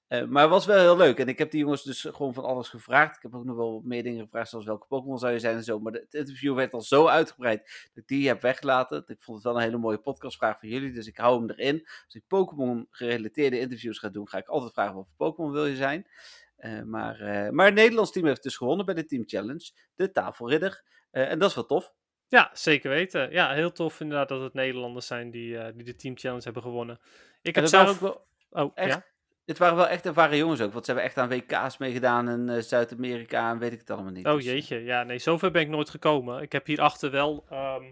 Eh, 0.07 0.25
maar 0.25 0.41
het 0.41 0.51
was 0.51 0.65
wel 0.65 0.79
heel 0.79 0.97
leuk. 0.97 1.19
En 1.19 1.27
ik 1.27 1.37
heb 1.37 1.51
die 1.51 1.59
jongens 1.59 1.83
dus 1.83 2.01
gewoon 2.01 2.33
van 2.33 2.43
alles 2.43 2.69
gevraagd. 2.69 3.15
Ik 3.15 3.21
heb 3.21 3.35
ook 3.35 3.45
nog 3.45 3.55
wel 3.55 3.81
meer 3.85 4.03
dingen 4.03 4.23
gevraagd, 4.23 4.49
zoals 4.49 4.65
welke 4.65 4.87
Pokémon 4.87 5.19
zou 5.19 5.33
je 5.33 5.39
zijn 5.39 5.55
en 5.55 5.63
zo. 5.63 5.79
Maar 5.79 5.93
het 5.93 6.13
interview 6.13 6.55
werd 6.55 6.73
al 6.73 6.81
zo 6.81 7.07
uitgebreid 7.07 7.89
dat 7.93 8.03
ik 8.03 8.07
die 8.07 8.27
heb 8.27 8.41
weggelaten. 8.41 9.03
Ik 9.07 9.21
vond 9.21 9.37
het 9.37 9.45
wel 9.45 9.55
een 9.55 9.63
hele 9.63 9.77
mooie 9.77 9.97
podcastvraag 9.97 10.59
van 10.59 10.69
jullie, 10.69 10.91
dus 10.91 11.07
ik 11.07 11.17
hou 11.17 11.39
hem 11.39 11.49
erin. 11.49 11.81
Als 12.05 12.15
ik 12.15 12.23
Pokémon 12.27 12.87
gerelateerde 12.89 13.59
interviews 13.59 13.99
ga 13.99 14.09
doen, 14.09 14.29
ga 14.29 14.37
ik 14.37 14.47
altijd 14.47 14.73
vragen 14.73 14.95
wat 14.95 15.07
voor 15.07 15.27
Pokémon 15.27 15.51
wil 15.51 15.65
je 15.65 15.75
zijn. 15.75 16.07
Eh, 16.55 16.81
maar, 16.81 17.17
maar 17.53 17.65
het 17.65 17.75
Nederlands 17.75 18.11
team 18.11 18.25
heeft 18.25 18.43
dus 18.43 18.57
gewonnen 18.57 18.85
bij 18.85 18.95
de 18.95 19.05
Team 19.05 19.23
Challenge, 19.25 19.71
de 19.95 20.11
tafelridder. 20.11 20.83
En 21.11 21.39
dat 21.39 21.49
is 21.49 21.55
wel 21.55 21.65
tof. 21.65 21.93
Ja, 22.31 22.49
zeker 22.53 22.89
weten. 22.89 23.31
Ja, 23.31 23.53
heel 23.53 23.71
tof 23.71 23.99
inderdaad 23.99 24.29
dat 24.29 24.41
het 24.41 24.53
Nederlanders 24.53 25.07
zijn 25.07 25.31
die, 25.31 25.57
eh, 25.57 25.73
die 25.75 25.83
de 25.83 25.95
Team 25.95 26.17
Challenge 26.17 26.43
hebben 26.43 26.61
gewonnen. 26.61 26.99
Ik 27.41 27.55
heb 27.55 27.65
zelf... 27.65 27.89
ook 27.89 27.99
wel, 27.99 28.25
Oh, 28.49 28.71
echt 28.75 28.93
ja? 28.93 29.05
het 29.45 29.57
waren 29.57 29.75
wel 29.75 29.87
echt 29.87 30.05
ervaren 30.05 30.37
jongens 30.37 30.61
ook, 30.61 30.73
want 30.73 30.85
ze 30.85 30.91
hebben 30.91 31.09
echt 31.09 31.17
aan 31.17 31.29
WK's 31.29 31.77
meegedaan 31.77 32.29
in 32.29 32.49
eh, 32.49 32.61
Zuid-Amerika 32.61 33.51
en 33.51 33.59
weet 33.59 33.71
ik 33.71 33.79
het 33.79 33.89
allemaal 33.89 34.11
niet. 34.11 34.25
Oh 34.25 34.35
Dus, 34.35 34.45
eh, 34.45 34.53
jeetje, 34.53 34.83
ja, 34.83 35.03
nee, 35.03 35.19
zover 35.19 35.51
ben 35.51 35.61
ik 35.61 35.67
nooit 35.67 35.89
gekomen. 35.89 36.41
Ik 36.41 36.51
heb 36.51 36.65
hierachter 36.65 37.11
wel 37.11 37.45
ehm, 37.49 37.91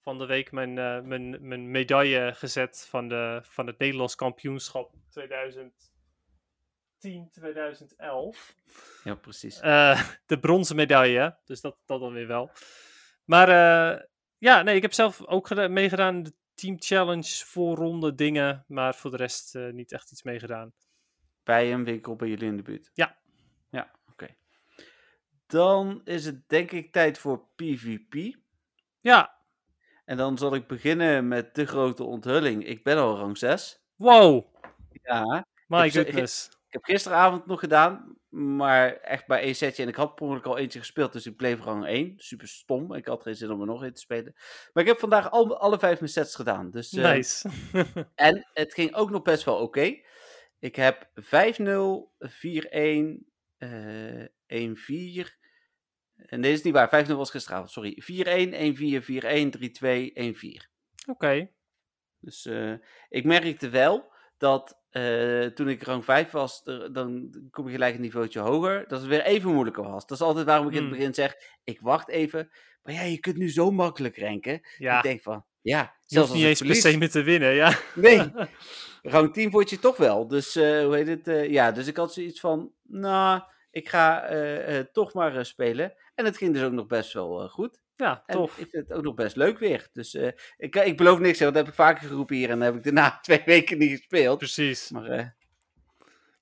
van 0.00 0.18
de 0.18 0.26
week 0.26 0.52
mijn, 0.52 0.74
mijn, 1.08 1.48
mijn 1.48 1.70
medaille 1.70 2.32
gezet 2.34 2.86
van, 2.88 3.08
de, 3.08 3.40
van 3.42 3.66
het 3.66 3.78
Nederlands 3.78 4.14
kampioenschap 4.14 4.94
2010, 5.10 7.28
2011. 7.32 8.54
ja, 9.04 9.14
precies. 9.14 9.60
De 10.26 10.38
bronzen 10.40 10.76
medaille, 10.76 11.36
dus 11.44 11.60
dat, 11.60 11.76
dat 11.86 12.00
dan 12.00 12.12
weer 12.12 12.26
wel. 12.26 12.50
Maar 13.30 13.48
eh, 13.48 14.02
ja, 14.38 14.62
nee, 14.62 14.76
ik 14.76 14.82
heb 14.82 14.92
zelf 14.92 15.26
ook 15.26 15.46
geda- 15.46 15.68
meegedaan 15.68 16.14
in 16.16 16.22
de 16.22 16.32
Team 16.54 16.76
Challenge 16.78 17.44
voorronde 17.46 18.14
dingen, 18.14 18.64
maar 18.68 18.94
voor 18.94 19.10
de 19.10 19.16
rest 19.16 19.54
eh, 19.54 19.68
niet 19.72 19.92
echt 19.92 20.12
iets 20.12 20.22
meegedaan. 20.22 20.72
Bij 21.44 21.72
een 21.72 21.84
winkel 21.84 22.16
bij 22.16 22.28
jullie 22.28 22.48
in 22.48 22.56
de 22.56 22.62
buurt. 22.62 22.90
Ja. 22.94 23.16
Ja, 23.70 23.90
oké. 24.10 24.26
Dan 25.46 26.00
is 26.04 26.24
het 26.24 26.48
denk 26.48 26.70
ik 26.70 26.92
tijd 26.92 27.18
voor 27.18 27.46
PvP. 27.56 28.36
Ja, 29.00 29.38
En 30.04 30.16
dan 30.16 30.38
zal 30.38 30.54
ik 30.54 30.66
beginnen 30.66 31.28
met 31.28 31.54
de 31.54 31.66
grote 31.66 32.04
onthulling. 32.04 32.66
Ik 32.66 32.84
ben 32.84 32.96
al 32.98 33.16
rang 33.16 33.38
6. 33.38 33.82
wow, 33.96 34.54
Ja. 35.02 35.46
my 35.66 35.90
goodness. 35.90 36.46
Ik 36.46 36.72
heb 36.72 36.84
gisteravond 36.84 37.46
nog 37.46 37.60
gedaan, 37.60 38.16
maar 38.30 38.96
echt 38.96 39.26
bij 39.26 39.40
één 39.40 39.54
setje. 39.54 39.82
En 39.82 39.88
ik 39.88 39.94
had 39.94 40.14
per 40.14 40.42
al 40.42 40.58
eentje 40.58 40.78
gespeeld, 40.78 41.12
dus 41.12 41.26
ik 41.26 41.36
bleef 41.36 41.60
rang 41.60 41.86
1. 41.86 42.14
Super 42.16 42.48
stom. 42.48 42.94
Ik 42.94 43.06
had 43.06 43.22
geen 43.22 43.36
zin 43.36 43.50
om 43.50 43.60
er 43.60 43.66
nog 43.66 43.84
in 43.84 43.92
te 43.92 44.00
spelen. 44.00 44.34
Maar 44.72 44.82
ik 44.82 44.88
heb 44.88 44.98
vandaag 44.98 45.30
al, 45.30 45.58
alle 45.58 45.78
vijf 45.78 46.00
mijn 46.00 46.12
sets 46.12 46.34
gedaan. 46.34 46.70
Dus, 46.70 46.92
eh, 46.92 47.12
Nice. 47.12 47.48
En 48.14 48.48
het 48.52 48.74
ging 48.74 48.94
ook 48.94 49.10
nog 49.10 49.22
best 49.22 49.44
wel 49.44 49.56
oké. 49.56 50.00
Ik 50.58 50.76
heb 50.76 51.10
5-0, 51.14 52.12
4-1, 52.18 53.26
eh 53.58 54.24
1-4. 54.46 55.38
En 56.26 56.40
deze 56.40 56.54
is 56.54 56.62
niet 56.62 56.74
waar, 56.74 57.06
5-0 57.06 57.16
was 57.16 57.30
gisteravond, 57.30 57.70
sorry. 57.70 58.02
4-1, 58.02 58.52
1-4, 58.54 59.02
4-1, 59.02 59.50
3-2, 59.50 60.12
1-4. 60.14 60.68
Oké. 61.06 61.50
Dus 62.20 62.46
eh, 62.46 62.74
ik 63.08 63.24
merkte 63.24 63.68
wel 63.68 64.09
dat 64.40 64.78
eh, 64.90 65.44
toen 65.46 65.68
ik 65.68 65.82
rang 65.82 66.04
5 66.04 66.30
was, 66.30 66.60
er- 66.64 66.92
dan 66.92 67.34
kom 67.50 67.66
je 67.66 67.72
gelijk 67.72 67.94
een 67.94 68.00
niveautje 68.00 68.40
hoger, 68.40 68.84
dat 68.88 69.00
het 69.00 69.08
weer 69.08 69.22
even 69.22 69.50
moeilijker 69.52 69.82
was. 69.82 70.06
Dat 70.06 70.18
is 70.18 70.24
altijd 70.24 70.46
waarom 70.46 70.66
ik 70.66 70.72
in 70.72 70.78
het 70.78 70.88
Hmm. 70.88 70.96
begin 70.98 71.14
zeg, 71.14 71.34
ik 71.64 71.80
wacht 71.80 72.08
even. 72.08 72.50
Maar 72.82 72.94
ja, 72.94 73.02
je 73.02 73.18
kunt 73.18 73.36
nu 73.36 73.50
zo 73.50 73.70
makkelijk 73.70 74.18
ranken. 74.18 74.60
Ja, 74.78 74.96
Ik 74.96 75.02
denk 75.02 75.22
van, 75.22 75.44
ja, 75.60 75.94
zelfs 76.00 76.32
niet 76.32 76.44
eens 76.44 76.62
per 76.62 76.74
se 76.74 76.98
meer 76.98 77.10
te 77.10 77.22
winnen, 77.22 77.54
ja. 77.54 77.78
Nee, 77.94 78.30
rang 79.02 79.32
10 79.32 79.50
word 79.50 79.70
je 79.70 79.78
toch 79.78 79.96
wel. 79.96 80.28
Dus 80.28 80.56
eh, 80.56 80.84
hoe 80.84 80.96
heet 80.96 81.06
het? 81.08 81.28
eh, 81.28 81.50
ja, 81.50 81.72
dus 81.72 81.86
ik 81.86 81.96
had 81.96 82.12
zoiets 82.12 82.40
van, 82.40 82.72
nou, 82.82 83.42
ik 83.70 83.88
ga 83.88 84.28
toch 84.92 85.14
maar 85.14 85.46
spelen. 85.46 85.94
En 86.14 86.24
het 86.24 86.36
ging 86.36 86.54
dus 86.54 86.62
ook 86.62 86.72
nog 86.72 86.86
best 86.86 87.12
wel 87.12 87.48
goed. 87.48 87.80
Ja, 88.00 88.22
En 88.26 88.36
tof. 88.36 88.58
ik 88.58 88.68
vind 88.70 88.88
het 88.88 88.96
ook 88.96 89.02
nog 89.04 89.14
best 89.14 89.36
leuk 89.36 89.58
weer. 89.58 89.88
Dus 89.92 90.14
eh, 90.14 90.30
ik, 90.56 90.76
ik 90.76 90.96
beloof 90.96 91.18
niks, 91.18 91.38
hè, 91.38 91.44
want 91.44 91.56
dat 91.56 91.64
heb 91.66 91.74
ik 91.74 91.80
vaker 91.80 92.08
geroepen 92.08 92.36
hier. 92.36 92.50
En 92.50 92.58
dan 92.58 92.66
heb 92.66 92.76
ik 92.76 92.82
daarna 92.82 93.18
twee 93.22 93.42
weken 93.44 93.78
niet 93.78 93.90
gespeeld. 93.98 94.38
Precies. 94.38 94.90
Maar 94.90 95.04
eh, 95.04 95.26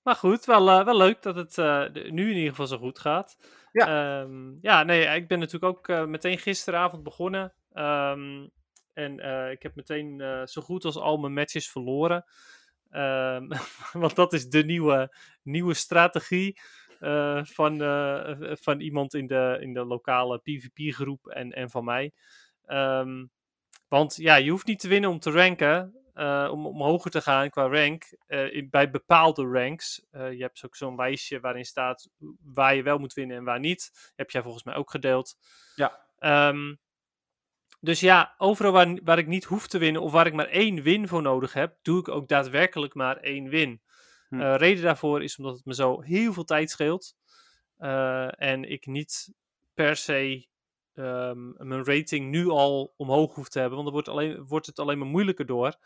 Maar 0.02 0.14
goed, 0.16 0.44
wel, 0.44 0.68
eh, 0.70 0.84
wel 0.84 0.96
leuk 0.96 1.22
dat 1.22 1.36
het 1.36 1.58
eh, 1.58 1.84
nu 1.92 2.30
in 2.30 2.36
ieder 2.36 2.50
geval 2.50 2.66
zo 2.66 2.78
goed 2.78 2.98
gaat. 2.98 3.36
Ja. 3.72 4.20
Ehm, 4.20 4.52
ja, 4.60 4.82
nee, 4.82 5.16
ik 5.16 5.28
ben 5.28 5.38
natuurlijk 5.38 5.76
ook 5.76 5.88
eh, 5.88 6.04
meteen 6.04 6.38
gisteravond 6.38 7.02
begonnen. 7.02 7.52
Ehm, 7.72 8.46
en 8.92 9.20
eh, 9.20 9.50
ik 9.50 9.62
heb 9.62 9.74
meteen 9.74 10.20
eh, 10.20 10.42
zo 10.46 10.62
goed 10.62 10.84
als 10.84 10.96
al 10.96 11.16
mijn 11.16 11.32
matches 11.32 11.70
verloren. 11.70 12.24
Ehm, 12.90 13.48
want 14.02 14.14
dat 14.16 14.32
is 14.32 14.48
de 14.48 14.64
nieuwe, 14.64 15.16
nieuwe 15.42 15.74
strategie 15.74 16.60
eh, 16.98 17.44
van, 17.44 17.82
eh, 17.82 18.52
van 18.60 18.80
iemand 18.80 19.14
in 19.14 19.26
de, 19.26 19.58
in 19.60 19.72
de 19.72 19.84
lokale 19.84 20.38
PvP-groep 20.38 21.26
en, 21.26 21.52
en 21.52 21.70
van 21.70 21.84
mij. 21.84 22.12
Ehm, 22.64 23.26
want 23.88 24.16
ja, 24.16 24.34
je 24.36 24.50
hoeft 24.50 24.66
niet 24.66 24.80
te 24.80 24.88
winnen 24.88 25.10
om 25.10 25.18
te 25.18 25.30
ranken, 25.30 25.98
eh, 26.18 26.48
om, 26.50 26.66
om 26.66 26.82
hoger 26.82 27.10
te 27.10 27.20
gaan 27.20 27.50
qua 27.50 27.66
rank. 27.66 28.04
eh, 28.26 28.54
in, 28.54 28.70
bij 28.70 28.90
bepaalde 28.90 29.42
ranks. 29.46 30.06
Eh, 30.10 30.32
je 30.32 30.42
hebt 30.42 30.64
ook 30.64 30.76
zo'n 30.76 30.94
lijstje 30.94 31.40
waarin 31.40 31.64
staat 31.64 32.08
waar 32.42 32.74
je 32.74 32.82
wel 32.82 32.98
moet 32.98 33.12
winnen 33.12 33.36
en 33.36 33.44
waar 33.44 33.60
niet. 33.60 34.12
Heb 34.16 34.30
jij 34.30 34.42
volgens 34.42 34.64
mij 34.64 34.74
ook 34.74 34.90
gedeeld. 34.90 35.36
Ja. 35.74 36.04
Ehm, 36.18 36.74
dus 37.80 38.00
ja, 38.00 38.34
overal 38.38 38.72
waar, 38.72 38.98
waar 39.04 39.18
ik 39.18 39.26
niet 39.26 39.44
hoef 39.44 39.66
te 39.66 39.78
winnen 39.78 40.02
of 40.02 40.12
waar 40.12 40.26
ik 40.26 40.32
maar 40.32 40.48
één 40.48 40.82
win 40.82 41.08
voor 41.08 41.22
nodig 41.22 41.52
heb, 41.52 41.76
doe 41.82 42.00
ik 42.00 42.08
ook 42.08 42.28
daadwerkelijk 42.28 42.94
maar 42.94 43.16
één 43.16 43.48
win. 43.48 43.82
Hm. 44.28 44.40
Eh, 44.40 44.56
reden 44.56 44.82
daarvoor 44.82 45.22
is 45.22 45.38
omdat 45.38 45.56
het 45.56 45.64
me 45.64 45.74
zo 45.74 46.00
heel 46.00 46.32
veel 46.32 46.44
tijd 46.44 46.70
scheelt. 46.70 47.16
Eh, 47.76 48.42
en 48.42 48.64
ik 48.64 48.86
niet 48.86 49.34
per 49.74 49.96
se 49.96 50.46
ehm, 50.94 51.68
mijn 51.68 51.84
rating 51.84 52.30
nu 52.30 52.48
al 52.48 52.94
omhoog 52.96 53.34
hoef 53.34 53.48
te 53.48 53.58
hebben, 53.58 53.78
want 53.78 53.84
dan 53.84 54.02
wordt, 54.02 54.08
alleen, 54.08 54.46
wordt 54.46 54.66
het 54.66 54.78
alleen 54.78 54.98
maar 54.98 55.08
moeilijker 55.08 55.46
door. 55.46 55.76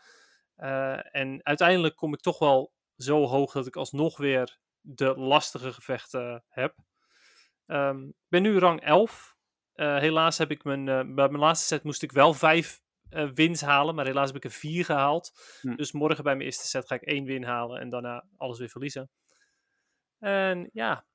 Eh, 0.55 1.15
en 1.15 1.39
uiteindelijk 1.43 1.95
kom 1.95 2.13
ik 2.13 2.19
toch 2.19 2.39
wel 2.39 2.73
zo 2.97 3.25
hoog 3.25 3.51
dat 3.51 3.67
ik 3.67 3.75
alsnog 3.75 4.17
weer 4.17 4.59
de 4.81 5.15
lastige 5.15 5.73
gevechten 5.73 6.43
heb. 6.47 6.75
Ehm, 7.65 8.07
ik 8.07 8.27
ben 8.27 8.41
nu 8.41 8.57
rang 8.57 8.81
11. 8.81 9.35
Eh, 9.73 9.97
helaas 9.97 10.37
heb 10.37 10.51
ik 10.51 10.63
mijn, 10.63 10.85
bij 10.85 11.29
mijn 11.29 11.39
laatste 11.39 11.65
set 11.65 11.83
moest 11.83 12.03
ik 12.03 12.11
wel 12.11 12.33
vijf 12.33 12.82
eh, 13.13 13.29
wins 13.33 13.61
halen, 13.61 13.95
maar 13.95 14.05
helaas 14.05 14.27
heb 14.27 14.35
ik 14.35 14.43
er 14.43 14.51
vier 14.51 14.85
gehaald. 14.85 15.31
Hm. 15.61 15.75
Dus 15.75 15.91
morgen 15.91 16.23
bij 16.23 16.33
mijn 16.35 16.45
eerste 16.45 16.67
set 16.67 16.87
ga 16.87 16.95
ik 16.95 17.01
één 17.01 17.25
win 17.25 17.43
halen 17.43 17.79
en 17.79 17.89
daarna 17.89 18.25
alles 18.37 18.59
weer 18.59 18.69
verliezen. 18.69 19.09
En 20.19 20.69
ja, 20.73 21.05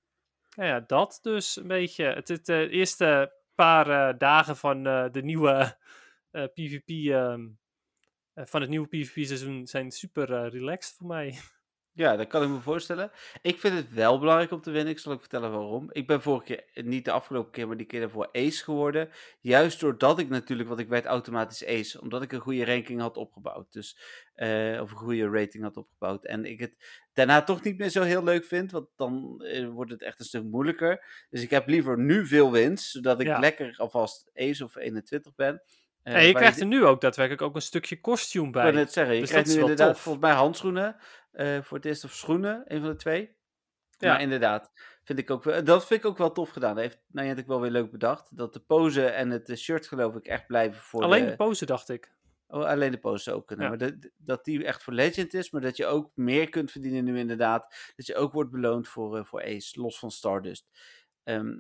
nou 0.56 0.68
ja 0.68 0.80
dat 0.80 1.18
dus 1.22 1.56
een 1.56 1.66
beetje. 1.66 2.04
Het, 2.04 2.28
het 2.28 2.48
eh, 2.48 2.72
eerste 2.72 3.32
paar 3.54 3.90
eh, 3.90 4.18
dagen 4.18 4.56
van 4.56 4.82
de 4.82 5.20
nieuwe 5.22 5.76
PvP, 6.54 6.88
ehm, 6.88 7.48
eh, 8.32 8.44
van 8.46 8.60
het 8.60 8.70
nieuwe 8.70 8.88
PvP-seizoen 8.88 9.66
zijn 9.66 9.90
super 9.90 10.48
relaxed 10.48 10.96
voor 10.96 11.06
mij. 11.06 11.38
ja, 11.98 12.16
dat 12.16 12.26
kan 12.26 12.42
ik 12.42 12.48
me 12.48 12.60
voorstellen. 12.60 13.10
Ik 13.42 13.58
vind 13.58 13.74
het 13.74 13.92
wel 13.92 14.18
belangrijk 14.18 14.50
om 14.50 14.60
te 14.60 14.70
winnen. 14.70 14.92
Ik 14.92 14.98
zal 14.98 15.12
ook 15.12 15.20
vertellen 15.20 15.50
waarom. 15.50 15.88
Ik 15.92 16.06
ben 16.06 16.22
vorige 16.22 16.44
keer, 16.44 16.84
niet 16.84 17.04
de 17.04 17.10
afgelopen 17.10 17.50
keer, 17.50 17.66
maar 17.66 17.76
die 17.76 17.86
keer 17.86 18.00
daarvoor 18.00 18.28
ace 18.32 18.64
geworden. 18.64 19.08
Juist 19.40 19.80
doordat 19.80 20.18
ik 20.18 20.28
natuurlijk, 20.28 20.68
want 20.68 20.80
ik 20.80 20.88
werd 20.88 21.04
automatisch 21.04 21.66
ace. 21.66 22.00
Omdat 22.00 22.22
ik 22.22 22.32
een 22.32 22.40
goede 22.40 22.64
ranking 22.64 23.00
had 23.00 23.16
opgebouwd. 23.16 23.72
Dus, 23.72 23.98
eh, 24.34 24.78
of 24.82 24.90
een 24.90 24.96
goede 24.96 25.28
rating 25.30 25.62
had 25.64 25.76
opgebouwd. 25.76 26.24
En 26.24 26.44
ik 26.44 26.60
het 26.60 26.74
daarna 27.12 27.42
toch 27.42 27.62
niet 27.62 27.78
meer 27.78 27.88
zo 27.90 28.02
heel 28.02 28.24
leuk 28.24 28.44
vind. 28.44 28.70
Want 28.70 28.86
dan 28.96 29.42
eh, 29.44 29.68
wordt 29.68 29.90
het 29.90 30.02
echt 30.02 30.18
een 30.20 30.26
stuk 30.26 30.42
moeilijker. 30.44 31.04
Dus 31.30 31.42
ik 31.42 31.50
heb 31.50 31.66
liever 31.68 31.98
nu 31.98 32.26
veel 32.26 32.52
wins. 32.52 32.90
Zodat 32.90 33.20
ik 33.20 33.26
Ja. 33.26 33.38
lekker 33.38 33.74
alvast 33.76 34.30
ace 34.34 34.64
of 34.64 34.76
21 34.76 35.34
ben. 35.34 35.62
Eh, 36.02 36.14
en 36.14 36.26
je 36.26 36.32
waar 36.32 36.40
krijgt 36.42 36.60
er 36.60 36.66
nu 36.66 36.84
ook 36.84 37.00
daadwerkelijk 37.00 37.42
ook 37.42 37.54
een 37.54 37.62
stukje 37.62 38.00
kostuum 38.00 38.44
ik 38.46 38.52
bij. 38.52 38.64
wil 38.64 38.72
net 38.72 38.92
zeggen, 38.92 39.14
je 39.14 39.20
Dus 39.20 39.30
krijgt 39.30 39.48
nu 39.54 39.60
inderdaad 39.60 39.92
tof. 39.92 40.00
volgens 40.02 40.24
mij 40.24 40.34
handschoenen. 40.34 40.96
Eh, 41.38 41.62
voor 41.62 41.76
het 41.76 41.86
eerst 41.86 42.04
of 42.04 42.12
schoenen, 42.12 42.62
een 42.66 42.80
van 42.80 42.90
de 42.90 42.96
twee. 42.96 43.36
Ja. 43.98 44.12
Maar 44.12 44.20
inderdaad, 44.20 44.72
vind 45.04 45.18
ik 45.18 45.30
ook 45.30 45.44
wel, 45.44 45.64
dat 45.64 45.86
vind 45.86 46.00
ik 46.00 46.06
ook 46.06 46.18
wel 46.18 46.32
tof 46.32 46.50
gedaan. 46.50 46.74
Dat 46.74 46.84
heeft 46.84 47.00
Niantic 47.06 47.46
wel 47.46 47.60
weer 47.60 47.70
leuk 47.70 47.90
bedacht. 47.90 48.36
Dat 48.36 48.52
de 48.52 48.60
pose 48.60 49.06
en 49.06 49.30
het 49.30 49.48
eh, 49.48 49.56
shirt 49.56 49.86
geloof 49.86 50.14
ik 50.14 50.26
echt 50.26 50.46
blijven 50.46 50.80
voor 50.80 51.02
Alleen 51.02 51.24
de... 51.24 51.30
de 51.30 51.36
pose, 51.36 51.66
dacht 51.66 51.88
ik. 51.88 52.16
Oh, 52.46 52.64
alleen 52.64 52.90
de 52.90 52.98
pose 52.98 53.32
ook 53.32 53.46
kunnen. 53.46 53.64
Ja. 53.64 53.70
Maar 53.70 53.78
dat, 53.78 54.10
dat 54.16 54.44
die 54.44 54.64
echt 54.64 54.82
voor 54.82 54.92
Legend 54.92 55.34
is, 55.34 55.50
maar 55.50 55.60
dat 55.60 55.76
je 55.76 55.86
ook 55.86 56.10
meer 56.14 56.48
kunt 56.48 56.70
verdienen 56.70 57.04
nu 57.04 57.18
inderdaad. 57.18 57.92
Dat 57.96 58.06
je 58.06 58.14
ook 58.14 58.32
wordt 58.32 58.50
beloond 58.50 58.88
voor, 58.88 59.18
eh, 59.18 59.24
voor 59.24 59.42
Ace, 59.42 59.80
los 59.80 59.98
van 59.98 60.10
Stardust. 60.10 60.68
Ehm, 61.24 61.58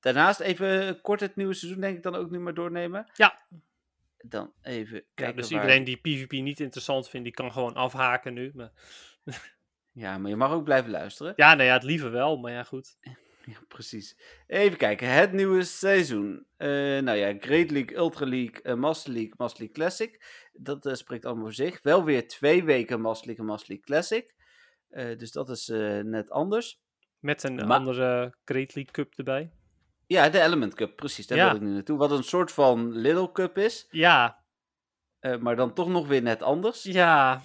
daarnaast 0.00 0.40
even 0.40 1.00
kort 1.00 1.20
het 1.20 1.36
nieuwe 1.36 1.54
seizoen 1.54 1.80
denk 1.80 1.96
ik 1.96 2.02
dan 2.02 2.14
ook 2.14 2.30
nu 2.30 2.38
maar 2.38 2.54
doornemen. 2.54 3.10
Ja. 3.14 3.46
Dan 4.26 4.52
even 4.62 4.96
Ja, 4.96 5.02
kijken 5.14 5.36
dus 5.36 5.50
waar- 5.50 5.60
iedereen 5.60 5.84
die 5.84 5.96
PvP 5.96 6.30
niet 6.32 6.60
interessant 6.60 7.08
vindt, 7.08 7.26
die 7.26 7.34
kan 7.34 7.52
gewoon 7.52 7.74
afhaken 7.74 8.34
nu. 8.34 8.50
Maar... 8.54 8.72
Ja, 9.92 10.18
maar 10.18 10.30
je 10.30 10.36
mag 10.36 10.52
ook 10.52 10.64
blijven 10.64 10.90
luisteren. 10.90 11.32
Ja, 11.36 11.54
nou 11.54 11.66
ja, 11.68 11.72
het 11.72 11.82
liever 11.82 12.10
wel, 12.10 12.36
maar 12.38 12.52
ja, 12.52 12.62
goed. 12.62 12.96
Ja, 13.44 13.56
precies. 13.68 14.16
Even 14.46 14.78
kijken, 14.78 15.12
het 15.14 15.32
nieuwe 15.32 15.62
seizoen. 15.62 16.46
Eh, 16.56 16.68
nou 16.98 17.12
ja, 17.12 17.34
Great 17.38 17.70
League, 17.70 17.96
Ultra 17.96 18.26
League, 18.26 18.62
eh, 18.62 18.74
Master 18.74 19.12
League, 19.12 19.32
Master 19.36 19.58
League 19.58 19.76
Classic. 19.76 20.24
Dat 20.52 20.86
eh, 20.86 20.94
spreekt 20.94 21.24
allemaal 21.24 21.44
voor 21.44 21.52
zich. 21.52 21.82
Wel 21.82 22.04
weer 22.04 22.28
twee 22.28 22.64
weken 22.64 23.00
Master 23.00 23.26
League 23.26 23.44
en 23.44 23.50
Master 23.50 23.68
League 23.68 23.86
Classic. 23.86 24.34
Dus 25.18 25.32
dat 25.32 25.48
is 25.50 25.66
net 26.04 26.30
anders. 26.30 26.80
Met 27.18 27.42
een 27.42 27.54
Maar- 27.54 27.78
andere 27.78 28.34
Great 28.44 28.74
League 28.74 28.92
Cup 28.92 29.12
erbij. 29.16 29.50
Ja, 30.10 30.28
de 30.28 30.40
Element 30.40 30.74
Cup, 30.74 30.96
precies. 30.96 31.26
Daar 31.26 31.38
Ja. 31.38 31.46
wil 31.46 31.54
ik 31.54 31.60
nu 31.60 31.72
naartoe. 31.72 31.98
Wat 31.98 32.10
een 32.10 32.22
soort 32.24 32.52
van 32.52 32.92
Little 32.92 33.32
Cup 33.32 33.58
is. 33.58 33.86
Ja, 33.90 34.42
eh, 35.18 35.36
maar 35.36 35.56
dan 35.56 35.74
toch 35.74 35.88
nog 35.88 36.06
weer 36.06 36.22
net 36.22 36.42
anders. 36.42 36.82
ja, 36.82 37.42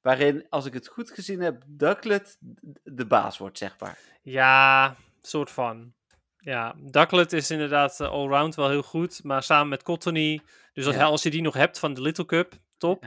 Waarin, 0.00 0.46
als 0.48 0.64
ik 0.66 0.72
het 0.72 0.88
goed 0.88 1.10
gezien 1.10 1.40
heb, 1.40 1.62
Ducklet 1.66 2.36
de 2.82 3.06
baas 3.06 3.38
wordt, 3.38 3.58
zeg 3.58 3.76
maar. 3.78 3.98
ja, 4.22 4.94
soort 5.22 5.50
van. 5.50 5.92
Ja, 6.38 6.74
Ducklet 6.78 7.32
is 7.32 7.50
inderdaad 7.50 8.00
eh, 8.00 8.08
allround 8.10 8.54
wel 8.54 8.68
heel 8.70 8.82
goed, 8.82 9.24
maar 9.24 9.42
samen 9.42 9.68
met 9.68 9.82
Cottony. 9.82 10.40
Dus 10.72 10.86
als, 10.86 10.94
Ja. 10.94 11.04
als 11.04 11.22
je 11.22 11.30
die 11.30 11.42
nog 11.42 11.54
hebt 11.54 11.78
van 11.78 11.94
de 11.94 12.00
Little 12.00 12.24
Cup, 12.26 12.52
top. 12.78 13.04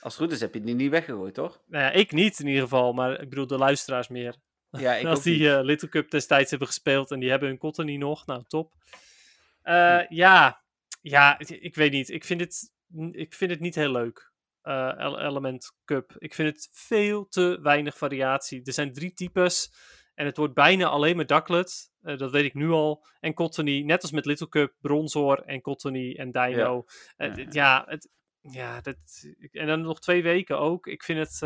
Als 0.00 0.14
het 0.14 0.22
goed 0.22 0.32
is, 0.32 0.40
heb 0.40 0.54
je 0.54 0.60
die 0.60 0.74
niet 0.74 0.90
weggegooid, 0.90 1.34
toch? 1.34 1.60
Nou 1.66 1.84
ja, 1.84 1.90
ik 1.90 2.12
niet 2.12 2.38
in 2.38 2.46
ieder 2.46 2.62
geval, 2.62 2.92
maar 2.92 3.20
ik 3.20 3.28
bedoel 3.28 3.46
de 3.46 3.58
luisteraars 3.58 4.08
meer. 4.08 4.34
Ja, 4.86 4.94
ik 4.94 5.06
als 5.06 5.22
die 5.22 5.50
eh, 5.54 5.64
Little 5.64 5.88
Cup 5.88 6.10
destijds 6.10 6.50
hebben 6.50 6.68
gespeeld 6.68 7.10
en 7.10 7.18
die 7.20 7.30
hebben 7.30 7.48
hun 7.48 7.58
Cottony 7.58 7.96
nog, 7.96 8.26
nou 8.26 8.44
top. 8.46 8.72
Eh, 9.62 10.08
ja, 10.08 10.62
ja, 11.00 11.38
ik, 11.38 11.48
ik 11.50 11.74
weet 11.74 11.92
niet. 11.92 12.08
Ik 12.10 12.24
vind 12.24 12.40
het, 12.40 12.72
ik 13.12 13.34
vind 13.34 13.50
het 13.50 13.60
niet 13.60 13.74
heel 13.74 13.90
leuk. 13.90 14.32
eh, 14.62 14.98
El- 14.98 15.18
Element 15.20 15.72
Cup. 15.84 16.14
Ik 16.18 16.34
vind 16.34 16.48
het 16.54 16.68
veel 16.72 17.26
te 17.28 17.58
weinig 17.62 17.96
variatie. 17.96 18.60
Er 18.64 18.72
zijn 18.72 18.92
drie 18.92 19.12
types 19.12 19.72
en 20.14 20.26
het 20.26 20.36
wordt 20.36 20.54
bijna 20.54 20.86
alleen 20.86 21.16
maar 21.16 21.26
Ducklet. 21.26 21.90
Eh, 22.02 22.16
dat 22.16 22.30
weet 22.30 22.44
ik 22.44 22.54
nu 22.54 22.70
al. 22.70 23.06
En 23.20 23.34
Cottony, 23.34 23.82
net 23.82 24.02
als 24.02 24.10
met 24.10 24.24
Little 24.26 24.48
Cup, 24.48 24.74
Bronzor 24.80 25.42
en 25.42 25.60
Cottony 25.60 26.14
en 26.16 26.30
Dino. 26.30 26.84
Ja, 27.16 27.34
ja. 27.50 27.84
het, 27.86 28.08
ja 28.40 28.80
dat, 28.80 28.96
en 29.50 29.66
dan 29.66 29.80
nog 29.80 30.00
twee 30.00 30.22
weken 30.22 30.58
ook. 30.58 30.86
Ik 30.86 31.02
vind 31.02 31.18
het, 31.18 31.40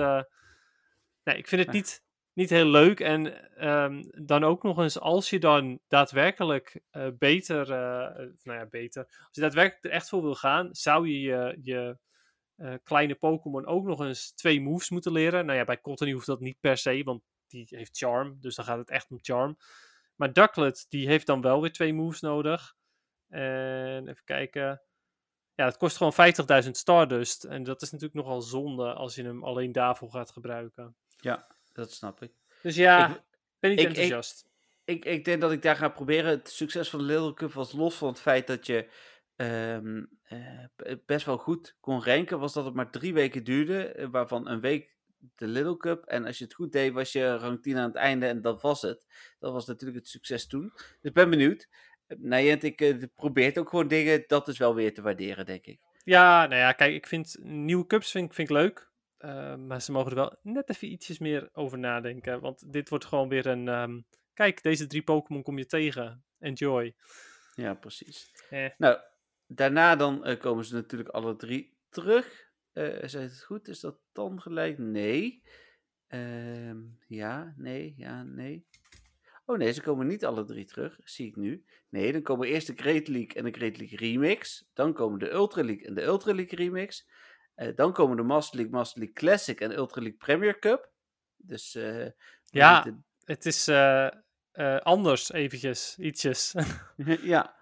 nee, 1.25 1.37
ik 1.37 1.49
vind 1.49 1.61
het 1.65 1.71
Ja. 1.73 1.77
niet, 1.79 2.03
niet 2.41 2.51
heel 2.51 2.67
leuk. 2.67 3.01
En 3.01 3.55
ehm, 3.57 4.03
dan 4.25 4.45
ook 4.45 4.62
nog 4.62 4.79
eens, 4.79 4.99
als 4.99 5.31
je 5.31 5.39
dan 5.39 5.81
daadwerkelijk 5.89 6.81
eh, 6.91 7.09
beter, 7.19 7.61
eh, 7.61 8.27
nou 8.43 8.59
ja, 8.59 8.67
beter, 8.67 9.05
als 9.05 9.29
je 9.31 9.41
daadwerkelijk 9.41 9.85
er 9.85 9.91
echt 9.91 10.09
voor 10.09 10.23
wil 10.23 10.35
gaan, 10.35 10.69
zou 10.73 11.09
je 11.09 11.21
je, 11.21 11.59
je 11.62 11.99
eh, 12.57 12.75
kleine 12.83 13.15
Pokémon 13.15 13.67
ook 13.67 13.85
nog 13.85 14.01
eens 14.01 14.33
twee 14.33 14.61
moves 14.61 14.91
moeten 14.91 15.12
leren. 15.12 15.47
Nou 15.47 15.59
ja, 15.59 15.65
bij 15.65 15.81
Cottony 15.81 16.12
hoeft 16.12 16.27
dat 16.27 16.41
niet 16.41 16.61
per 16.61 16.77
se, 16.77 17.03
want 17.05 17.23
die 17.47 17.67
heeft 17.69 17.97
Charm, 17.97 18.37
dus 18.41 18.55
dan 18.55 18.65
gaat 18.65 18.79
het 18.79 18.91
echt 18.91 19.11
om 19.11 19.19
Charm. 19.23 19.57
Maar 20.15 20.33
Ducklet, 20.33 20.87
die 20.89 21.07
heeft 21.07 21.27
dan 21.27 21.41
wel 21.41 21.61
weer 21.61 21.73
twee 21.73 21.95
moves 21.95 22.21
nodig. 22.21 22.75
En 23.29 24.09
even 24.09 24.25
kijken. 24.25 24.83
Ja, 25.55 25.65
het 25.65 25.77
kost 25.77 25.97
gewoon 25.97 26.12
50.000 26.65 26.71
Stardust. 26.71 27.45
En 27.45 27.62
dat 27.62 27.83
is 27.83 27.91
natuurlijk 27.91 28.25
nogal 28.25 28.43
zonde 28.43 28.93
als 28.93 29.15
je 29.15 29.25
hem 29.25 29.45
alleen 29.45 29.73
daarvoor 29.73 30.11
gaat 30.11 30.31
gebruiken. 30.31 30.97
Dat 31.73 31.93
snap 31.93 32.23
ik. 32.23 32.33
Dus 32.63 32.75
ja, 32.77 33.09
Ik- 33.09 33.15
ik 33.17 33.23
ben 33.61 33.71
niet 33.71 33.79
ik- 33.81 33.85
ik- 33.85 33.91
enthousiast. 33.91 34.49
Ik, 34.85 35.05
ik 35.05 35.25
denk 35.25 35.41
dat 35.41 35.53
ik 35.53 35.63
daar 35.63 35.77
ga 35.77 35.89
proberen. 35.89 36.31
Het 36.31 36.51
succes 36.51 36.91
van 36.91 36.99
de 36.99 37.05
Little 37.05 37.35
Cup 37.35 37.53
was 37.53 37.73
los 37.73 37.95
van 37.95 38.09
het 38.09 38.21
feit 38.21 38.47
dat 38.47 38.67
je 38.67 38.89
ehm, 39.37 40.05
eh, 40.23 40.95
best 41.07 41.27
wel 41.27 41.37
goed 41.39 41.77
kon 41.81 42.05
ranken, 42.05 42.39
was 42.39 42.53
dat 42.53 42.65
het 42.65 42.75
maar 42.75 42.91
drie 42.91 43.15
weken 43.15 43.45
duurde, 43.45 43.85
eh, 43.85 44.09
waarvan 44.11 44.49
een 44.49 44.61
week 44.61 44.95
de 45.37 45.47
Little 45.47 45.77
Cup. 45.77 46.05
En 46.05 46.25
als 46.27 46.39
je 46.39 46.45
het 46.45 46.55
goed 46.55 46.73
deed, 46.73 46.93
was 46.93 47.13
je 47.13 47.37
rang 47.37 47.63
10 47.63 47.77
aan 47.77 47.87
het 47.89 47.97
einde 47.97 48.27
en 48.27 48.41
dat 48.43 48.63
was 48.63 48.83
het. 48.83 49.07
Dat 49.39 49.53
was 49.53 49.67
natuurlijk 49.67 49.99
het 49.99 50.09
succes 50.09 50.47
toen. 50.47 50.71
Dus 50.75 50.87
ik 51.03 51.13
ben 51.13 51.31
benieuwd. 51.31 51.69
Eh, 52.07 52.17
Niantic 52.21 52.81
eh, 52.81 52.95
probeert 53.15 53.59
ook 53.59 53.69
gewoon 53.69 53.89
dingen, 53.89 54.25
dat 54.27 54.49
is 54.49 54.59
wel 54.59 54.75
weer 54.75 54.95
te 54.95 55.03
waarderen, 55.03 55.47
denk 55.47 55.67
ik. 55.67 55.81
Ja, 56.05 56.47
nou 56.47 56.61
ja, 56.61 56.73
kijk, 56.73 56.95
ik 56.95 57.07
vind 57.07 57.37
nieuwe 57.41 57.87
cups 57.87 58.11
vind, 58.11 58.25
ik- 58.29 58.35
vind 58.35 58.49
ik 58.51 58.57
leuk. 58.57 58.90
Eh, 59.21 59.57
maar 59.57 59.83
ze 59.83 59.93
mogen 59.93 60.11
er 60.11 60.17
wel 60.17 60.39
net 60.43 60.71
even 60.71 60.93
ietsjes 60.93 61.19
meer 61.19 61.49
over 61.53 61.79
nadenken. 61.79 62.41
Want 62.41 62.73
dit 62.73 62.89
wordt 62.89 63.05
gewoon 63.05 63.29
weer 63.29 63.47
een... 63.47 63.69
ehm, 63.69 64.01
kijk, 64.35 64.63
deze 64.63 64.87
drie 64.87 65.03
Pokémon 65.03 65.43
kom 65.43 65.59
je 65.59 65.67
tegen. 65.67 66.25
Enjoy. 66.39 66.95
Ja, 67.55 67.75
precies. 67.75 68.33
Eh. 68.51 68.71
Nou, 68.79 68.99
daarna 69.47 69.97
dan 69.97 70.25
eh, 70.25 70.39
komen 70.39 70.65
ze 70.65 70.75
natuurlijk 70.75 71.09
alle 71.09 71.37
drie 71.37 71.77
terug. 71.89 72.49
Eh 72.73 73.09
zei 73.09 73.25
het 73.25 73.43
goed? 73.43 73.69
Is 73.69 73.81
dat 73.81 73.99
dan 74.13 74.41
gelijk? 74.41 74.79
Nee. 74.79 75.43
Ehm, 76.07 76.79
ja, 77.07 77.55
nee, 77.57 77.95
ja, 77.97 78.23
nee. 78.23 78.67
Oh 79.45 79.59
nee, 79.59 79.73
ze 79.73 79.83
komen 79.83 80.07
niet 80.07 80.25
alle 80.25 80.45
drie 80.45 80.65
terug, 80.65 80.99
zie 81.05 81.27
ik 81.27 81.37
nu. 81.37 81.65
Nee, 81.89 82.13
dan 82.13 82.23
komen 82.23 82.49
eerst 82.49 82.67
de 82.67 82.83
Great 82.83 83.09
League 83.09 83.35
en 83.35 83.45
de 83.45 83.51
Great 83.59 83.77
League 83.79 83.99
Remix. 83.99 84.71
Dan 84.75 84.93
komen 84.93 85.19
de 85.19 85.31
Ultra 85.31 85.65
League 85.65 85.87
en 85.87 85.95
de 85.95 86.03
Ultra 86.03 86.35
League 86.35 86.59
Remix. 86.59 87.09
Eh, 87.61 87.69
dan 87.74 87.93
komen 87.93 88.16
de 88.16 88.23
Master 88.23 88.57
League, 88.57 88.74
Master 88.74 88.99
League 88.99 89.16
Classic 89.16 89.61
en 89.61 89.77
Ultra 89.78 90.01
League 90.01 90.19
Premier 90.19 90.59
Cup. 90.59 90.91
Dus 91.37 91.74
eh, 91.74 92.07
Ja. 92.45 92.87
Het 93.24 93.47
is 93.47 93.69
eh, 93.69 94.09
anders 94.78 95.32
eventjes, 95.32 95.97
ietsjes. 95.99 96.55
ja. 97.23 97.59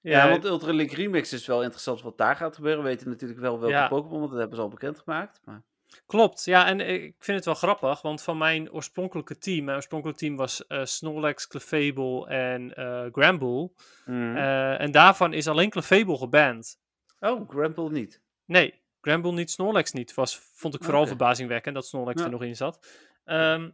Ja, 0.00 0.28
want 0.28 0.44
Ultra 0.44 0.72
League 0.72 0.96
Remix 0.96 1.32
is 1.32 1.46
wel 1.46 1.62
interessant 1.62 2.02
wat 2.02 2.18
daar 2.18 2.36
gaat 2.36 2.54
gebeuren. 2.54 2.82
We 2.82 2.88
weten 2.88 3.08
natuurlijk 3.08 3.40
wel 3.40 3.60
welke 3.60 3.74
Ja. 3.74 3.88
Pokémon, 3.88 4.18
want 4.18 4.30
dat 4.30 4.38
hebben 4.38 4.56
ze 4.56 4.62
al 4.62 4.68
bekendgemaakt. 4.68 5.40
Maar... 5.44 5.62
Klopt, 6.06 6.44
ja, 6.44 6.66
en 6.66 6.80
ik 6.80 7.14
vind 7.18 7.36
het 7.36 7.44
wel 7.44 7.54
grappig, 7.54 8.02
want 8.02 8.22
van 8.22 8.38
mijn 8.38 8.72
oorspronkelijke 8.72 9.38
team, 9.38 9.64
mijn 9.64 9.76
oorspronkelijke 9.76 10.20
team 10.20 10.36
was 10.36 10.66
eh 10.66 10.84
Snorlax, 10.84 11.46
Clefable 11.46 12.26
en 12.26 12.74
eh 12.74 13.06
Granbull. 13.12 13.70
Mhm. 14.04 14.36
En 14.76 14.92
daarvan 14.92 15.32
is 15.32 15.48
alleen 15.48 15.70
Clefable 15.70 16.16
geband. 16.18 16.78
oh, 17.20 17.48
Grample 17.50 17.90
niet. 17.90 18.22
Nee, 18.44 18.83
Granbull 19.04 19.32
niet, 19.34 19.50
Snorlax 19.50 19.92
niet. 19.92 20.14
Was, 20.14 20.36
vond 20.54 20.74
ik 20.74 20.84
vooral 20.84 21.06
verbazingwekkend 21.06 21.74
dat 21.74 21.86
Snorlax 21.86 22.18
Ja. 22.20 22.24
er 22.24 22.32
nog 22.32 22.42
in 22.42 22.56
zat. 22.56 22.86
Ehm, 23.24 23.70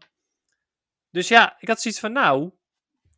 dus 1.11 1.28
ja, 1.28 1.57
ik 1.59 1.69
had 1.69 1.81
zoiets 1.81 2.01
van, 2.01 2.12
nou, 2.12 2.51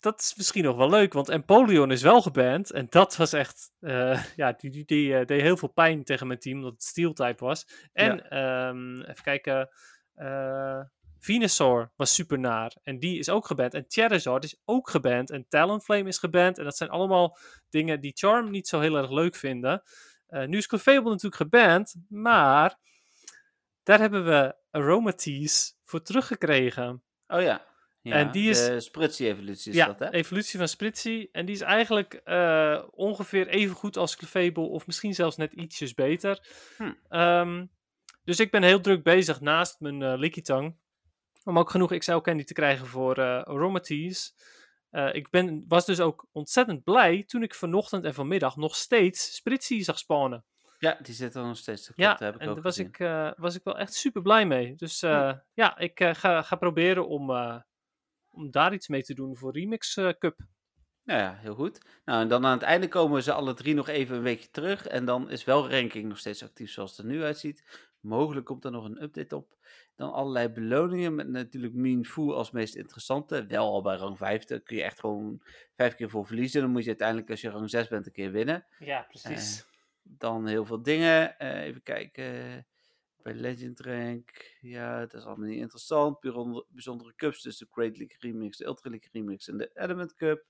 dat 0.00 0.20
is 0.20 0.34
misschien 0.36 0.64
nog 0.64 0.76
wel 0.76 0.90
leuk, 0.90 1.12
want 1.12 1.28
Empoleon 1.28 1.90
is 1.90 2.02
wel 2.02 2.22
geband. 2.22 2.70
En 2.70 2.86
dat 2.90 3.16
was 3.16 3.32
echt, 3.32 3.72
eh, 3.80 4.24
ja, 4.36 4.52
die, 4.52 4.70
die, 4.70 4.84
die 4.84 5.16
eh, 5.16 5.26
deed 5.26 5.40
heel 5.40 5.56
veel 5.56 5.68
pijn 5.72 6.04
tegen 6.04 6.26
mijn 6.26 6.38
team, 6.38 6.56
omdat 6.56 6.72
het 6.72 6.82
Steel-type 6.82 7.44
was. 7.44 7.66
En, 7.92 8.30
ehm, 8.30 9.00
even 9.00 9.22
kijken, 9.22 9.68
eh 10.14 10.80
Venusaur 11.22 11.92
was 11.96 12.14
super 12.14 12.38
naar. 12.38 12.76
En 12.82 12.98
die 12.98 13.18
is 13.18 13.28
ook 13.28 13.46
geband. 13.46 13.74
En 13.74 13.84
Charizard 13.88 14.44
is 14.44 14.60
ook 14.64 14.90
geband. 14.90 15.30
En 15.30 15.46
Talonflame 15.48 16.08
is 16.08 16.18
geband. 16.18 16.58
En 16.58 16.64
dat 16.64 16.76
zijn 16.76 16.90
allemaal 16.90 17.38
dingen 17.70 18.00
die 18.00 18.12
Charm 18.14 18.50
niet 18.50 18.68
zo 18.68 18.80
heel 18.80 18.96
erg 18.96 19.10
leuk 19.10 19.36
vinden. 19.36 19.82
Eh, 20.32 20.46
nu 20.46 20.56
is 20.56 20.66
Clefable 20.66 21.10
natuurlijk 21.10 21.36
geband, 21.36 21.94
maar 22.08 22.78
daar 23.82 23.98
hebben 23.98 24.24
we 24.24 24.54
Aromatisse 24.70 25.72
voor 25.84 26.02
teruggekregen. 26.02 27.02
Oh 27.26 27.40
ja. 27.40 27.66
ja 28.02 28.14
En 28.14 28.30
die 28.30 28.50
is- 28.50 28.66
De 28.66 28.80
Spritzy-evolutie 28.80 29.70
is 29.70 29.76
ja, 29.76 29.86
dat, 29.86 29.98
hè? 29.98 30.10
evolutie 30.10 30.58
van 30.58 30.68
Spritzy. 30.68 31.28
En 31.32 31.46
die 31.46 31.54
is 31.54 31.60
eigenlijk 31.60 32.14
eh, 32.14 32.82
ongeveer 32.90 33.48
even 33.48 33.76
goed 33.76 33.96
als 33.96 34.16
Clefable, 34.16 34.62
of 34.68 34.86
misschien 34.86 35.14
zelfs 35.14 35.36
net 35.36 35.52
ietsjes 35.52 35.94
beter. 35.94 36.46
Hm. 36.76 36.92
Ehm, 37.08 37.66
dus 38.24 38.40
ik 38.40 38.50
ben 38.50 38.62
heel 38.62 38.80
druk 38.80 39.02
bezig 39.02 39.40
naast 39.40 39.80
mijn 39.80 40.02
eh 40.02 40.18
Lickitung, 40.18 40.76
om 41.44 41.58
ook 41.58 41.70
genoeg 41.70 41.96
XL 41.98 42.16
Candy 42.18 42.44
te 42.44 42.54
krijgen 42.54 42.86
voor 42.86 43.18
eh 43.18 43.42
Eh, 44.92 45.14
ik 45.14 45.30
ben, 45.30 45.64
was 45.68 45.84
dus 45.84 46.00
ook 46.00 46.26
ontzettend 46.32 46.84
blij 46.84 47.24
toen 47.24 47.42
ik 47.42 47.54
vanochtend 47.54 48.04
en 48.04 48.14
vanmiddag 48.14 48.56
nog 48.56 48.76
steeds 48.76 49.34
Spritzy 49.34 49.82
zag 49.82 49.98
spawnen. 49.98 50.44
Ja, 50.78 50.98
die 51.02 51.14
zit 51.14 51.34
er 51.34 51.44
nog 51.44 51.56
steeds. 51.56 51.86
Dat 51.86 51.96
Ja, 51.96 52.16
heb 52.18 52.34
ik 52.34 52.40
en 52.40 52.46
daar 52.46 52.62
was 52.62 52.78
ik, 52.78 52.98
eh, 52.98 53.30
was 53.36 53.54
ik 53.54 53.64
wel 53.64 53.78
echt 53.78 53.94
super 53.94 54.22
blij 54.22 54.46
mee. 54.46 54.74
Dus 54.76 55.02
eh, 55.02 55.32
ja, 55.54 55.78
ik 55.78 56.00
ga, 56.12 56.42
ga 56.42 56.56
proberen 56.56 57.08
om, 57.08 57.30
om 58.30 58.50
daar 58.50 58.72
iets 58.72 58.88
mee 58.88 59.02
te 59.02 59.14
doen 59.14 59.36
voor 59.36 59.52
Remix 59.52 59.94
Cup. 59.94 60.36
Nou 61.04 61.20
ja, 61.20 61.34
heel 61.34 61.54
goed. 61.54 61.80
Nou, 62.04 62.22
en 62.22 62.28
dan 62.28 62.46
aan 62.46 62.52
het 62.52 62.62
einde 62.62 62.88
komen 62.88 63.22
ze 63.22 63.32
alle 63.32 63.54
drie 63.54 63.74
nog 63.74 63.88
even 63.88 64.16
een 64.16 64.22
weekje 64.22 64.50
terug. 64.50 64.86
En 64.86 65.04
dan 65.04 65.30
is 65.30 65.44
wel 65.44 65.70
ranking 65.70 66.08
nog 66.08 66.18
steeds 66.18 66.42
actief 66.42 66.70
zoals 66.70 66.90
het 66.90 66.98
er 66.98 67.12
nu 67.12 67.22
uitziet. 67.22 67.88
Mogelijk 68.00 68.46
komt 68.46 68.64
er 68.64 68.70
nog 68.70 68.84
een 68.84 69.02
update 69.02 69.36
op. 69.36 69.56
Dan 70.02 70.12
allerlei 70.12 70.48
beloningen 70.48 71.14
met 71.14 71.28
natuurlijk 71.28 71.74
Mean 71.74 72.04
Fu 72.04 72.32
als 72.32 72.50
meest 72.50 72.74
interessante. 72.74 73.46
Wel 73.46 73.72
al 73.72 73.82
bij 73.82 73.96
rang 73.96 74.18
5, 74.18 74.44
daar 74.44 74.60
kun 74.60 74.76
je 74.76 74.82
echt 74.82 75.00
gewoon 75.00 75.42
vijf 75.76 75.94
keer 75.94 76.10
voor 76.10 76.26
verliezen. 76.26 76.60
Dan 76.60 76.70
moet 76.70 76.82
je 76.82 76.88
uiteindelijk 76.88 77.30
als 77.30 77.40
je 77.40 77.50
rang 77.50 77.70
6 77.70 77.88
bent 77.88 78.06
een 78.06 78.12
keer 78.12 78.30
winnen. 78.30 78.66
Ja, 78.78 79.06
precies. 79.08 79.66
Dan 80.02 80.46
heel 80.46 80.64
veel 80.64 80.82
dingen. 80.82 81.38
Eh, 81.38 81.62
even 81.62 81.82
kijken. 81.82 82.66
Bij 83.22 83.34
Legend 83.34 83.80
Rank. 83.80 84.56
Ja, 84.60 85.00
dat 85.00 85.14
is 85.14 85.24
allemaal 85.24 85.48
niet 85.48 85.58
interessant. 85.58 86.20
Bijzondere, 86.20 86.66
bijzondere 86.68 87.12
cups. 87.16 87.42
Dus 87.42 87.58
de 87.58 87.66
Great 87.70 87.96
League 87.96 88.16
Remix, 88.18 88.56
de 88.56 88.64
Ultra 88.64 88.90
League 88.90 89.08
Remix 89.12 89.48
en 89.48 89.56
de 89.56 89.70
Element 89.74 90.14
Cup. 90.14 90.46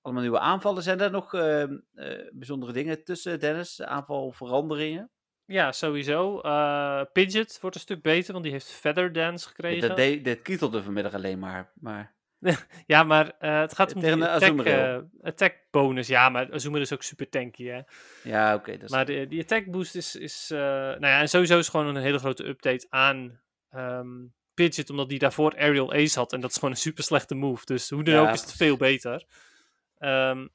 Allemaal 0.00 0.22
nieuwe 0.22 0.38
aanvallen. 0.38 0.82
Zijn 0.82 1.00
er 1.00 1.10
nog 1.10 1.34
ehm, 1.34 1.78
eh, 1.94 2.28
bijzondere 2.32 2.72
dingen 2.72 3.04
tussen, 3.04 3.40
Dennis? 3.40 3.82
Aanvalveranderingen? 3.82 5.10
Ja, 5.50 5.72
sowieso. 5.72 6.40
Eh, 6.40 7.02
Pidget 7.12 7.58
wordt 7.60 7.76
een 7.76 7.82
stuk 7.82 8.02
beter, 8.02 8.32
want 8.32 8.44
die 8.44 8.52
heeft 8.52 8.70
Feather 8.70 9.12
Dance 9.12 9.48
gekregen. 9.48 9.88
Dat, 9.88 9.96
deed, 9.96 10.42
kietelde 10.42 10.82
vanmiddag 10.82 11.14
alleen 11.14 11.38
maar. 11.38 11.70
maar 11.74 12.14
Ja, 12.86 13.02
maar 13.02 13.32
eh, 13.38 13.60
het 13.60 13.74
gaat 13.74 13.94
om 13.94 14.00
Tegen 14.00 14.18
de 14.18 14.28
attack, 14.28 14.60
eh, 14.60 14.98
attack 15.22 15.56
bonus. 15.70 16.06
Ja, 16.06 16.28
maar 16.28 16.52
Azumarill 16.52 16.84
is 16.84 16.92
ook 16.92 17.02
super 17.02 17.28
tanky, 17.28 17.64
hè. 17.64 17.80
ja, 18.22 18.54
oké. 18.54 18.76
Maar 18.86 19.04
de, 19.04 19.26
die 19.26 19.40
attack 19.40 19.70
boost 19.70 19.94
is, 19.94 20.16
is 20.16 20.46
nou 20.48 21.06
ja, 21.06 21.20
en 21.20 21.28
sowieso 21.28 21.58
is 21.58 21.68
gewoon 21.68 21.86
een 21.86 22.02
hele 22.02 22.18
grote 22.18 22.46
update 22.46 22.86
aan 22.88 23.40
ehm, 23.70 24.26
Pidget, 24.54 24.90
omdat 24.90 25.08
die 25.08 25.18
daarvoor 25.18 25.56
Aerial 25.56 25.92
Ace 25.92 26.18
had. 26.18 26.32
En 26.32 26.40
dat 26.40 26.50
is 26.50 26.56
gewoon 26.56 26.70
een 26.70 26.76
super 26.76 27.04
slechte 27.04 27.34
move. 27.34 27.64
Dus 27.64 27.90
hoe 27.90 28.04
dan 28.04 28.14
Ja, 28.14 28.20
ook 28.20 28.34
is 28.34 28.40
het 28.40 28.52
veel 28.52 28.76
beter. 28.76 29.26
Ehm, 29.98 30.46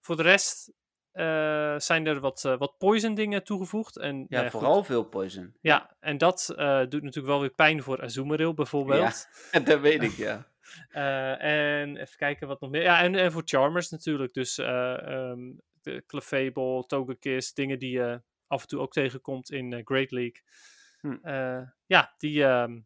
voor 0.00 0.16
de 0.16 0.22
rest 0.22 0.72
eh, 1.14 1.78
zijn 1.78 2.06
er 2.06 2.20
wat, 2.20 2.44
eh, 2.44 2.58
wat 2.58 2.78
poison 2.78 3.14
dingen 3.14 3.44
toegevoegd. 3.44 3.96
En, 3.98 4.16
ja, 4.16 4.26
nou 4.28 4.42
goed, 4.42 4.50
vooral 4.50 4.84
veel 4.84 5.04
poison. 5.04 5.54
ja, 5.60 5.96
en 6.00 6.18
dat 6.18 6.52
eh, 6.56 6.78
doet 6.78 7.02
natuurlijk 7.02 7.26
wel 7.26 7.40
weer 7.40 7.54
pijn 7.54 7.82
voor 7.82 8.02
Azumarill 8.02 8.54
bijvoorbeeld. 8.54 9.28
dat 9.64 9.80
weet 9.80 10.02
ik, 10.02 10.12
ja. 10.12 10.46
En 11.38 11.96
even 11.96 12.16
kijken 12.16 12.48
wat 12.48 12.60
nog 12.60 12.70
meer. 12.70 12.82
Ja, 12.82 13.02
en, 13.02 13.14
en 13.14 13.32
voor 13.32 13.42
Charmers 13.44 13.90
natuurlijk. 13.90 14.34
Dus 14.34 14.58
ehm 14.58 15.40
de 15.82 16.04
Clefable, 16.06 16.84
Togekiss, 16.86 17.54
dingen 17.54 17.78
die 17.78 17.90
je 17.90 18.22
af 18.46 18.62
en 18.62 18.68
toe 18.68 18.80
ook 18.80 18.92
tegenkomt 18.92 19.50
in 19.50 19.80
Great 19.84 20.10
League. 20.10 20.42
Hm. 21.00 21.16
Ja, 21.86 22.14
die 22.18 22.44
ehm, 22.44 22.80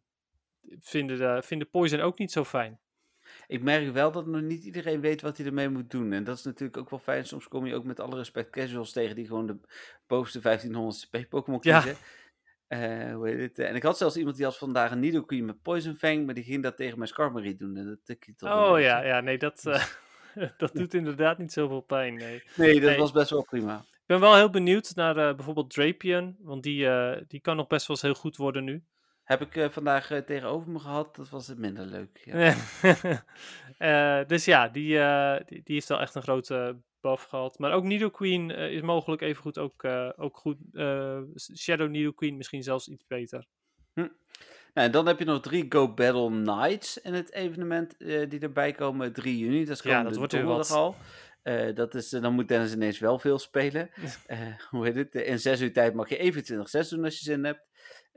vinden, 0.79 1.17
de, 1.17 1.41
vinden 1.45 1.69
Poison 1.69 1.99
ook 1.99 2.19
niet 2.19 2.31
zo 2.31 2.43
fijn. 2.43 2.79
Ik 3.49 3.63
merk 3.63 3.91
wel 3.93 4.11
dat 4.11 4.25
nog 4.25 4.41
niet 4.41 4.63
iedereen 4.63 5.01
weet 5.01 5.21
wat 5.21 5.37
hij 5.37 5.45
ermee 5.45 5.69
moet 5.69 5.91
doen. 5.91 6.13
En 6.13 6.23
dat 6.23 6.37
is 6.37 6.43
natuurlijk 6.43 6.77
ook 6.77 6.89
wel 6.89 6.99
fijn. 6.99 7.25
Soms 7.25 7.47
kom 7.47 7.65
je 7.65 7.75
ook 7.75 7.83
met 7.83 7.99
alle 7.99 8.15
respect 8.15 8.49
casuals 8.49 8.91
tegen 8.91 9.15
die 9.15 9.27
gewoon 9.27 9.47
de 9.47 9.57
bovenste 10.07 10.39
1500 10.39 11.07
CP 11.09 11.29
Pokémon 11.29 11.59
Ja. 11.61 11.81
kiezen. 11.81 11.97
Eh, 12.67 13.13
hoe 13.13 13.27
heet 13.27 13.39
het? 13.39 13.59
En 13.67 13.75
ik 13.75 13.83
had 13.83 13.97
zelfs 13.97 14.17
iemand 14.17 14.35
die 14.35 14.45
had 14.45 14.57
vandaag 14.57 14.91
een 14.91 14.99
Nidoqueen 14.99 15.45
met 15.45 15.61
Poison 15.61 15.95
Fang, 15.95 16.25
maar 16.25 16.33
die 16.33 16.43
ging 16.43 16.63
dat 16.63 16.75
tegen 16.77 16.97
mijn 16.97 17.09
Skarmory 17.09 17.55
doen. 17.55 17.77
En 17.77 17.85
dat 18.05 18.17
toch 18.37 18.51
Oh 18.71 18.79
ja, 18.79 19.03
ja, 19.03 19.19
nee, 19.21 19.37
dat, 19.37 19.65
eh, 19.65 19.85
dat 20.57 20.73
doet 20.73 20.93
inderdaad 20.93 21.37
niet 21.37 21.51
zoveel 21.53 21.81
pijn. 21.81 22.15
Nee. 22.15 22.43
Nee, 22.55 22.73
dat 22.79 22.89
Nee. 22.89 22.99
was 22.99 23.11
best 23.11 23.29
wel 23.29 23.43
prima. 23.43 23.77
Ik 23.77 24.05
ben 24.05 24.19
wel 24.19 24.35
heel 24.35 24.49
benieuwd 24.49 24.95
naar 24.95 25.17
eh, 25.17 25.35
bijvoorbeeld 25.35 25.69
Drapion, 25.73 26.35
want 26.39 26.63
die, 26.63 26.87
die 27.27 27.39
kan 27.41 27.55
nog 27.55 27.67
best 27.67 27.87
wel 27.87 27.95
eens 27.95 28.05
heel 28.05 28.21
goed 28.21 28.37
worden 28.37 28.63
nu. 28.63 28.83
Heb 29.29 29.41
ik 29.41 29.55
eh, 29.55 29.69
vandaag 29.69 30.11
eh, 30.11 30.17
tegenover 30.17 30.71
me 30.71 30.79
gehad, 30.79 31.15
dat 31.15 31.29
was 31.29 31.47
het 31.47 31.57
minder 31.57 31.85
leuk. 31.85 32.21
Ja. 32.23 32.55
Eh, 33.77 34.19
dus 34.27 34.45
ja, 34.45 34.67
die, 34.67 34.97
die, 35.45 35.63
die 35.63 35.75
heeft 35.75 35.87
wel 35.87 35.99
echt 35.99 36.15
een 36.15 36.21
grote 36.21 36.77
buff 37.01 37.23
gehad. 37.23 37.59
Maar 37.59 37.71
ook 37.71 37.83
Nidoqueen 37.83 38.51
eh 38.51 38.71
is 38.71 38.81
mogelijk 38.81 39.21
even 39.21 39.41
goed 39.41 39.57
ook, 39.57 39.85
ook 40.15 40.37
goed. 40.37 40.57
Shadow 41.55 41.89
Nidoqueen 41.89 42.37
misschien 42.37 42.63
zelfs 42.63 42.87
iets 42.87 43.07
beter. 43.07 43.45
Nou, 43.93 44.09
en 44.73 44.91
dan 44.91 45.07
heb 45.07 45.19
je 45.19 45.25
nog 45.25 45.41
drie 45.41 45.65
Go 45.69 45.93
Battle 45.93 46.29
Nights 46.29 47.01
in 47.01 47.13
het 47.13 47.31
evenement 47.31 47.99
die 47.99 48.39
erbij 48.39 48.71
komen 48.71 49.13
3 49.13 49.37
juni. 49.37 49.65
Dat 49.65 49.77
is 49.77 49.83
Ja, 49.83 49.89
gewoon 49.89 50.03
dat 50.03 50.13
de 50.13 50.19
wordt 50.19 50.33
donderdag 50.33 50.71
al. 50.71 50.95
Dat 51.73 51.95
is, 51.95 52.09
dan 52.09 52.33
moet 52.33 52.47
Dennis 52.47 52.73
ineens 52.73 52.99
wel 52.99 53.19
veel 53.19 53.39
spelen. 53.39 53.89
Hoe 54.69 54.85
heet 54.85 54.95
het? 54.95 55.15
In 55.15 55.39
6 55.39 55.61
uur 55.61 55.73
tijd 55.73 55.93
mag 55.93 56.09
je 56.09 56.17
even 56.17 56.43
20 56.43 56.89
doen 56.89 57.03
als 57.03 57.17
je 57.19 57.23
zin 57.23 57.43
hebt. 57.45 57.67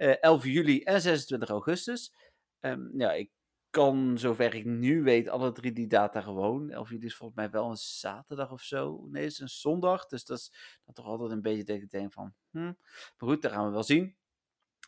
Eh 0.02 0.16
11 0.20 0.44
juli 0.44 0.82
en 0.82 1.00
26 1.00 1.48
augustus. 1.48 2.12
Ehm, 2.60 3.00
ja, 3.00 3.12
ik 3.12 3.30
kan, 3.70 4.18
zover 4.18 4.54
ik 4.54 4.64
nu 4.64 5.02
weet, 5.02 5.28
alle 5.28 5.52
drie 5.52 5.72
die 5.72 5.86
data 5.86 6.20
gewoon. 6.20 6.76
Of 6.76 6.90
is 6.90 7.14
volgens 7.14 7.38
mij 7.38 7.50
wel 7.50 7.70
een 7.70 7.76
zaterdag 7.76 8.50
of 8.50 8.62
zo. 8.62 9.06
Nee, 9.10 9.22
het 9.22 9.32
is 9.32 9.38
een 9.38 9.48
zondag. 9.48 10.06
Dus 10.06 10.24
dat 10.24 10.38
is 10.38 10.52
dan 10.84 10.94
toch 10.94 11.06
altijd 11.06 11.30
een 11.30 11.42
beetje 11.42 11.74
ik 11.74 11.90
denk 11.90 12.12
van... 12.12 12.34
Hm. 12.50 12.64
Maar 12.64 13.28
goed, 13.28 13.42
dat 13.42 13.52
gaan 13.52 13.66
we 13.66 13.72
wel 13.72 13.82
zien. 13.82 14.16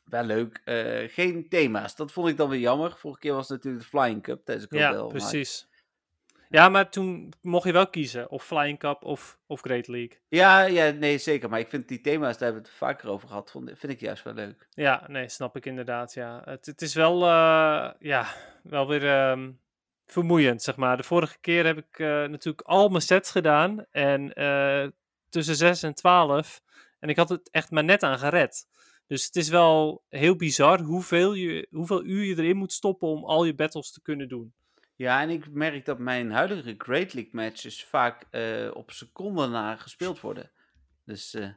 Wel 0.04 0.24
leuk. 0.24 0.60
Eh, 0.64 1.08
geen 1.08 1.48
thema's. 1.48 1.96
Dat 1.96 2.12
vond 2.12 2.28
ik 2.28 2.36
dan 2.36 2.48
weer 2.48 2.60
jammer. 2.60 2.96
Vorige 2.96 3.20
keer 3.20 3.32
was 3.32 3.48
het 3.48 3.56
natuurlijk 3.56 3.84
de 3.84 3.98
Flying 3.98 4.22
Cup 4.22 4.44
tijdens 4.44 4.68
de 4.68 4.76
Ja, 4.76 5.02
precies. 5.02 5.68
Ja, 6.54 6.68
maar 6.68 6.90
toen 6.90 7.32
mocht 7.42 7.66
je 7.66 7.72
wel 7.72 7.88
kiezen. 7.88 8.30
Of 8.30 8.44
Flying 8.44 8.78
Cup 8.78 9.04
of, 9.04 9.38
of 9.46 9.60
Great 9.60 9.88
League. 9.88 10.18
Ja, 10.28 10.62
ja, 10.62 10.90
nee, 10.90 11.18
zeker. 11.18 11.48
Maar 11.48 11.60
ik 11.60 11.68
vind 11.68 11.88
die 11.88 12.00
thema's, 12.00 12.38
daar 12.38 12.44
hebben 12.44 12.62
we 12.62 12.68
het 12.68 12.78
vaker 12.78 13.08
over 13.08 13.28
gehad, 13.28 13.50
vond, 13.50 13.70
vind 13.74 13.92
ik 13.92 14.00
juist 14.00 14.24
wel 14.24 14.34
leuk. 14.34 14.68
Ja, 14.70 15.04
nee, 15.08 15.28
snap 15.28 15.56
ik 15.56 15.66
inderdaad. 15.66 16.14
Ja. 16.14 16.42
Het, 16.44 16.66
het 16.66 16.82
is 16.82 16.94
wel, 16.94 17.22
eh, 17.22 17.90
ja, 17.98 18.26
wel 18.62 18.88
weer 18.88 19.08
ehm, 19.08 19.50
vermoeiend, 20.06 20.62
zeg 20.62 20.76
maar. 20.76 20.96
De 20.96 21.02
vorige 21.02 21.38
keer 21.40 21.66
heb 21.66 21.78
ik 21.78 21.98
eh, 21.98 22.06
natuurlijk 22.06 22.68
al 22.68 22.88
mijn 22.88 23.02
sets 23.02 23.30
gedaan. 23.30 23.84
En 23.90 24.32
eh, 24.32 24.88
tussen 25.28 25.56
6 25.56 25.82
en 25.82 25.94
12. 25.94 26.60
En 26.98 27.08
ik 27.08 27.16
had 27.16 27.28
het 27.28 27.50
echt 27.50 27.70
maar 27.70 27.84
net 27.84 28.02
aan 28.02 28.18
gered. 28.18 28.66
Dus 29.06 29.24
het 29.24 29.36
is 29.36 29.48
wel 29.48 30.04
heel 30.08 30.36
bizar 30.36 30.80
hoeveel, 30.80 31.34
je, 31.34 31.66
hoeveel 31.70 32.04
uur 32.04 32.24
je 32.24 32.38
erin 32.38 32.56
moet 32.56 32.72
stoppen 32.72 33.08
om 33.08 33.24
al 33.24 33.44
je 33.44 33.54
battles 33.54 33.92
te 33.92 34.02
kunnen 34.02 34.28
doen. 34.28 34.54
Ja, 34.96 35.20
en 35.20 35.30
ik 35.30 35.50
merk 35.50 35.84
dat 35.84 35.98
mijn 35.98 36.30
huidige 36.30 36.74
Great 36.78 37.12
League 37.14 37.32
matches 37.32 37.84
vaak 37.84 38.24
eh, 38.30 38.70
op 38.72 38.90
seconden 38.90 39.50
na 39.50 39.76
gespeeld 39.76 40.20
worden. 40.20 40.50
Dus 41.04 41.34
eh, 41.34 41.48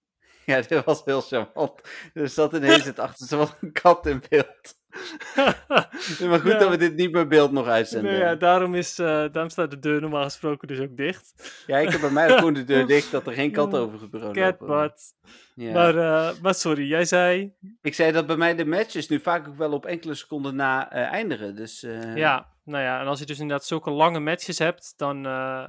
ja, 0.46 0.60
dit 0.60 0.84
was 0.84 1.04
heel 1.04 1.20
charmant. 1.20 1.80
Er 2.14 2.28
zat 2.28 2.52
ineens 2.52 2.84
het 2.84 2.98
achter 2.98 3.26
zowat 3.26 3.56
een 3.60 3.72
kat 3.72 4.06
in 4.06 4.22
beeld. 4.28 4.78
maar 6.28 6.40
goed 6.40 6.52
Ja. 6.52 6.58
dat 6.58 6.70
we 6.70 6.76
dit 6.76 6.94
niet 6.96 7.10
per 7.10 7.26
beeld 7.26 7.52
nog 7.52 7.66
uitzenden. 7.66 8.12
Nou 8.12 8.24
ja, 8.24 8.34
daarom, 8.34 8.74
is, 8.74 8.98
eh, 8.98 9.06
daarom 9.06 9.48
staat 9.48 9.70
de 9.70 9.78
deur 9.78 10.00
normaal 10.00 10.24
gesproken 10.24 10.68
dus 10.68 10.78
ook 10.80 10.96
dicht. 10.96 11.62
Ja, 11.66 11.78
ik 11.78 11.88
heb 11.90 12.00
bij 12.00 12.10
mij 12.10 12.28
gewoon 12.28 12.54
de 12.54 12.64
deur 12.64 12.86
dicht 12.86 13.10
dat 13.10 13.26
er 13.26 13.32
geen 13.32 13.52
kat 13.52 13.74
over 13.78 14.00
lopen. 14.10 14.32
Catbutt. 14.32 15.14
Ja. 15.54 15.72
Maar, 15.72 15.94
maar 16.42 16.54
sorry, 16.54 16.88
jij 16.88 17.04
zei... 17.04 17.54
Ik 17.82 17.94
zei 17.94 18.12
dat 18.12 18.26
bij 18.26 18.36
mij 18.36 18.54
de 18.54 18.64
matches 18.64 19.08
nu 19.08 19.20
vaak 19.20 19.48
ook 19.48 19.56
wel 19.56 19.72
op 19.72 19.86
enkele 19.86 20.14
seconden 20.14 20.56
na 20.56 20.90
eindigen. 20.90 21.56
Dus 21.56 21.80
Ja, 22.14 22.49
nou 22.64 22.84
ja, 22.84 23.00
en 23.00 23.06
als 23.06 23.18
je 23.18 23.26
dus 23.26 23.38
inderdaad 23.38 23.66
zulke 23.66 23.90
lange 23.90 24.20
matches 24.20 24.58
hebt, 24.58 24.92
dan, 24.96 25.26
eh, 25.26 25.66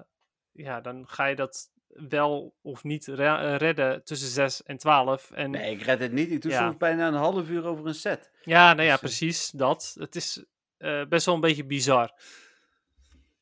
ja, 0.52 0.82
dan 0.82 1.08
ga 1.08 1.26
je 1.26 1.36
dat 1.36 1.70
wel 2.10 2.56
of 2.62 2.84
niet 2.84 3.06
re- 3.08 3.36
eh, 3.52 3.56
redden 3.58 4.04
tussen 4.04 4.28
6 4.30 4.64
en 4.64 4.78
12. 4.78 5.32
En 5.32 5.52
nee, 5.52 5.72
ik 5.72 5.82
red 5.82 6.00
het 6.00 6.12
niet. 6.12 6.32
Ik 6.32 6.42
doe 6.42 6.52
Ja. 6.52 6.64
soms 6.64 6.78
bijna 6.78 7.08
een 7.08 7.14
half 7.14 7.50
uur 7.50 7.66
over 7.66 7.86
een 7.88 7.94
set. 7.96 8.32
ja, 8.42 8.74
nou 8.74 8.88
ja, 8.88 8.92
Dus, 8.92 9.02
eh, 9.02 9.08
precies 9.08 9.50
dat. 9.50 9.96
Het 10.00 10.16
is 10.16 10.46
best 11.10 11.26
wel 11.26 11.36
een 11.36 11.42
beetje 11.42 11.66
bizar. 11.66 12.14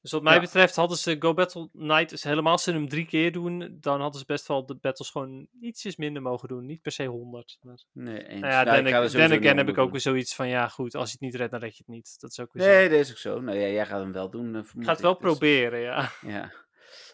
Dus 0.02 0.12
wat 0.12 0.24
mij 0.24 0.34
Ja. 0.34 0.40
betreft 0.40 0.76
hadden 0.76 0.98
ze 0.98 1.16
Go 1.20 1.34
Battle 1.34 1.70
Night, 1.74 2.10
dus 2.10 2.24
helemaal 2.24 2.52
als 2.52 2.64
ze 2.64 2.72
hem 2.72 2.90
drie 2.90 3.06
keer 3.06 3.32
doen, 3.32 3.78
dan 3.82 4.02
hadden 4.02 4.20
ze 4.20 4.26
best 4.26 4.48
wel 4.48 4.66
de 4.66 4.76
battles 4.76 5.10
gewoon 5.10 5.48
ietsjes 5.62 5.96
minder 5.96 6.22
mogen 6.22 6.48
doen. 6.48 6.66
Niet 6.66 6.82
per 6.82 6.92
se 6.92 7.06
100. 7.06 7.58
Maar, 7.62 7.84
Nee, 7.94 8.28
eens. 8.28 8.42
nou 8.42 8.54
ja, 8.54 8.74
ik 8.76 8.84
niet 8.84 9.16
again 9.40 9.58
heb 9.58 9.70
ik 9.70 9.78
ook 9.78 9.92
weer 9.92 10.00
zoiets 10.02 10.36
van, 10.36 10.48
ja 10.48 10.68
goed, 10.68 10.96
als 10.96 11.06
je 11.08 11.12
het 11.12 11.22
niet 11.22 11.36
redt, 11.36 11.52
dan 11.52 11.60
red 11.60 11.78
je 11.78 11.84
het 11.86 11.96
niet. 11.96 12.16
Dat 12.20 12.32
is 12.32 12.40
ook 12.40 12.54
weer 12.54 12.64
zo. 12.64 12.70
Nee, 12.70 12.90
dat 12.90 13.00
is 13.00 13.12
ook 13.12 13.18
zo. 13.18 13.42
Nou 13.42 13.58
ja, 13.58 13.68
jij 13.68 13.86
gaat 13.86 14.00
hem 14.00 14.12
wel 14.12 14.30
doen. 14.30 14.54
eh, 14.56 14.60
Ik 14.62 14.66
vermoed 14.66 14.86
ga 14.86 14.92
het 14.92 15.02
wel 15.02 15.12
dus, 15.14 15.22
proberen, 15.22 15.80
ja. 15.80 16.10
Ja. 16.28 16.52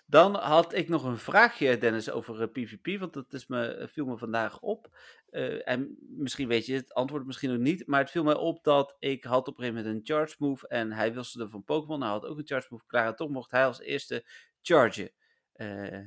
Dan 0.07 0.35
had 0.35 0.73
ik 0.73 0.89
nog 0.89 1.03
een 1.03 1.17
vraagje, 1.17 1.77
Dennis, 1.77 2.09
over 2.09 2.41
eh, 2.41 2.47
PvP, 2.51 2.99
want 2.99 3.13
dat 3.13 3.33
is 3.33 3.47
me, 3.47 3.65
eh, 3.67 3.87
viel 3.87 4.05
me 4.05 4.17
vandaag 4.17 4.59
op. 4.59 4.87
Eh, 5.35 5.67
en 5.67 5.97
misschien 5.99 6.47
weet 6.47 6.65
je 6.65 6.73
het 6.73 6.93
antwoord 6.93 7.25
misschien 7.25 7.49
nog 7.49 7.59
niet, 7.59 7.87
maar 7.87 7.99
het 7.99 8.11
viel 8.11 8.23
mij 8.23 8.35
op 8.35 8.63
dat 8.63 8.95
ik 8.99 9.23
had 9.23 9.47
op 9.47 9.57
een 9.57 9.63
gegeven 9.63 9.83
moment 9.83 9.95
een 10.09 10.15
charge 10.15 10.35
move 10.39 10.67
en 10.67 10.91
hij 10.91 11.13
wisselde 11.13 11.49
van 11.49 11.63
Pokémon. 11.63 12.01
Hij 12.01 12.09
had 12.09 12.25
ook 12.25 12.37
een 12.37 12.47
charge 12.47 12.67
move 12.69 12.83
klaar 12.87 13.07
en 13.07 13.15
toch 13.15 13.29
mocht 13.29 13.51
hij 13.51 13.65
als 13.65 13.79
eerste 13.79 14.25
chargen. 14.61 15.11
Eh, 15.53 15.99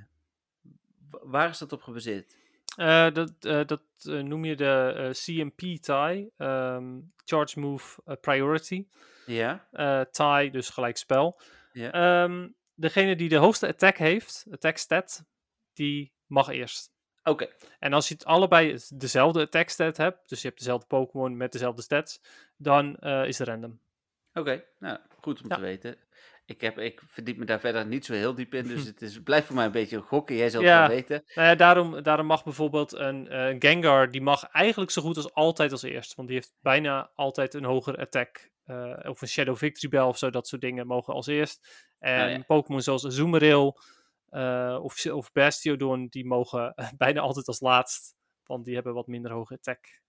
wa- 1.11 1.21
waar 1.23 1.49
is 1.49 1.59
dat 1.59 1.73
op 1.73 1.83
gebaseerd? 1.83 2.37
Eh, 2.77 3.13
dat 3.13 3.41
dat 3.69 3.83
noem 4.03 4.45
je 4.45 4.57
de 4.57 4.93
eh, 4.97 5.11
CMP-tie, 5.11 6.33
ehm, 6.37 7.01
Charge 7.25 7.61
Move 7.61 8.17
Priority. 8.21 8.87
Ja? 9.27 9.69
eh 9.73 10.01
tie, 10.01 10.51
dus 10.51 10.69
gelijk 10.71 10.97
spel. 10.97 11.41
Ehm, 11.91 12.49
degene 12.75 13.17
die 13.17 13.29
de 13.29 13.37
hoogste 13.37 13.67
attack 13.69 13.97
heeft, 13.97 14.47
attack 14.51 14.77
stat, 14.77 15.25
die 15.73 16.13
mag 16.27 16.49
eerst. 16.49 16.93
Oké. 17.29 17.49
En 17.79 17.93
als 17.93 18.09
je 18.09 18.15
het 18.15 18.25
allebei 18.25 18.79
dezelfde 18.95 19.41
attack 19.41 19.69
stat 19.69 19.97
hebt, 19.97 20.29
dus 20.29 20.41
je 20.43 20.47
hebt 20.49 20.59
dezelfde 20.61 20.87
Pokémon 20.87 21.37
met 21.37 21.53
dezelfde 21.53 21.83
stats, 21.83 22.21
dan 22.57 22.97
eh, 22.97 23.25
is 23.27 23.39
het 23.39 23.49
random. 23.49 23.79
Oké, 24.35 24.65
nou, 24.79 24.99
goed 25.21 25.43
om 25.43 25.49
Ja. 25.49 25.55
te 25.55 25.61
weten. 25.61 25.97
Ik, 26.47 26.61
heb, 26.61 26.79
ik 26.79 27.01
verdiep 27.07 27.37
me 27.37 27.45
daar 27.45 27.61
verder 27.61 27.87
niet 27.87 28.05
zo 28.05 28.13
heel 28.13 28.35
diep 28.35 28.55
in, 28.55 28.67
dus 28.69 28.85
het, 28.91 29.03
is, 29.03 29.23
blijft 29.23 29.47
voor 29.47 29.57
mij 29.57 29.65
een 29.65 29.73
beetje 29.73 29.97
een 29.97 30.03
gokken. 30.03 30.37
Jij 30.37 30.51
zult 30.51 30.65
Ja. 30.65 30.79
het 30.81 30.87
wel 30.89 30.97
weten. 30.97 31.23
Nou 31.35 31.49
ja, 31.49 31.55
daarom, 31.55 32.03
daarom 32.03 32.27
mag 32.27 32.45
bijvoorbeeld 32.45 32.93
een 32.93 33.29
eh, 33.29 33.57
Gengar, 33.59 34.11
die 34.11 34.21
mag 34.23 34.43
eigenlijk 34.45 34.91
zo 34.91 35.03
goed 35.03 35.17
als 35.17 35.33
altijd 35.35 35.73
als 35.73 35.83
eerst. 35.83 36.15
Want 36.15 36.29
die 36.29 36.37
heeft 36.37 36.55
bijna 36.61 37.11
altijd 37.15 37.55
een 37.55 37.65
hoger 37.65 37.97
attack. 37.97 38.51
eh, 38.65 38.97
of 39.03 39.23
een 39.23 39.29
Shadow 39.29 39.57
Victory 39.57 39.89
Bell 39.89 40.03
of 40.07 40.19
zo, 40.19 40.31
dat 40.31 40.49
soort 40.49 40.61
dingen 40.63 40.87
mogen 40.87 41.15
als 41.15 41.27
eerst. 41.27 41.69
En 41.99 42.25
Oh 42.25 42.31
ja. 42.31 42.43
Pokémon 42.47 42.83
zoals 42.83 43.07
Azumarill 43.07 43.73
eh, 44.31 44.79
of, 44.83 45.07
of 45.07 45.33
Bastiodon, 45.33 46.07
die 46.07 46.27
mogen 46.27 46.75
bijna 46.97 47.21
altijd 47.21 47.47
als 47.47 47.61
laatst. 47.61 48.17
Want 48.45 48.65
die 48.65 48.75
hebben 48.75 48.95
wat 48.95 49.07
minder 49.07 49.31
hoge 49.33 49.55
attack. 49.55 50.01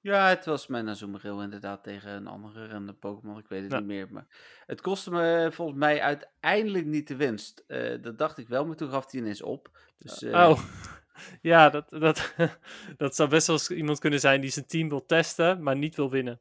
Ja, 0.00 0.28
het 0.28 0.44
was 0.44 0.66
mijn 0.66 0.88
Azumarill 0.88 1.42
inderdaad 1.42 1.82
tegen 1.82 2.10
een 2.10 2.26
andere 2.26 2.68
random 2.68 2.98
Pokémon. 2.98 3.38
Ik 3.38 3.48
weet 3.48 3.62
het 3.62 3.72
Ja. 3.72 3.78
niet 3.78 3.86
meer. 3.86 4.12
Maar 4.12 4.26
het 4.66 4.80
kostte 4.80 5.10
me 5.10 5.48
volgens 5.52 5.78
mij 5.78 6.00
uiteindelijk 6.00 6.84
niet 6.86 7.08
de 7.08 7.16
winst. 7.16 7.64
Eh, 7.66 8.02
dat 8.02 8.18
dacht 8.18 8.38
ik 8.38 8.48
wel, 8.48 8.66
maar 8.66 8.76
toen 8.76 8.90
gaf 8.90 9.10
hij 9.10 9.20
ineens 9.20 9.42
op. 9.42 9.78
Dus, 9.98 10.22
eh, 10.22 10.32
Oh, 10.48 10.60
ja, 11.52 11.70
dat, 11.70 11.90
dat, 11.90 12.34
dat 12.96 13.14
zou 13.16 13.28
best 13.28 13.46
wel 13.46 13.56
eens 13.56 13.70
iemand 13.70 13.98
kunnen 13.98 14.20
zijn 14.20 14.40
die 14.40 14.50
zijn 14.50 14.66
team 14.66 14.88
wil 14.88 15.06
testen, 15.06 15.62
maar 15.62 15.76
niet 15.76 15.96
wil 15.96 16.10
winnen. 16.10 16.40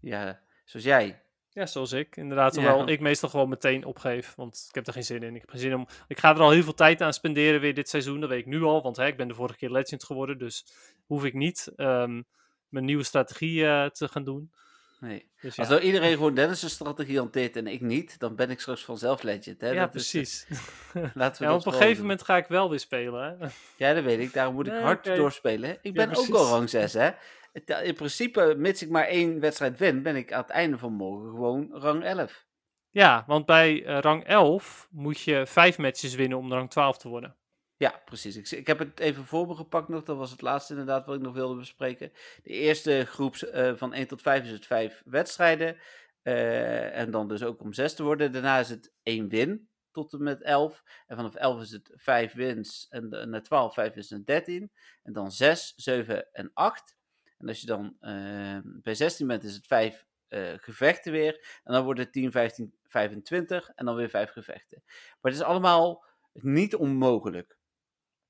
Ja, 0.00 0.42
zoals 0.64 0.86
jij. 0.86 1.21
Ja, 1.54 1.66
zoals 1.66 1.92
ik. 1.92 2.16
Inderdaad, 2.16 2.54
Ja. 2.54 2.60
hoewel 2.62 2.88
ik 2.88 3.00
meestal 3.00 3.28
gewoon 3.28 3.48
meteen 3.48 3.84
opgeef. 3.84 4.32
Want 4.36 4.64
ik 4.68 4.74
heb 4.74 4.86
er 4.86 4.92
geen 4.92 5.04
zin 5.04 5.22
in. 5.22 5.34
Ik 5.34 5.40
heb 5.40 5.50
geen 5.50 5.60
zin 5.60 5.74
om. 5.74 5.86
Ik 6.08 6.18
ga 6.18 6.30
er 6.34 6.40
al 6.40 6.50
heel 6.50 6.62
veel 6.62 6.74
tijd 6.74 7.00
aan 7.00 7.12
spenderen 7.12 7.60
weer 7.60 7.74
dit 7.74 7.88
seizoen. 7.88 8.20
Dat 8.20 8.28
weet 8.28 8.38
ik 8.38 8.46
nu 8.46 8.62
al. 8.62 8.82
Want 8.82 8.96
hè, 8.96 9.06
ik 9.06 9.16
ben 9.16 9.28
de 9.28 9.34
vorige 9.34 9.58
keer 9.58 9.70
Legend 9.70 10.04
geworden. 10.04 10.38
Dus 10.38 10.66
hoef 11.06 11.24
ik 11.24 11.34
niet 11.34 11.72
ehm, 11.76 12.22
mijn 12.68 12.84
nieuwe 12.84 13.02
strategie 13.04 13.66
eh, 13.66 13.86
te 13.86 14.08
gaan 14.08 14.24
doen. 14.24 14.52
Nee. 15.00 15.30
Dus 15.40 15.58
Als 15.58 15.68
nou 15.68 15.80
iedereen 15.80 16.12
gewoon 16.12 16.34
Dennis' 16.34 16.70
strategie 16.70 17.18
hanteert 17.18 17.56
en 17.56 17.66
ik 17.66 17.80
niet, 17.80 18.18
dan 18.18 18.36
ben 18.36 18.50
ik 18.50 18.60
straks 18.60 18.84
vanzelf 18.84 19.22
legend. 19.22 19.60
Hè? 19.60 19.70
ja 19.70 19.86
Dat 19.86 19.94
is, 19.94 20.10
precies. 20.10 20.46
laten 21.14 21.42
we 21.42 21.48
ja, 21.48 21.54
op 21.56 21.66
een 21.66 21.72
gegeven 21.72 22.00
moment 22.02 22.22
ga 22.22 22.36
ik 22.36 22.46
wel 22.46 22.70
weer 22.70 22.80
spelen. 22.80 23.36
Hè? 23.38 23.46
Ja, 23.76 23.94
dat 23.94 24.04
weet 24.04 24.18
ik. 24.18 24.32
Daarom 24.32 24.54
moet 24.54 24.66
ik 24.66 24.72
Nee, 24.72 24.82
hard 24.82 25.06
oké. 25.06 25.16
doorspelen. 25.16 25.78
Ik 25.82 25.92
ben 25.94 26.06
ook 26.08 26.12
precies. 26.12 26.34
al 26.34 26.48
rang 26.48 26.70
6, 26.70 26.92
hè. 26.92 27.10
Het- 27.52 27.68
In 27.82 27.94
principe, 27.94 28.54
mits 28.56 28.82
ik 28.82 28.88
maar 28.90 29.06
één 29.06 29.40
wedstrijd 29.40 29.78
win, 29.78 30.02
ben 30.02 30.16
ik 30.16 30.32
aan 30.32 30.40
het 30.40 30.50
einde 30.50 30.78
van 30.78 30.92
morgen 30.92 31.30
gewoon 31.30 31.68
rang 31.72 32.04
11. 32.04 32.46
Ja, 32.90 33.24
want 33.26 33.46
bij 33.46 33.84
eh, 33.84 33.98
rang 33.98 34.24
11 34.24 34.88
moet 34.90 35.20
je 35.20 35.46
vijf 35.46 35.78
matches 35.78 36.14
winnen 36.14 36.38
om 36.38 36.52
rang 36.52 36.70
12 36.70 36.98
te 36.98 37.08
worden. 37.08 37.36
Ja, 37.76 38.02
precies. 38.04 38.36
Ik, 38.36 38.50
ik 38.50 38.66
heb 38.66 38.78
het 38.78 39.00
even 39.00 39.24
voor 39.24 39.46
me 39.46 39.54
gepakt 39.54 39.88
nog. 39.88 40.02
Dat 40.02 40.16
was 40.16 40.30
het 40.30 40.40
laatste 40.40 40.72
inderdaad 40.72 41.06
wat 41.06 41.14
ik 41.16 41.20
nog 41.22 41.34
wilde 41.34 41.56
bespreken. 41.56 42.12
De 42.42 42.50
eerste 42.50 43.04
groep 43.04 43.34
eh, 43.36 43.74
van 43.74 43.92
1 43.94 44.06
tot 44.06 44.22
5 44.22 44.44
is 44.44 44.50
het 44.50 44.66
5 44.66 45.02
wedstrijden. 45.04 45.76
eh, 46.22 46.98
en 46.98 47.10
dan 47.10 47.28
dus 47.28 47.42
ook 47.42 47.60
om 47.60 47.72
6 47.72 47.94
te 47.94 48.02
worden. 48.02 48.32
Daarna 48.32 48.58
is 48.58 48.68
het 48.68 48.92
1 49.02 49.28
win 49.28 49.68
tot 49.90 50.12
en 50.12 50.22
met 50.22 50.42
11. 50.42 50.82
En 51.06 51.16
vanaf 51.16 51.34
11 51.34 51.60
is 51.60 51.70
het 51.70 51.90
5 51.94 52.32
wins. 52.34 52.86
En 52.88 53.08
naar 53.30 53.42
12, 53.42 53.74
5 53.74 53.94
is 53.96 54.10
het 54.10 54.26
13. 54.26 54.72
En 55.02 55.12
dan 55.12 55.32
6, 55.32 55.72
7 55.76 56.32
en 56.32 56.50
8. 56.54 56.96
En 57.42 57.48
als 57.48 57.60
je 57.60 57.66
dan 57.66 57.96
eh, 58.00 58.58
bij 58.64 58.94
16 58.94 59.26
bent, 59.26 59.44
is 59.44 59.54
het 59.54 59.66
5 59.66 60.06
eh, 60.28 60.52
gevechten 60.56 61.12
weer. 61.12 61.60
En 61.64 61.72
dan 61.72 61.84
wordt 61.84 62.00
het 62.00 62.12
10, 62.12 62.30
15, 62.30 62.74
25. 62.86 63.70
En 63.74 63.84
dan 63.84 63.94
weer 63.94 64.10
5 64.10 64.30
gevechten. 64.30 64.82
Maar 64.84 65.32
het 65.32 65.40
is 65.40 65.46
allemaal 65.46 66.04
niet 66.32 66.74
onmogelijk. 66.74 67.56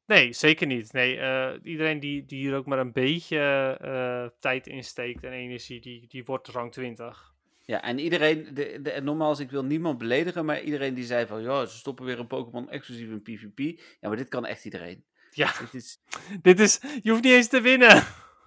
Nee, 0.06 0.32
zeker 0.32 0.66
niet. 0.66 0.92
Nee, 0.92 1.18
eh, 1.18 1.52
iedereen 1.62 2.00
die, 2.00 2.24
die 2.24 2.38
hier 2.38 2.56
ook 2.56 2.66
maar 2.66 2.78
een 2.78 2.92
beetje 2.92 3.38
eh, 3.80 4.26
tijd 4.40 4.66
insteekt 4.66 5.24
en 5.24 5.32
energie, 5.32 5.80
die, 5.80 6.06
die 6.08 6.24
wordt 6.24 6.48
rang 6.48 6.72
20. 6.72 7.34
Ja, 7.64 7.82
en 7.82 7.98
iedereen, 7.98 8.48
de, 8.54 8.78
de, 8.82 8.90
en 8.90 9.04
nogmaals, 9.04 9.40
ik 9.40 9.50
wil 9.50 9.64
niemand 9.64 9.98
beledigen, 9.98 10.44
maar 10.44 10.62
iedereen 10.62 10.94
die 10.94 11.04
zei 11.04 11.26
van, 11.26 11.42
ja, 11.42 11.66
ze 11.66 11.76
stoppen 11.76 12.04
weer 12.04 12.18
een 12.18 12.26
Pokémon 12.26 12.70
exclusief 12.70 13.08
in 13.08 13.22
PvP. 13.22 13.80
Ja, 14.00 14.08
maar 14.08 14.16
dit 14.16 14.28
kan 14.28 14.46
echt 14.46 14.64
iedereen. 14.64 15.04
Ja, 15.30 15.52
Dit 15.58 15.74
is, 15.74 15.98
dit 16.42 16.60
is. 16.60 16.80
Je 17.02 17.10
hoeft 17.10 17.22
niet 17.22 17.32
eens 17.32 17.48
te 17.48 17.60
winnen. 17.60 18.02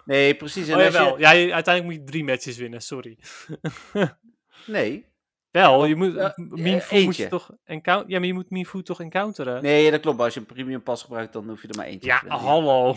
Nee, 0.06 0.34
precies. 0.36 0.68
En 0.68 0.76
Oh 0.76 0.82
jawel. 0.82 1.14
je, 1.18 1.20
Ja, 1.20 1.28
uiteindelijk 1.54 1.84
moet 1.84 1.94
je 1.94 2.10
drie 2.12 2.24
matches 2.24 2.56
winnen, 2.56 2.80
sorry. 2.80 3.18
nee, 4.66 5.06
Wel, 5.56 5.84
je 5.84 5.96
moet 5.96 6.16
eh, 6.16 6.24
eh, 6.24 7.04
moet 7.04 7.16
je 7.16 7.28
toch 7.28 7.50
encounteren. 7.64 8.10
Ja, 8.12 8.18
maar 8.18 8.26
je 8.28 8.34
moet 8.34 8.50
Meanfu 8.50 8.82
toch 8.82 9.00
encounteren? 9.00 9.62
Nee, 9.62 9.90
dat 9.90 10.00
klopt. 10.00 10.20
Als 10.20 10.34
je 10.34 10.40
een 10.40 10.46
premium 10.46 10.82
pas 10.82 11.02
gebruikt, 11.02 11.32
dan 11.32 11.48
hoef 11.48 11.62
je 11.62 11.68
er 11.68 11.76
maar 11.76 11.86
eentje 11.86 12.08
Ja, 12.08 12.18
te 12.18 12.24
winnen. 12.24 12.40
hallo. 12.44 12.94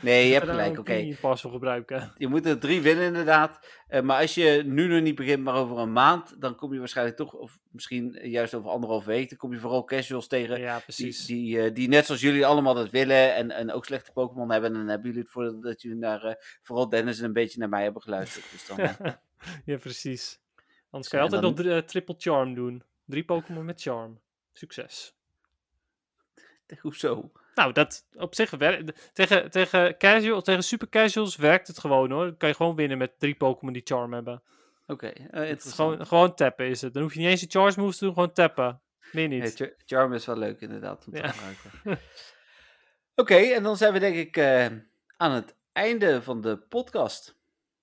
Nee, 0.00 0.26
je 0.26 0.32
hebt 0.38 0.46
gelijk. 0.46 0.70
Oké, 0.78 0.82
premium 0.82 1.16
pas 1.20 1.40
voor 1.40 1.50
gebruiken. 1.50 2.12
je 2.16 2.28
moet 2.28 2.46
er 2.46 2.58
drie 2.58 2.80
winnen 2.80 3.04
inderdaad. 3.04 3.66
Eh, 3.88 4.00
maar 4.00 4.20
als 4.20 4.34
je 4.34 4.62
nu 4.66 4.86
nog 4.86 5.02
niet 5.02 5.14
begint, 5.14 5.42
maar 5.44 5.54
over 5.54 5.78
een 5.78 5.92
maand, 5.92 6.34
dan 6.40 6.54
kom 6.56 6.72
je 6.72 6.78
waarschijnlijk 6.78 7.16
toch, 7.16 7.32
of 7.32 7.58
misschien 7.70 8.18
juist 8.22 8.54
over 8.54 8.70
anderhalf 8.70 9.04
week, 9.04 9.28
dan 9.28 9.38
kom 9.38 9.52
je 9.52 9.58
vooral 9.58 9.84
casuals 9.84 10.26
tegen. 10.26 10.60
Ja, 10.60 10.74
Die, 10.74 10.82
precies. 10.84 11.26
die, 11.26 11.60
eh, 11.60 11.74
die 11.74 11.88
net 11.88 12.06
zoals 12.06 12.20
jullie 12.20 12.46
allemaal 12.46 12.74
dat 12.74 12.90
willen 12.90 13.34
en, 13.34 13.50
en 13.50 13.72
ook 13.72 13.84
slechte 13.84 14.12
Pokémon 14.12 14.50
hebben. 14.50 14.70
En 14.70 14.76
dan 14.76 14.88
hebben 14.88 15.06
jullie 15.06 15.22
het 15.22 15.30
voor 15.32 15.60
dat 15.60 15.82
jullie 15.82 15.98
naar, 15.98 16.36
vooral 16.62 16.88
Dennis 16.88 17.18
en 17.18 17.24
een 17.24 17.32
beetje 17.32 17.58
naar 17.58 17.68
mij 17.68 17.82
hebben 17.82 18.02
geluisterd. 18.02 18.44
Dus 18.52 18.66
dan, 18.66 18.76
ja, 19.64 19.76
precies. 19.78 20.40
Anders 20.92 21.10
kan 21.10 21.18
je 21.18 21.30
altijd 21.30 21.56
dan- 21.56 21.66
eh, 21.66 21.78
triple 21.78 22.14
charm 22.18 22.54
doen. 22.54 22.82
Drie 23.04 23.24
Pokémon 23.24 23.64
met 23.64 23.82
charm. 23.82 24.20
Succes. 24.52 25.14
hoezo? 26.82 27.32
Nou, 27.54 27.72
dat 27.72 28.06
op 28.14 28.34
zich 28.34 28.50
werkt. 28.50 29.10
Tegen, 29.14 29.50
tegen, 29.50 29.98
casual, 29.98 30.42
tegen 30.42 30.62
super 30.64 30.88
casuals 30.88 31.36
werkt 31.36 31.66
het 31.66 31.78
gewoon 31.78 32.10
hoor. 32.10 32.24
Dan 32.24 32.36
kan 32.36 32.48
je 32.48 32.54
gewoon 32.54 32.74
winnen 32.76 32.98
met 32.98 33.18
drie 33.18 33.34
Pokémon 33.34 33.72
die 33.72 33.82
charm 33.84 34.12
hebben. 34.12 34.42
Oké, 34.86 35.06
eh, 35.06 35.14
Het 35.14 35.42
is 35.42 35.48
interessant. 35.48 35.74
gewoon, 35.92 36.06
gewoon 36.06 36.34
tappen 36.34 36.66
is 36.66 36.80
het. 36.80 36.92
Dan 36.94 37.02
hoef 37.02 37.12
je 37.14 37.18
niet 37.20 37.28
eens 37.28 37.40
de 37.40 37.58
charge 37.58 37.80
moves 37.80 37.98
te 37.98 38.04
doen, 38.04 38.14
gewoon 38.14 38.32
tappen. 38.32 38.80
Meer 39.12 39.28
niet. 39.28 39.42
Nee, 39.42 39.50
Char- 39.50 39.74
Charm 39.86 40.12
is 40.12 40.26
wel 40.26 40.36
leuk 40.36 40.60
inderdaad 40.60 41.06
om 41.06 41.12
te 41.12 41.18
Ja. 41.18 41.28
gebruiken. 41.28 41.70
Oké, 43.14 43.34
en 43.36 43.62
dan 43.62 43.76
zijn 43.76 43.92
we 43.92 43.98
denk 43.98 44.16
ik 44.16 44.36
eh, 44.36 44.66
aan 45.16 45.32
het 45.32 45.54
einde 45.72 46.22
van 46.22 46.40
de 46.40 46.56
podcast. 46.56 47.36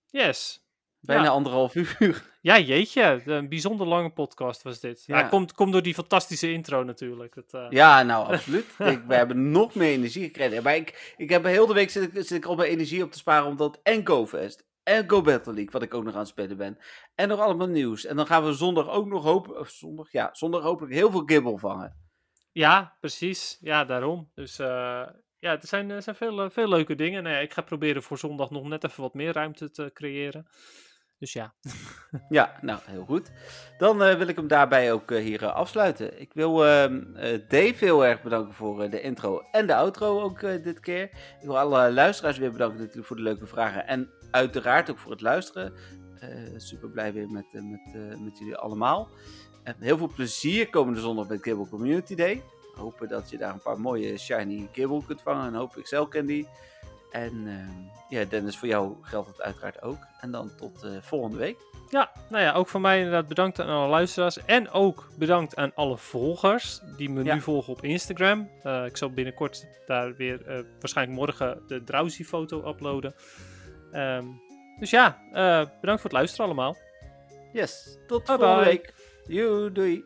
Yes. 0.10 0.64
Bijna 1.02 1.24
Ja. 1.24 1.30
anderhalf 1.30 1.76
uur. 1.76 1.98
Ja, 2.42 2.60
jeetje. 2.60 3.22
Een 3.26 3.50
bijzonder 3.50 3.88
lange 3.88 4.10
podcast 4.10 4.62
was 4.64 4.80
dit. 4.80 5.04
Ja, 5.06 5.20
Ja. 5.20 5.28
komt, 5.28 5.54
komt 5.54 5.72
door 5.72 5.82
die 5.82 5.94
fantastische 5.94 6.52
intro 6.52 6.84
natuurlijk. 6.84 7.36
Dat, 7.36 7.54
eh, 7.54 7.66
Ja, 7.70 8.04
nou 8.04 8.28
absoluut. 8.34 8.66
ik, 8.78 9.04
we 9.08 9.16
hebben 9.16 9.52
nog 9.52 9.76
meer 9.76 9.92
energie 9.92 10.24
gekregen. 10.24 10.64
Maar 10.64 10.76
ik, 10.76 11.14
ik 11.18 11.30
heb 11.30 11.44
heel 11.44 11.66
de 11.68 11.74
week 11.74 11.90
zit 11.90 12.04
ik, 12.04 12.12
zit 12.14 12.32
ik 12.38 12.46
al 12.46 12.56
mijn 12.56 12.70
energie 12.70 13.04
op 13.04 13.12
te 13.12 13.18
sparen 13.18 13.48
omdat 13.48 13.80
en 13.84 14.08
GoFest 14.08 14.68
en 14.84 15.10
Go 15.10 15.22
Battle 15.22 15.54
League, 15.54 15.72
wat 15.72 15.82
ik 15.82 15.94
ook 15.94 16.04
nog 16.04 16.14
aan 16.14 16.20
het 16.20 16.28
spelen 16.28 16.58
ben. 16.58 16.78
En 17.16 17.28
nog 17.28 17.40
allemaal 17.40 17.68
nieuws. 17.68 18.06
En 18.06 18.16
dan 18.16 18.26
gaan 18.28 18.46
we 18.46 18.54
zondag 18.54 18.90
ook 18.90 19.06
nog 19.08 19.24
hopen, 19.24 19.60
of 19.60 19.70
zondag, 19.70 20.12
ja, 20.12 20.30
zondag 20.32 20.62
hopelijk 20.62 20.94
heel 20.94 21.12
veel 21.12 21.24
gibbel 21.26 21.58
vangen. 21.58 21.96
Ja, 22.52 22.98
precies. 23.00 23.58
Ja, 23.60 23.86
daarom. 23.86 24.32
Dus 24.34 24.60
eh, 24.60 24.68
ja, 25.40 25.52
er 25.52 25.68
zijn, 25.68 25.90
er 25.90 26.02
zijn 26.02 26.16
veel, 26.16 26.42
eh, 26.42 26.50
veel 26.50 26.70
leuke 26.70 26.96
dingen. 26.96 27.24
Nou 27.24 27.36
ja, 27.36 27.42
ik 27.42 27.54
ga 27.54 27.62
proberen 27.62 28.04
voor 28.04 28.18
zondag 28.18 28.50
nog 28.50 28.64
net 28.64 28.84
even 28.84 29.02
wat 29.04 29.14
meer 29.14 29.34
ruimte 29.34 29.72
te 29.72 29.90
creëren. 29.94 30.48
Dus 31.20 31.34
ja. 31.34 31.54
Ja, 32.30 32.58
nou, 32.62 32.80
heel 32.86 33.06
goed. 33.06 33.32
Dan 33.78 34.04
eh, 34.04 34.18
wil 34.18 34.28
ik 34.28 34.36
hem 34.36 34.48
daarbij 34.48 34.94
ook 34.94 35.12
eh, 35.12 35.24
hier 35.24 35.44
eh, 35.44 35.54
afsluiten. 35.54 36.22
Ik 36.22 36.34
wil 36.34 36.66
ehm, 36.66 37.16
eh, 37.16 37.40
Dave 37.48 37.86
heel 37.86 38.06
erg 38.06 38.22
bedanken 38.22 38.54
voor 38.54 38.90
de 38.90 39.02
intro 39.02 39.44
en 39.52 39.68
de 39.68 39.76
outro 39.76 40.22
ook 40.22 40.40
dit 40.40 40.80
keer. 40.80 41.04
Ik 41.40 41.46
wil 41.46 41.60
alle 41.60 41.92
luisteraars 41.92 42.38
weer 42.38 42.52
bedanken 42.52 42.80
natuurlijk 42.80 43.08
voor 43.08 43.16
de 43.16 43.22
leuke 43.22 43.48
vragen. 43.48 43.88
En 43.88 44.10
uiteraard 44.32 44.90
ook 44.92 45.00
voor 45.00 45.12
het 45.12 45.22
luisteren. 45.22 45.74
Super 46.58 46.90
blij 46.90 47.14
weer 47.14 47.30
met, 47.30 47.46
met, 47.54 48.20
met 48.20 48.38
jullie 48.38 48.56
allemaal. 48.56 49.10
Heel 49.64 49.98
veel 49.98 50.12
plezier 50.16 50.70
komende 50.70 51.00
zondag 51.00 51.28
met 51.28 51.44
Gibble 51.44 51.70
Community 51.70 52.16
Day. 52.16 52.44
Hopen 52.76 53.08
dat 53.08 53.30
je 53.30 53.38
daar 53.38 53.54
een 53.54 53.62
paar 53.62 53.80
mooie 53.80 54.18
shiny 54.18 54.70
Gibble 54.72 55.06
kunt 55.06 55.22
vangen. 55.22 55.46
En 55.46 55.54
hopelijk 55.54 55.88
zelf 55.88 56.08
candy. 56.08 56.46
En 57.12 57.48
ehm, 57.48 57.70
ja, 58.10 58.26
Dennis, 58.26 58.58
voor 58.58 58.68
jou 58.68 58.96
geldt 59.02 59.28
het 59.28 59.42
uiteraard 59.42 59.82
ook. 59.82 59.98
En 60.22 60.32
dan 60.32 60.56
tot 60.56 60.84
eh, 60.84 60.92
volgende 61.02 61.38
week. 61.38 61.58
Ja, 61.90 62.12
nou 62.30 62.44
ja, 62.44 62.54
ook 62.54 62.68
van 62.68 62.82
mij 62.82 62.98
inderdaad 62.98 63.28
bedankt 63.28 63.60
aan 63.60 63.68
alle 63.70 63.88
luisteraars. 63.90 64.46
En 64.46 64.70
ook 64.70 65.10
bedankt 65.18 65.56
aan 65.56 65.72
alle 65.76 65.98
volgers 65.98 66.82
die 66.98 67.10
me 67.10 67.24
Ja. 67.24 67.34
nu 67.34 67.42
volgen 67.42 67.74
op 67.74 67.84
Instagram. 67.84 68.50
Eh, 68.64 68.86
ik 68.86 68.98
zal 68.98 69.10
binnenkort 69.10 69.66
daar 69.86 70.16
weer, 70.16 70.48
eh, 70.48 70.60
waarschijnlijk 70.80 71.18
morgen, 71.20 71.62
de 71.68 71.84
Drowsy 71.84 72.24
foto 72.24 72.68
uploaden. 72.68 73.14
Ehm, 73.92 74.26
dus 74.80 74.90
ja, 74.90 75.18
bedankt 75.82 76.02
voor 76.02 76.10
het 76.10 76.12
luisteren 76.12 76.46
allemaal. 76.46 76.76
Yes, 77.54 77.98
tot 78.08 78.24
Bye 78.26 78.38
volgende 78.38 78.64
bye. 78.64 78.70
week. 78.72 78.94
Joe, 79.28 79.72
doei. 79.72 80.04